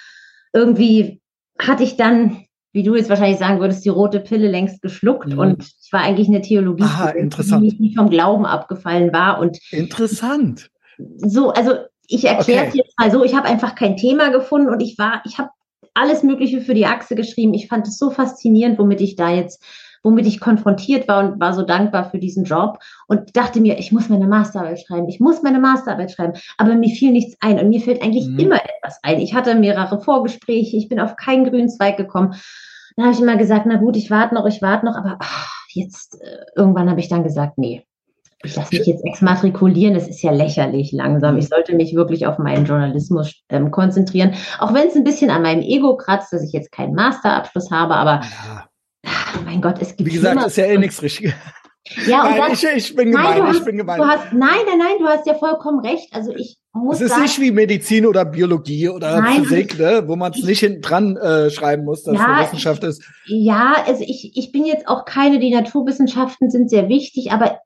irgendwie 0.53 1.23
hatte 1.59 1.83
ich 1.83 1.97
dann, 1.97 2.45
wie 2.73 2.83
du 2.83 2.95
jetzt 2.95 3.09
wahrscheinlich 3.09 3.39
sagen 3.39 3.59
würdest, 3.59 3.87
die 3.87 3.89
rote 3.89 4.21
Pille 4.21 4.49
längst 4.51 4.83
geschluckt 4.83 5.29
mhm. 5.29 5.39
und 5.39 5.63
ich 5.63 5.93
war 5.93 6.03
eigentlich 6.03 6.29
eine 6.29 6.43
Theologie, 6.43 6.83
Aha, 6.83 7.09
interessant. 7.11 7.63
die 7.63 7.75
nicht 7.81 7.97
vom 7.97 8.11
Glauben 8.11 8.45
abgefallen 8.45 9.11
war. 9.15 9.39
Und 9.39 9.59
interessant. 9.71 10.69
So, 11.17 11.53
also 11.53 11.73
ich 12.07 12.27
erkläre 12.27 12.67
es 12.67 12.75
okay. 12.75 12.83
jetzt 12.85 12.99
mal 12.99 13.11
so, 13.11 13.25
ich 13.25 13.35
habe 13.35 13.49
einfach 13.49 13.75
kein 13.75 13.97
Thema 13.97 14.29
gefunden 14.29 14.69
und 14.69 14.81
ich 14.81 14.99
war, 14.99 15.23
ich 15.25 15.39
habe 15.39 15.49
alles 15.95 16.23
Mögliche 16.23 16.61
für 16.61 16.75
die 16.75 16.85
Achse 16.85 17.15
geschrieben. 17.15 17.55
Ich 17.55 17.69
fand 17.69 17.89
es 17.89 17.97
so 17.97 18.11
faszinierend, 18.11 18.79
womit 18.79 19.01
ich 19.01 19.17
da 19.17 19.31
jetzt 19.31 19.65
womit 20.05 20.27
ich 20.27 20.39
konfrontiert 20.39 21.09
war 21.09 21.25
und 21.25 21.41
war 21.41 21.55
so 21.55 21.63
dankbar 21.63 22.11
für 22.11 22.19
diesen 22.19 22.45
Job 22.45 22.79
und 23.09 23.37
dachte 23.37 23.61
mir, 23.61 23.79
ich 23.79 23.91
muss 23.91 24.09
meine 24.09 24.29
Masterarbeit 24.29 24.81
schreiben, 24.81 25.09
ich 25.09 25.19
muss 25.19 25.43
meine 25.43 25.59
Masterarbeit 25.59 26.13
schreiben, 26.13 26.35
aber 26.59 26.75
mir 26.75 26.95
fiel 26.95 27.11
nichts 27.11 27.37
ein 27.41 27.59
und 27.59 27.71
mir 27.71 27.81
fällt 27.81 28.03
eigentlich 28.03 28.29
mhm. 28.29 28.39
immer 28.39 28.57
etwas 28.57 29.01
ein. 29.03 29.19
Ich 29.19 29.35
hatte 29.35 29.55
mehrere 29.57 30.01
Vorgespräche, 30.01 30.77
ich 30.77 30.89
bin 30.89 31.01
auf 31.01 31.17
keinen 31.17 31.45
grünen 31.45 31.71
Zweig 31.71 31.97
gekommen. 31.97 32.35
Dann 32.97 33.07
habe 33.07 33.15
ich 33.15 33.21
immer 33.21 33.37
gesagt, 33.37 33.65
na 33.67 33.77
gut, 33.77 33.97
ich 33.97 34.11
warte 34.11 34.35
noch, 34.35 34.47
ich 34.47 34.63
warte 34.63 34.87
noch, 34.87 34.95
aber 34.95 35.17
ach, 35.19 35.53
jetzt 35.71 36.21
äh, 36.21 36.45
irgendwann 36.55 36.89
habe 36.89 37.01
ich 37.01 37.09
dann 37.09 37.25
gesagt, 37.25 37.59
nee, 37.59 37.85
ich 38.45 38.55
lasse 38.57 38.77
mich 38.77 38.87
jetzt 38.87 39.05
exmatrikulieren, 39.05 39.95
das 39.95 40.07
ist 40.07 40.23
ja 40.23 40.31
lächerlich 40.31 40.93
langsam. 40.93 41.39
Ich 41.39 41.49
sollte 41.49 41.75
mich 41.75 41.95
wirklich 41.95 42.27
auf 42.27 42.39
meinen 42.39 42.67
Journalismus 42.67 43.43
ähm, 43.49 43.71
konzentrieren. 43.71 44.35
Auch 44.59 44.75
wenn 44.75 44.87
es 44.87 44.97
ein 44.97 45.05
bisschen 45.05 45.31
an 45.31 45.41
meinem 45.41 45.63
Ego 45.63 45.97
kratzt, 45.97 46.31
dass 46.31 46.43
ich 46.43 46.53
jetzt 46.53 46.71
keinen 46.71 46.95
Masterabschluss 46.95 47.71
habe, 47.71 47.95
aber 47.95 48.21
ja. 48.21 48.69
Oh 49.05 49.43
mein 49.45 49.61
Gott, 49.61 49.77
es 49.81 49.97
gibt. 49.97 50.09
Wie 50.09 50.15
gesagt, 50.15 50.47
ist 50.47 50.57
ja 50.57 50.65
eh 50.65 50.79
nichts 50.79 51.03
Richtiges. 51.03 51.35
Ja, 52.07 52.23
nein, 52.25 52.39
dann, 52.39 52.53
ich, 52.53 52.65
ich 52.65 52.97
bin 52.97 53.11
gemein, 53.11 53.39
nein, 53.39 53.51
ich 53.51 53.59
hast, 53.59 53.65
bin 53.67 53.77
gemein. 53.77 54.01
Hast, 54.01 54.33
nein, 54.33 54.57
nein, 54.67 54.79
nein, 54.79 54.97
du 54.99 55.07
hast 55.07 55.27
ja 55.27 55.35
vollkommen 55.35 55.81
recht. 55.81 56.09
Also 56.13 56.35
ich 56.35 56.57
muss 56.73 56.97
Es 56.97 57.03
ist 57.03 57.11
sagen, 57.11 57.23
nicht 57.23 57.41
wie 57.41 57.51
Medizin 57.51 58.07
oder 58.07 58.25
Biologie 58.25 58.89
oder 58.89 59.21
nein, 59.21 59.45
Physik, 59.45 59.79
ne, 59.79 60.03
wo 60.07 60.17
man 60.17 60.33
es 60.33 60.43
nicht 60.43 60.61
hinten 60.61 60.81
dran 60.81 61.17
äh, 61.19 61.51
schreiben 61.51 61.85
muss, 61.85 62.03
dass 62.03 62.15
ja, 62.15 62.21
es 62.21 62.27
eine 62.27 62.43
Wissenschaft 62.47 62.85
ist. 62.85 63.03
Ja, 63.27 63.75
also 63.87 64.03
ich, 64.03 64.33
ich 64.35 64.51
bin 64.51 64.65
jetzt 64.65 64.89
auch 64.89 65.05
keine, 65.05 65.39
die 65.39 65.51
Naturwissenschaften 65.53 66.51
sind 66.51 66.71
sehr 66.71 66.89
wichtig, 66.89 67.33
aber 67.33 67.59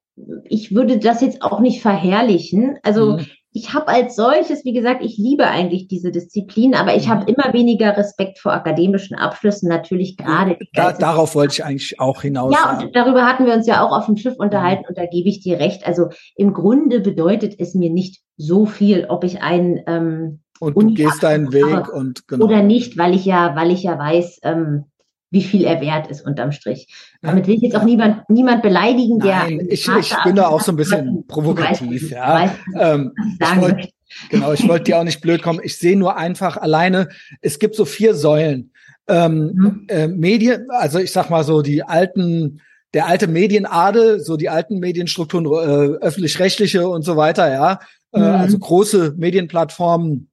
ich 0.49 0.75
würde 0.75 0.99
das 0.99 1.21
jetzt 1.21 1.43
auch 1.43 1.61
nicht 1.61 1.81
verherrlichen. 1.81 2.77
Also 2.83 3.19
mhm 3.19 3.27
ich 3.59 3.75
habe 3.75 3.89
als 3.89 4.15
solches, 4.15 4.65
wie 4.65 4.73
gesagt, 4.73 5.03
ich 5.05 5.19
liebe 5.19 5.47
eigentlich 5.47 5.89
diese 5.89 6.13
Disziplin, 6.13 6.75
aber 6.75 6.95
ich 6.95 7.09
habe 7.09 7.23
mhm. 7.23 7.35
immer 7.35 7.53
weniger 7.53 7.97
Respekt 7.97 8.39
vor 8.39 8.53
akademischen 8.53 9.17
Abschlüssen, 9.17 9.69
natürlich 9.69 10.17
gerade. 10.17 10.57
Da, 10.75 10.93
darauf 10.93 11.35
wollte 11.35 11.55
ich 11.55 11.65
eigentlich 11.65 11.99
auch 11.99 12.23
hinaus. 12.23 12.55
Ja, 12.55 12.79
und 12.79 12.95
darüber 12.95 13.27
hatten 13.27 13.47
wir 13.47 13.55
uns 13.55 13.67
ja 13.67 13.85
auch 13.85 13.97
auf 13.97 14.07
dem 14.07 14.17
Schiff 14.17 14.37
unterhalten 14.39 14.83
mhm. 14.83 14.89
und 14.91 14.99
da 14.99 15.07
gebe 15.07 15.29
ich 15.29 15.41
dir 15.41 15.59
recht. 15.59 15.87
Also 15.87 16.09
im 16.37 16.53
Grunde 16.53 17.01
bedeutet 17.01 17.59
es 17.59 17.75
mir 17.75 17.91
nicht 17.91 18.21
so 18.37 18.65
viel, 18.65 19.07
ob 19.09 19.25
ich 19.25 19.43
einen 19.43 19.81
ähm, 19.87 20.41
und 20.61 20.77
du 20.77 20.95
gehst 20.95 21.23
deinen 21.23 21.53
Weg 21.53 21.89
und 21.89 22.27
genau. 22.29 22.45
oder 22.45 22.63
nicht, 22.63 22.97
weil 22.97 23.15
ich 23.15 23.25
ja, 23.25 23.55
weil 23.57 23.71
ich 23.71 23.83
ja 23.83 23.99
weiß, 23.99 24.41
ähm, 24.43 24.85
wie 25.31 25.43
viel 25.43 25.65
er 25.65 25.81
wert 25.81 26.09
ist 26.09 26.23
unterm 26.23 26.53
Strich. 26.53 26.89
Damit 27.21 27.47
will 27.47 27.57
ich 27.57 27.63
jetzt 27.63 27.77
auch 27.77 27.85
niemand, 27.85 28.29
niemand 28.31 28.63
beleidigen, 28.63 29.21
der. 29.21 29.45
Nein, 29.45 29.67
ich, 29.69 29.89
ich 29.89 30.15
bin 30.25 30.37
da 30.37 30.49
auch 30.49 30.61
so 30.61 30.73
ein 30.73 30.77
bisschen 30.77 31.27
provokativ, 31.27 32.11
ja. 32.11 32.51
ähm, 32.79 33.13
ich 33.41 33.61
wollt, 33.61 33.91
genau, 34.31 34.53
ich 34.53 34.67
wollte 34.67 34.85
dir 34.85 34.99
auch 34.99 35.05
nicht 35.05 35.21
blöd 35.21 35.43
kommen. 35.43 35.61
Ich 35.63 35.77
sehe 35.77 35.99
nur 35.99 36.17
einfach 36.17 36.57
alleine, 36.57 37.09
es 37.43 37.59
gibt 37.59 37.75
so 37.75 37.85
vier 37.85 38.15
Säulen. 38.15 38.73
Ähm, 39.07 39.53
mhm. 39.55 39.85
äh, 39.89 40.09
Medien, 40.09 40.71
also 40.71 40.99
ich 40.99 41.13
sag 41.13 41.31
mal 41.31 41.45
so 41.45 41.63
die 41.63 41.83
alten, 41.83 42.61
der 42.95 43.07
alte 43.07 43.27
Medienadel, 43.27 44.21
so 44.21 44.37
die 44.37 44.51
alten 44.51 44.79
Medienstrukturen, 44.79 45.47
äh, 45.47 45.97
öffentlich-rechtliche 46.05 46.89
und 46.89 47.03
so 47.03 47.17
weiter, 47.17 47.51
ja. 47.51 47.81
Äh, 48.13 48.21
mhm. 48.21 48.25
Also 48.25 48.59
große 48.59 49.15
Medienplattformen. 49.17 50.31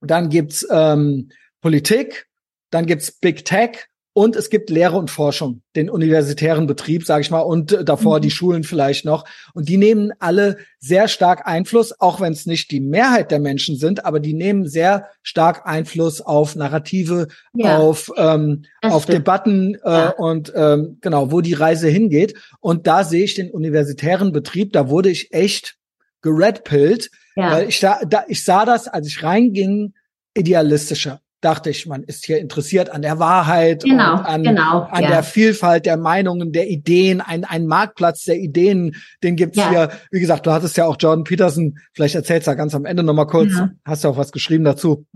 Dann 0.00 0.28
gibt's 0.28 0.66
ähm, 0.70 1.30
Politik, 1.60 2.28
dann 2.70 2.86
gibt's 2.86 3.12
Big 3.12 3.44
Tech 3.44 3.87
und 4.18 4.34
es 4.34 4.50
gibt 4.50 4.68
Lehre 4.68 4.96
und 4.96 5.12
Forschung, 5.12 5.62
den 5.76 5.88
universitären 5.88 6.66
Betrieb, 6.66 7.06
sage 7.06 7.20
ich 7.20 7.30
mal, 7.30 7.38
und 7.38 7.70
äh, 7.70 7.84
davor 7.84 8.18
mhm. 8.18 8.22
die 8.22 8.32
Schulen 8.32 8.64
vielleicht 8.64 9.04
noch. 9.04 9.24
Und 9.54 9.68
die 9.68 9.76
nehmen 9.76 10.10
alle 10.18 10.56
sehr 10.80 11.06
stark 11.06 11.46
Einfluss, 11.46 11.94
auch 12.00 12.20
wenn 12.20 12.32
es 12.32 12.44
nicht 12.44 12.72
die 12.72 12.80
Mehrheit 12.80 13.30
der 13.30 13.38
Menschen 13.38 13.76
sind, 13.76 14.04
aber 14.04 14.18
die 14.18 14.34
nehmen 14.34 14.66
sehr 14.66 15.06
stark 15.22 15.66
Einfluss 15.66 16.20
auf 16.20 16.56
Narrative, 16.56 17.28
ja, 17.54 17.78
auf, 17.78 18.10
ähm, 18.16 18.64
auf 18.82 19.06
Debatten 19.06 19.76
äh, 19.84 19.88
ja. 19.88 20.08
und 20.08 20.52
ähm, 20.52 20.98
genau, 21.00 21.30
wo 21.30 21.40
die 21.40 21.54
Reise 21.54 21.86
hingeht. 21.86 22.34
Und 22.58 22.88
da 22.88 23.04
sehe 23.04 23.22
ich 23.22 23.36
den 23.36 23.52
universitären 23.52 24.32
Betrieb, 24.32 24.72
da 24.72 24.88
wurde 24.88 25.10
ich 25.10 25.32
echt 25.32 25.76
geredpillt, 26.22 27.12
ja. 27.36 27.52
weil 27.52 27.68
ich 27.68 27.78
da, 27.78 28.00
da, 28.04 28.24
ich 28.26 28.44
sah 28.44 28.64
das, 28.64 28.88
als 28.88 29.06
ich 29.06 29.22
reinging, 29.22 29.94
idealistischer 30.34 31.20
dachte 31.40 31.70
ich, 31.70 31.86
man 31.86 32.02
ist 32.02 32.24
hier 32.24 32.38
interessiert 32.38 32.90
an 32.90 33.02
der 33.02 33.18
Wahrheit 33.18 33.84
genau, 33.84 34.14
und 34.14 34.24
an, 34.24 34.42
genau, 34.42 34.80
an 34.82 35.02
ja. 35.02 35.08
der 35.08 35.22
Vielfalt 35.22 35.86
der 35.86 35.96
Meinungen, 35.96 36.52
der 36.52 36.68
Ideen, 36.68 37.20
ein, 37.20 37.44
ein 37.44 37.66
Marktplatz 37.66 38.24
der 38.24 38.38
Ideen, 38.38 38.96
den 39.22 39.36
gibt's 39.36 39.56
ja. 39.56 39.70
hier. 39.70 39.90
Wie 40.10 40.20
gesagt, 40.20 40.46
du 40.46 40.52
hattest 40.52 40.76
ja 40.76 40.86
auch 40.86 40.96
Jordan 40.98 41.24
Peterson, 41.24 41.78
vielleicht 41.92 42.14
erzählst 42.14 42.46
du 42.46 42.50
ja 42.50 42.54
ganz 42.56 42.74
am 42.74 42.84
Ende 42.84 43.02
nochmal 43.02 43.26
kurz, 43.26 43.52
ja. 43.52 43.70
hast 43.84 44.04
du 44.04 44.08
auch 44.08 44.16
was 44.16 44.32
geschrieben 44.32 44.64
dazu. 44.64 45.06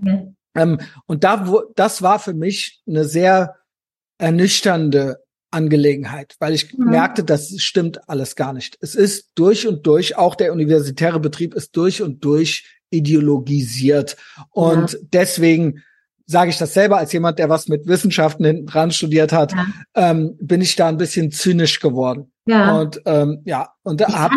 Ähm, 0.54 0.78
und 1.06 1.24
da, 1.24 1.48
wo, 1.48 1.62
das 1.74 2.02
war 2.02 2.18
für 2.18 2.34
mich 2.34 2.82
eine 2.86 3.04
sehr 3.04 3.56
ernüchternde 4.18 5.18
Angelegenheit, 5.50 6.36
weil 6.38 6.54
ich 6.54 6.76
mhm. 6.76 6.90
merkte, 6.90 7.24
das 7.24 7.54
stimmt 7.58 8.08
alles 8.08 8.36
gar 8.36 8.52
nicht. 8.52 8.78
Es 8.80 8.94
ist 8.94 9.32
durch 9.34 9.66
und 9.66 9.86
durch, 9.86 10.16
auch 10.16 10.34
der 10.34 10.52
universitäre 10.52 11.20
Betrieb 11.20 11.54
ist 11.54 11.76
durch 11.76 12.02
und 12.02 12.24
durch 12.24 12.64
ideologisiert. 12.90 14.16
Und 14.50 14.98
deswegen 15.02 15.82
sage 16.32 16.50
ich 16.50 16.58
das 16.58 16.74
selber 16.74 16.98
als 16.98 17.12
jemand, 17.12 17.38
der 17.38 17.48
was 17.48 17.68
mit 17.68 17.86
Wissenschaften 17.86 18.44
hinten 18.44 18.66
dran 18.66 18.90
studiert 18.90 19.32
hat, 19.32 19.52
ja. 19.52 19.66
ähm, 19.94 20.36
bin 20.40 20.60
ich 20.60 20.74
da 20.74 20.88
ein 20.88 20.96
bisschen 20.96 21.30
zynisch 21.30 21.78
geworden. 21.78 22.32
Ja. 22.46 22.78
Und 22.78 23.00
ähm, 23.04 23.42
ja, 23.44 23.68
und 23.82 24.02
hab, 24.02 24.32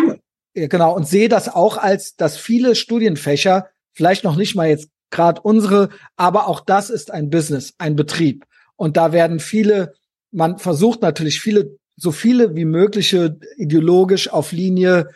ja, 0.54 0.68
genau, 0.68 0.96
und 0.96 1.08
sehe 1.08 1.30
das 1.30 1.50
auch 1.50 1.78
als, 1.78 2.16
dass 2.16 2.38
viele 2.38 2.76
Studienfächer, 2.76 3.68
vielleicht 3.94 4.24
noch 4.24 4.36
nicht 4.36 4.56
mal 4.56 4.68
jetzt 4.68 4.90
gerade 5.10 5.42
unsere, 5.42 5.90
aber 6.18 6.48
auch 6.48 6.60
das 6.60 6.90
ist 6.90 7.12
ein 7.12 7.30
Business, 7.30 7.74
ein 7.78 7.96
Betrieb. 7.96 8.46
Und 8.76 8.98
da 8.98 9.14
werden 9.14 9.40
viele, 9.40 9.94
man 10.32 10.60
versucht 10.60 11.02
natürlich 11.02 11.40
viele, 11.40 11.78
so 11.96 12.12
viele 12.12 12.56
wie 12.56 12.66
mögliche 12.66 13.40
ideologisch 13.56 14.30
auf 14.30 14.52
Linie 14.52 15.10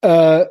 äh, 0.00 0.46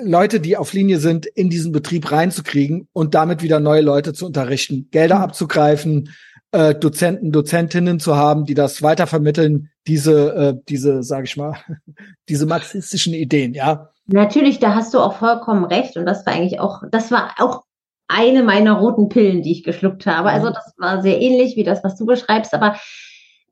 Leute, 0.00 0.40
die 0.40 0.56
auf 0.56 0.72
Linie 0.72 0.98
sind, 0.98 1.26
in 1.26 1.50
diesen 1.50 1.72
Betrieb 1.72 2.10
reinzukriegen 2.10 2.88
und 2.92 3.14
damit 3.14 3.42
wieder 3.42 3.60
neue 3.60 3.82
Leute 3.82 4.12
zu 4.12 4.26
unterrichten, 4.26 4.88
Gelder 4.90 5.16
mhm. 5.16 5.22
abzugreifen, 5.22 6.10
äh, 6.52 6.74
Dozenten, 6.74 7.32
Dozentinnen 7.32 8.00
zu 8.00 8.16
haben, 8.16 8.44
die 8.44 8.54
das 8.54 8.82
weitervermitteln, 8.82 9.70
diese, 9.86 10.34
äh, 10.34 10.54
diese, 10.68 11.02
sage 11.02 11.24
ich 11.24 11.36
mal, 11.36 11.56
diese 12.28 12.46
marxistischen 12.46 13.12
Ideen, 13.12 13.54
ja. 13.54 13.90
Natürlich, 14.06 14.58
da 14.58 14.74
hast 14.74 14.94
du 14.94 15.00
auch 15.00 15.16
vollkommen 15.16 15.64
recht. 15.64 15.96
Und 15.96 16.06
das 16.06 16.24
war 16.24 16.32
eigentlich 16.32 16.60
auch, 16.60 16.82
das 16.90 17.10
war 17.10 17.34
auch 17.38 17.64
eine 18.06 18.42
meiner 18.42 18.72
roten 18.72 19.10
Pillen, 19.10 19.42
die 19.42 19.52
ich 19.52 19.64
geschluckt 19.64 20.06
habe. 20.06 20.30
Also 20.30 20.48
mhm. 20.48 20.54
das 20.54 20.72
war 20.78 21.02
sehr 21.02 21.20
ähnlich 21.20 21.56
wie 21.56 21.64
das, 21.64 21.84
was 21.84 21.96
du 21.96 22.06
beschreibst. 22.06 22.54
Aber 22.54 22.76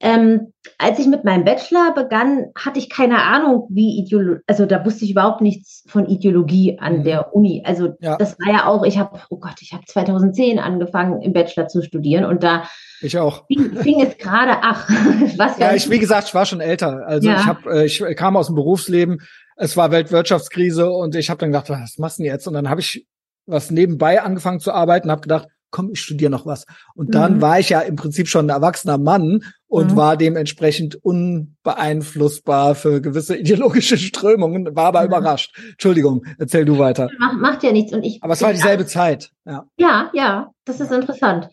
ähm, 0.01 0.53
als 0.79 0.99
ich 0.99 1.07
mit 1.07 1.25
meinem 1.25 1.45
Bachelor 1.45 1.95
begann, 1.95 2.47
hatte 2.55 2.79
ich 2.79 2.91
keine 2.91 3.23
Ahnung, 3.23 3.67
wie 3.71 3.99
Ideologie, 3.99 4.43
also 4.47 4.67
da 4.67 4.85
wusste 4.85 5.05
ich 5.05 5.13
überhaupt 5.13 5.41
nichts 5.41 5.85
von 5.89 6.07
Ideologie 6.07 6.79
an 6.79 6.99
mhm. 6.99 7.05
der 7.05 7.35
Uni. 7.35 7.63
Also 7.65 7.95
ja. 8.01 8.17
das 8.17 8.39
war 8.39 8.53
ja 8.53 8.67
auch, 8.67 8.85
ich 8.85 8.99
habe, 8.99 9.19
oh 9.31 9.39
Gott, 9.39 9.57
ich 9.61 9.73
habe 9.73 9.85
2010 9.87 10.59
angefangen, 10.59 11.23
im 11.23 11.33
Bachelor 11.33 11.69
zu 11.69 11.83
studieren 11.83 12.25
und 12.25 12.43
da 12.43 12.65
ich 13.03 13.19
auch. 13.19 13.47
Fing, 13.47 13.77
fing 13.77 14.01
es 14.01 14.17
gerade, 14.19 14.59
ach, 14.63 14.89
was 15.37 15.59
ja. 15.59 15.69
Ja, 15.69 15.75
ich, 15.75 15.89
wie 15.91 15.99
gesagt, 15.99 16.29
ich 16.29 16.35
war 16.35 16.47
schon 16.47 16.61
älter. 16.61 17.07
Also 17.07 17.29
ja. 17.29 17.37
ich 17.37 17.47
habe, 17.47 17.83
äh, 17.83 17.85
ich 17.87 18.03
kam 18.17 18.37
aus 18.37 18.47
dem 18.47 18.57
Berufsleben, 18.57 19.21
es 19.57 19.77
war 19.77 19.91
Weltwirtschaftskrise 19.91 20.91
und 20.91 21.15
ich 21.15 21.31
habe 21.31 21.39
dann 21.39 21.53
gedacht, 21.53 21.71
was 21.71 21.99
machst 21.99 22.19
du 22.19 22.23
denn 22.23 22.33
jetzt? 22.33 22.47
Und 22.47 22.55
dann 22.55 22.69
habe 22.69 22.81
ich 22.81 23.07
was 23.47 23.71
nebenbei 23.71 24.21
angefangen 24.21 24.61
zu 24.61 24.73
arbeiten, 24.73 25.11
habe 25.11 25.23
gedacht, 25.23 25.49
komm, 25.71 25.91
ich 25.93 26.01
studiere 26.01 26.31
noch 26.31 26.47
was. 26.47 26.65
Und 26.95 27.15
dann 27.15 27.37
mhm. 27.37 27.41
war 27.43 27.59
ich 27.59 27.71
ja 27.71 27.81
im 27.81 27.97
Prinzip 27.97 28.29
schon 28.29 28.47
ein 28.47 28.51
erwachsener 28.51 28.99
Mann 28.99 29.43
und 29.69 29.93
mhm. 29.93 29.97
war 29.97 30.17
dementsprechend 30.17 30.97
unbeeinflussbar 31.05 32.75
für 32.75 33.01
gewisse 33.01 33.37
ideologische 33.37 33.99
Strömungen, 33.99 34.75
war 34.75 34.87
aber 34.87 35.01
mhm. 35.01 35.07
überrascht. 35.09 35.57
Entschuldigung, 35.73 36.25
erzähl 36.39 36.65
du 36.65 36.79
weiter. 36.79 37.11
Macht, 37.19 37.39
macht 37.39 37.63
ja 37.63 37.73
nichts. 37.73 37.93
Und 37.93 38.05
ich, 38.05 38.23
aber 38.23 38.33
es 38.33 38.43
war 38.43 38.53
dieselbe 38.53 38.87
Zeit. 38.87 39.31
Ja, 39.45 39.67
ja, 39.77 40.11
ja 40.15 40.53
das 40.65 40.81
ist 40.81 40.93
interessant. 40.93 41.49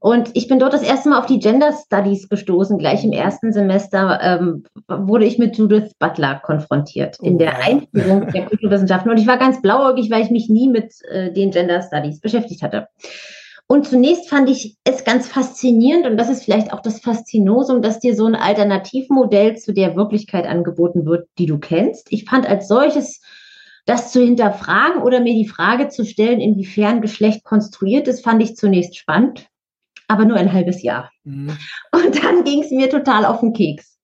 Und 0.00 0.30
ich 0.34 0.46
bin 0.46 0.58
dort 0.58 0.72
das 0.72 0.82
erste 0.82 1.08
Mal 1.08 1.18
auf 1.18 1.26
die 1.26 1.40
Gender 1.40 1.72
Studies 1.72 2.28
gestoßen. 2.28 2.78
Gleich 2.78 3.04
im 3.04 3.12
ersten 3.12 3.52
Semester 3.52 4.20
ähm, 4.22 4.64
wurde 4.86 5.24
ich 5.24 5.38
mit 5.38 5.56
Judith 5.56 5.92
Butler 5.98 6.40
konfrontiert 6.44 7.18
in 7.20 7.34
oh, 7.34 7.38
der 7.38 7.58
Einführung 7.58 8.30
der 8.30 8.46
Kulturwissenschaften. 8.48 9.10
Und 9.10 9.18
ich 9.18 9.26
war 9.26 9.38
ganz 9.38 9.60
blauäugig, 9.60 10.10
weil 10.10 10.22
ich 10.22 10.30
mich 10.30 10.48
nie 10.48 10.68
mit 10.68 10.94
äh, 11.10 11.32
den 11.32 11.50
Gender 11.50 11.82
Studies 11.82 12.20
beschäftigt 12.20 12.62
hatte. 12.62 12.86
Und 13.70 13.86
zunächst 13.86 14.30
fand 14.30 14.48
ich 14.48 14.76
es 14.84 15.04
ganz 15.04 15.28
faszinierend, 15.28 16.06
und 16.06 16.16
das 16.16 16.30
ist 16.30 16.44
vielleicht 16.44 16.72
auch 16.72 16.80
das 16.80 17.00
Faszinosum, 17.00 17.82
dass 17.82 18.00
dir 18.00 18.16
so 18.16 18.24
ein 18.24 18.34
Alternativmodell 18.34 19.58
zu 19.58 19.74
der 19.74 19.94
Wirklichkeit 19.94 20.46
angeboten 20.46 21.04
wird, 21.04 21.28
die 21.36 21.44
du 21.44 21.58
kennst. 21.58 22.10
Ich 22.10 22.24
fand 22.24 22.46
als 22.46 22.66
solches 22.66 23.20
das 23.84 24.10
zu 24.10 24.20
hinterfragen 24.22 25.02
oder 25.02 25.20
mir 25.20 25.34
die 25.34 25.48
Frage 25.48 25.88
zu 25.88 26.04
stellen, 26.04 26.40
inwiefern 26.40 27.02
Geschlecht 27.02 27.44
konstruiert 27.44 28.08
ist, 28.08 28.24
fand 28.24 28.42
ich 28.42 28.56
zunächst 28.56 28.96
spannend, 28.96 29.48
aber 30.08 30.24
nur 30.24 30.36
ein 30.38 30.52
halbes 30.52 30.82
Jahr. 30.82 31.10
Mhm. 31.24 31.56
Und 31.92 32.24
dann 32.24 32.44
ging 32.44 32.62
es 32.62 32.70
mir 32.70 32.88
total 32.88 33.26
auf 33.26 33.40
den 33.40 33.52
Keks. 33.52 33.97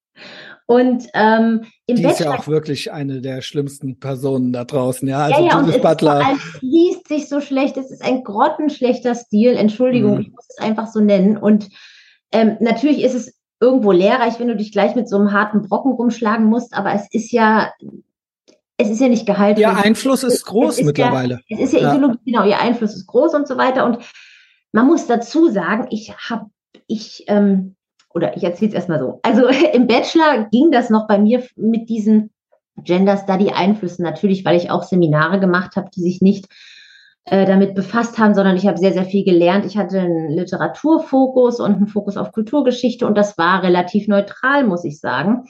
Und 0.67 1.07
ähm, 1.13 1.67
im 1.87 1.97
Die 1.97 2.03
Bachelor 2.03 2.11
ist 2.13 2.21
ja 2.21 2.39
auch 2.39 2.49
wirklich 2.49 2.93
eine 2.93 3.21
der 3.21 3.43
schlimmsten 3.43 3.99
Personen 4.01 4.53
da 4.53 4.65
draußen, 4.65 5.07
ja. 5.07 5.25
Also 5.25 5.43
ja, 5.43 5.49
ja, 5.49 5.61
Judith 5.61 5.75
und 5.77 5.83
Butler. 5.83 6.23
Es 6.35 6.63
liest 6.63 7.09
sich 7.09 7.29
so 7.29 7.41
schlecht, 7.41 7.77
es 7.77 7.91
ist 7.91 8.03
ein 8.03 8.25
grottenschlechter 8.25 9.15
Stil. 9.15 9.57
Entschuldigung, 9.57 10.15
mhm. 10.15 10.21
ich 10.21 10.31
muss 10.31 10.47
es 10.49 10.59
einfach 10.59 10.87
so 10.87 11.01
nennen. 11.01 11.37
Und 11.37 11.69
ähm, 12.33 12.57
natürlich 12.61 13.03
ist 13.03 13.15
es 13.15 13.35
irgendwo 13.61 13.93
lehrreich, 13.93 14.41
wenn 14.41 14.49
du 14.49 14.57
dich 14.57 14.73
gleich 14.73 14.95
mit 14.95 15.09
so 15.09 15.17
einem 15.17 15.33
harten 15.33 15.63
Brocken 15.63 15.93
rumschlagen 15.93 16.47
musst, 16.47 16.75
aber 16.75 16.95
es 16.95 17.07
ist 17.13 17.31
ja, 17.31 17.73
es 18.77 18.89
ist 18.89 19.01
ja 19.01 19.09
nicht 19.09 19.27
gehalten. 19.27 19.61
Ihr 19.61 19.77
Einfluss 19.77 20.23
ist 20.23 20.45
groß 20.45 20.79
ist 20.79 20.87
mittlerweile. 20.87 21.41
Ja, 21.49 21.59
es 21.59 21.65
ist 21.65 21.73
ja, 21.75 21.81
ja 21.81 21.95
Ideologie, 21.95 22.19
genau, 22.25 22.45
ihr 22.45 22.61
Einfluss 22.61 22.95
ist 22.95 23.07
groß 23.07 23.35
und 23.35 23.47
so 23.47 23.57
weiter. 23.57 23.85
Und 23.85 23.99
man 24.73 24.87
muss 24.87 25.07
dazu 25.07 25.49
sagen, 25.51 25.87
ich 25.91 26.13
habe, 26.17 26.47
ich, 26.87 27.25
ähm, 27.29 27.77
oder 28.15 28.37
ich 28.37 28.45
erzähle 28.45 28.71
es 28.71 28.75
erstmal 28.75 28.99
so. 28.99 29.21
Also 29.23 29.47
im 29.73 29.87
Bachelor 29.87 30.49
ging 30.51 30.71
das 30.71 30.91
noch 30.91 31.07
bei 31.07 31.19
mir 31.19 31.43
mit 31.57 31.89
diesen 31.89 32.31
Gender 32.77 33.17
Study 33.17 33.51
Einflüssen 33.51 34.05
natürlich, 34.05 34.45
weil 34.45 34.57
ich 34.57 34.71
auch 34.71 34.83
Seminare 34.83 35.39
gemacht 35.39 35.77
habe, 35.77 35.91
die 35.95 36.01
sich 36.01 36.21
nicht 36.21 36.47
äh, 37.27 37.47
damit 37.47 37.75
befasst 37.75 38.19
haben, 38.19 38.35
sondern 38.35 38.57
ich 38.57 38.67
habe 38.67 38.79
sehr, 38.79 38.93
sehr 38.93 39.05
viel 39.05 39.25
gelernt. 39.25 39.65
Ich 39.65 39.77
hatte 39.77 40.01
einen 40.01 40.31
Literaturfokus 40.31 41.61
und 41.61 41.75
einen 41.75 41.87
Fokus 41.87 42.17
auf 42.17 42.33
Kulturgeschichte 42.33 43.07
und 43.07 43.17
das 43.17 43.39
war 43.39 43.63
relativ 43.63 44.09
neutral, 44.09 44.65
muss 44.65 44.85
ich 44.85 45.01
sagen. 45.01 45.45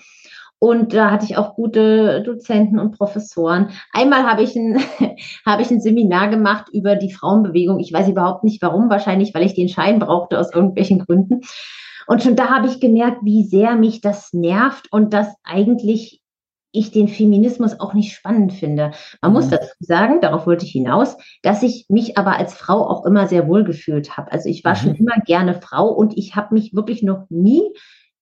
Und 0.59 0.95
da 0.95 1.11
hatte 1.11 1.27
ich 1.27 1.36
auch 1.36 1.57
gute 1.57 2.23
Dozenten 2.23 2.78
und 2.78 2.97
Professoren. 2.97 3.70
Einmal 3.93 4.23
habe 4.23 4.43
ich 4.43 4.55
ein, 4.55 4.78
habe 5.47 5.62
ich 5.62 5.70
ein 5.70 5.81
Seminar 5.81 6.28
gemacht 6.28 6.66
über 6.73 6.97
die 6.97 7.12
Frauenbewegung. 7.12 7.81
Ich 7.81 7.93
weiß 7.93 8.09
überhaupt 8.09 8.45
nicht 8.45 8.62
warum, 8.62 8.89
wahrscheinlich, 8.89 9.35
weil 9.35 9.45
ich 9.45 9.55
den 9.55 9.69
Schein 9.69 9.99
brauchte 9.99 10.39
aus 10.39 10.53
irgendwelchen 10.55 11.01
Gründen. 11.01 11.41
Und 12.06 12.22
schon 12.22 12.36
da 12.36 12.48
habe 12.51 12.68
ich 12.68 12.81
gemerkt, 12.81 13.18
wie 13.22 13.44
sehr 13.44 13.76
mich 13.76 14.01
das 14.01 14.32
nervt 14.32 14.93
und 14.93 15.12
dass 15.12 15.35
eigentlich 15.44 16.20
ich 16.74 16.90
den 16.90 17.09
Feminismus 17.09 17.78
auch 17.78 17.94
nicht 17.94 18.12
spannend 18.12 18.52
finde. 18.52 18.90
Man 19.22 19.31
mhm. 19.31 19.36
muss 19.36 19.48
dazu 19.48 19.70
sagen, 19.78 20.20
darauf 20.20 20.47
wollte 20.47 20.66
ich 20.66 20.72
hinaus, 20.72 21.16
dass 21.43 21.62
ich 21.62 21.86
mich 21.89 22.18
aber 22.18 22.36
als 22.36 22.52
Frau 22.52 22.86
auch 22.89 23.06
immer 23.06 23.28
sehr 23.28 23.48
wohl 23.48 23.64
gefühlt 23.64 24.16
habe. 24.16 24.32
Also 24.32 24.48
ich 24.48 24.64
war 24.64 24.72
mhm. 24.72 24.78
schon 24.78 24.94
immer 24.97 25.14
gerne 25.24 25.55
Frau 25.55 25.89
und 25.89 26.18
ich 26.18 26.35
habe 26.36 26.55
mich 26.55 26.74
wirklich 26.74 27.02
noch 27.02 27.26
nie 27.31 27.62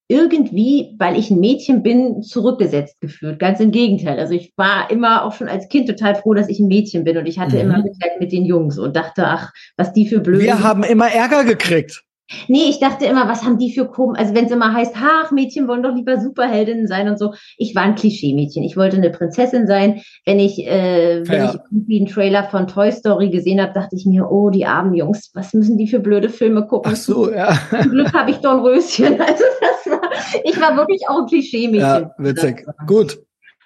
irgendwie, 0.09 0.95
weil 0.99 1.17
ich 1.17 1.31
ein 1.31 1.39
Mädchen 1.39 1.81
bin, 1.81 2.21
zurückgesetzt 2.21 3.01
gefühlt. 3.01 3.39
Ganz 3.39 3.59
im 3.59 3.71
Gegenteil. 3.71 4.19
Also 4.19 4.33
ich 4.33 4.53
war 4.57 4.91
immer 4.91 5.23
auch 5.23 5.33
schon 5.33 5.47
als 5.47 5.69
Kind 5.69 5.89
total 5.89 6.13
froh, 6.13 6.33
dass 6.33 6.49
ich 6.49 6.59
ein 6.59 6.67
Mädchen 6.67 7.03
bin 7.03 7.17
und 7.17 7.25
ich 7.25 7.39
hatte 7.39 7.55
mhm. 7.55 7.61
immer 7.61 7.77
Mitleid 7.81 8.19
mit 8.19 8.31
den 8.31 8.45
Jungs 8.45 8.77
und 8.77 8.95
dachte, 8.95 9.25
ach, 9.25 9.51
was 9.77 9.93
die 9.93 10.07
für 10.07 10.19
blöde. 10.19 10.43
Wir 10.43 10.61
haben 10.61 10.83
immer 10.83 11.11
Ärger 11.11 11.45
gekriegt. 11.45 12.03
Nee, 12.47 12.69
ich 12.69 12.79
dachte 12.79 13.05
immer, 13.05 13.27
was 13.27 13.43
haben 13.43 13.57
die 13.57 13.73
für 13.73 13.85
Kom 13.85 14.15
also 14.15 14.33
wenn 14.33 14.45
es 14.45 14.51
immer 14.51 14.73
heißt, 14.73 14.95
ach, 14.97 15.31
Mädchen 15.31 15.67
wollen 15.67 15.83
doch 15.83 15.93
lieber 15.93 16.19
Superheldinnen 16.19 16.87
sein 16.87 17.09
und 17.09 17.19
so. 17.19 17.33
Ich 17.57 17.75
war 17.75 17.83
ein 17.83 17.95
Klischee-Mädchen. 17.95 18.63
Ich 18.63 18.77
wollte 18.77 18.97
eine 18.97 19.09
Prinzessin 19.09 19.67
sein. 19.67 20.01
Wenn 20.25 20.39
ich, 20.39 20.65
äh, 20.65 21.27
wenn 21.27 21.45
ich 21.45 21.55
irgendwie 21.71 21.97
einen 21.99 22.07
Trailer 22.07 22.45
von 22.45 22.67
Toy 22.67 22.91
Story 22.91 23.29
gesehen 23.29 23.61
habe, 23.61 23.73
dachte 23.73 23.95
ich 23.95 24.05
mir, 24.05 24.31
oh, 24.31 24.49
die 24.49 24.65
armen 24.65 24.93
Jungs, 24.93 25.31
was 25.33 25.53
müssen 25.53 25.77
die 25.77 25.87
für 25.87 25.99
blöde 25.99 26.29
Filme 26.29 26.65
gucken? 26.65 26.91
Ach 26.93 26.97
so, 26.97 27.31
ja. 27.31 27.57
Zum 27.69 27.91
Glück 27.91 28.13
habe 28.13 28.31
ich 28.31 28.37
Dornröschen. 28.37 29.19
Also 29.23 29.43
das 29.61 29.91
war, 29.91 30.01
ich 30.43 30.59
war 30.59 30.75
wirklich 30.75 31.07
auch 31.07 31.21
ein 31.21 31.25
Klischee-Mädchen. 31.27 31.79
Ja, 31.79 32.15
witzig. 32.17 32.65
Gut. 32.87 33.19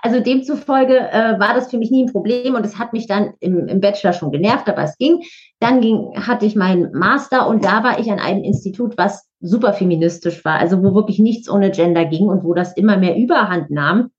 Also 0.07 0.21
demzufolge 0.21 0.97
äh, 0.97 1.37
war 1.37 1.53
das 1.53 1.69
für 1.69 1.77
mich 1.77 1.91
nie 1.91 2.05
ein 2.05 2.11
Problem 2.13 2.55
und 2.55 2.65
es 2.65 2.79
hat 2.79 2.93
mich 2.93 3.07
dann 3.07 3.33
im, 3.41 3.67
im 3.67 3.81
Bachelor 3.81 4.13
schon 4.13 4.31
genervt, 4.31 4.69
aber 4.69 4.83
es 4.83 4.97
ging. 4.97 5.21
Dann 5.59 5.81
ging, 5.81 6.13
hatte 6.15 6.45
ich 6.45 6.55
meinen 6.55 6.93
Master 6.93 7.45
und 7.45 7.65
da 7.65 7.83
war 7.83 7.99
ich 7.99 8.09
an 8.09 8.17
einem 8.17 8.41
Institut, 8.41 8.97
was 8.97 9.27
super 9.41 9.73
feministisch 9.73 10.45
war, 10.45 10.59
also 10.59 10.81
wo 10.81 10.95
wirklich 10.95 11.19
nichts 11.19 11.49
ohne 11.49 11.71
Gender 11.71 12.05
ging 12.05 12.27
und 12.27 12.45
wo 12.45 12.53
das 12.53 12.71
immer 12.77 12.95
mehr 12.95 13.17
Überhand 13.17 13.69
nahm. 13.69 14.11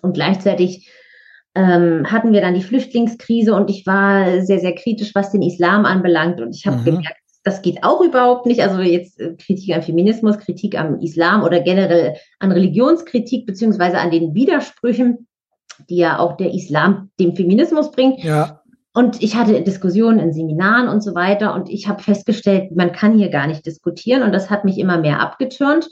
Und 0.00 0.12
gleichzeitig 0.12 0.88
ähm, 1.56 2.06
hatten 2.08 2.32
wir 2.32 2.40
dann 2.40 2.54
die 2.54 2.62
Flüchtlingskrise 2.62 3.52
und 3.52 3.68
ich 3.68 3.84
war 3.84 4.42
sehr, 4.42 4.60
sehr 4.60 4.76
kritisch, 4.76 5.12
was 5.16 5.32
den 5.32 5.42
Islam 5.42 5.86
anbelangt. 5.86 6.40
Und 6.40 6.54
ich 6.54 6.68
habe 6.68 6.76
mhm. 6.76 6.84
gemerkt, 6.84 7.18
das 7.46 7.62
geht 7.62 7.84
auch 7.84 8.00
überhaupt 8.00 8.44
nicht. 8.44 8.60
Also 8.60 8.80
jetzt 8.80 9.20
äh, 9.20 9.36
Kritik 9.36 9.72
am 9.72 9.80
Feminismus, 9.80 10.38
Kritik 10.38 10.76
am 10.76 10.98
Islam 10.98 11.44
oder 11.44 11.60
generell 11.60 12.16
an 12.40 12.50
Religionskritik 12.50 13.46
beziehungsweise 13.46 13.98
an 13.98 14.10
den 14.10 14.34
Widersprüchen, 14.34 15.28
die 15.88 15.98
ja 15.98 16.18
auch 16.18 16.36
der 16.36 16.52
Islam 16.52 17.10
dem 17.20 17.36
Feminismus 17.36 17.92
bringt. 17.92 18.24
Ja. 18.24 18.62
Und 18.92 19.22
ich 19.22 19.36
hatte 19.36 19.62
Diskussionen 19.62 20.18
in 20.18 20.32
Seminaren 20.32 20.88
und 20.88 21.02
so 21.02 21.14
weiter 21.14 21.54
und 21.54 21.68
ich 21.68 21.86
habe 21.86 22.02
festgestellt, 22.02 22.74
man 22.74 22.90
kann 22.90 23.16
hier 23.16 23.28
gar 23.28 23.46
nicht 23.46 23.64
diskutieren 23.64 24.24
und 24.24 24.32
das 24.32 24.50
hat 24.50 24.64
mich 24.64 24.78
immer 24.78 24.98
mehr 24.98 25.20
abgetürnt. 25.20 25.88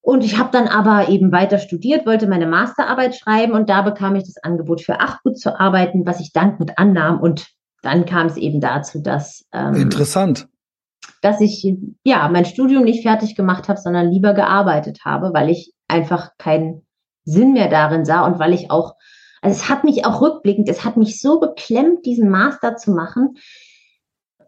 Und 0.00 0.22
ich 0.22 0.38
habe 0.38 0.50
dann 0.52 0.68
aber 0.68 1.08
eben 1.08 1.32
weiter 1.32 1.58
studiert, 1.58 2.06
wollte 2.06 2.28
meine 2.28 2.46
Masterarbeit 2.46 3.16
schreiben 3.16 3.54
und 3.54 3.68
da 3.68 3.82
bekam 3.82 4.14
ich 4.14 4.24
das 4.24 4.36
Angebot 4.36 4.80
für 4.80 5.00
Achgut 5.00 5.38
zu 5.38 5.58
arbeiten, 5.58 6.06
was 6.06 6.20
ich 6.20 6.32
dankend 6.32 6.78
annahm 6.78 7.20
und 7.20 7.48
dann 7.82 8.06
kam 8.06 8.28
es 8.28 8.36
eben 8.36 8.60
dazu, 8.60 9.00
dass 9.00 9.44
ähm, 9.52 9.74
interessant 9.74 10.46
dass 11.22 11.40
ich 11.40 11.64
ja 12.04 12.28
mein 12.28 12.44
Studium 12.44 12.84
nicht 12.84 13.02
fertig 13.02 13.34
gemacht 13.34 13.68
habe, 13.68 13.80
sondern 13.80 14.10
lieber 14.10 14.34
gearbeitet 14.34 15.00
habe, 15.04 15.32
weil 15.32 15.48
ich 15.48 15.72
einfach 15.88 16.30
keinen 16.36 16.84
Sinn 17.24 17.52
mehr 17.52 17.68
darin 17.68 18.04
sah 18.04 18.26
und 18.26 18.38
weil 18.38 18.52
ich 18.52 18.70
auch, 18.70 18.96
also 19.40 19.56
es 19.56 19.68
hat 19.68 19.84
mich 19.84 20.04
auch 20.04 20.20
rückblickend, 20.20 20.68
es 20.68 20.84
hat 20.84 20.96
mich 20.96 21.20
so 21.20 21.38
beklemmt, 21.38 22.04
diesen 22.04 22.28
Master 22.28 22.76
zu 22.76 22.90
machen. 22.90 23.36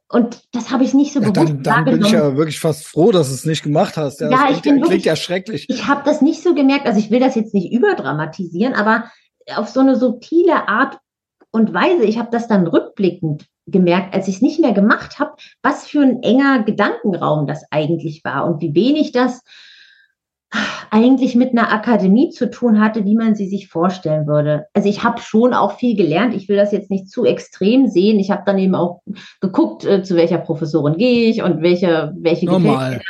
Und 0.09 0.43
das 0.53 0.71
habe 0.71 0.85
ich 0.85 0.95
nicht 0.95 1.13
so 1.13 1.21
ja, 1.21 1.31
bewusst 1.31 1.49
Dann, 1.49 1.63
dann 1.63 1.85
bin 1.85 2.05
ich 2.05 2.13
ja 2.13 2.37
wirklich 2.37 2.61
fast 2.61 2.85
froh, 2.85 3.13
dass 3.13 3.29
du 3.29 3.35
es 3.35 3.47
nicht 3.47 3.63
gemacht 3.63 3.97
hast. 3.97 4.21
Ja, 4.21 4.31
ja 4.31 4.51
ich 4.51 4.61
bin 4.61 4.75
klingt 4.75 4.83
wirklich, 4.83 5.05
ja 5.05 5.17
schrecklich. 5.17 5.67
Ich 5.69 5.87
habe 5.87 6.03
das 6.05 6.23
nicht 6.23 6.43
so 6.43 6.55
gemerkt, 6.55 6.87
also 6.87 6.99
ich 6.99 7.11
will 7.11 7.21
das 7.21 7.37
jetzt 7.37 7.55
nicht 7.55 7.73
überdramatisieren, 7.73 8.75
aber 8.75 9.11
auf 9.55 9.69
so 9.69 9.81
eine 9.81 9.97
subtile 9.97 10.69
Art 10.69 10.99
und 11.55 11.73
Weise, 11.73 12.05
ich 12.05 12.19
habe 12.19 12.31
das 12.33 12.49
dann 12.49 12.67
rückblickend 12.67 13.47
gemerkt, 13.67 14.13
als 14.13 14.27
ich 14.27 14.37
es 14.37 14.43
nicht 14.43 14.61
mehr 14.61 14.73
gemacht 14.73 15.21
habe, 15.21 15.35
was 15.63 15.87
für 15.87 16.03
ein 16.03 16.23
enger 16.23 16.65
Gedankenraum 16.65 17.47
das 17.47 17.63
eigentlich 17.71 18.23
war 18.25 18.45
und 18.45 18.61
wie 18.61 18.75
wenig 18.75 19.13
das 19.13 19.43
eigentlich 20.91 21.37
mit 21.37 21.53
einer 21.53 21.73
Akademie 21.73 22.31
zu 22.31 22.51
tun 22.51 22.81
hatte, 22.81 23.05
wie 23.05 23.15
man 23.15 23.37
sie 23.37 23.49
sich 23.49 23.69
vorstellen 23.69 24.27
würde. 24.27 24.67
Also 24.73 24.89
ich 24.89 25.05
habe 25.05 25.21
schon 25.21 25.55
auch 25.55 25.79
viel 25.79 25.97
gelernt. 25.97 26.35
Ich 26.35 26.49
will 26.49 26.57
das 26.57 26.73
jetzt 26.73 26.91
nicht 26.91 27.09
zu 27.09 27.25
extrem 27.25 27.87
sehen. 27.87 28.19
Ich 28.19 28.33
habe 28.33 28.43
dann 28.45 28.59
eben 28.59 28.75
auch 28.75 29.03
geguckt, 29.41 29.85
äh, 29.85 30.03
zu 30.03 30.17
welcher 30.17 30.39
Professorin 30.39 30.97
gehe 30.97 31.31
ich 31.31 31.43
und 31.43 31.63
welche 31.63 32.13
welche 32.19 32.47
normal. 32.47 33.01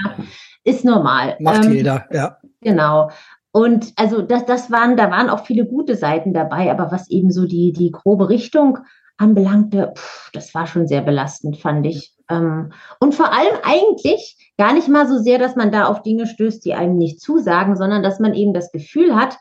Ist 0.64 0.84
normal. 0.84 1.36
Macht 1.40 1.64
ähm, 1.64 1.72
jeder, 1.72 2.06
ja. 2.10 2.38
Genau. 2.60 3.10
Und 3.54 3.92
also 3.94 4.20
das, 4.20 4.44
das 4.46 4.72
waren, 4.72 4.96
da 4.96 5.12
waren 5.12 5.30
auch 5.30 5.46
viele 5.46 5.64
gute 5.64 5.94
Seiten 5.94 6.34
dabei, 6.34 6.72
aber 6.72 6.90
was 6.90 7.08
eben 7.08 7.30
so 7.30 7.46
die, 7.46 7.72
die 7.72 7.92
grobe 7.92 8.28
Richtung 8.28 8.80
anbelangte, 9.16 9.92
pff, 9.96 10.30
das 10.32 10.52
war 10.56 10.66
schon 10.66 10.88
sehr 10.88 11.02
belastend, 11.02 11.58
fand 11.58 11.86
ich. 11.86 12.16
Ähm, 12.28 12.72
und 12.98 13.14
vor 13.14 13.32
allem 13.32 13.54
eigentlich 13.62 14.52
gar 14.58 14.74
nicht 14.74 14.88
mal 14.88 15.06
so 15.06 15.18
sehr, 15.18 15.38
dass 15.38 15.54
man 15.54 15.70
da 15.70 15.84
auf 15.84 16.02
Dinge 16.02 16.26
stößt, 16.26 16.64
die 16.64 16.74
einem 16.74 16.96
nicht 16.96 17.20
zusagen, 17.20 17.76
sondern 17.76 18.02
dass 18.02 18.18
man 18.18 18.34
eben 18.34 18.54
das 18.54 18.72
Gefühl 18.72 19.14
hat, 19.14 19.38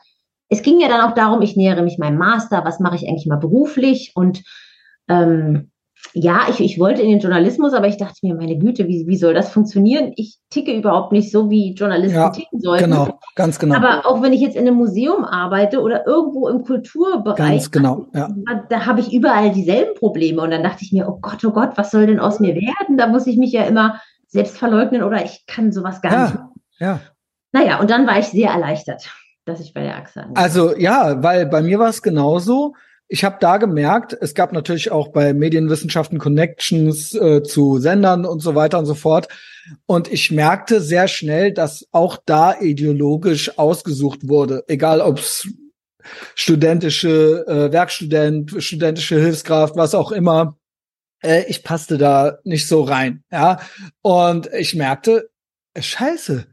es 0.48 0.62
ging 0.62 0.78
ja 0.78 0.86
dann 0.86 1.00
auch 1.00 1.16
darum, 1.16 1.42
ich 1.42 1.56
nähere 1.56 1.82
mich 1.82 1.98
meinem 1.98 2.18
Master, 2.18 2.64
was 2.64 2.78
mache 2.78 2.94
ich 2.94 3.08
eigentlich 3.08 3.26
mal 3.26 3.38
beruflich 3.38 4.12
und 4.14 4.44
ähm, 5.08 5.72
ja, 6.16 6.46
ich, 6.48 6.60
ich 6.60 6.78
wollte 6.78 7.02
in 7.02 7.10
den 7.10 7.18
Journalismus, 7.18 7.72
aber 7.74 7.88
ich 7.88 7.96
dachte 7.96 8.18
mir, 8.22 8.36
meine 8.36 8.56
Güte, 8.56 8.86
wie, 8.86 9.04
wie 9.08 9.16
soll 9.16 9.34
das 9.34 9.48
funktionieren? 9.48 10.12
Ich 10.14 10.38
ticke 10.48 10.72
überhaupt 10.72 11.10
nicht 11.10 11.32
so, 11.32 11.50
wie 11.50 11.74
Journalisten 11.74 12.16
ja, 12.16 12.30
ticken 12.30 12.60
sollten. 12.60 12.84
Genau, 12.84 13.18
ganz 13.34 13.58
genau. 13.58 13.74
Aber 13.74 14.06
auch 14.06 14.22
wenn 14.22 14.32
ich 14.32 14.40
jetzt 14.40 14.54
in 14.54 14.66
einem 14.66 14.76
Museum 14.76 15.24
arbeite 15.24 15.80
oder 15.80 16.06
irgendwo 16.06 16.46
im 16.48 16.62
Kulturbereich, 16.62 17.36
ganz 17.36 17.70
genau, 17.72 18.06
ja. 18.14 18.28
da, 18.46 18.64
da 18.68 18.86
habe 18.86 19.00
ich 19.00 19.12
überall 19.12 19.50
dieselben 19.50 19.94
Probleme. 19.96 20.40
Und 20.40 20.52
dann 20.52 20.62
dachte 20.62 20.84
ich 20.84 20.92
mir, 20.92 21.08
oh 21.08 21.18
Gott, 21.20 21.44
oh 21.44 21.50
Gott, 21.50 21.72
was 21.74 21.90
soll 21.90 22.06
denn 22.06 22.20
aus 22.20 22.38
mir 22.38 22.54
werden? 22.54 22.96
Da 22.96 23.08
muss 23.08 23.26
ich 23.26 23.36
mich 23.36 23.50
ja 23.50 23.64
immer 23.64 24.00
selbst 24.28 24.56
verleugnen 24.56 25.02
oder 25.02 25.24
ich 25.24 25.44
kann 25.48 25.72
sowas 25.72 26.00
gar 26.00 26.12
ja, 26.12 26.22
nicht. 26.22 26.38
Ja. 26.78 27.00
Naja, 27.50 27.80
und 27.80 27.90
dann 27.90 28.06
war 28.06 28.20
ich 28.20 28.26
sehr 28.26 28.50
erleichtert, 28.50 29.10
dass 29.46 29.58
ich 29.58 29.74
bei 29.74 29.82
der 29.82 29.96
Achse 29.96 30.22
angefangen 30.22 30.36
Also 30.36 30.76
ja, 30.76 31.20
weil 31.24 31.46
bei 31.46 31.60
mir 31.60 31.80
war 31.80 31.88
es 31.88 32.02
genauso 32.02 32.74
ich 33.08 33.24
habe 33.24 33.36
da 33.40 33.58
gemerkt, 33.58 34.16
es 34.18 34.34
gab 34.34 34.52
natürlich 34.52 34.90
auch 34.90 35.08
bei 35.08 35.34
Medienwissenschaften 35.34 36.18
Connections 36.18 37.14
äh, 37.14 37.42
zu 37.42 37.78
Sendern 37.78 38.24
und 38.24 38.40
so 38.40 38.54
weiter 38.54 38.78
und 38.78 38.86
so 38.86 38.94
fort. 38.94 39.28
Und 39.86 40.10
ich 40.10 40.30
merkte 40.30 40.80
sehr 40.80 41.08
schnell, 41.08 41.52
dass 41.52 41.86
auch 41.92 42.18
da 42.24 42.58
ideologisch 42.58 43.58
ausgesucht 43.58 44.28
wurde, 44.28 44.64
egal 44.68 45.00
ob's 45.00 45.48
studentische 46.34 47.44
äh, 47.46 47.72
Werkstudent, 47.72 48.62
studentische 48.62 49.18
Hilfskraft, 49.18 49.76
was 49.76 49.94
auch 49.94 50.12
immer. 50.12 50.58
Äh, 51.22 51.44
ich 51.48 51.62
passte 51.62 51.98
da 51.98 52.38
nicht 52.44 52.68
so 52.68 52.82
rein, 52.82 53.22
ja. 53.30 53.60
Und 54.02 54.50
ich 54.52 54.74
merkte, 54.74 55.30
äh, 55.72 55.82
Scheiße, 55.82 56.46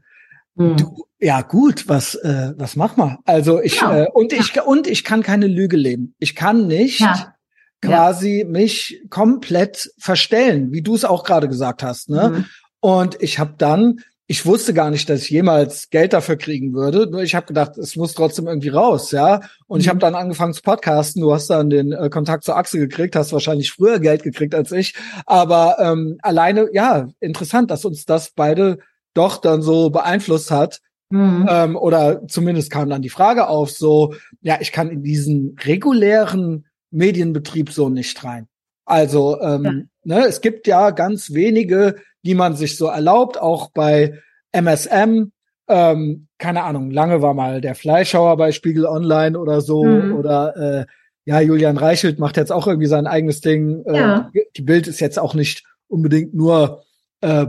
hm. 0.56 0.76
Du, 0.76 1.06
ja 1.18 1.40
gut, 1.42 1.88
was 1.88 2.14
äh, 2.14 2.52
was 2.56 2.76
mach 2.76 2.96
mal? 2.96 3.18
Also 3.24 3.60
ich 3.60 3.80
genau. 3.80 3.92
äh, 3.92 4.06
und 4.12 4.32
ich 4.32 4.60
und 4.60 4.86
ich 4.86 5.04
kann 5.04 5.22
keine 5.22 5.46
Lüge 5.46 5.76
leben. 5.76 6.14
Ich 6.18 6.34
kann 6.34 6.66
nicht 6.66 7.00
ja. 7.00 7.34
quasi 7.80 8.40
ja. 8.40 8.46
mich 8.46 9.02
komplett 9.08 9.90
verstellen, 9.98 10.72
wie 10.72 10.82
du 10.82 10.94
es 10.94 11.04
auch 11.04 11.24
gerade 11.24 11.48
gesagt 11.48 11.82
hast, 11.82 12.10
ne? 12.10 12.30
Mhm. 12.30 12.44
Und 12.80 13.22
ich 13.22 13.38
habe 13.38 13.54
dann 13.56 14.00
ich 14.32 14.46
wusste 14.46 14.72
gar 14.72 14.90
nicht, 14.90 15.10
dass 15.10 15.24
ich 15.24 15.30
jemals 15.30 15.90
Geld 15.90 16.14
dafür 16.14 16.36
kriegen 16.36 16.72
würde. 16.72 17.06
Nur 17.10 17.22
ich 17.22 17.34
habe 17.34 17.44
gedacht, 17.44 17.76
es 17.76 17.96
muss 17.96 18.14
trotzdem 18.14 18.46
irgendwie 18.46 18.70
raus, 18.70 19.10
ja. 19.10 19.42
Und 19.66 19.78
mhm. 19.78 19.80
ich 19.82 19.88
habe 19.88 19.98
dann 19.98 20.14
angefangen 20.14 20.54
zu 20.54 20.62
podcasten. 20.62 21.20
Du 21.20 21.34
hast 21.34 21.50
dann 21.50 21.68
den 21.68 21.92
äh, 21.92 22.08
Kontakt 22.08 22.44
zur 22.44 22.56
Achse 22.56 22.78
gekriegt, 22.78 23.14
hast 23.14 23.34
wahrscheinlich 23.34 23.72
früher 23.72 24.00
Geld 24.00 24.22
gekriegt 24.22 24.54
als 24.54 24.72
ich. 24.72 24.94
Aber 25.26 25.76
ähm, 25.80 26.16
alleine, 26.22 26.68
ja, 26.72 27.08
interessant, 27.20 27.70
dass 27.70 27.84
uns 27.84 28.06
das 28.06 28.30
beide 28.30 28.78
doch 29.14 29.38
dann 29.38 29.62
so 29.62 29.90
beeinflusst 29.90 30.50
hat. 30.50 30.80
Mhm. 31.10 31.46
Ähm, 31.48 31.76
oder 31.76 32.26
zumindest 32.26 32.70
kam 32.70 32.88
dann 32.88 33.02
die 33.02 33.10
Frage 33.10 33.48
auf, 33.48 33.70
so, 33.70 34.14
ja, 34.40 34.58
ich 34.60 34.72
kann 34.72 34.88
in 34.88 35.02
diesen 35.02 35.56
regulären 35.62 36.66
Medienbetrieb 36.90 37.70
so 37.70 37.88
nicht 37.88 38.22
rein. 38.24 38.48
Also, 38.84 39.40
ähm, 39.40 39.64
ja. 40.04 40.18
ne, 40.20 40.26
es 40.26 40.40
gibt 40.40 40.66
ja 40.66 40.90
ganz 40.90 41.32
wenige, 41.32 41.96
die 42.24 42.34
man 42.34 42.56
sich 42.56 42.76
so 42.76 42.86
erlaubt, 42.86 43.40
auch 43.40 43.70
bei 43.72 44.18
MSM. 44.52 45.32
Ähm, 45.68 46.26
keine 46.38 46.64
Ahnung, 46.64 46.90
lange 46.90 47.22
war 47.22 47.34
mal 47.34 47.60
der 47.60 47.74
Fleischhauer 47.74 48.36
bei 48.36 48.52
Spiegel 48.52 48.86
Online 48.86 49.38
oder 49.38 49.60
so. 49.60 49.84
Mhm. 49.84 50.16
Oder 50.16 50.56
äh, 50.56 50.86
ja, 51.24 51.40
Julian 51.40 51.76
Reichelt 51.76 52.18
macht 52.18 52.36
jetzt 52.36 52.52
auch 52.52 52.66
irgendwie 52.66 52.88
sein 52.88 53.06
eigenes 53.06 53.40
Ding. 53.40 53.84
Äh, 53.86 53.96
ja. 53.96 54.30
Äh, 54.32 54.40
die 54.56 54.62
Bild 54.62 54.86
ist 54.88 55.00
jetzt 55.00 55.18
auch 55.18 55.34
nicht 55.34 55.64
unbedingt 55.88 56.34
nur 56.34 56.82
äh, 57.20 57.46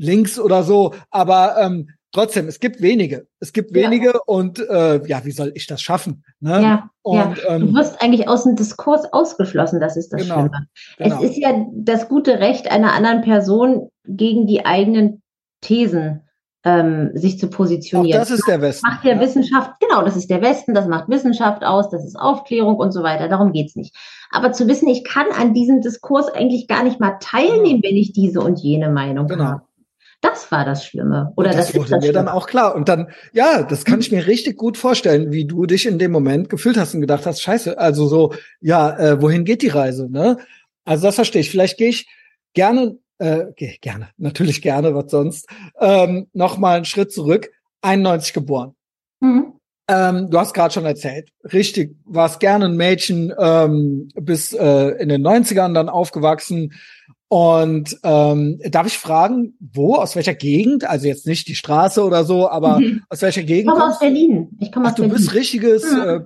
links 0.00 0.38
oder 0.38 0.62
so, 0.62 0.94
aber 1.10 1.56
ähm, 1.60 1.90
trotzdem, 2.12 2.48
es 2.48 2.58
gibt 2.58 2.80
wenige. 2.80 3.26
Es 3.38 3.52
gibt 3.52 3.74
wenige 3.74 4.06
ja. 4.06 4.20
und 4.26 4.58
äh, 4.58 5.06
ja, 5.06 5.24
wie 5.24 5.30
soll 5.30 5.52
ich 5.54 5.66
das 5.66 5.82
schaffen? 5.82 6.24
Ne? 6.40 6.62
Ja, 6.62 6.90
und, 7.02 7.16
ja. 7.16 7.34
Ähm, 7.48 7.68
du 7.68 7.74
wirst 7.74 8.02
eigentlich 8.02 8.28
aus 8.28 8.44
dem 8.44 8.56
Diskurs 8.56 9.04
ausgeschlossen, 9.12 9.80
das 9.80 9.96
ist 9.96 10.12
das 10.12 10.22
genau, 10.22 10.40
Schlimme. 10.40 10.66
Genau. 10.98 11.22
Es 11.22 11.30
ist 11.30 11.36
ja 11.36 11.66
das 11.72 12.08
gute 12.08 12.40
Recht 12.40 12.70
einer 12.70 12.92
anderen 12.92 13.22
Person 13.22 13.90
gegen 14.04 14.46
die 14.46 14.64
eigenen 14.64 15.22
Thesen 15.60 16.22
ähm, 16.64 17.10
sich 17.14 17.38
zu 17.38 17.48
positionieren. 17.48 18.20
Auch 18.20 18.26
das 18.26 18.30
ist 18.30 18.46
der 18.46 18.60
Westen. 18.60 18.86
Das 18.86 18.94
macht 18.94 19.04
ja, 19.04 19.14
ja, 19.14 19.20
Wissenschaft, 19.20 19.72
genau, 19.80 20.02
das 20.02 20.16
ist 20.16 20.28
der 20.28 20.42
Westen, 20.42 20.74
das 20.74 20.86
macht 20.86 21.08
Wissenschaft 21.08 21.64
aus, 21.64 21.88
das 21.90 22.04
ist 22.04 22.16
Aufklärung 22.16 22.76
und 22.76 22.92
so 22.92 23.02
weiter. 23.02 23.28
Darum 23.28 23.52
geht's 23.52 23.76
nicht. 23.76 23.96
Aber 24.30 24.52
zu 24.52 24.68
wissen, 24.68 24.88
ich 24.88 25.04
kann 25.04 25.26
an 25.38 25.54
diesem 25.54 25.80
Diskurs 25.80 26.28
eigentlich 26.28 26.68
gar 26.68 26.84
nicht 26.84 27.00
mal 27.00 27.16
teilnehmen, 27.20 27.82
wenn 27.82 27.96
ich 27.96 28.12
diese 28.12 28.40
und 28.40 28.58
jene 28.60 28.90
Meinung 28.90 29.26
genau. 29.26 29.44
habe. 29.44 29.62
Das 30.20 30.52
war 30.52 30.66
das 30.66 30.84
Schlimme. 30.84 31.32
Oder 31.36 31.50
das, 31.50 31.72
das 31.72 31.76
wurde 31.76 31.98
mir 31.98 32.12
dann 32.12 32.28
auch 32.28 32.46
klar. 32.46 32.74
Und 32.74 32.88
dann, 32.88 33.08
ja, 33.32 33.62
das 33.62 33.84
kann 33.84 34.00
ich 34.00 34.12
mir 34.12 34.26
richtig 34.26 34.58
gut 34.58 34.76
vorstellen, 34.76 35.32
wie 35.32 35.46
du 35.46 35.64
dich 35.64 35.86
in 35.86 35.98
dem 35.98 36.12
Moment 36.12 36.50
gefühlt 36.50 36.76
hast 36.76 36.94
und 36.94 37.00
gedacht 37.00 37.24
hast, 37.24 37.40
scheiße, 37.40 37.78
also 37.78 38.06
so, 38.06 38.34
ja, 38.60 38.98
äh, 38.98 39.22
wohin 39.22 39.44
geht 39.44 39.62
die 39.62 39.68
Reise, 39.68 40.10
ne? 40.10 40.36
Also 40.84 41.06
das 41.06 41.14
verstehe 41.14 41.40
ich. 41.40 41.50
Vielleicht 41.50 41.78
gehe 41.78 41.88
ich 41.88 42.06
gerne, 42.52 42.98
äh, 43.18 43.46
gerne, 43.80 44.10
natürlich 44.18 44.60
gerne, 44.60 44.94
was 44.94 45.10
sonst, 45.10 45.48
ähm, 45.80 46.28
noch 46.34 46.58
mal 46.58 46.76
einen 46.76 46.84
Schritt 46.84 47.12
zurück. 47.12 47.50
91 47.82 48.34
geboren. 48.34 48.74
Mhm. 49.20 49.54
Ähm, 49.88 50.30
du 50.30 50.38
hast 50.38 50.52
gerade 50.52 50.72
schon 50.72 50.84
erzählt, 50.84 51.30
richtig, 51.52 51.96
warst 52.04 52.38
gerne 52.38 52.66
ein 52.66 52.76
Mädchen, 52.76 53.32
ähm, 53.38 54.08
bis 54.14 54.52
äh, 54.52 54.90
in 55.00 55.08
den 55.08 55.26
90ern 55.26 55.74
dann 55.74 55.88
aufgewachsen 55.88 56.74
und 57.32 57.96
ähm, 58.02 58.58
darf 58.70 58.88
ich 58.88 58.98
fragen, 58.98 59.54
wo, 59.60 59.94
aus 59.94 60.16
welcher 60.16 60.34
Gegend? 60.34 60.84
Also 60.84 61.06
jetzt 61.06 61.28
nicht 61.28 61.46
die 61.46 61.54
Straße 61.54 62.02
oder 62.02 62.24
so, 62.24 62.50
aber 62.50 62.80
mhm. 62.80 63.04
aus 63.08 63.22
welcher 63.22 63.44
Gegend? 63.44 63.72
Ich 63.72 63.78
komme 63.78 63.92
aus 63.92 64.00
Berlin. 64.00 64.48
Ich 64.58 64.72
komme 64.72 64.86
aus 64.86 64.92
Ach, 64.92 64.96
du 64.96 65.02
Berlin. 65.02 65.16
bist 65.16 65.34
richtiges 65.34 65.92
mhm. 65.92 66.00
äh, 66.00 66.20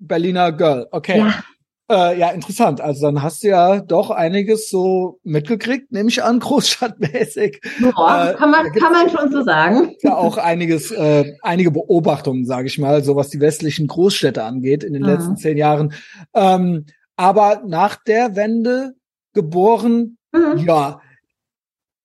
Berliner 0.00 0.50
Girl. 0.50 0.88
Okay. 0.90 1.18
Ja. 1.18 1.44
Äh, 1.88 2.18
ja, 2.18 2.30
interessant. 2.30 2.80
Also 2.80 3.06
dann 3.06 3.22
hast 3.22 3.44
du 3.44 3.48
ja 3.48 3.78
doch 3.78 4.10
einiges 4.10 4.68
so 4.68 5.20
mitgekriegt, 5.22 5.92
nehme 5.92 6.08
ich 6.08 6.24
an, 6.24 6.40
großstadtmäßig. 6.40 7.60
Boah, 7.80 8.32
äh, 8.32 8.34
kann 8.34 8.50
man, 8.50 8.72
kann 8.72 8.92
man 8.92 9.10
schon 9.10 9.30
so 9.30 9.44
sagen. 9.44 9.94
Ja, 10.02 10.16
auch 10.16 10.38
einiges, 10.38 10.90
äh, 10.90 11.36
einige 11.40 11.70
Beobachtungen, 11.70 12.46
sage 12.46 12.66
ich 12.66 12.78
mal, 12.78 13.04
so 13.04 13.14
was 13.14 13.28
die 13.28 13.38
westlichen 13.38 13.86
Großstädte 13.86 14.42
angeht 14.42 14.82
in 14.82 14.92
den 14.92 15.02
mhm. 15.02 15.08
letzten 15.08 15.36
zehn 15.36 15.56
Jahren. 15.56 15.92
Ähm, 16.34 16.86
aber 17.14 17.62
nach 17.64 17.94
der 18.02 18.34
Wende 18.34 18.94
geboren, 19.34 20.17
Mhm. 20.38 20.58
Ja, 20.58 21.00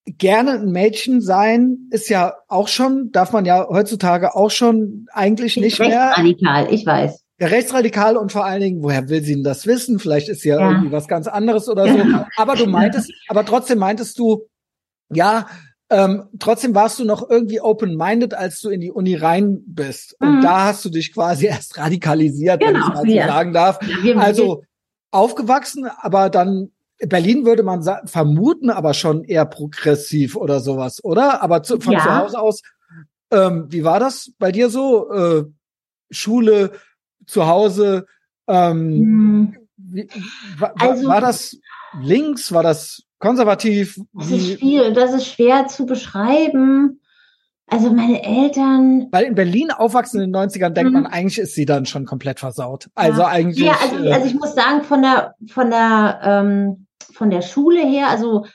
gerne 0.05 0.53
ein 0.53 0.71
Mädchen 0.71 1.21
sein 1.21 1.87
ist 1.91 2.09
ja 2.09 2.35
auch 2.47 2.67
schon, 2.67 3.11
darf 3.11 3.31
man 3.31 3.45
ja 3.45 3.67
heutzutage 3.69 4.35
auch 4.35 4.51
schon 4.51 5.07
eigentlich 5.11 5.57
nicht 5.57 5.79
mehr. 5.79 6.13
Rechtsradikal, 6.17 6.73
ich 6.73 6.85
weiß. 6.85 7.23
Ja, 7.39 7.47
rechtsradikal 7.47 8.17
und 8.17 8.31
vor 8.31 8.45
allen 8.45 8.61
Dingen, 8.61 8.83
woher 8.83 9.09
will 9.09 9.23
sie 9.23 9.33
denn 9.33 9.43
das 9.43 9.65
wissen? 9.65 9.99
Vielleicht 9.99 10.29
ist 10.29 10.43
ja, 10.43 10.59
ja. 10.59 10.69
irgendwie 10.69 10.91
was 10.91 11.07
ganz 11.07 11.27
anderes 11.27 11.67
oder 11.67 11.87
so. 11.87 11.99
Aber 12.37 12.55
du 12.55 12.67
meintest, 12.67 13.11
aber 13.27 13.45
trotzdem 13.45 13.79
meintest 13.79 14.19
du, 14.19 14.47
ja, 15.09 15.47
ähm, 15.89 16.23
trotzdem 16.39 16.75
warst 16.75 16.99
du 16.99 17.05
noch 17.05 17.29
irgendwie 17.29 17.61
open-minded, 17.61 18.33
als 18.33 18.59
du 18.61 18.69
in 18.69 18.81
die 18.81 18.91
Uni 18.91 19.15
rein 19.15 19.61
bist. 19.65 20.15
Und 20.19 20.37
mhm. 20.37 20.41
da 20.41 20.65
hast 20.65 20.83
du 20.85 20.89
dich 20.89 21.13
quasi 21.13 21.45
erst 21.47 21.77
radikalisiert, 21.77 22.59
genau, 22.59 22.73
wenn 22.73 22.81
ich 22.81 22.87
mal 22.87 22.97
so 22.97 23.05
ja. 23.05 23.27
sagen 23.27 23.53
darf. 23.53 23.79
Also 24.15 24.63
aufgewachsen, 25.11 25.87
aber 25.97 26.29
dann 26.29 26.71
Berlin 27.07 27.45
würde 27.45 27.63
man 27.63 27.83
vermuten, 28.05 28.69
aber 28.69 28.93
schon 28.93 29.23
eher 29.23 29.45
progressiv 29.45 30.35
oder 30.35 30.59
sowas, 30.59 31.03
oder? 31.03 31.41
Aber 31.41 31.63
zu, 31.63 31.79
von 31.79 31.93
ja. 31.93 31.99
zu 31.99 32.15
Hause 32.15 32.39
aus, 32.39 32.61
ähm, 33.31 33.65
wie 33.69 33.83
war 33.83 33.99
das 33.99 34.31
bei 34.37 34.51
dir 34.51 34.69
so? 34.69 35.11
Äh, 35.11 35.45
Schule, 36.11 36.71
zu 37.25 37.47
Hause, 37.47 38.05
ähm, 38.47 38.91
hm. 38.91 39.57
wie, 39.77 40.07
war, 40.59 40.73
also, 40.79 41.07
war 41.07 41.21
das 41.21 41.57
links, 41.99 42.51
war 42.51 42.63
das 42.63 43.03
konservativ? 43.19 43.99
Das 44.13 44.31
ist 44.31 44.59
viel, 44.59 44.93
das 44.93 45.13
ist 45.13 45.27
schwer 45.27 45.67
zu 45.67 45.85
beschreiben. 45.85 46.99
Also 47.67 47.91
meine 47.91 48.23
Eltern. 48.23 49.07
Weil 49.11 49.23
in 49.23 49.35
Berlin 49.35 49.71
aufwachsen 49.71 50.21
in 50.21 50.31
den 50.31 50.35
90ern 50.35 50.71
denkt 50.71 50.91
mhm. 50.91 51.03
man, 51.03 51.05
eigentlich 51.07 51.39
ist 51.39 51.55
sie 51.55 51.65
dann 51.65 51.85
schon 51.85 52.05
komplett 52.05 52.39
versaut. 52.39 52.89
Also 52.93 53.21
ja. 53.21 53.27
eigentlich. 53.27 53.65
Ja, 53.65 53.77
also, 53.81 54.11
also, 54.11 54.27
ich 54.27 54.35
muss 54.35 54.53
sagen, 54.53 54.83
von 54.83 55.01
der, 55.01 55.33
von 55.47 55.69
der, 55.69 56.19
ähm, 56.23 56.87
von 57.13 57.29
der 57.29 57.41
Schule 57.41 57.81
her, 57.85 58.09
also, 58.09 58.45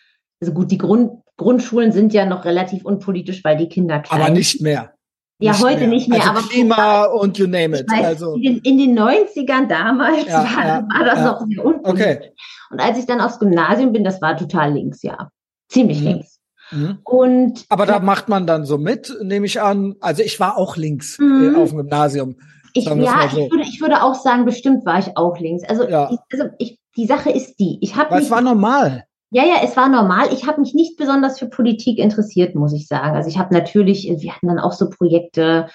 also 0.41 0.53
gut, 0.53 0.71
die 0.71 0.79
Grund, 0.79 1.23
Grundschulen 1.37 1.93
sind 1.93 2.13
ja 2.13 2.27
noch 2.27 2.45
relativ 2.45 2.85
unpolitisch, 2.85 3.45
weil 3.45 3.57
die 3.57 3.69
Kinder 3.69 4.01
klein 4.01 4.21
Aber 4.23 4.31
nicht 4.31 4.61
mehr. 4.61 4.93
Ja, 5.41 5.53
nicht 5.53 5.63
heute 5.63 5.79
mehr. 5.81 5.89
nicht 5.89 6.09
mehr, 6.09 6.19
also 6.21 6.31
aber 6.31 6.41
Klima 6.49 7.05
und 7.05 7.39
you 7.39 7.47
name 7.47 7.79
it. 7.79 7.89
Weiß, 7.89 8.05
also 8.05 8.35
in 8.35 8.43
den, 8.43 8.59
in 8.59 8.79
den 8.79 8.99
90ern 8.99 9.69
damals 9.69 10.27
Ja, 10.27 10.43
war, 10.43 10.67
ja, 10.67 10.89
war 10.93 11.05
das 11.05 11.19
ja. 11.19 11.25
noch 11.27 11.47
sehr 11.47 11.65
unpolitisch. 11.65 12.07
Okay. 12.17 12.31
Und 12.71 12.81
als 12.81 12.99
ich 12.99 13.07
dann 13.07 13.21
aufs 13.21 13.39
Gymnasium 13.39 13.93
bin, 13.93 14.03
das 14.03 14.21
war 14.21 14.37
total 14.37 14.73
links, 14.73 15.03
ja. 15.03 15.31
Ziemlich 15.69 16.01
Mhm. 16.01 16.07
links. 16.07 16.41
Mhm. 16.73 16.99
Und 17.05 17.65
Aber 17.69 17.87
da 17.87 18.01
macht 18.01 18.29
man 18.29 18.47
dann 18.49 18.65
so 18.65 18.79
mit, 18.79 19.17
nehme 19.23 19.47
ich 19.47 19.61
an. 19.63 19.95
Also 20.01 20.23
ich 20.23 20.41
war 20.41 20.57
auch 20.59 20.77
links 20.77 21.19
Mhm. 21.21 21.55
äh, 21.55 21.59
auf 21.59 21.69
dem 21.71 21.79
Gymnasium. 21.79 22.35
Ich, 22.75 22.85
ja, 22.85 23.29
so. 23.31 23.39
ich, 23.39 23.51
würde, 23.51 23.63
ich 23.63 23.81
würde 23.81 24.03
auch 24.03 24.15
sagen, 24.17 24.45
bestimmt 24.45 24.85
war 24.85 24.99
ich 24.99 25.17
auch 25.17 25.39
links. 25.39 25.63
Also, 25.69 25.89
Ja. 25.89 26.11
ich, 26.13 26.19
also 26.39 26.51
ich, 26.59 26.78
die 26.97 27.07
Sache 27.07 27.31
ist 27.31 27.57
die, 27.61 27.79
ich 27.81 27.97
habe 27.97 28.17
es 28.17 28.31
war 28.31 28.41
normal. 28.41 29.05
ja, 29.31 29.45
ja, 29.45 29.57
es 29.63 29.77
war 29.77 29.89
normal. 29.89 30.29
Ich 30.33 30.47
habe 30.47 30.61
mich 30.61 30.75
nicht 30.75 30.97
besonders 30.97 31.39
für 31.39 31.47
Politik 31.49 31.99
interessiert, 31.99 32.55
muss 32.55 32.73
ich 32.73 32.87
sagen. 32.87 33.17
Also 33.17 33.29
ich 33.29 33.39
habe 33.39 33.55
natürlich, 33.55 34.05
wir 34.21 34.33
hatten 34.35 34.49
dann 34.49 34.59
auch 34.59 34.73
so 34.73 34.89
Projekte, 34.91 35.69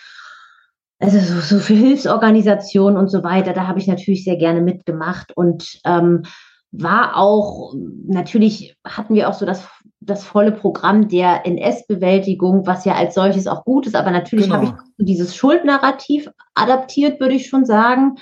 also 1.00 1.20
so, 1.20 1.40
so 1.40 1.60
für 1.60 1.74
Hilfsorganisationen 1.76 2.98
und 2.98 3.10
so 3.10 3.24
weiter. 3.24 3.54
Da 3.54 3.68
habe 3.68 3.80
ich 3.80 3.88
natürlich 3.88 4.24
sehr 4.24 4.38
gerne 4.38 4.62
mitgemacht 4.62 5.36
und 5.36 5.80
ähm, 5.86 6.24
war 6.72 7.18
auch, 7.18 7.74
natürlich 8.08 8.76
hatten 8.84 9.14
wir 9.14 9.30
auch 9.30 9.36
so 9.36 9.46
das, 9.46 9.68
das 10.00 10.24
volle 10.24 10.52
Programm 10.52 11.08
der 11.08 11.46
NS-Bewältigung, 11.46 12.66
was 12.66 12.84
ja 12.84 12.96
als 12.96 13.14
solches 13.14 13.46
auch 13.48 13.64
gut 13.64 13.86
ist, 13.86 13.96
aber 13.96 14.10
natürlich 14.10 14.46
Genau. 14.46 14.56
habe 14.56 14.66
ich 14.66 15.06
dieses 15.06 15.36
Schuldnarrativ 15.36 16.30
adaptiert, 16.56 17.20
würde 17.20 17.36
ich 17.36 17.48
schon 17.48 17.66
sagen. 17.66 18.16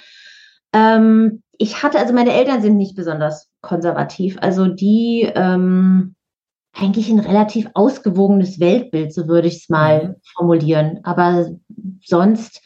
Ähm, 0.74 1.44
ich 1.58 1.84
hatte, 1.84 2.00
also 2.00 2.14
meine 2.14 2.34
Eltern 2.34 2.62
sind 2.62 2.78
nicht 2.78 2.96
besonders 2.96 3.50
konservativ, 3.62 4.38
also 4.42 4.68
die 4.68 5.30
ähm, 5.36 6.16
eigentlich 6.74 7.10
ein 7.10 7.20
relativ 7.20 7.70
ausgewogenes 7.74 8.60
Weltbild, 8.60 9.14
so 9.14 9.28
würde 9.28 9.48
ich 9.48 9.58
es 9.58 9.70
mal 9.70 10.08
Mhm. 10.10 10.16
formulieren. 10.36 11.00
Aber 11.04 11.50
sonst 12.04 12.62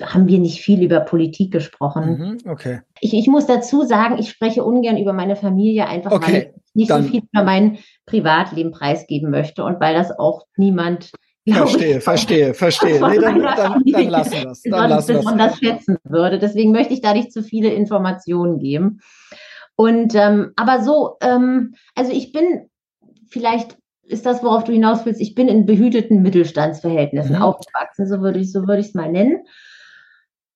haben 0.00 0.28
wir 0.28 0.38
nicht 0.38 0.60
viel 0.62 0.82
über 0.82 1.00
Politik 1.00 1.52
gesprochen. 1.52 2.38
Mhm. 2.44 2.50
Okay. 2.50 2.80
Ich, 3.00 3.12
ich 3.12 3.26
muss 3.26 3.46
dazu 3.46 3.82
sagen, 3.82 4.16
ich 4.18 4.30
spreche 4.30 4.64
ungern 4.64 4.96
über 4.96 5.12
meine 5.12 5.36
Familie, 5.36 5.86
einfach 5.88 6.12
weil 6.12 6.18
Okay, 6.18 6.52
ich 6.54 6.74
nicht 6.74 6.90
dann- 6.90 7.02
so 7.02 7.10
viel 7.10 7.22
über 7.32 7.44
mein 7.44 7.78
Privatleben 8.06 8.70
preisgeben 8.70 9.30
möchte 9.30 9.64
und 9.64 9.80
weil 9.80 9.94
das 9.94 10.10
auch 10.18 10.46
niemand, 10.56 11.10
Verstehe, 11.46 11.98
ich, 11.98 12.04
verstehe, 12.04 12.54
verstehe. 12.54 13.06
Nee, 13.06 13.18
dann, 13.18 13.42
dann, 13.42 13.82
dann 13.84 14.08
lassen 14.08 14.32
wir 14.32 14.50
es. 14.50 14.62
Dann 14.62 14.88
lassen 14.90 15.08
wir 15.08 15.16
es. 15.16 15.24
besonders 15.24 15.58
schätzen 15.58 15.98
würde. 16.04 16.38
Deswegen 16.38 16.72
möchte 16.72 16.94
ich 16.94 17.02
da 17.02 17.12
nicht 17.12 17.32
zu 17.32 17.42
viele 17.42 17.68
Informationen 17.68 18.58
geben. 18.58 19.00
Und 19.76 20.14
ähm, 20.14 20.52
aber 20.56 20.82
so, 20.82 21.16
ähm, 21.20 21.74
also 21.94 22.12
ich 22.12 22.32
bin 22.32 22.70
vielleicht 23.28 23.76
ist 24.06 24.26
das, 24.26 24.42
worauf 24.42 24.64
du 24.64 24.72
hinaus 24.72 25.04
willst. 25.04 25.20
Ich 25.20 25.34
bin 25.34 25.48
in 25.48 25.66
behüteten 25.66 26.22
Mittelstandsverhältnissen 26.22 27.36
Mhm. 27.36 27.42
aufgewachsen, 27.42 28.06
so 28.06 28.20
würde 28.20 28.38
ich 28.38 28.52
so 28.52 28.66
würde 28.66 28.80
ich 28.80 28.88
es 28.88 28.94
mal 28.94 29.10
nennen. 29.10 29.44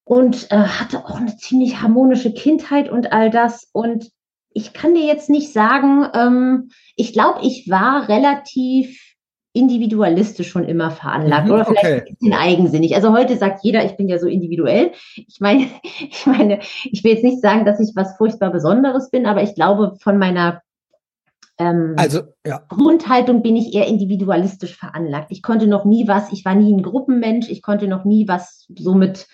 Und 0.04 0.50
äh, 0.50 0.56
hatte 0.56 1.04
auch 1.04 1.20
eine 1.20 1.36
ziemlich 1.36 1.82
harmonische 1.82 2.32
Kindheit 2.32 2.88
und 2.88 3.12
all 3.12 3.30
das. 3.30 3.68
Und 3.72 4.10
ich 4.52 4.72
kann 4.72 4.94
dir 4.94 5.04
jetzt 5.04 5.28
nicht 5.28 5.52
sagen, 5.52 6.06
ähm, 6.14 6.70
ich 6.96 7.12
glaube, 7.12 7.40
ich 7.42 7.68
war 7.68 8.08
relativ 8.08 9.07
individualistisch 9.58 10.48
schon 10.48 10.64
immer 10.64 10.90
veranlagt 10.90 11.46
Mhm, 11.46 11.52
oder 11.52 11.64
vielleicht 11.64 11.84
okay. 11.84 12.04
ein 12.06 12.14
bisschen 12.16 12.32
eigensinnig. 12.34 12.94
Also 12.94 13.12
heute 13.12 13.36
sagt 13.36 13.64
jeder, 13.64 13.84
ich 13.84 13.96
bin 13.96 14.08
ja 14.08 14.18
so 14.18 14.26
individuell. 14.26 14.92
Ich 15.16 15.40
meine, 15.40 15.66
ich 16.10 16.26
meine, 16.26 16.60
ich 16.84 17.02
will 17.04 17.12
jetzt 17.12 17.24
nicht 17.24 17.40
sagen, 17.40 17.64
dass 17.64 17.80
ich 17.80 17.94
was 17.96 18.16
furchtbar 18.16 18.50
Besonderes 18.50 19.10
bin, 19.10 19.26
aber 19.26 19.42
ich 19.42 19.54
glaube, 19.54 19.96
von 20.00 20.18
meiner 20.18 20.62
ähm, 21.58 21.94
Also, 21.96 22.20
ja. 22.46 22.62
Grundhaltung 22.68 23.42
bin 23.42 23.56
ich 23.56 23.74
eher 23.74 23.86
individualistisch 23.88 24.76
veranlagt. 24.76 25.26
Ich 25.30 25.42
konnte 25.42 25.66
noch 25.66 25.84
nie 25.84 26.06
was, 26.06 26.32
ich 26.32 26.44
war 26.44 26.54
nie 26.54 26.72
ein 26.72 26.82
Gruppenmensch, 26.84 27.48
ich 27.50 27.62
konnte 27.62 27.88
noch 27.88 28.04
nie 28.04 28.28
was 28.28 28.66
so 28.78 28.94
mit 28.94 29.26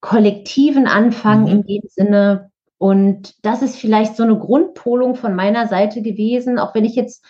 Kollektiven 0.00 0.86
anfangen 0.86 1.44
Mhm. 1.44 1.50
in 1.50 1.62
dem 1.66 1.82
Sinne. 1.88 2.50
Und 2.78 3.34
das 3.44 3.62
ist 3.62 3.76
vielleicht 3.76 4.16
so 4.16 4.24
eine 4.24 4.36
Grundpolung 4.38 5.14
von 5.14 5.34
meiner 5.34 5.68
Seite 5.68 6.02
gewesen, 6.02 6.58
auch 6.58 6.74
wenn 6.74 6.84
ich 6.84 6.96
jetzt 6.96 7.24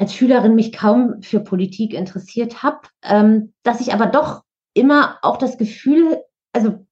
als 0.00 0.14
Schülerin 0.14 0.54
mich 0.54 0.72
kaum 0.72 1.20
für 1.20 1.40
Politik 1.40 1.92
interessiert 1.92 2.62
habe, 2.62 2.80
ähm, 3.02 3.52
dass 3.62 3.82
ich 3.82 3.92
aber 3.92 4.06
doch 4.06 4.42
immer 4.72 5.18
auch 5.20 5.36
das 5.36 5.58
Gefühl, 5.58 6.22
also 6.52 6.86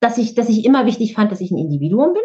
dass 0.00 0.18
ich, 0.18 0.34
dass 0.34 0.48
ich 0.48 0.64
immer 0.64 0.84
wichtig 0.84 1.14
fand, 1.14 1.30
dass 1.30 1.40
ich 1.40 1.52
ein 1.52 1.58
Individuum 1.58 2.12
bin. 2.12 2.22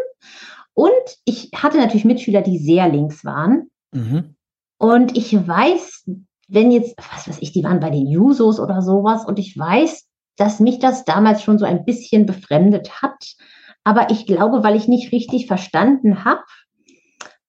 Und 0.73 0.91
ich 1.26 1.52
hatte 1.56 1.77
natürlich 1.77 2.06
Mitschüler, 2.06 2.41
die 2.41 2.57
sehr 2.57 2.90
links 2.90 3.23
waren. 3.23 3.69
Mhm. 3.91 4.36
Und 4.80 5.15
ich 5.15 5.48
weiß, 5.48 6.10
wenn 6.48 6.72
jetzt, 6.72 6.95
was 6.98 7.27
weiß 7.27 7.38
ich, 7.41 7.52
die 7.52 7.64
waren 7.64 7.80
bei 7.80 7.91
den 7.91 8.07
Jusos 8.07 8.60
oder 8.60 8.81
sowas, 8.81 9.26
und 9.26 9.38
ich 9.38 9.57
weiß, 9.57 10.07
dass 10.38 10.60
mich 10.60 10.80
das 10.80 11.06
damals 11.06 11.44
schon 11.44 11.60
so 11.60 11.65
ein 11.65 11.86
bisschen 11.86 12.26
befremdet 12.26 13.03
hat. 13.03 13.36
Aber 13.84 14.10
ich 14.10 14.26
glaube, 14.26 14.64
weil 14.64 14.76
ich 14.76 14.88
nicht 14.88 15.11
richtig 15.11 15.45
verstanden 15.45 16.26
habe, 16.26 16.41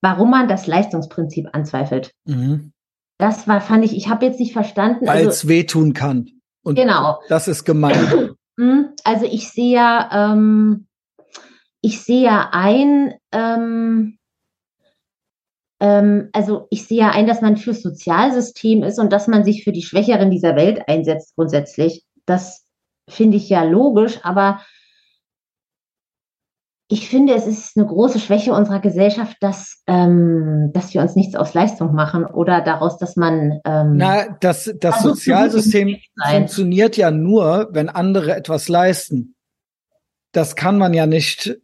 warum 0.01 0.31
man 0.31 0.49
das 0.49 0.67
Leistungsprinzip 0.67 1.49
anzweifelt. 1.53 2.13
Mhm. 2.25 2.73
Das 3.19 3.47
war, 3.47 3.61
fand 3.61 3.85
ich, 3.85 3.97
ich 3.97 4.09
habe 4.09 4.25
jetzt 4.25 4.41
nicht 4.41 4.53
verstanden. 4.53 5.07
Weil 5.07 5.19
Also, 5.19 5.31
es 5.31 5.49
wehtun 5.49 5.93
kann. 5.93 6.29
Und 6.63 6.75
genau. 6.75 7.21
das 7.29 7.49
ist 7.49 7.65
gemein. 7.65 8.31
Hm, 8.59 8.91
Also 9.05 9.25
ich 9.25 9.49
sehe 9.51 9.77
ja, 9.77 10.33
ähm, 10.33 10.87
ich 11.81 12.03
sehe 12.03 12.25
ja 12.25 12.51
ein, 12.53 13.15
ähm, 13.33 14.19
ähm, 15.81 16.29
also 16.35 16.67
ich 16.69 16.87
sehe 16.87 16.99
ja 16.99 17.11
ein, 17.11 17.27
dass 17.27 17.41
man 17.41 17.57
fürs 17.57 17.81
Sozialsystem 17.81 18.83
ist 18.83 18.99
und 18.99 19.13
dass 19.15 19.29
man 19.29 19.45
sich 19.45 19.65
für 19.65 19.73
die 19.73 19.83
Schwächeren 19.83 20.31
dieser 20.31 20.57
Welt 20.57 20.83
einsetzt 20.89 21.35
grundsätzlich. 21.37 22.05
Das 22.27 22.67
finde 23.09 23.39
ich 23.39 23.49
ja 23.49 23.63
logisch, 23.63 24.19
aber 24.25 24.61
ich 26.93 27.09
finde, 27.09 27.35
es 27.35 27.47
ist 27.47 27.77
eine 27.77 27.87
große 27.87 28.19
Schwäche 28.19 28.53
unserer 28.53 28.81
Gesellschaft, 28.81 29.37
dass, 29.41 29.81
ähm, 29.87 30.73
dass 30.75 30.93
wir 30.93 31.01
uns 31.01 31.15
nichts 31.15 31.37
aus 31.37 31.55
Leistung 31.55 31.95
machen 31.95 32.25
oder 32.27 32.63
daraus, 32.63 32.99
dass 32.99 33.15
man 33.15 33.61
ähm, 33.65 33.97
Na, 33.97 34.37
das, 34.41 34.75
das 34.81 35.01
Sozialsystem 35.01 35.99
funktioniert 36.29 36.97
ja 36.97 37.13
nur, 37.13 37.69
wenn 37.71 37.89
andere 37.89 38.35
etwas 38.35 38.69
leisten. 38.69 39.37
Das 40.33 40.57
kann 40.57 40.79
man 40.79 40.93
ja 40.93 41.07
nicht 41.07 41.59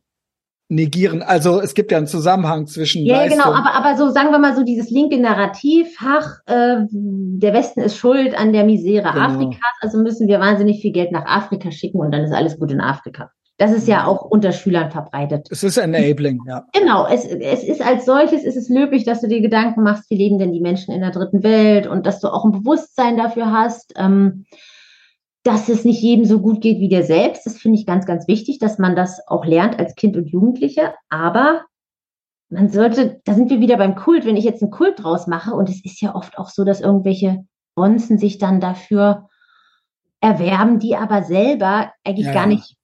negieren. 0.69 1.23
Also 1.23 1.61
es 1.61 1.75
gibt 1.75 1.91
ja 1.91 1.99
einen 1.99 2.07
Zusammenhang 2.07 2.69
zwischen 2.69 3.05
Ja, 3.05 3.17
ja, 3.17 3.21
Leistung. 3.23 3.39
genau, 3.43 3.53
aber, 3.53 3.75
aber 3.75 3.97
so 3.97 4.11
sagen 4.11 4.31
wir 4.31 4.39
mal 4.39 4.55
so 4.55 4.63
dieses 4.63 4.91
linke 4.91 5.21
Narrativ, 5.21 5.89
ach, 6.05 6.39
äh, 6.47 6.85
der 6.91 7.53
Westen 7.53 7.81
ist 7.81 7.97
schuld 7.97 8.39
an 8.39 8.53
der 8.53 8.63
Misere 8.63 9.13
Genau. 9.13 9.27
Afrikas, 9.27 9.73
also 9.81 9.99
müssen 9.99 10.29
wir 10.29 10.39
wahnsinnig 10.39 10.81
viel 10.83 10.93
Geld 10.93 11.11
nach 11.11 11.27
Afrika 11.27 11.73
schicken 11.73 11.99
und 11.99 12.13
dann 12.13 12.23
ist 12.23 12.33
alles 12.33 12.61
gut 12.61 12.71
in 12.71 12.81
Afrika. 12.81 13.33
Das 13.59 13.73
ist 13.73 13.89
ja 13.89 14.03
Mhm. 14.03 14.09
auch 14.09 14.23
unter 14.23 14.53
Schülern 14.53 14.91
verbreitet. 14.91 15.49
es 15.51 15.63
ist 15.63 15.79
enabling, 15.79 16.41
ja. 16.47 16.67
Genau, 16.73 17.07
es, 17.07 17.25
es 17.25 17.65
ist 17.65 17.81
als 17.81 18.05
solches, 18.05 18.45
ist 18.45 18.57
es 18.57 18.69
löblich, 18.69 19.05
dass 19.05 19.23
du 19.23 19.29
dir 19.29 19.41
Gedanken 19.41 19.83
machst, 19.83 20.11
wie 20.11 20.17
leben 20.17 20.39
denn 20.39 20.53
die 20.53 20.61
Menschen 20.61 20.93
in 20.93 21.01
der 21.01 21.11
dritten 21.11 21.43
Welt 21.43 21.87
und 21.87 22.05
dass 22.07 22.21
du 22.21 22.29
auch 22.29 22.45
ein 22.45 22.53
Bewusstsein 22.53 23.17
dafür 23.17 23.51
hast, 23.51 23.95
ähm, 23.97 24.45
dass 25.43 25.69
es 25.69 25.85
nicht 25.85 26.03
jedem 26.03 26.25
so 26.27 26.41
gut 26.41 26.61
geht 26.61 26.81
wie 26.81 26.89
dir 26.89 27.05
selbst. 27.05 27.47
Das 27.47 27.57
finde 27.57 27.79
ich 27.79 27.87
ganz, 27.87 28.05
ganz 28.05 28.27
wichtig, 28.29 28.59
dass 28.59 28.79
man 28.79 28.97
das 28.97 29.21
auch 29.27 29.47
lernt 29.47 29.79
als 29.79 29.95
Kind 29.95 30.17
und 30.17 30.29
Jugendliche. 30.29 30.93
Aber 31.09 31.63
man 32.51 32.69
sollte, 32.69 33.21
da 33.25 33.33
sind 33.35 33.49
wir 33.49 33.61
wieder 33.61 33.77
beim 33.77 33.95
Kult, 33.95 34.27
wenn 34.27 34.37
ich 34.37 34.45
jetzt 34.45 34.63
einen 34.63 34.71
Kult 34.71 35.03
draus 35.03 35.27
mache, 35.27 35.55
und 35.55 35.69
es 35.71 35.85
ist 35.85 36.01
ja 36.03 36.15
oft 36.15 36.37
auch 36.37 36.49
so, 36.49 36.65
dass 36.65 36.81
irgendwelche 36.81 37.45
Bonzen 37.75 38.19
sich 38.19 38.39
dann 38.39 38.61
dafür 38.61 39.29
erwerben, 40.21 40.79
die 40.79 40.97
aber 40.97 41.23
selber 41.23 41.93
eigentlich 42.05 42.27
Ja, 42.27 42.33
gar 42.35 42.47
nicht, 42.47 42.77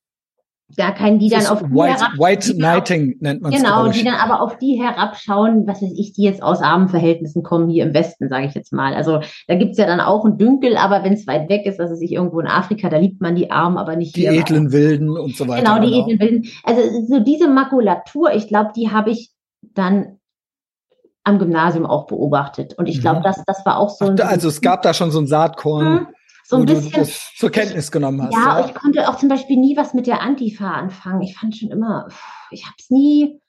gar 0.76 0.94
keinen, 0.94 1.18
die 1.18 1.28
dann 1.28 1.46
auf 1.46 1.58
die 1.62 1.70
White, 1.70 1.98
herab- 2.00 2.18
White 2.18 2.52
die 2.52 2.58
Knighting 2.58 3.16
nennt 3.20 3.42
man 3.42 3.52
Genau, 3.52 3.88
die 3.88 3.98
ich. 3.98 4.04
dann 4.04 4.14
aber 4.14 4.40
auf 4.40 4.56
die 4.58 4.80
herabschauen, 4.82 5.66
was 5.66 5.82
weiß 5.82 5.92
ich, 5.96 6.12
die 6.14 6.22
jetzt 6.22 6.42
aus 6.42 6.62
armen 6.62 6.88
Verhältnissen 6.88 7.42
kommen, 7.42 7.68
hier 7.68 7.84
im 7.84 7.94
Westen, 7.94 8.28
sage 8.28 8.46
ich 8.46 8.54
jetzt 8.54 8.72
mal. 8.72 8.94
Also 8.94 9.20
da 9.48 9.54
gibt's 9.54 9.78
ja 9.78 9.86
dann 9.86 10.00
auch 10.00 10.24
ein 10.24 10.38
Dünkel, 10.38 10.76
aber 10.76 11.04
wenn 11.04 11.12
es 11.12 11.26
weit 11.26 11.48
weg 11.48 11.66
ist, 11.66 11.80
also 11.80 11.94
sich 11.94 12.12
irgendwo 12.12 12.40
in 12.40 12.46
Afrika, 12.46 12.88
da 12.88 12.96
liebt 12.98 13.20
man 13.20 13.34
die 13.34 13.50
Armen, 13.50 13.76
aber 13.78 13.96
nicht 13.96 14.16
Die 14.16 14.22
hier. 14.22 14.32
edlen 14.32 14.72
Wilden 14.72 15.10
und 15.10 15.36
so 15.36 15.46
weiter. 15.48 15.62
Genau, 15.62 15.78
die 15.86 15.98
edlen 15.98 16.20
Wilden. 16.20 16.48
Also 16.64 16.80
so 17.08 17.20
diese 17.20 17.48
Makulatur, 17.48 18.32
ich 18.32 18.48
glaube, 18.48 18.70
die 18.76 18.90
habe 18.90 19.10
ich 19.10 19.30
dann 19.74 20.18
am 21.24 21.38
Gymnasium 21.38 21.86
auch 21.86 22.06
beobachtet. 22.06 22.74
Und 22.78 22.86
ich 22.88 23.00
glaube, 23.00 23.20
Mhm. 23.20 23.22
das, 23.24 23.42
das 23.46 23.64
war 23.64 23.78
auch 23.78 23.90
so 23.90 24.06
Ach, 24.06 24.10
ein 24.10 24.16
da- 24.16 24.26
also 24.26 24.48
es 24.48 24.60
gab 24.60 24.82
da 24.82 24.92
schon 24.92 25.10
so 25.12 25.20
ein 25.20 25.26
Saatkorn, 25.28 25.92
Mhm. 25.94 26.06
So 26.52 26.58
ein 26.58 26.66
bisschen. 26.66 27.08
zur 27.36 27.50
Kenntnis 27.50 27.90
genommen 27.90 28.22
hast. 28.22 28.32
Ja, 28.34 28.60
Ja, 28.60 28.66
ich 28.66 28.74
konnte 28.74 29.08
auch 29.08 29.16
zum 29.18 29.28
Beispiel 29.28 29.56
nie 29.56 29.76
was 29.76 29.94
mit 29.94 30.06
der 30.06 30.20
Antifa 30.22 30.70
anfangen. 30.70 31.22
Ich 31.22 31.36
fand 31.36 31.56
schon 31.56 31.70
immer, 31.70 32.08
ich 32.50 32.64
habe 32.64 32.74
es 32.78 32.90
nie, 32.90 33.40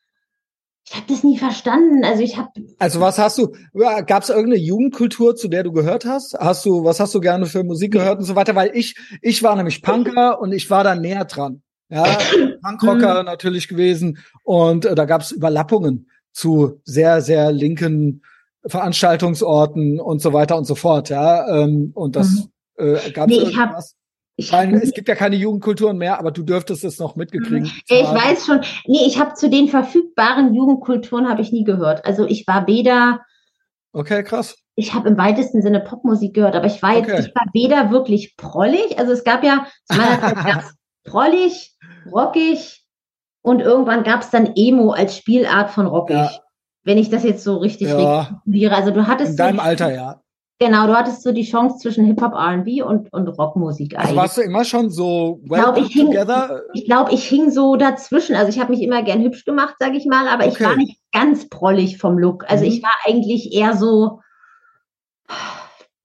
ich 0.88 0.95
habe 0.95 1.05
das 1.07 1.23
nie 1.23 1.38
verstanden. 1.38 2.03
Also 2.03 2.23
ich 2.23 2.38
habe 2.38 2.49
Also 2.80 2.99
was 2.99 3.17
hast 3.17 3.38
du, 3.38 3.53
gab 3.73 4.23
es 4.23 4.30
irgendeine 4.30 4.61
Jugendkultur, 4.61 5.35
zu 5.35 5.47
der 5.47 5.63
du 5.63 5.71
gehört 5.71 6.05
hast? 6.05 6.34
Hast 6.39 6.65
du, 6.65 6.84
was 6.84 6.99
hast 6.99 7.13
du 7.15 7.19
gerne 7.21 7.45
für 7.45 7.63
Musik 7.63 7.91
gehört 7.93 8.19
und 8.19 8.25
so 8.25 8.35
weiter? 8.35 8.55
Weil 8.55 8.71
ich, 8.73 8.95
ich 9.21 9.43
war 9.43 9.55
nämlich 9.55 9.81
Punker 9.81 10.39
und 10.41 10.51
ich 10.51 10.69
war 10.69 10.84
da 10.84 10.95
näher 10.95 11.25
dran. 11.25 11.61
Ja, 11.89 12.17
Punkrocker 12.63 13.21
natürlich 13.23 13.67
gewesen 13.67 14.17
und 14.43 14.85
äh, 14.85 14.95
da 14.95 15.05
gab 15.05 15.21
es 15.21 15.31
Überlappungen 15.31 16.09
zu 16.31 16.81
sehr, 16.85 17.21
sehr 17.21 17.51
linken 17.51 18.23
Veranstaltungsorten 18.65 19.99
und 19.99 20.21
so 20.21 20.34
weiter 20.34 20.57
und 20.57 20.65
so 20.65 20.75
fort. 20.75 21.09
Ja, 21.09 21.47
ähm, 21.63 21.91
und 21.93 22.15
das 22.15 22.30
Mhm. 22.31 22.45
Äh, 22.77 23.11
gab's 23.11 23.29
Nee, 23.31 23.39
ich 23.41 23.55
irgendwas? 23.57 23.95
Ich 24.35 24.51
Weil 24.51 24.73
hab- 24.75 24.81
es 24.81 24.93
gibt 24.93 25.07
ja 25.07 25.13
keine 25.15 25.35
Jugendkulturen 25.35 25.97
mehr, 25.97 26.17
aber 26.19 26.31
du 26.31 26.41
dürftest 26.41 26.83
es 26.83 26.97
noch 26.97 27.15
mitgekriegt 27.15 27.67
Ja, 27.87 27.97
ich 27.99 28.07
haben. 28.07 28.17
weiß 28.17 28.45
schon. 28.47 28.61
Nee, 28.87 29.05
ich 29.05 29.19
habe 29.19 29.35
zu 29.35 29.47
den 29.49 29.67
verfügbaren 29.67 30.55
Jugendkulturen 30.55 31.29
habe 31.29 31.41
ich 31.43 31.51
nie 31.51 31.63
gehört. 31.63 32.03
Also 32.05 32.25
ich 32.25 32.47
war 32.47 32.65
weder, 32.65 33.19
Okay, 33.91 34.23
krass. 34.23 34.55
ich 34.75 34.95
habe 34.95 35.07
im 35.09 35.17
weitesten 35.19 35.61
Sinne 35.61 35.81
Popmusik 35.81 36.33
gehört, 36.33 36.55
aber 36.55 36.65
ich 36.65 36.81
war 36.81 36.95
jetzt, 36.95 37.11
Okay. 37.11 37.19
ich 37.27 37.35
war 37.35 37.45
weder 37.53 37.91
wirklich 37.91 38.35
prollig. 38.35 38.97
Also 38.97 39.11
es 39.11 39.23
gab 39.23 39.43
ja 39.43 39.67
zu 39.85 39.97
meiner 39.99 40.19
Zeit 40.19 40.35
gab's 40.35 40.73
prollig, 41.03 41.77
rockig 42.11 42.83
und 43.43 43.59
irgendwann 43.59 44.03
gab 44.03 44.21
es 44.21 44.31
dann 44.31 44.53
Emo 44.55 44.91
als 44.93 45.15
Spielart 45.15 45.69
von 45.69 45.85
rockig. 45.85 46.15
Ja. 46.15 46.31
Wenn 46.85 46.97
ich 46.97 47.11
das 47.11 47.23
jetzt 47.23 47.43
so 47.43 47.57
richtig 47.57 47.89
Ja. 47.89 48.41
Also 48.71 48.89
du 48.89 49.05
hattest 49.05 49.31
In 49.33 49.37
so 49.37 49.43
deinem 49.43 49.55
die- 49.57 49.61
Alter, 49.61 49.93
ja. 49.93 50.22
Genau, 50.59 50.88
du 50.88 50.93
hattest 50.95 51.23
so 51.23 51.31
die 51.31 51.43
Chance 51.43 51.80
zwischen 51.80 52.05
Hip-Hop, 52.05 52.34
R&B 52.34 52.84
und, 52.84 53.11
und 53.11 53.27
Rockmusik 53.27 53.95
Also 53.97 54.09
eigentlich. 54.09 54.17
warst 54.21 54.38
du 54.38 54.41
immer 54.41 54.63
schon 54.63 54.89
so 54.89 55.39
well 55.43 55.61
glaub, 55.61 55.77
ich 55.77 55.88
hing- 55.88 56.05
together? 56.11 56.61
Ich 56.73 56.85
glaube, 56.85 57.11
ich 57.11 57.27
hing 57.27 57.49
so 57.51 57.75
dazwischen. 57.75 58.35
Also 58.35 58.49
ich 58.49 58.59
habe 58.59 58.71
mich 58.71 58.81
immer 58.81 59.01
gern 59.03 59.21
hübsch 59.21 59.45
gemacht, 59.45 59.75
sage 59.80 59.97
ich 59.97 60.05
mal, 60.05 60.27
aber 60.27 60.45
ich 60.45 60.53
Okay. 60.53 60.65
war 60.65 60.75
nicht 60.77 61.01
ganz 61.11 61.49
prollig 61.49 61.97
vom 61.97 62.17
Look. 62.17 62.45
Also 62.49 62.63
Mhm. 62.65 62.71
ich 62.71 62.84
war 62.84 62.93
eigentlich 63.05 63.51
eher 63.53 63.75
so, 63.75 64.21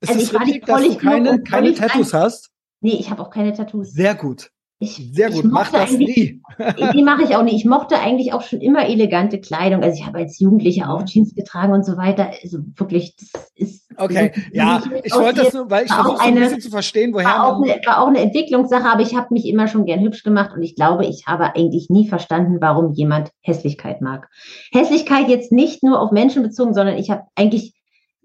Ist 0.01 0.11
also 0.11 0.21
es 0.23 0.29
ich 0.29 0.35
war 0.35 0.41
nicht 0.45 0.55
richtig, 0.55 0.67
dass 0.67 0.77
du 0.83 0.83
prollig 0.89 0.99
keine, 0.99 1.43
keine 1.43 1.43
prollig 1.73 1.79
Tattoos 1.79 2.15
hast? 2.15 2.51
nee, 2.81 2.97
ich 2.99 3.11
habe 3.11 3.23
auch 3.23 3.31
keine 3.31 3.53
Tattoos. 3.53 3.93
Sehr 3.93 4.15
gut. 4.15 4.51
Ich, 4.81 5.11
Sehr 5.13 5.29
ich 5.31 5.35
gut. 5.35 5.45
Mach 5.47 5.65
mochte 5.65 5.79
das 5.79 5.91
eigentlich- 5.93 6.17
nie. 6.17 6.43
Die 6.95 7.03
mache 7.03 7.25
ich 7.25 7.35
auch 7.35 7.43
nicht. 7.43 7.55
Ich 7.57 7.65
mochte 7.65 7.99
eigentlich 7.99 8.33
auch 8.33 8.43
schon 8.43 8.61
immer 8.61 8.89
elegante 8.89 9.41
Kleidung. 9.41 9.83
Also 9.83 9.99
ich 9.99 10.07
habe 10.07 10.19
als 10.19 10.39
Jugendliche 10.39 10.89
auch 10.89 11.01
Mhm. 11.01 11.07
Jeans 11.07 11.35
getragen 11.35 11.73
und 11.73 11.85
so 11.85 11.97
weiter. 11.97 12.31
Also 12.43 12.59
wirklich, 12.77 13.17
das 13.17 13.51
ist. 13.57 13.89
Okay, 13.97 14.31
ja, 14.53 14.81
ich 15.03 15.13
wollte 15.13 15.43
das 15.43 15.53
nur, 15.55 15.69
weil 15.69 15.87
ich 15.87 15.93
versuche 15.93 16.17
so 16.19 16.23
ein 16.23 16.35
bisschen 16.37 16.61
zu 16.61 16.71
verstehen, 16.71 17.13
woher 17.13 17.27
war 17.27 17.47
auch, 17.49 17.61
eine, 17.61 17.81
war 17.85 18.01
auch 18.01 18.07
eine 18.07 18.21
Entwicklungssache, 18.21 18.89
aber 18.89 19.03
ich 19.03 19.17
habe 19.17 19.27
mich 19.35 19.45
immer 19.47 19.67
schon 19.67 19.87
gern 19.87 20.01
hübsch 20.01 20.23
gemacht 20.23 20.53
und 20.55 20.63
ich 20.63 20.77
glaube, 20.77 21.05
ich 21.05 21.25
habe 21.27 21.57
eigentlich 21.57 21.91
nie 21.91 22.07
verstanden, 22.07 22.59
warum 22.61 22.93
jemand 22.93 23.33
Hässlichkeit 23.41 24.01
mag. 24.01 24.29
Hässlichkeit 24.73 25.29
jetzt 25.29 25.51
nicht 25.51 25.83
nur 25.83 26.01
auf 26.01 26.13
Menschen 26.13 26.45
bezogen, 26.45 26.75
sondern 26.75 26.97
ich 26.97 27.11
habe 27.11 27.23
eigentlich, 27.35 27.75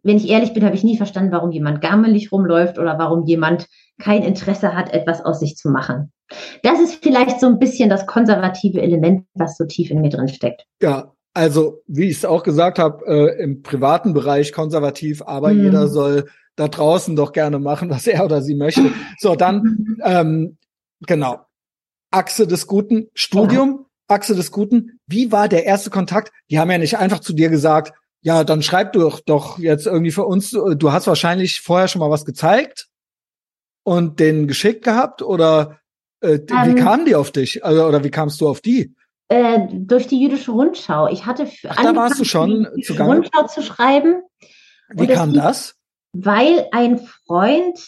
wenn 0.03 0.17
ich 0.17 0.29
ehrlich 0.29 0.53
bin, 0.53 0.63
habe 0.63 0.75
ich 0.75 0.83
nie 0.83 0.97
verstanden, 0.97 1.31
warum 1.31 1.51
jemand 1.51 1.81
gammelig 1.81 2.31
rumläuft 2.31 2.77
oder 2.77 2.99
warum 2.99 3.25
jemand 3.25 3.65
kein 3.99 4.21
Interesse 4.21 4.75
hat, 4.75 4.93
etwas 4.93 5.25
aus 5.25 5.39
sich 5.39 5.55
zu 5.55 5.69
machen. 5.71 6.11
Das 6.63 6.79
ist 6.79 7.03
vielleicht 7.03 7.39
so 7.39 7.47
ein 7.47 7.59
bisschen 7.59 7.89
das 7.89 8.05
konservative 8.05 8.81
Element, 8.81 9.25
was 9.33 9.57
so 9.57 9.65
tief 9.65 9.91
in 9.91 10.01
mir 10.01 10.09
drin 10.09 10.27
steckt. 10.27 10.65
Ja, 10.81 11.13
also 11.33 11.81
wie 11.87 12.09
ich 12.09 12.17
es 12.17 12.25
auch 12.25 12.43
gesagt 12.43 12.79
habe, 12.79 13.05
äh, 13.07 13.41
im 13.43 13.61
privaten 13.63 14.13
Bereich 14.13 14.51
konservativ, 14.53 15.21
aber 15.23 15.49
Mhm. 15.53 15.63
jeder 15.63 15.87
soll 15.87 16.29
da 16.55 16.67
draußen 16.67 17.15
doch 17.15 17.31
gerne 17.31 17.57
machen, 17.59 17.89
was 17.89 18.05
er 18.05 18.23
oder 18.23 18.41
sie 18.41 18.55
möchte. 18.55 18.91
So, 19.17 19.35
dann 19.35 19.97
ähm, 20.03 20.57
genau. 21.01 21.39
Achse 22.11 22.45
des 22.45 22.67
Guten, 22.67 23.07
Studium, 23.15 23.87
Achse 24.07 24.35
des 24.35 24.51
Guten. 24.51 24.99
Wie 25.07 25.31
war 25.31 25.47
der 25.47 25.65
erste 25.65 25.89
Kontakt? 25.89 26.31
Die 26.51 26.59
haben 26.59 26.69
ja 26.69 26.77
nicht 26.77 26.97
einfach 26.99 27.19
zu 27.19 27.33
dir 27.33 27.49
gesagt, 27.49 27.93
ja, 28.21 28.43
dann 28.43 28.61
schreib 28.61 28.93
doch 28.93 29.19
doch 29.19 29.57
jetzt 29.57 29.87
irgendwie 29.87 30.11
für 30.11 30.25
uns. 30.25 30.51
Du 30.51 30.91
hast 30.91 31.07
wahrscheinlich 31.07 31.61
vorher 31.61 31.87
schon 31.87 31.99
mal 31.99 32.11
was 32.11 32.23
gezeigt 32.23 32.87
und 33.83 34.19
den 34.19 34.47
geschickt 34.47 34.83
gehabt 34.83 35.21
oder 35.23 35.79
äh, 36.23 36.39
wie 36.47 36.69
Ähm, 36.71 36.75
kamen 36.75 37.05
die 37.05 37.15
auf 37.15 37.31
dich? 37.31 37.63
Also, 37.63 37.85
oder 37.85 38.03
wie 38.03 38.11
kamst 38.11 38.39
du 38.41 38.47
auf 38.47 38.61
die? 38.61 38.93
Äh, 39.29 39.67
durch 39.71 40.07
die 40.07 40.21
jüdische 40.21 40.51
Rundschau. 40.51 41.07
Ich 41.07 41.25
hatte 41.25 41.45
für 41.47 41.71
Ach, 41.71 41.75
da 41.81 41.95
warst 41.95 42.19
du 42.19 42.25
schon 42.25 42.49
die 42.49 42.55
jüdische 42.63 42.93
zugange? 42.93 43.15
Rundschau 43.15 43.47
zu 43.47 43.61
schreiben. 43.61 44.21
Wie 44.89 45.07
das 45.07 45.17
kam 45.17 45.33
das? 45.33 45.75
weil 46.15 46.67
ein 46.71 46.99
Freund 46.99 47.79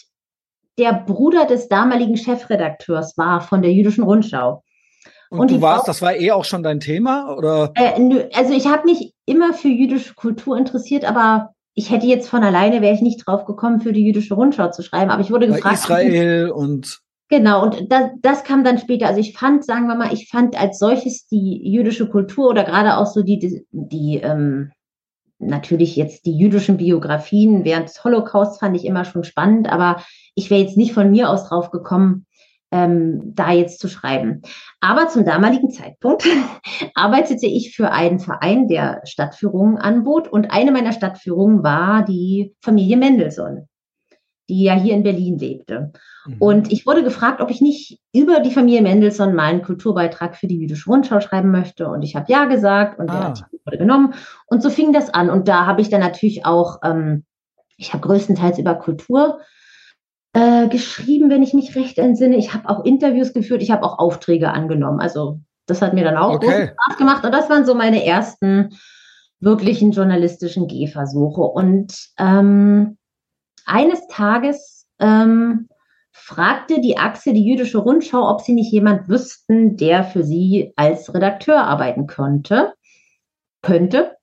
der 0.78 0.92
Bruder 0.92 1.46
des 1.46 1.68
damaligen 1.68 2.16
Chefredakteurs 2.16 3.16
war 3.16 3.40
von 3.40 3.62
der 3.62 3.72
Jüdischen 3.72 4.02
Rundschau. 4.04 4.62
Und, 5.30 5.38
Und 5.40 5.50
du 5.52 5.60
warst, 5.60 5.84
Frau- 5.84 5.86
das 5.86 6.02
war 6.02 6.16
eh 6.16 6.32
auch 6.32 6.44
schon 6.44 6.62
dein 6.64 6.80
Thema 6.80 7.34
oder? 7.36 7.72
Äh, 7.76 7.98
nö, 8.00 8.24
also 8.34 8.52
ich 8.52 8.66
habe 8.66 8.84
mich 8.84 9.12
immer 9.26 9.54
für 9.54 9.68
jüdische 9.68 10.14
Kultur 10.14 10.56
interessiert, 10.58 11.04
aber 11.04 11.50
ich 11.74 11.90
hätte 11.90 12.06
jetzt 12.06 12.28
von 12.28 12.42
alleine, 12.42 12.80
wäre 12.82 12.94
ich 12.94 13.00
nicht 13.02 13.24
drauf 13.26 13.44
gekommen, 13.44 13.80
für 13.80 13.92
die 13.92 14.04
Jüdische 14.04 14.34
Rundschau 14.34 14.70
zu 14.70 14.82
schreiben. 14.82 15.10
Aber 15.10 15.22
ich 15.22 15.30
wurde 15.30 15.46
Bei 15.48 15.56
gefragt. 15.56 15.74
Israel 15.76 16.50
und 16.50 17.00
Genau, 17.28 17.64
und 17.64 17.90
das, 17.90 18.10
das 18.20 18.44
kam 18.44 18.62
dann 18.62 18.78
später. 18.78 19.08
Also 19.08 19.20
ich 19.20 19.36
fand, 19.36 19.64
sagen 19.64 19.88
wir 19.88 19.96
mal, 19.96 20.12
ich 20.12 20.28
fand 20.28 20.58
als 20.58 20.78
solches 20.78 21.26
die 21.26 21.60
jüdische 21.68 22.08
Kultur 22.08 22.48
oder 22.48 22.62
gerade 22.62 22.96
auch 22.96 23.06
so 23.06 23.22
die, 23.22 23.38
die, 23.38 23.66
die 23.72 24.20
ähm, 24.22 24.70
natürlich 25.38 25.96
jetzt 25.96 26.24
die 26.26 26.36
jüdischen 26.36 26.76
Biografien 26.76 27.64
während 27.64 27.88
des 27.88 28.02
Holocaust 28.04 28.60
fand 28.60 28.76
ich 28.76 28.84
immer 28.84 29.04
schon 29.04 29.24
spannend, 29.24 29.70
aber 29.70 30.02
ich 30.34 30.50
wäre 30.50 30.60
jetzt 30.60 30.76
nicht 30.76 30.92
von 30.92 31.10
mir 31.10 31.28
aus 31.28 31.48
drauf 31.48 31.70
gekommen, 31.70 32.26
ähm, 32.70 33.32
da 33.34 33.52
jetzt 33.52 33.80
zu 33.80 33.88
schreiben. 33.88 34.42
Aber 34.80 35.08
zum 35.08 35.24
damaligen 35.24 35.70
Zeitpunkt 35.70 36.26
arbeitete 36.94 37.46
ich 37.46 37.74
für 37.74 37.90
einen 37.90 38.18
Verein, 38.18 38.68
der 38.68 39.02
Stadtführungen 39.04 39.78
anbot 39.78 40.28
und 40.28 40.50
eine 40.50 40.72
meiner 40.72 40.92
Stadtführungen 40.92 41.62
war 41.62 42.04
die 42.04 42.54
Familie 42.60 42.96
Mendelssohn, 42.96 43.68
die 44.48 44.62
ja 44.64 44.74
hier 44.74 44.94
in 44.94 45.02
Berlin 45.02 45.38
lebte. 45.38 45.92
Mhm. 46.26 46.36
Und 46.38 46.72
ich 46.72 46.86
wurde 46.86 47.02
gefragt, 47.02 47.40
ob 47.40 47.50
ich 47.50 47.60
nicht 47.60 48.00
über 48.12 48.40
die 48.40 48.50
Familie 48.52 48.82
Mendelssohn 48.82 49.34
mal 49.34 49.44
einen 49.46 49.62
Kulturbeitrag 49.62 50.36
für 50.36 50.46
die 50.46 50.58
Jüdische 50.58 50.88
Rundschau 50.88 51.20
schreiben 51.20 51.50
möchte. 51.50 51.88
Und 51.88 52.02
ich 52.02 52.14
habe 52.16 52.30
ja 52.30 52.44
gesagt 52.44 52.98
und 52.98 53.10
der 53.10 53.20
Ah. 53.20 53.26
Artikel 53.28 53.58
wurde 53.64 53.78
genommen. 53.78 54.14
Und 54.46 54.62
so 54.62 54.70
fing 54.70 54.92
das 54.92 55.12
an. 55.12 55.30
Und 55.30 55.48
da 55.48 55.66
habe 55.66 55.80
ich 55.80 55.88
dann 55.88 56.00
natürlich 56.00 56.46
auch, 56.46 56.78
ähm, 56.84 57.24
ich 57.76 57.92
habe 57.92 58.06
größtenteils 58.06 58.58
über 58.58 58.74
Kultur 58.76 59.40
äh, 60.32 60.68
geschrieben, 60.68 61.28
wenn 61.30 61.42
ich 61.42 61.54
mich 61.54 61.74
recht 61.76 61.98
entsinne. 61.98 62.36
Ich 62.36 62.54
habe 62.54 62.68
auch 62.68 62.84
Interviews 62.84 63.32
geführt, 63.32 63.62
ich 63.62 63.70
habe 63.70 63.82
auch 63.82 63.98
Aufträge 63.98 64.50
angenommen. 64.52 65.00
Also 65.00 65.40
das 65.66 65.82
hat 65.82 65.94
mir 65.94 66.04
dann 66.04 66.16
auch 66.16 66.34
Okay. 66.34 66.46
großen 66.46 66.68
Spaß 66.68 66.98
gemacht. 66.98 67.24
Und 67.24 67.32
das 67.32 67.50
waren 67.50 67.64
so 67.66 67.74
meine 67.74 68.04
ersten 68.04 68.70
wirklichen 69.40 69.90
journalistischen 69.90 70.68
Gehversuche. 70.68 71.40
Und 71.42 71.92
ähm, 72.18 72.95
eines 73.66 74.06
Tages 74.08 74.86
ähm, 74.98 75.68
fragte 76.12 76.80
die 76.80 76.96
Achse, 76.96 77.32
die 77.34 77.44
jüdische 77.44 77.78
Rundschau, 77.78 78.28
ob 78.30 78.40
sie 78.40 78.54
nicht 78.54 78.72
jemand 78.72 79.08
wüssten, 79.08 79.76
der 79.76 80.04
für 80.04 80.24
sie 80.24 80.72
als 80.76 81.12
Redakteur 81.12 81.62
arbeiten 81.64 82.06
könnte. 82.06 82.72
könnte. 83.62 84.16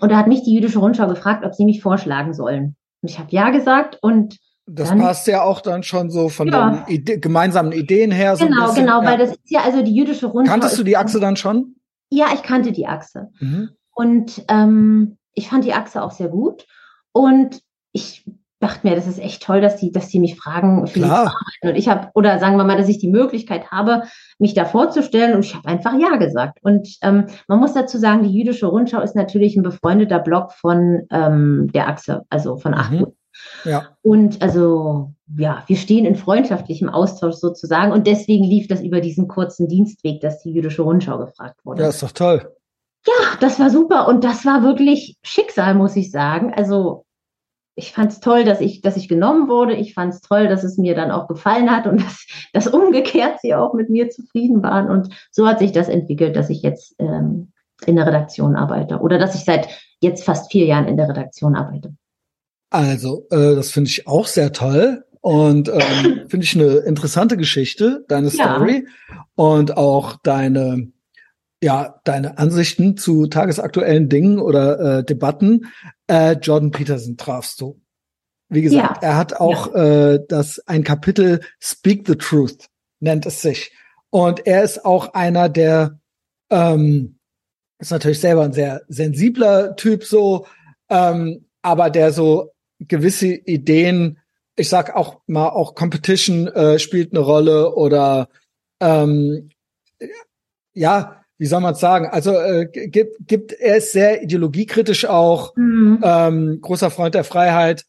Und 0.00 0.10
da 0.10 0.16
hat 0.16 0.26
mich 0.26 0.42
die 0.42 0.52
jüdische 0.54 0.80
Rundschau 0.80 1.06
gefragt, 1.06 1.44
ob 1.46 1.54
sie 1.54 1.64
mich 1.64 1.80
vorschlagen 1.80 2.34
sollen. 2.34 2.76
Und 3.02 3.08
ich 3.10 3.18
habe 3.20 3.30
ja 3.30 3.50
gesagt 3.50 3.98
und 4.02 4.38
das 4.66 4.88
dann- 4.88 4.98
passt 4.98 5.26
ja 5.28 5.42
auch 5.42 5.60
dann 5.60 5.82
schon 5.84 6.10
so 6.10 6.28
von 6.28 6.48
Ja. 6.48 6.70
den 6.70 6.94
Ide 6.94 7.20
gemeinsamen 7.20 7.70
Ideen 7.72 8.10
her. 8.10 8.34
So 8.36 8.46
genau, 8.46 8.66
bisschen, 8.66 8.86
genau, 8.86 9.02
ja. 9.02 9.08
weil 9.08 9.18
das 9.18 9.30
ist 9.30 9.50
ja 9.50 9.60
also 9.62 9.82
die 9.82 9.94
jüdische 9.94 10.26
Rundschau. 10.26 10.52
Kanntest 10.52 10.78
du 10.78 10.82
die 10.82 10.96
Achse 10.96 11.20
dann 11.20 11.36
schon? 11.36 11.76
Ja, 12.10 12.26
ich 12.34 12.42
kannte 12.42 12.72
die 12.72 12.86
Achse. 12.86 13.30
Mhm. 13.40 13.70
Und 13.94 14.44
ähm, 14.48 15.18
ich 15.34 15.48
fand 15.48 15.64
die 15.64 15.74
Achse 15.74 16.02
auch 16.02 16.10
sehr 16.12 16.28
gut. 16.28 16.66
Und 17.12 17.60
ich 17.92 18.24
dachte 18.64 18.86
mir, 18.86 18.96
das 18.96 19.06
ist 19.06 19.18
echt 19.18 19.42
toll, 19.42 19.60
dass 19.60 19.76
die, 19.76 19.92
dass 19.92 20.08
die 20.08 20.18
mich 20.18 20.36
fragen 20.36 20.86
für 20.86 20.98
die 20.98 21.04
Klar. 21.04 21.26
Arbeit. 21.26 21.70
Und 21.72 21.76
ich 21.76 21.88
habe, 21.88 22.08
oder 22.14 22.38
sagen 22.38 22.56
wir 22.56 22.64
mal, 22.64 22.76
dass 22.76 22.88
ich 22.88 22.98
die 22.98 23.10
Möglichkeit 23.10 23.70
habe, 23.70 24.02
mich 24.38 24.54
da 24.54 24.64
vorzustellen. 24.64 25.34
Und 25.34 25.44
ich 25.44 25.54
habe 25.54 25.68
einfach 25.68 25.92
Ja 25.98 26.16
gesagt. 26.16 26.58
Und 26.62 26.88
ähm, 27.02 27.26
man 27.46 27.60
muss 27.60 27.74
dazu 27.74 27.98
sagen, 27.98 28.22
die 28.24 28.36
jüdische 28.36 28.66
Rundschau 28.66 29.00
ist 29.00 29.14
natürlich 29.14 29.56
ein 29.56 29.62
befreundeter 29.62 30.18
Blog 30.18 30.52
von 30.52 31.06
ähm, 31.10 31.70
der 31.74 31.88
Achse, 31.88 32.22
also 32.30 32.56
von 32.56 32.72
Mhm. 32.72 32.78
Achtung. 32.78 33.16
Ja. 33.64 33.88
Und 34.02 34.40
also, 34.42 35.12
ja, 35.36 35.64
wir 35.66 35.76
stehen 35.76 36.04
in 36.06 36.14
freundschaftlichem 36.14 36.88
Austausch 36.88 37.34
sozusagen. 37.34 37.92
Und 37.92 38.06
deswegen 38.06 38.44
lief 38.44 38.68
das 38.68 38.80
über 38.80 39.00
diesen 39.00 39.28
kurzen 39.28 39.68
Dienstweg, 39.68 40.20
dass 40.20 40.42
die 40.42 40.52
jüdische 40.52 40.82
Rundschau 40.82 41.18
gefragt 41.18 41.60
wurde. 41.64 41.82
ja, 41.82 41.88
ist 41.88 42.02
doch 42.02 42.12
toll. 42.12 42.50
Das 43.40 43.60
war 43.60 43.68
super 43.68 44.08
und 44.08 44.24
das 44.24 44.46
war 44.46 44.62
wirklich 44.62 45.18
Schicksal, 45.22 45.74
muss 45.74 45.94
ich 45.94 46.10
sagen. 46.10 46.54
Also 46.54 47.04
ich 47.76 47.92
fand 47.92 48.12
es 48.12 48.20
toll, 48.20 48.44
dass 48.44 48.60
ich, 48.60 48.80
dass 48.82 48.96
ich 48.96 49.08
genommen 49.08 49.48
wurde. 49.48 49.74
Ich 49.74 49.94
fand 49.94 50.14
es 50.14 50.20
toll, 50.20 50.48
dass 50.48 50.62
es 50.62 50.78
mir 50.78 50.94
dann 50.94 51.10
auch 51.10 51.26
gefallen 51.26 51.70
hat 51.70 51.86
und 51.86 52.00
dass, 52.02 52.26
dass 52.52 52.66
umgekehrt 52.68 53.40
sie 53.40 53.54
auch 53.54 53.74
mit 53.74 53.90
mir 53.90 54.10
zufrieden 54.10 54.62
waren. 54.62 54.88
Und 54.88 55.14
so 55.30 55.46
hat 55.46 55.58
sich 55.58 55.72
das 55.72 55.88
entwickelt, 55.88 56.36
dass 56.36 56.50
ich 56.50 56.62
jetzt 56.62 56.94
ähm, 56.98 57.52
in 57.86 57.96
der 57.96 58.06
Redaktion 58.06 58.56
arbeite 58.56 58.98
oder 59.00 59.18
dass 59.18 59.34
ich 59.34 59.44
seit 59.44 59.68
jetzt 60.00 60.24
fast 60.24 60.50
vier 60.52 60.66
Jahren 60.66 60.86
in 60.86 60.96
der 60.96 61.08
Redaktion 61.08 61.56
arbeite. 61.56 61.94
Also, 62.70 63.26
äh, 63.30 63.54
das 63.54 63.70
finde 63.70 63.88
ich 63.88 64.06
auch 64.06 64.26
sehr 64.26 64.52
toll 64.52 65.04
und 65.20 65.68
ähm, 65.68 66.24
finde 66.28 66.44
ich 66.44 66.54
eine 66.54 66.76
interessante 66.78 67.36
Geschichte, 67.36 68.04
deine 68.08 68.28
Ja. 68.28 68.56
Story 68.56 68.86
und 69.34 69.76
auch 69.76 70.16
deine 70.22 70.92
ja 71.64 72.00
deine 72.04 72.38
Ansichten 72.38 72.96
zu 72.96 73.26
tagesaktuellen 73.26 74.08
Dingen 74.08 74.38
oder 74.38 74.98
äh, 74.98 75.04
Debatten. 75.04 75.72
Äh, 76.06 76.32
Jordan 76.32 76.70
Peterson 76.70 77.16
trafst 77.16 77.60
du. 77.60 77.80
Wie 78.48 78.62
gesagt, 78.62 79.02
Ja. 79.02 79.08
er 79.08 79.16
hat 79.16 79.34
auch 79.40 79.74
äh, 79.74 80.20
das 80.28 80.60
ein 80.66 80.84
Kapitel 80.84 81.40
Speak 81.60 82.06
the 82.06 82.16
Truth 82.16 82.66
nennt 83.00 83.26
es 83.26 83.42
sich 83.42 83.72
und 84.10 84.46
er 84.46 84.62
ist 84.62 84.84
auch 84.84 85.14
einer 85.14 85.48
der 85.48 85.98
ähm, 86.50 87.18
ist 87.78 87.90
natürlich 87.90 88.20
selber 88.20 88.44
ein 88.44 88.52
sehr 88.52 88.82
sensibler 88.88 89.74
Typ 89.76 90.04
so, 90.04 90.46
ähm, 90.88 91.46
aber 91.62 91.90
der 91.90 92.12
so 92.12 92.52
gewisse 92.78 93.28
Ideen 93.28 94.18
ich 94.56 94.68
sag 94.68 94.94
auch 94.94 95.20
mal, 95.26 95.48
auch 95.48 95.74
Competition 95.74 96.46
äh, 96.46 96.78
spielt 96.78 97.12
eine 97.12 97.20
Rolle 97.20 97.74
oder 97.74 98.28
ähm, 98.80 99.48
ja, 100.74 101.23
wie 101.38 101.46
soll 101.46 101.60
man 101.60 101.74
sagen? 101.74 102.06
Also 102.06 102.32
äh, 102.32 102.66
gibt, 102.66 103.26
gibt 103.26 103.52
er 103.52 103.76
ist 103.76 103.92
sehr 103.92 104.22
ideologiekritisch 104.22 105.06
auch, 105.06 105.54
mhm. 105.56 106.00
ähm, 106.02 106.58
großer 106.60 106.90
Freund 106.90 107.14
der 107.14 107.24
Freiheit. 107.24 107.86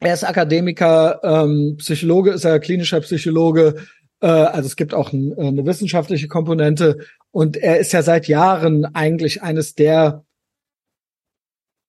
Er 0.00 0.14
ist 0.14 0.24
Akademiker, 0.24 1.20
ähm, 1.22 1.76
Psychologe 1.78 2.32
ist 2.32 2.44
er, 2.44 2.58
klinischer 2.60 3.00
Psychologe. 3.00 3.76
Äh, 4.20 4.26
also 4.26 4.66
es 4.66 4.76
gibt 4.76 4.94
auch 4.94 5.12
ein, 5.12 5.34
eine 5.38 5.66
wissenschaftliche 5.66 6.28
Komponente 6.28 6.98
und 7.30 7.56
er 7.56 7.78
ist 7.78 7.92
ja 7.92 8.02
seit 8.02 8.26
Jahren 8.26 8.86
eigentlich 8.94 9.42
eines 9.42 9.74
der 9.74 10.24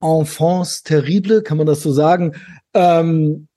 Enfants 0.02 0.84
terrible, 0.84 1.44
kann 1.44 1.58
man 1.58 1.66
das 1.66 1.82
so 1.82 1.94
sagen, 1.94 2.36
ähm, 2.74 3.48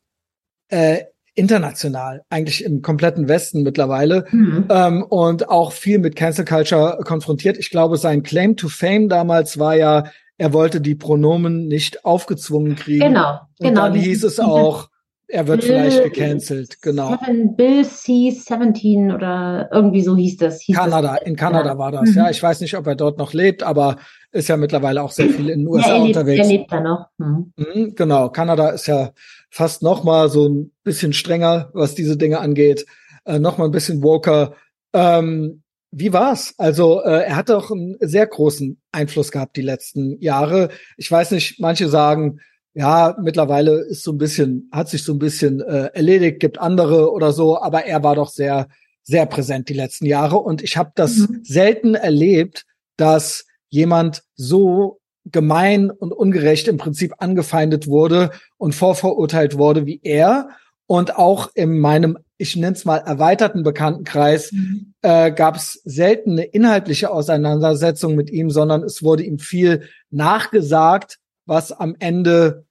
äh, 0.69 1.05
international, 1.37 2.25
eigentlich 2.31 2.65
im 2.65 2.83
kompletten 2.83 3.29
Westen 3.29 3.63
mittlerweile 3.63 4.25
mhm. 4.31 4.65
ähm, 4.71 5.03
und 5.05 5.49
auch 5.49 5.73
viel 5.73 5.99
mit 5.99 6.17
Cancel 6.17 6.45
Culture 6.45 6.99
konfrontiert. 7.05 7.59
Ich 7.59 7.71
glaube, 7.71 7.99
sein 7.99 8.23
Claim 8.23 8.57
to 8.57 8.69
Fame 8.69 9.09
damals 9.09 9.59
war 9.59 9.77
ja, 9.77 10.05
er 10.39 10.53
wollte 10.53 10.81
die 10.81 10.95
Pronomen 10.95 11.69
nicht 11.69 12.05
aufgezwungen 12.05 12.75
kriegen. 12.75 13.01
Genau, 13.01 13.41
und 13.59 13.69
genau. 13.69 13.83
Dann 13.83 13.95
hieß 13.95 14.25
es 14.25 14.41
auch, 14.41 14.89
er 15.29 15.49
wird 15.49 15.63
Bill, 15.63 15.69
vielleicht 15.69 16.05
gecancelt, 16.05 16.81
genau. 16.81 17.17
Seven, 17.19 17.57
Bill 17.57 17.81
C17 17.83 19.15
oder 19.15 19.69
irgendwie 19.73 20.03
so 20.03 20.17
hieß 20.17 20.37
das. 20.37 20.61
Hieß 20.61 20.77
Kanada, 20.77 21.17
das. 21.17 21.27
in 21.27 21.37
Kanada 21.37 21.71
ja. 21.71 21.79
war 21.79 21.91
das, 21.91 22.11
mhm. 22.11 22.17
ja. 22.17 22.31
Ich 22.31 22.43
weiß 22.43 22.61
nicht, 22.61 22.77
ob 22.77 22.87
er 22.87 22.95
dort 22.95 23.19
noch 23.19 23.33
lebt, 23.33 23.63
aber 23.63 23.97
ist 24.31 24.49
ja 24.49 24.57
mittlerweile 24.57 25.03
auch 25.03 25.11
sehr 25.11 25.29
viel 25.29 25.49
in 25.49 25.61
den 25.61 25.69
USA 25.69 25.89
ja, 25.89 25.95
er 25.95 26.05
lebt, 26.05 26.17
unterwegs. 26.17 26.47
Er 26.47 26.53
lebt 26.53 26.73
da 26.73 26.81
noch. 26.81 27.07
Mhm. 27.19 27.53
Mhm, 27.57 27.95
genau, 27.95 28.29
Kanada 28.29 28.71
ist 28.71 28.87
ja 28.87 29.11
fast 29.57 29.83
noch 29.83 30.05
mal 30.05 30.29
so 30.29 30.51
ein 30.51 30.71
bisschen 30.85 31.15
strenger, 31.15 31.71
was 31.73 31.95
diese 31.95 32.19
Dinge 32.19 32.41
angeht, 32.41 32.85
äh, 33.25 33.39
noch 33.39 33.57
mal 33.57 33.65
ein 33.65 33.71
bisschen 33.71 34.03
woker. 34.03 34.55
Ähm, 34.93 35.63
wie 35.91 36.13
war's? 36.13 36.53
Also 36.59 37.03
äh, 37.03 37.23
er 37.23 37.37
hat 37.37 37.49
doch 37.49 37.71
einen 37.71 37.97
sehr 38.01 38.27
großen 38.27 38.79
Einfluss 38.93 39.33
gehabt 39.33 39.57
die 39.57 39.63
letzten 39.63 40.21
Jahre. 40.21 40.69
Ich 40.99 41.11
weiß 41.11 41.31
nicht, 41.31 41.59
manche 41.59 41.89
sagen, 41.89 42.41
ja, 42.75 43.17
mittlerweile 43.19 43.79
ist 43.79 44.03
so 44.03 44.13
ein 44.13 44.19
bisschen, 44.19 44.69
hat 44.73 44.91
sich 44.91 45.03
so 45.03 45.15
ein 45.15 45.19
bisschen 45.19 45.63
äh, 45.63 45.87
erledigt, 45.95 46.39
gibt 46.39 46.61
andere 46.61 47.11
oder 47.11 47.33
so, 47.33 47.59
aber 47.59 47.87
er 47.87 48.03
war 48.03 48.15
doch 48.15 48.29
sehr, 48.29 48.69
sehr 49.05 49.25
präsent 49.25 49.71
die 49.71 49.75
letzten 49.75 50.05
Jahre. 50.05 50.37
Und 50.37 50.63
ich 50.63 50.77
habe 50.77 50.93
das 50.95 51.17
mhm. 51.17 51.41
selten 51.45 51.95
erlebt, 51.95 52.67
dass 52.99 53.47
jemand 53.71 54.23
so 54.35 55.01
gemein 55.31 55.91
und 55.91 56.13
ungerecht 56.13 56.69
im 56.69 56.77
Prinzip 56.77 57.15
angefeindet 57.19 57.89
wurde 57.89 58.31
und 58.59 58.75
vorverurteilt 58.75 59.59
wurde 59.59 59.87
wie 59.87 60.01
er. 60.03 60.51
Und 60.87 61.17
auch 61.17 61.51
in 61.55 61.79
meinem, 61.79 62.17
ich 62.39 62.55
nenne 62.57 62.77
es 62.77 62.85
mal, 62.85 62.99
erweiterten 62.99 63.65
Bekanntenkreis 63.65 64.53
mhm. 64.53 64.95
äh, 65.03 65.33
gab 65.33 65.57
es 65.57 65.81
selten 65.85 66.33
eine 66.33 66.45
inhaltliche 66.45 67.11
Auseinandersetzung 67.11 68.15
mit 68.15 68.31
ihm, 68.31 68.51
sondern 68.51 68.83
es 68.83 69.03
wurde 69.03 69.25
ihm 69.25 69.39
viel 69.39 69.89
nachgesagt, 70.11 71.19
was 71.45 71.73
am 71.73 71.97
Ende 71.99 72.67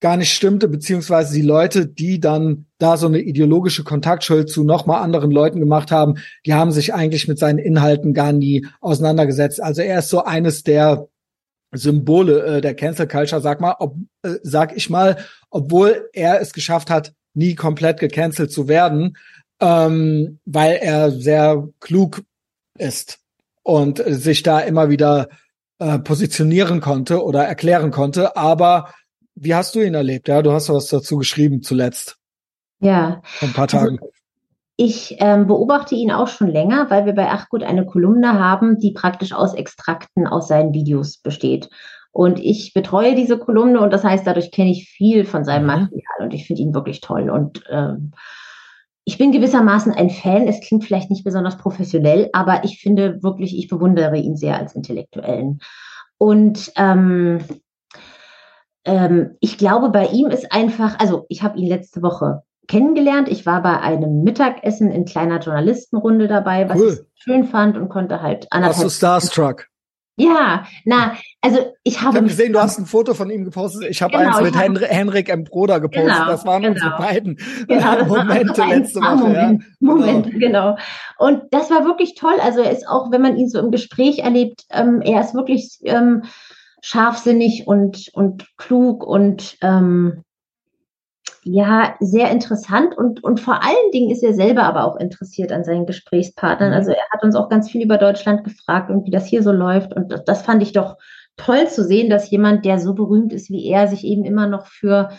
gar 0.00 0.16
nicht 0.16 0.32
stimmte, 0.32 0.68
beziehungsweise 0.68 1.34
die 1.34 1.42
Leute, 1.42 1.86
die 1.86 2.20
dann 2.20 2.66
da 2.78 2.96
so 2.96 3.06
eine 3.06 3.20
ideologische 3.20 3.82
Kontaktschuld 3.82 4.50
zu 4.50 4.62
nochmal 4.62 5.02
anderen 5.02 5.30
Leuten 5.30 5.58
gemacht 5.58 5.90
haben, 5.90 6.16
die 6.44 6.54
haben 6.54 6.70
sich 6.70 6.94
eigentlich 6.94 7.26
mit 7.28 7.38
seinen 7.38 7.58
Inhalten 7.58 8.12
gar 8.12 8.32
nie 8.32 8.66
auseinandergesetzt. 8.80 9.62
Also 9.62 9.82
er 9.82 10.00
ist 10.00 10.10
so 10.10 10.22
eines 10.22 10.62
der 10.62 11.08
Symbole 11.72 12.42
äh, 12.44 12.60
der 12.60 12.74
Cancel 12.74 13.06
Culture, 13.06 13.40
sag 13.40 13.60
mal, 13.60 13.76
ob, 13.78 13.96
äh, 14.22 14.34
sag 14.42 14.76
ich 14.76 14.90
mal, 14.90 15.18
obwohl 15.50 16.08
er 16.12 16.40
es 16.40 16.52
geschafft 16.52 16.90
hat, 16.90 17.12
nie 17.34 17.54
komplett 17.54 18.00
gecancelt 18.00 18.50
zu 18.50 18.68
werden, 18.68 19.16
ähm, 19.60 20.38
weil 20.44 20.76
er 20.76 21.10
sehr 21.10 21.68
klug 21.80 22.22
ist 22.78 23.18
und 23.62 24.02
sich 24.06 24.42
da 24.42 24.60
immer 24.60 24.90
wieder 24.90 25.28
äh, 25.78 25.98
positionieren 25.98 26.80
konnte 26.80 27.22
oder 27.22 27.44
erklären 27.44 27.90
konnte, 27.90 28.36
aber 28.36 28.92
wie 29.34 29.54
hast 29.54 29.74
du 29.74 29.80
ihn 29.80 29.94
erlebt? 29.94 30.28
Ja, 30.28 30.40
du 30.40 30.52
hast 30.52 30.70
was 30.70 30.88
dazu 30.88 31.18
geschrieben 31.18 31.62
zuletzt. 31.62 32.16
Ja. 32.80 33.20
Vor 33.22 33.48
ein 33.48 33.54
paar 33.54 33.68
Tagen. 33.68 33.98
Also, 34.00 34.12
ich 34.76 35.16
ähm, 35.20 35.46
beobachte 35.46 35.94
ihn 35.94 36.12
auch 36.12 36.28
schon 36.28 36.48
länger, 36.48 36.90
weil 36.90 37.06
wir 37.06 37.14
bei 37.14 37.28
Ach 37.30 37.48
gut 37.48 37.62
eine 37.62 37.86
Kolumne 37.86 38.38
haben, 38.38 38.78
die 38.78 38.92
praktisch 38.92 39.32
aus 39.32 39.54
Extrakten 39.54 40.26
aus 40.26 40.48
seinen 40.48 40.74
Videos 40.74 41.18
besteht. 41.18 41.70
Und 42.12 42.38
ich 42.38 42.72
betreue 42.74 43.14
diese 43.14 43.38
Kolumne 43.38 43.80
und 43.80 43.92
das 43.92 44.04
heißt, 44.04 44.26
dadurch 44.26 44.50
kenne 44.50 44.70
ich 44.70 44.88
viel 44.88 45.24
von 45.24 45.44
seinem 45.44 45.62
mhm. 45.62 45.66
Material 45.68 46.20
und 46.20 46.34
ich 46.34 46.46
finde 46.46 46.62
ihn 46.62 46.74
wirklich 46.74 47.00
toll. 47.00 47.30
Und 47.30 47.62
ähm, 47.70 48.12
ich 49.04 49.18
bin 49.18 49.32
gewissermaßen 49.32 49.92
ein 49.92 50.10
Fan. 50.10 50.48
Es 50.48 50.60
klingt 50.60 50.84
vielleicht 50.84 51.10
nicht 51.10 51.24
besonders 51.24 51.56
professionell, 51.56 52.28
aber 52.32 52.64
ich 52.64 52.80
finde 52.80 53.22
wirklich, 53.22 53.56
ich 53.56 53.68
bewundere 53.68 54.16
ihn 54.16 54.36
sehr 54.36 54.58
als 54.58 54.74
Intellektuellen. 54.74 55.60
Und 56.18 56.72
ähm, 56.76 57.38
ähm, 58.84 59.36
ich 59.40 59.58
glaube, 59.58 59.90
bei 59.90 60.06
ihm 60.06 60.28
ist 60.28 60.52
einfach, 60.52 60.98
also 60.98 61.24
ich 61.28 61.42
habe 61.42 61.58
ihn 61.58 61.66
letzte 61.66 62.02
Woche 62.02 62.42
kennengelernt. 62.68 63.28
Ich 63.28 63.46
war 63.46 63.62
bei 63.62 63.80
einem 63.80 64.22
Mittagessen 64.22 64.90
in 64.90 65.04
kleiner 65.04 65.40
Journalistenrunde 65.40 66.28
dabei, 66.28 66.68
was 66.68 66.78
cool. 66.78 67.06
ich 67.14 67.22
schön 67.22 67.44
fand 67.44 67.76
und 67.76 67.88
konnte 67.88 68.22
halt 68.22 68.46
anderthalb. 68.50 68.84
Warst 68.84 68.84
du 68.84 68.90
Starstruck? 68.90 69.68
Ja, 70.18 70.64
na, 70.86 71.14
also 71.42 71.74
ich 71.82 72.00
habe. 72.00 72.16
Ich 72.16 72.16
habe 72.16 72.28
gesehen, 72.28 72.52
du 72.54 72.60
hast 72.60 72.78
ein 72.78 72.86
Foto 72.86 73.12
von 73.12 73.28
ihm 73.28 73.44
gepostet. 73.44 73.84
Ich 73.90 74.00
habe 74.00 74.16
genau, 74.16 74.38
eins 74.38 74.40
mit 74.40 74.56
Henry, 74.58 74.86
Henrik 74.86 75.28
M. 75.28 75.44
Broder 75.44 75.78
gepostet. 75.78 76.10
Genau, 76.10 76.26
das 76.26 76.46
waren 76.46 76.62
genau. 76.62 76.74
unsere 76.74 76.96
beiden 76.96 77.38
genau, 77.68 78.04
Momente 78.06 78.64
letzte 78.64 79.00
Woche. 79.00 79.16
Moment, 79.16 79.62
ja. 79.62 79.68
Moment, 79.78 80.30
genau. 80.40 80.78
Und 81.18 81.42
das 81.50 81.70
war 81.70 81.84
wirklich 81.84 82.14
toll. 82.14 82.36
Also 82.42 82.60
er 82.60 82.70
ist 82.70 82.88
auch, 82.88 83.10
wenn 83.10 83.20
man 83.20 83.36
ihn 83.36 83.50
so 83.50 83.58
im 83.58 83.70
Gespräch 83.70 84.20
erlebt, 84.20 84.64
ähm, 84.70 85.02
er 85.02 85.20
ist 85.20 85.34
wirklich 85.34 85.80
ähm, 85.84 86.22
scharfsinnig 86.80 87.66
und, 87.66 88.08
und 88.14 88.46
klug 88.56 89.06
und 89.06 89.58
ähm, 89.60 90.22
ja, 91.48 91.94
sehr 92.00 92.32
interessant 92.32 92.98
und, 92.98 93.22
und 93.22 93.38
vor 93.38 93.62
allen 93.62 93.90
Dingen 93.92 94.10
ist 94.10 94.24
er 94.24 94.34
selber 94.34 94.64
aber 94.64 94.84
auch 94.84 94.96
interessiert 94.96 95.52
an 95.52 95.62
seinen 95.62 95.86
Gesprächspartnern. 95.86 96.70
Mhm. 96.70 96.74
Also 96.74 96.90
er 96.90 97.08
hat 97.12 97.22
uns 97.22 97.36
auch 97.36 97.48
ganz 97.48 97.70
viel 97.70 97.84
über 97.84 97.98
Deutschland 97.98 98.42
gefragt 98.42 98.90
und 98.90 99.06
wie 99.06 99.12
das 99.12 99.26
hier 99.26 99.44
so 99.44 99.52
läuft. 99.52 99.94
Und 99.94 100.10
das, 100.10 100.24
das 100.24 100.42
fand 100.42 100.60
ich 100.60 100.72
doch 100.72 100.96
toll 101.36 101.68
zu 101.68 101.84
sehen, 101.84 102.10
dass 102.10 102.28
jemand, 102.30 102.64
der 102.64 102.80
so 102.80 102.94
berühmt 102.94 103.32
ist 103.32 103.48
wie 103.48 103.64
er, 103.64 103.86
sich 103.86 104.02
eben 104.02 104.24
immer 104.24 104.48
noch 104.48 104.66
für 104.66 105.10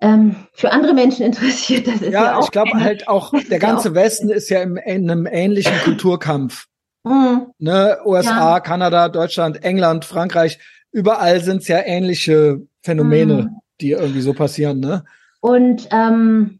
ähm, 0.00 0.36
für 0.52 0.70
andere 0.70 0.94
Menschen 0.94 1.26
interessiert. 1.26 1.88
Das 1.88 1.96
ist 1.96 2.12
ja, 2.12 2.26
ja 2.26 2.36
auch 2.36 2.44
ich 2.44 2.52
glaube 2.52 2.78
halt 2.78 3.08
auch, 3.08 3.32
der 3.50 3.58
ganze 3.58 3.88
ja 3.88 3.94
Westen 3.96 4.28
ist 4.28 4.50
ja 4.50 4.62
im, 4.62 4.76
in 4.76 5.10
einem 5.10 5.26
ähnlichen 5.26 5.76
Kulturkampf. 5.82 6.66
Mhm. 7.02 7.48
Ne, 7.58 7.98
USA, 8.04 8.52
ja. 8.52 8.60
Kanada, 8.60 9.08
Deutschland, 9.08 9.64
England, 9.64 10.04
Frankreich, 10.04 10.60
überall 10.92 11.40
sind 11.40 11.62
es 11.62 11.68
ja 11.68 11.80
ähnliche 11.84 12.60
Phänomene, 12.82 13.34
mhm. 13.34 13.50
die 13.80 13.90
irgendwie 13.90 14.20
so 14.20 14.32
passieren, 14.32 14.78
ne? 14.78 15.04
Und 15.44 15.88
ähm, 15.90 16.58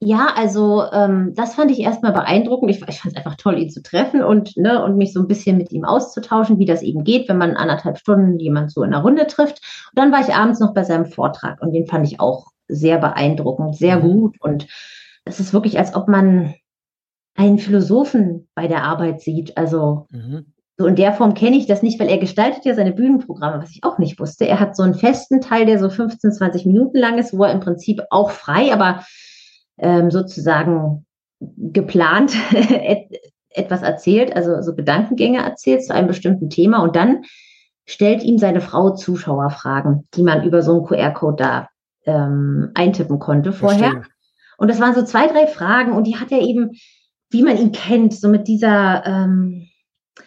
ja, 0.00 0.26
also 0.34 0.82
ähm, 0.90 1.34
das 1.36 1.54
fand 1.54 1.70
ich 1.70 1.78
erstmal 1.78 2.10
beeindruckend. 2.10 2.68
Ich, 2.68 2.82
ich 2.88 3.00
fand 3.00 3.14
es 3.14 3.16
einfach 3.16 3.36
toll, 3.36 3.60
ihn 3.60 3.70
zu 3.70 3.80
treffen 3.80 4.24
und, 4.24 4.56
ne, 4.56 4.82
und 4.82 4.96
mich 4.96 5.12
so 5.12 5.20
ein 5.20 5.28
bisschen 5.28 5.56
mit 5.56 5.70
ihm 5.70 5.84
auszutauschen, 5.84 6.58
wie 6.58 6.64
das 6.64 6.82
eben 6.82 7.04
geht, 7.04 7.28
wenn 7.28 7.38
man 7.38 7.54
anderthalb 7.54 7.96
Stunden 7.96 8.40
jemand 8.40 8.72
so 8.72 8.82
in 8.82 8.92
einer 8.92 9.04
Runde 9.04 9.28
trifft. 9.28 9.60
Und 9.92 10.00
dann 10.00 10.10
war 10.10 10.20
ich 10.20 10.34
abends 10.34 10.58
noch 10.58 10.74
bei 10.74 10.82
seinem 10.82 11.06
Vortrag 11.06 11.62
und 11.62 11.70
den 11.70 11.86
fand 11.86 12.08
ich 12.08 12.18
auch 12.18 12.48
sehr 12.66 12.98
beeindruckend, 12.98 13.76
sehr 13.76 13.98
mhm. 13.98 14.02
gut. 14.02 14.40
Und 14.40 14.66
es 15.24 15.38
ist 15.38 15.52
wirklich, 15.52 15.78
als 15.78 15.94
ob 15.94 16.08
man 16.08 16.54
einen 17.36 17.58
Philosophen 17.58 18.48
bei 18.56 18.66
der 18.66 18.82
Arbeit 18.82 19.20
sieht. 19.20 19.56
Also 19.56 20.08
mhm. 20.10 20.53
So 20.76 20.86
in 20.86 20.96
der 20.96 21.12
Form 21.12 21.34
kenne 21.34 21.56
ich 21.56 21.66
das 21.66 21.82
nicht, 21.82 22.00
weil 22.00 22.08
er 22.08 22.18
gestaltet 22.18 22.64
ja 22.64 22.74
seine 22.74 22.92
Bühnenprogramme, 22.92 23.62
was 23.62 23.70
ich 23.70 23.84
auch 23.84 23.98
nicht 23.98 24.18
wusste. 24.18 24.46
Er 24.46 24.58
hat 24.58 24.76
so 24.76 24.82
einen 24.82 24.94
festen 24.94 25.40
Teil, 25.40 25.66
der 25.66 25.78
so 25.78 25.88
15, 25.88 26.32
20 26.32 26.66
Minuten 26.66 26.98
lang 26.98 27.18
ist, 27.18 27.36
wo 27.36 27.44
er 27.44 27.52
im 27.52 27.60
Prinzip 27.60 28.02
auch 28.10 28.30
frei, 28.30 28.72
aber 28.72 29.04
ähm, 29.78 30.10
sozusagen 30.10 31.06
geplant 31.40 32.32
etwas 33.50 33.82
erzählt, 33.82 34.34
also 34.34 34.60
so 34.62 34.74
Gedankengänge 34.74 35.38
erzählt 35.38 35.84
zu 35.84 35.94
einem 35.94 36.08
bestimmten 36.08 36.50
Thema 36.50 36.82
und 36.82 36.96
dann 36.96 37.22
stellt 37.86 38.24
ihm 38.24 38.38
seine 38.38 38.60
Frau 38.60 38.94
Zuschauerfragen, 38.94 40.08
die 40.14 40.22
man 40.22 40.42
über 40.42 40.62
so 40.62 40.72
einen 40.72 40.86
QR-Code 40.86 41.36
da 41.36 41.68
ähm, 42.06 42.70
eintippen 42.74 43.18
konnte 43.18 43.52
vorher. 43.52 43.90
Verstehe. 43.90 44.14
Und 44.56 44.68
das 44.68 44.80
waren 44.80 44.94
so 44.94 45.04
zwei, 45.04 45.26
drei 45.26 45.46
Fragen 45.46 45.92
und 45.92 46.06
die 46.06 46.16
hat 46.16 46.32
er 46.32 46.40
eben 46.40 46.72
wie 47.34 47.42
man 47.42 47.58
ihn 47.58 47.72
kennt, 47.72 48.14
so 48.14 48.28
mit 48.28 48.46
dieser, 48.46 49.04
ähm, 49.04 49.68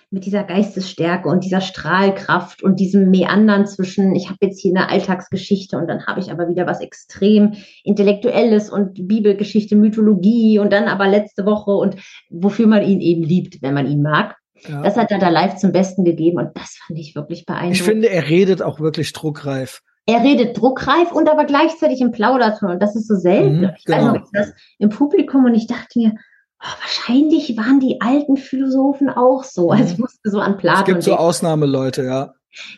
mit 0.10 0.26
dieser 0.26 0.44
Geistesstärke 0.44 1.28
und 1.28 1.44
dieser 1.44 1.60
Strahlkraft 1.60 2.64
und 2.64 2.80
diesem 2.80 3.10
Meandern 3.10 3.66
zwischen, 3.68 4.16
ich 4.16 4.28
habe 4.28 4.38
jetzt 4.42 4.62
hier 4.62 4.74
eine 4.74 4.90
Alltagsgeschichte 4.90 5.78
und 5.78 5.88
dann 5.88 6.06
habe 6.06 6.22
ich 6.22 6.32
aber 6.32 6.48
wieder 6.48 6.66
was 6.66 6.80
extrem 6.80 7.56
Intellektuelles 7.84 8.70
und 8.70 9.08
Bibelgeschichte, 9.08 9.76
Mythologie 9.76 10.60
und 10.60 10.72
dann 10.72 10.86
aber 10.86 11.08
letzte 11.08 11.46
Woche 11.46 11.72
und 11.72 11.98
wofür 12.30 12.68
man 12.68 12.84
ihn 12.84 13.02
eben 13.02 13.24
liebt, 13.24 13.62
wenn 13.62 13.74
man 13.74 13.88
ihn 13.88 14.02
mag. 14.02 14.38
Ja. 14.68 14.82
Das 14.82 14.96
hat 14.96 15.12
er 15.12 15.20
da 15.20 15.30
live 15.30 15.58
zum 15.58 15.72
Besten 15.72 16.06
gegeben 16.06 16.38
und 16.38 16.56
das 16.56 16.78
fand 16.86 16.98
ich 16.98 17.14
wirklich 17.14 17.46
beeindruckend. 17.46 17.76
Ich 17.76 17.84
finde, 17.84 18.10
er 18.10 18.30
redet 18.30 18.62
auch 18.62 18.80
wirklich 18.80 19.12
druckreif. 19.12 19.82
er 20.08 20.24
redet 20.24 20.58
druckreif 20.58 21.12
und 21.12 21.30
aber 21.30 21.44
gleichzeitig 21.44 22.00
im 22.00 22.12
Plauderton. 22.12 22.72
Und 22.72 22.82
das 22.82 22.96
ist 22.96 23.08
so 23.08 23.16
selten. 23.16 23.60
Mhm, 23.60 23.72
ich 23.78 23.88
weiß 23.88 24.00
genau. 24.00 24.14
noch, 24.14 24.24
ich 24.24 24.30
saß 24.32 24.54
im 24.80 24.90
Publikum 24.90 25.46
und 25.46 25.54
ich 25.54 25.68
dachte 25.68 26.00
mir, 26.00 26.14
wahrscheinlich 26.60 27.56
waren 27.58 27.80
die 27.80 28.02
alten 28.02 28.38
Philosophen 28.38 29.10
auch 29.10 29.44
so. 29.44 29.72
Also 29.72 29.86
ich 29.92 29.98
Mhm. 29.98 30.02
musste 30.02 30.30
so 30.30 30.40
an 30.40 30.54
Es 30.54 30.58
Platon 30.58 30.86
gibt 30.86 31.04
so 31.04 31.12
denken. 31.12 31.24
Ausnahmeleute, 31.24 32.04
ja. 32.04 32.34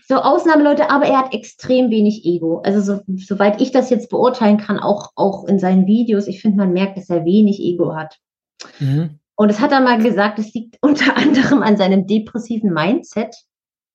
So 0.08 0.16
Ausnahmeleute, 0.16 0.90
aber 0.90 1.06
er 1.06 1.20
hat 1.20 1.34
extrem 1.34 1.90
wenig 1.90 2.26
Ego. 2.26 2.62
Also 2.66 2.82
so, 2.82 3.02
soweit 3.16 3.62
ich 3.62 3.72
das 3.72 3.90
jetzt 3.90 4.10
beurteilen 4.10 4.58
kann, 4.58 4.78
auch, 4.80 5.12
auch 5.16 5.46
in 5.48 5.60
seinen 5.60 5.86
Videos, 5.88 6.28
ich 6.28 6.42
finde, 6.42 6.58
man 6.58 6.74
merkt, 6.74 6.98
dass 6.98 7.10
er 7.10 7.24
wenig 7.24 7.60
Ego 7.60 7.96
hat. 7.96 8.18
Mhm. 8.80 9.20
Und 9.36 9.50
es 9.50 9.62
hat 9.62 9.72
er 9.72 9.80
mal 9.80 10.02
gesagt, 10.02 10.38
es 10.40 10.54
liegt 10.54 10.78
unter 10.82 11.16
anderem 11.16 11.64
an 11.64 11.78
seinem 11.78 12.08
depressiven 12.08 12.74
Mindset. 12.74 13.34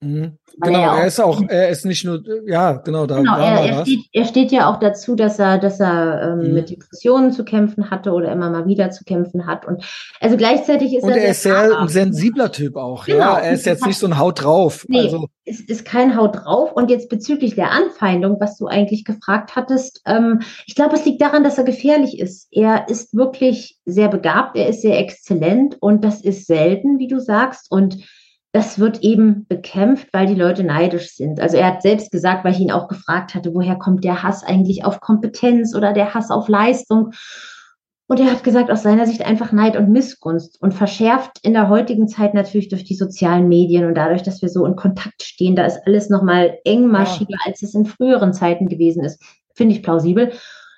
Mhm. 0.05 0.39
Genau, 0.63 0.79
er 0.95 0.99
er 1.01 1.07
ist 1.09 1.21
auch, 1.21 1.43
er 1.49 1.69
ist 1.71 1.85
nicht 1.85 2.05
nur, 2.05 2.23
ja, 2.47 2.75
genau, 2.75 3.07
da 3.07 3.17
Genau, 3.17 3.33
war 3.33 3.41
er, 3.61 3.71
er, 3.79 3.83
steht, 3.85 4.01
er 4.13 4.25
steht 4.25 4.53
ja 4.53 4.71
auch 4.73 4.79
dazu, 4.79 5.17
dass 5.17 5.41
er, 5.41 5.59
dass 5.59 5.81
er 5.81 6.23
ähm, 6.23 6.49
Mhm. 6.49 6.55
mit 6.55 6.71
Depressionen 6.71 7.33
zu 7.33 7.45
kämpfen 7.45 7.91
hatte 7.91 8.13
oder 8.13 8.31
immer 8.31 8.51
mal 8.51 8.67
wieder 8.67 8.91
zu 8.91 9.03
kämpfen 9.03 9.47
hat. 9.47 9.67
Und 9.67 9.85
also 10.21 10.37
gleichzeitig 10.37 10.95
ist 10.95 11.03
Und 11.03 11.11
er 11.11 11.23
er 11.25 11.31
ist 11.33 11.43
sehr 11.43 11.77
ein 11.81 11.89
sensibler 11.89 12.53
Typ 12.53 12.77
auch, 12.77 13.07
Genau. 13.07 13.19
ja. 13.19 13.39
Er 13.41 13.53
ist 13.53 13.67
jetzt 13.67 13.85
nicht 13.85 13.99
so 13.99 14.07
ein 14.07 14.17
Haut 14.17 14.45
drauf. 14.45 14.85
Nee, 14.89 15.01
Also, 15.01 15.27
es 15.45 15.61
ist 15.61 15.85
kein 15.85 16.17
Haut 16.17 16.37
drauf. 16.45 16.71
Und 16.73 16.89
jetzt 16.89 17.09
bezüglich 17.09 17.57
der 17.57 17.73
Anfeindung, 17.73 18.37
was 18.39 18.57
du 18.57 18.67
eigentlich 18.69 19.05
gefragt 19.05 19.57
hattest, 19.57 20.03
ähm, 20.07 20.41
ich 20.67 20.77
glaube, 20.77 20.95
es 20.95 21.05
liegt 21.05 21.21
daran, 21.21 21.43
dass 21.43 21.59
er 21.59 21.65
gefährlich 21.65 22.21
ist. 22.21 22.47
Er 22.53 22.89
ist 22.89 23.13
wirklich 23.17 23.79
sehr 23.87 24.09
begabt, 24.09 24.57
er 24.57 24.69
ist 24.69 24.83
sehr 24.83 24.99
exzellent 25.01 25.77
und 25.81 26.05
das 26.05 26.21
ist 26.21 26.47
selten, 26.47 27.01
wie 27.01 27.09
du 27.09 27.19
sagst. 27.19 27.67
Und 27.73 27.97
das 28.55 28.79
wird 28.79 29.03
eben 29.03 29.47
bekämpft, 29.49 30.11
weil 30.13 30.27
die 30.27 30.37
Leute 30.37 30.63
neidisch 30.63 31.17
sind. 31.17 31.41
Also 31.41 31.57
er 31.57 31.67
hat 31.67 31.83
selbst 31.83 32.13
gesagt, 32.13 32.45
weil 32.45 32.53
ich 32.53 32.61
ihn 32.61 32.71
auch 32.71 32.87
gefragt 32.87 33.35
hatte, 33.35 33.53
woher 33.53 33.75
kommt 33.75 34.05
der 34.05 34.23
Hass 34.23 34.45
eigentlich 34.45 34.85
auf 34.85 35.01
Kompetenz 35.01 35.75
oder 35.75 35.93
der 35.93 36.15
Hass 36.15 36.31
auf 36.31 36.47
Leistung? 36.47 37.11
Und 38.07 38.21
er 38.21 38.31
hat 38.31 38.45
gesagt, 38.45 38.71
aus 38.71 38.85
seiner 38.85 39.07
Sicht 39.07 39.27
einfach 39.27 39.51
Neid 39.51 39.77
und 39.77 39.91
Missgunst 39.91 40.63
und 40.63 40.73
verschärft 40.73 41.41
in 41.43 41.53
der 41.53 41.69
heutigen 41.69 42.07
Zeit 42.07 42.33
natürlich 42.33 42.69
durch 42.69 42.85
die 42.85 42.95
sozialen 42.95 43.49
Medien 43.49 43.87
und 43.87 43.97
dadurch, 43.97 44.23
dass 44.23 44.41
wir 44.41 44.49
so 44.49 44.65
in 44.67 44.77
Kontakt 44.77 45.25
stehen, 45.25 45.57
da 45.57 45.67
ist 45.67 45.81
alles 45.85 46.09
nochmal 46.09 46.57
engmaschiger, 46.65 47.39
als 47.45 47.61
es 47.63 47.75
in 47.75 47.87
früheren 47.87 48.33
Zeiten 48.33 48.69
gewesen 48.69 49.03
ist. 49.03 49.21
Finde 49.57 49.75
ich 49.75 49.83
plausibel. 49.83 50.31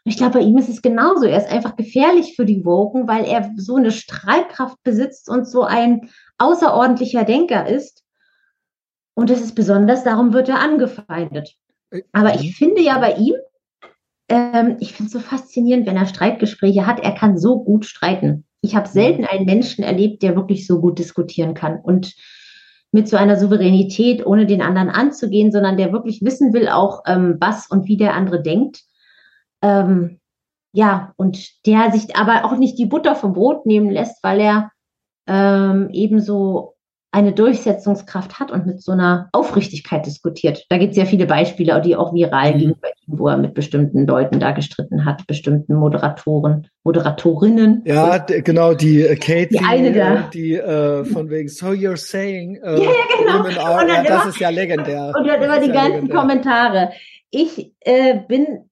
Ich 0.04 0.16
glaube, 0.16 0.38
bei 0.38 0.44
ihm 0.44 0.56
ist 0.56 0.70
es 0.70 0.80
genauso. 0.80 1.26
Er 1.26 1.36
ist 1.36 1.50
einfach 1.50 1.76
gefährlich 1.76 2.36
für 2.36 2.46
die 2.46 2.64
Woken, 2.64 3.06
weil 3.06 3.26
er 3.26 3.50
so 3.56 3.76
eine 3.76 3.90
Strahlkraft 3.90 4.82
besitzt 4.82 5.28
und 5.28 5.46
so 5.46 5.62
ein 5.62 6.08
außerordentlicher 6.38 7.24
Denker 7.24 7.66
ist. 7.66 8.04
Und 9.14 9.30
das 9.30 9.40
ist 9.40 9.54
besonders, 9.54 10.04
darum 10.04 10.32
wird 10.32 10.48
er 10.48 10.60
angefeindet. 10.60 11.54
Aber 12.12 12.34
Mhm. 12.34 12.40
ich 12.40 12.56
finde 12.56 12.82
ja 12.82 12.98
bei 12.98 13.14
ihm, 13.14 13.34
ähm, 14.28 14.76
ich 14.80 14.92
finde 14.92 15.06
es 15.06 15.12
so 15.12 15.20
faszinierend, 15.20 15.86
wenn 15.86 15.96
er 15.96 16.06
Streitgespräche 16.06 16.86
hat. 16.86 17.00
Er 17.00 17.12
kann 17.12 17.38
so 17.38 17.62
gut 17.62 17.86
streiten. 17.86 18.44
Ich 18.60 18.74
habe 18.74 18.88
selten 18.88 19.24
einen 19.24 19.46
Menschen 19.46 19.84
erlebt, 19.84 20.22
der 20.22 20.34
wirklich 20.34 20.66
so 20.66 20.80
gut 20.80 20.98
diskutieren 20.98 21.54
kann 21.54 21.80
und 21.80 22.14
mit 22.92 23.08
so 23.08 23.16
einer 23.16 23.36
Souveränität, 23.36 24.24
ohne 24.26 24.46
den 24.46 24.62
anderen 24.62 24.88
anzugehen, 24.90 25.52
sondern 25.52 25.76
der 25.76 25.92
wirklich 25.92 26.22
wissen 26.22 26.52
will, 26.52 26.68
auch 26.68 27.02
ähm, 27.06 27.36
was 27.40 27.68
und 27.68 27.86
wie 27.86 27.96
der 27.96 28.14
andere 28.14 28.42
denkt. 28.42 28.82
Ähm, 29.62 30.20
ja, 30.72 31.12
und 31.16 31.66
der 31.66 31.92
sich 31.92 32.16
aber 32.16 32.44
auch 32.44 32.56
nicht 32.56 32.78
die 32.78 32.86
Butter 32.86 33.14
vom 33.14 33.32
Brot 33.32 33.66
nehmen 33.66 33.90
lässt, 33.90 34.22
weil 34.22 34.40
er 34.40 34.70
ähm, 35.26 35.88
ebenso 35.92 36.74
eine 37.12 37.32
Durchsetzungskraft 37.32 38.38
hat 38.40 38.50
und 38.50 38.66
mit 38.66 38.82
so 38.82 38.92
einer 38.92 39.30
Aufrichtigkeit 39.32 40.04
diskutiert. 40.04 40.66
Da 40.68 40.76
gibt 40.76 40.90
es 40.90 40.98
ja 40.98 41.06
viele 41.06 41.24
Beispiele, 41.24 41.80
die 41.80 41.96
auch 41.96 42.12
viral 42.12 42.54
Mhm. 42.54 42.58
gingen, 42.58 42.76
wo 43.06 43.28
er 43.28 43.38
mit 43.38 43.54
bestimmten 43.54 44.06
Leuten 44.06 44.38
da 44.38 44.50
gestritten 44.50 45.06
hat, 45.06 45.26
bestimmten 45.26 45.76
Moderatoren, 45.76 46.68
Moderatorinnen. 46.84 47.82
ja, 47.86 48.18
genau, 48.18 48.74
die 48.74 49.00
äh, 49.02 49.16
Kate, 49.16 49.48
Die 49.50 49.60
eine 49.60 49.92
da. 49.92 50.14
äh, 50.14 50.22
die 50.34 50.54
äh, 50.56 51.04
von 51.06 51.30
wegen, 51.30 51.48
so 51.48 51.68
you're 51.68 51.96
saying, 51.96 52.56
äh, 52.62 52.74
Ja, 52.74 52.82
ja, 52.82 52.90
genau. 53.18 53.38
women 53.44 53.58
are, 53.58 53.88
ja, 53.88 54.02
das 54.02 54.22
immer- 54.22 54.28
ist 54.30 54.40
ja 54.40 54.48
legendär. 54.50 55.12
Und 55.18 55.26
dann 55.26 55.40
immer 55.42 55.60
die 55.60 55.68
ganzen 55.72 55.92
legendär. 55.92 56.16
Kommentare. 56.16 56.90
Ich 57.30 57.72
äh, 57.80 58.18
bin, 58.28 58.68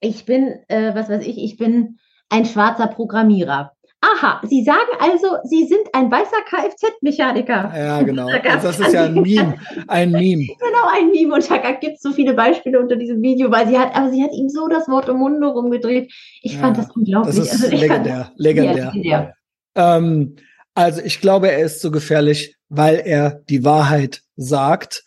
ich 0.00 0.24
bin, 0.26 0.54
äh, 0.68 0.94
was 0.94 1.08
weiß 1.08 1.26
ich, 1.26 1.42
ich 1.42 1.56
bin 1.56 1.98
ein 2.28 2.44
schwarzer 2.44 2.86
Programmierer. 2.86 3.72
Aha, 4.02 4.40
Sie 4.46 4.64
sagen 4.64 4.88
also, 4.98 5.36
Sie 5.44 5.66
sind 5.66 5.82
ein 5.92 6.10
weißer 6.10 6.42
Kfz-Mechaniker. 6.48 7.72
Ja, 7.76 8.02
genau. 8.02 8.28
Also 8.28 8.68
das 8.68 8.80
ist 8.80 8.94
ja 8.94 9.04
ein 9.04 9.14
Meme, 9.14 9.56
ein 9.88 10.10
Meme. 10.12 10.46
Genau, 10.46 10.88
ein 10.92 11.10
Meme. 11.10 11.34
Und 11.34 11.50
da 11.50 11.58
gibt 11.72 11.96
es 11.96 12.02
so 12.02 12.12
viele 12.12 12.32
Beispiele 12.32 12.80
unter 12.80 12.96
diesem 12.96 13.20
Video, 13.20 13.50
weil 13.50 13.68
sie 13.68 13.78
hat, 13.78 13.94
aber 13.94 14.10
sie 14.10 14.22
hat 14.22 14.32
ihm 14.32 14.48
so 14.48 14.68
das 14.68 14.88
Wort 14.88 15.08
im 15.08 15.18
Munde 15.18 15.48
rumgedreht. 15.48 16.10
Ich 16.42 16.54
Ja, 16.54 16.60
fand 16.60 16.78
das 16.78 16.90
unglaublich. 16.94 17.36
Das 17.36 17.52
ist 17.54 17.64
Also 17.64 17.76
legendär, 17.76 18.32
legendär. 18.36 18.92
Legendär. 18.94 19.34
Ähm, 19.74 20.36
also 20.74 21.02
ich 21.02 21.20
glaube, 21.20 21.50
er 21.50 21.58
ist 21.58 21.82
so 21.82 21.90
gefährlich, 21.90 22.56
weil 22.70 23.02
er 23.04 23.42
die 23.50 23.64
Wahrheit 23.64 24.22
sagt. 24.36 25.04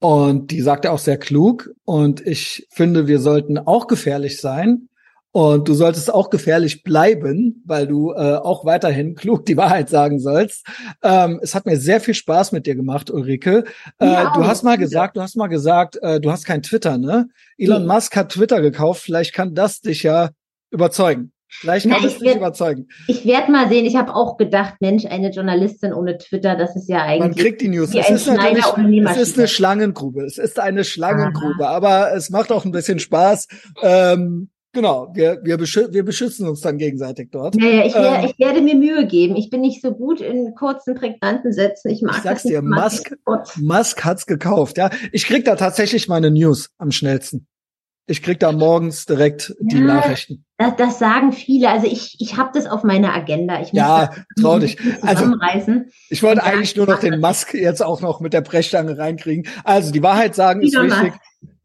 Und 0.00 0.50
die 0.50 0.60
sagt 0.60 0.86
er 0.86 0.92
auch 0.92 0.98
sehr 0.98 1.18
klug. 1.18 1.70
Und 1.84 2.26
ich 2.26 2.66
finde, 2.70 3.06
wir 3.06 3.18
sollten 3.18 3.58
auch 3.58 3.86
gefährlich 3.86 4.40
sein. 4.40 4.88
Und 5.36 5.66
du 5.66 5.74
solltest 5.74 6.14
auch 6.14 6.30
gefährlich 6.30 6.84
bleiben, 6.84 7.60
weil 7.66 7.88
du 7.88 8.12
äh, 8.12 8.36
auch 8.36 8.64
weiterhin 8.64 9.14
klug 9.16 9.44
die 9.46 9.56
Wahrheit 9.56 9.88
sagen 9.88 10.20
sollst. 10.20 10.64
Ähm, 11.02 11.40
es 11.42 11.56
hat 11.56 11.66
mir 11.66 11.76
sehr 11.76 12.00
viel 12.00 12.14
Spaß 12.14 12.52
mit 12.52 12.66
dir 12.66 12.76
gemacht, 12.76 13.10
Ulrike. 13.10 13.64
Äh, 13.98 14.06
Mir 14.06 14.32
du 14.36 14.46
hast 14.46 14.62
mal 14.62 14.78
gesagt, 14.78 15.16
du 15.16 15.20
hast 15.22 15.36
mal 15.36 15.48
gesagt, 15.48 15.96
äh, 16.02 16.20
du 16.20 16.30
hast 16.30 16.44
kein 16.44 16.62
Twitter, 16.62 16.98
ne? 16.98 17.26
Elon. 17.58 17.84
Musk 17.84 18.14
hat 18.14 18.28
Twitter 18.30 18.60
gekauft. 18.60 19.02
Vielleicht 19.02 19.34
kann 19.34 19.56
das 19.56 19.80
dich 19.80 20.04
ja 20.04 20.30
überzeugen. 20.70 21.32
Vielleicht 21.48 21.88
kann 21.90 21.98
Na, 22.00 22.06
es 22.06 22.12
ich 22.12 22.18
dich 22.18 22.28
werd- 22.28 22.36
überzeugen. 22.36 22.86
Ich 23.08 23.26
werde 23.26 23.50
mal 23.50 23.68
sehen, 23.68 23.86
ich 23.86 23.96
habe 23.96 24.14
auch 24.14 24.36
gedacht, 24.36 24.74
Mensch, 24.78 25.04
eine 25.06 25.30
Journalistin 25.30 25.92
ohne 25.92 26.16
Twitter, 26.18 26.54
das 26.56 26.76
ist 26.76 26.88
ja 26.88 26.98
Man 26.98 27.06
eigentlich. 27.22 27.44
kriegt 27.44 27.60
die 27.60 27.68
News. 27.68 27.92
Es 27.92 28.08
ist 28.08 28.26
natürlich, 28.28 28.64
es 29.10 29.16
ist 29.18 29.36
eine 29.38 29.48
Schlangengrube. 29.48 30.24
Es 30.24 30.38
ist 30.38 30.60
eine 30.60 30.84
Schlangengrube, 30.84 31.68
aber 31.68 32.12
es 32.14 32.30
macht 32.30 32.52
auch 32.52 32.64
ein 32.64 32.70
bisschen 32.72 33.00
Spaß. 33.00 33.48
Ähm, 33.82 34.50
genau, 34.74 35.08
wir, 35.14 35.40
wir, 35.42 35.56
beschü 35.56 35.88
wir 35.92 36.04
beschützen 36.04 36.46
uns 36.46 36.60
dann 36.60 36.76
gegenseitig 36.76 37.30
dort. 37.30 37.54
Naja, 37.54 37.86
ich, 37.86 37.94
wer- 37.94 38.18
Ähm, 38.18 38.24
ich 38.30 38.38
werde 38.38 38.60
mir 38.60 38.74
Mühe 38.74 39.06
geben. 39.06 39.36
Ich 39.36 39.48
bin 39.48 39.62
nicht 39.62 39.80
so 39.80 39.92
gut 39.92 40.20
in 40.20 40.54
kurzen, 40.54 40.94
prägnanten 40.94 41.52
Sätzen. 41.52 41.88
Ich 41.90 42.02
mag 42.02 42.16
Ich 42.16 42.22
sag's 42.22 42.42
das 42.42 42.44
nicht 42.44 42.54
dir, 42.54 42.62
Musk-. 42.62 43.16
Musk 43.62 44.04
hat's 44.04 44.26
gekauft, 44.26 44.76
ja. 44.76 44.90
Ich 45.12 45.24
krieg 45.26 45.44
da 45.46 45.56
tatsächlich 45.56 46.08
meine 46.08 46.30
News 46.30 46.68
am 46.76 46.90
schnellsten. 46.90 47.46
Ich 48.06 48.22
krieg 48.22 48.38
da 48.38 48.52
morgens 48.52 49.06
direkt 49.06 49.54
die 49.60 49.78
Ja, 49.78 49.82
Nachrichten. 49.84 50.44
Das, 50.58 50.76
das 50.76 50.98
sagen 50.98 51.32
viele. 51.32 51.70
Also 51.70 51.86
ich, 51.86 52.16
ich 52.20 52.36
habe 52.36 52.50
das 52.52 52.66
auf 52.66 52.84
meiner 52.84 53.14
Agenda. 53.14 53.54
Ich 53.62 53.72
muss 53.72 53.78
Ja, 53.78 54.10
trau 54.38 54.58
dich. 54.58 54.76
Also. 55.00 55.32
Ich 56.10 56.22
wollte 56.22 56.42
Ja, 56.42 56.52
eigentlich 56.52 56.72
ich 56.72 56.76
nur 56.76 56.86
noch 56.86 57.00
den. 57.00 57.18
Musk 57.20 57.54
jetzt 57.54 57.82
auch 57.82 58.02
noch 58.02 58.20
mit 58.20 58.34
der 58.34 58.42
Brechstange 58.42 58.98
reinkriegen. 58.98 59.46
Also 59.64 59.90
die 59.90 60.02
Wahrheit 60.02 60.34
sagen 60.34 60.60
ist 60.60 60.74
wichtig. 60.74 61.14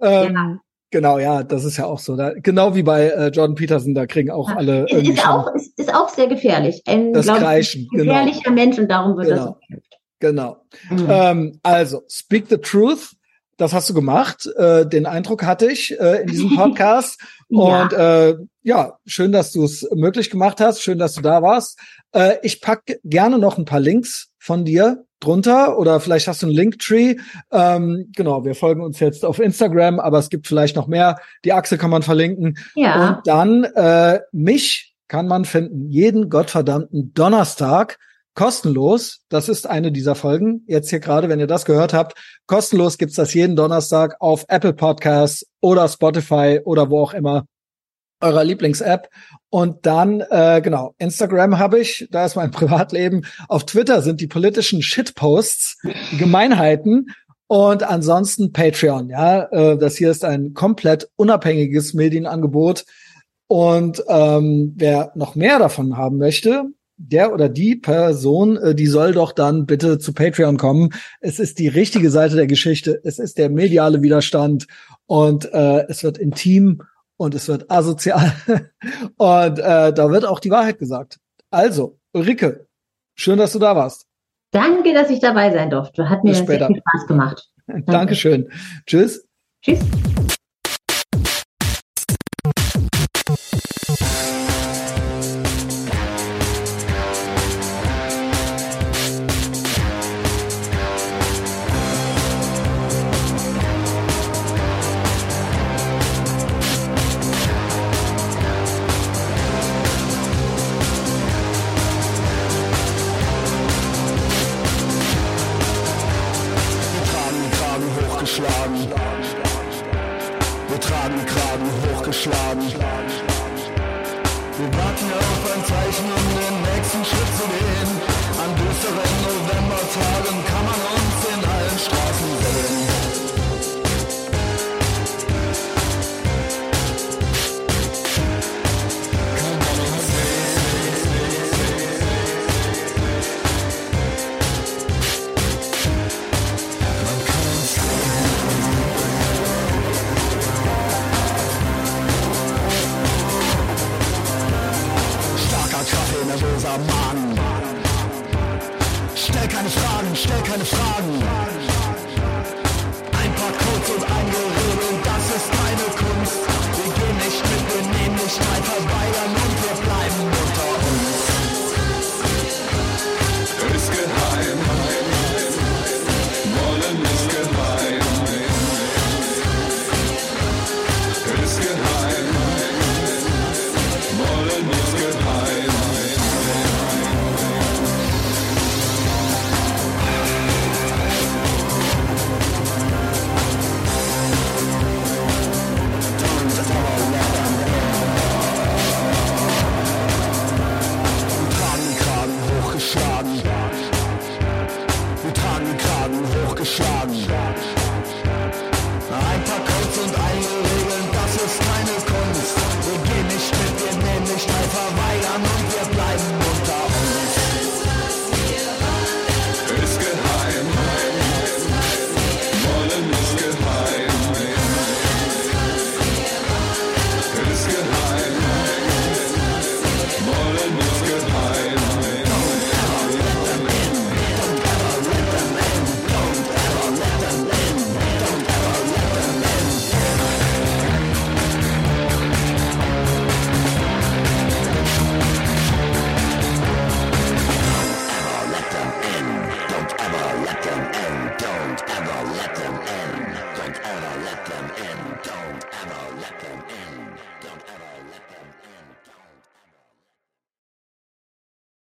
Ähm, 0.01 0.33
Ja. 0.33 0.59
Genau, 0.91 1.19
ja, 1.19 1.43
das 1.43 1.65
ist 1.65 1.77
ja 1.77 1.85
auch 1.85 1.99
so. 1.99 2.15
Da, 2.15 2.33
genau 2.33 2.73
wie 2.73 2.81
bei 2.81 3.09
äh, 3.09 3.27
Jordan 3.27 3.55
Peterson, 3.55 3.93
da 3.93 4.07
kriegen 4.07 4.31
auch 4.31 4.49
Ja. 4.49 4.55
alle 4.57 4.85
Es 4.89 5.07
ist 5.07 5.19
schon 5.19 5.29
auch, 5.29 5.47
es 5.55 5.67
ist 5.77 5.93
auch 5.93 6.09
sehr 6.09 6.27
gefährlich. 6.27 6.81
Ein, 6.87 7.13
das 7.13 7.25
glaub 7.25 7.37
Kreischen. 7.39 7.87
Genau, 7.91 8.05
gefährlicher 8.13 8.51
Mensch 8.51 8.79
und 8.79 8.87
darum 8.89 9.15
wird 9.15 9.27
Genau. 9.27 9.57
das 9.69 9.79
genau. 10.19 10.57
Mhm. 10.89 11.07
Ähm, 11.09 11.59
also, 11.61 12.01
speak 12.09 12.45
the 12.49 12.57
truth. 12.57 13.11
Das 13.57 13.73
hast 13.73 13.89
du 13.89 13.93
gemacht. 13.93 14.47
Äh, 14.55 14.87
den 14.87 15.05
Eindruck 15.05 15.43
hatte 15.43 15.69
ich 15.69 15.99
äh, 15.99 16.21
in 16.21 16.27
diesem 16.27 16.55
Podcast. 16.55 17.19
Ja. 17.51 17.81
Und 17.81 17.93
äh, 17.93 18.35
ja, 18.61 18.99
schön, 19.07 19.31
dass 19.31 19.51
du 19.51 19.63
es 19.63 19.83
möglich 19.95 20.29
gemacht 20.29 20.61
hast. 20.61 20.83
Schön, 20.83 20.99
dass 20.99 21.15
du 21.15 21.21
da 21.21 21.41
warst. 21.41 21.79
Äh, 22.11 22.35
ich 22.43 22.61
pack 22.61 22.99
gerne 23.03 23.39
noch 23.39 23.57
ein 23.57 23.65
paar 23.65 23.79
Links 23.79 24.29
von 24.37 24.65
dir 24.65 25.03
drunter 25.19 25.77
oder 25.77 25.99
vielleicht 25.99 26.27
hast 26.27 26.41
du 26.41 26.47
einen 26.47 26.55
Linktree. 26.55 27.15
Ähm, 27.51 28.11
genau, 28.15 28.45
wir 28.45 28.55
folgen 28.55 28.81
uns 28.81 28.99
jetzt 28.99 29.25
auf 29.25 29.39
Instagram, 29.39 29.99
aber 29.99 30.19
es 30.19 30.29
gibt 30.29 30.47
vielleicht 30.47 30.75
noch 30.75 30.87
mehr. 30.87 31.19
Die 31.45 31.53
Achse 31.53 31.77
kann 31.77 31.89
man 31.89 32.03
verlinken. 32.03 32.57
ja. 32.75 33.09
Und 33.09 33.27
dann 33.27 33.63
äh, 33.63 34.19
mich 34.31 34.95
kann 35.07 35.27
man 35.27 35.43
finden 35.43 35.89
jeden 35.89 36.29
gottverdammten 36.29 37.13
Donnerstag 37.13 37.97
kostenlos. 38.35 39.21
Das 39.27 39.49
ist 39.49 39.67
eine 39.67 39.91
dieser 39.91 40.15
Folgen. 40.15 40.63
Jetzt 40.67 40.89
hier 40.89 40.99
gerade, 40.99 41.27
wenn 41.27 41.39
ihr 41.39 41.47
das 41.47 41.65
gehört 41.65 41.93
habt, 41.93 42.13
kostenlos 42.47 42.97
gibt's 42.97 43.15
das 43.15 43.33
jeden 43.33 43.55
Donnerstag 43.55 44.15
auf 44.19 44.45
Apple 44.47 44.73
Podcasts 44.73 45.45
oder 45.61 45.87
Spotify 45.89 46.61
oder 46.63 46.89
wo 46.89 47.01
auch 47.01 47.13
immer 47.13 47.45
eurer 48.21 48.43
Lieblings-App. 48.43 49.09
Und 49.49 49.85
dann, 49.85 50.21
äh, 50.29 50.61
genau, 50.63 50.93
Instagram 50.97 51.57
habe 51.57 51.79
ich, 51.79 52.07
da 52.11 52.25
ist 52.25 52.35
mein 52.35 52.51
Privatleben. 52.51 53.25
Auf 53.47 53.65
Twitter 53.65 54.01
sind 54.01 54.21
die 54.21 54.27
politischen 54.27 54.81
Shitposts, 54.81 55.77
die 56.11 56.17
Gemeinheiten. 56.17 57.07
Und 57.47 57.81
ansonsten 57.81 58.51
Patreon, 58.53 59.09
ja. 59.09 59.43
Äh, 59.51 59.77
das 59.77 59.97
hier 59.97 60.11
ist 60.11 60.23
ein 60.23 60.53
komplett 60.53 61.09
unabhängiges 61.15 61.95
Medienangebot. 61.95 62.85
Und 63.47 64.03
ähm, 64.07 64.73
wer 64.75 65.11
noch 65.15 65.33
mehr 65.33 65.57
davon 65.57 65.97
haben 65.97 66.17
möchte, 66.17 66.65
der 66.97 67.33
oder 67.33 67.49
die 67.49 67.75
Person, 67.75 68.57
äh, 68.57 68.75
die 68.75 68.85
soll 68.85 69.13
doch 69.13 69.31
dann 69.31 69.65
bitte 69.65 69.97
zu 69.97 70.13
Patreon 70.13 70.57
kommen. 70.57 70.89
Es 71.21 71.39
ist 71.39 71.57
die 71.57 71.69
richtige 71.69 72.11
Seite 72.11 72.35
der 72.35 72.45
Geschichte. 72.45 73.01
Es 73.03 73.17
ist 73.17 73.39
der 73.39 73.49
mediale 73.49 74.03
Widerstand 74.03 74.67
und 75.07 75.51
äh, 75.51 75.87
es 75.87 76.03
wird 76.03 76.19
intim 76.19 76.83
und 77.19 77.35
es 77.35 77.47
wird 77.49 77.69
asozial 77.69 78.33
und 79.17 79.59
äh, 79.59 79.93
da 79.93 80.09
wird 80.09 80.25
auch 80.25 80.39
die 80.39 80.49
Wahrheit 80.49 80.79
gesagt. 80.79 81.19
Also, 81.51 81.99
Ulrike, 82.13 82.67
schön, 83.15 83.37
dass 83.37 83.51
du 83.51 83.59
da 83.59 83.75
warst. 83.75 84.07
Danke, 84.51 84.93
dass 84.93 85.09
ich 85.09 85.19
dabei 85.19 85.51
sein 85.51 85.69
durfte. 85.69 86.09
Hat 86.09 86.23
mir 86.23 86.33
sehr 86.33 86.47
viel 86.47 86.81
Spaß 86.87 87.07
gemacht. 87.07 87.49
Danke. 87.67 87.91
Dankeschön. 87.91 88.49
Tschüss. 88.87 89.27
Tschüss. 89.61 89.79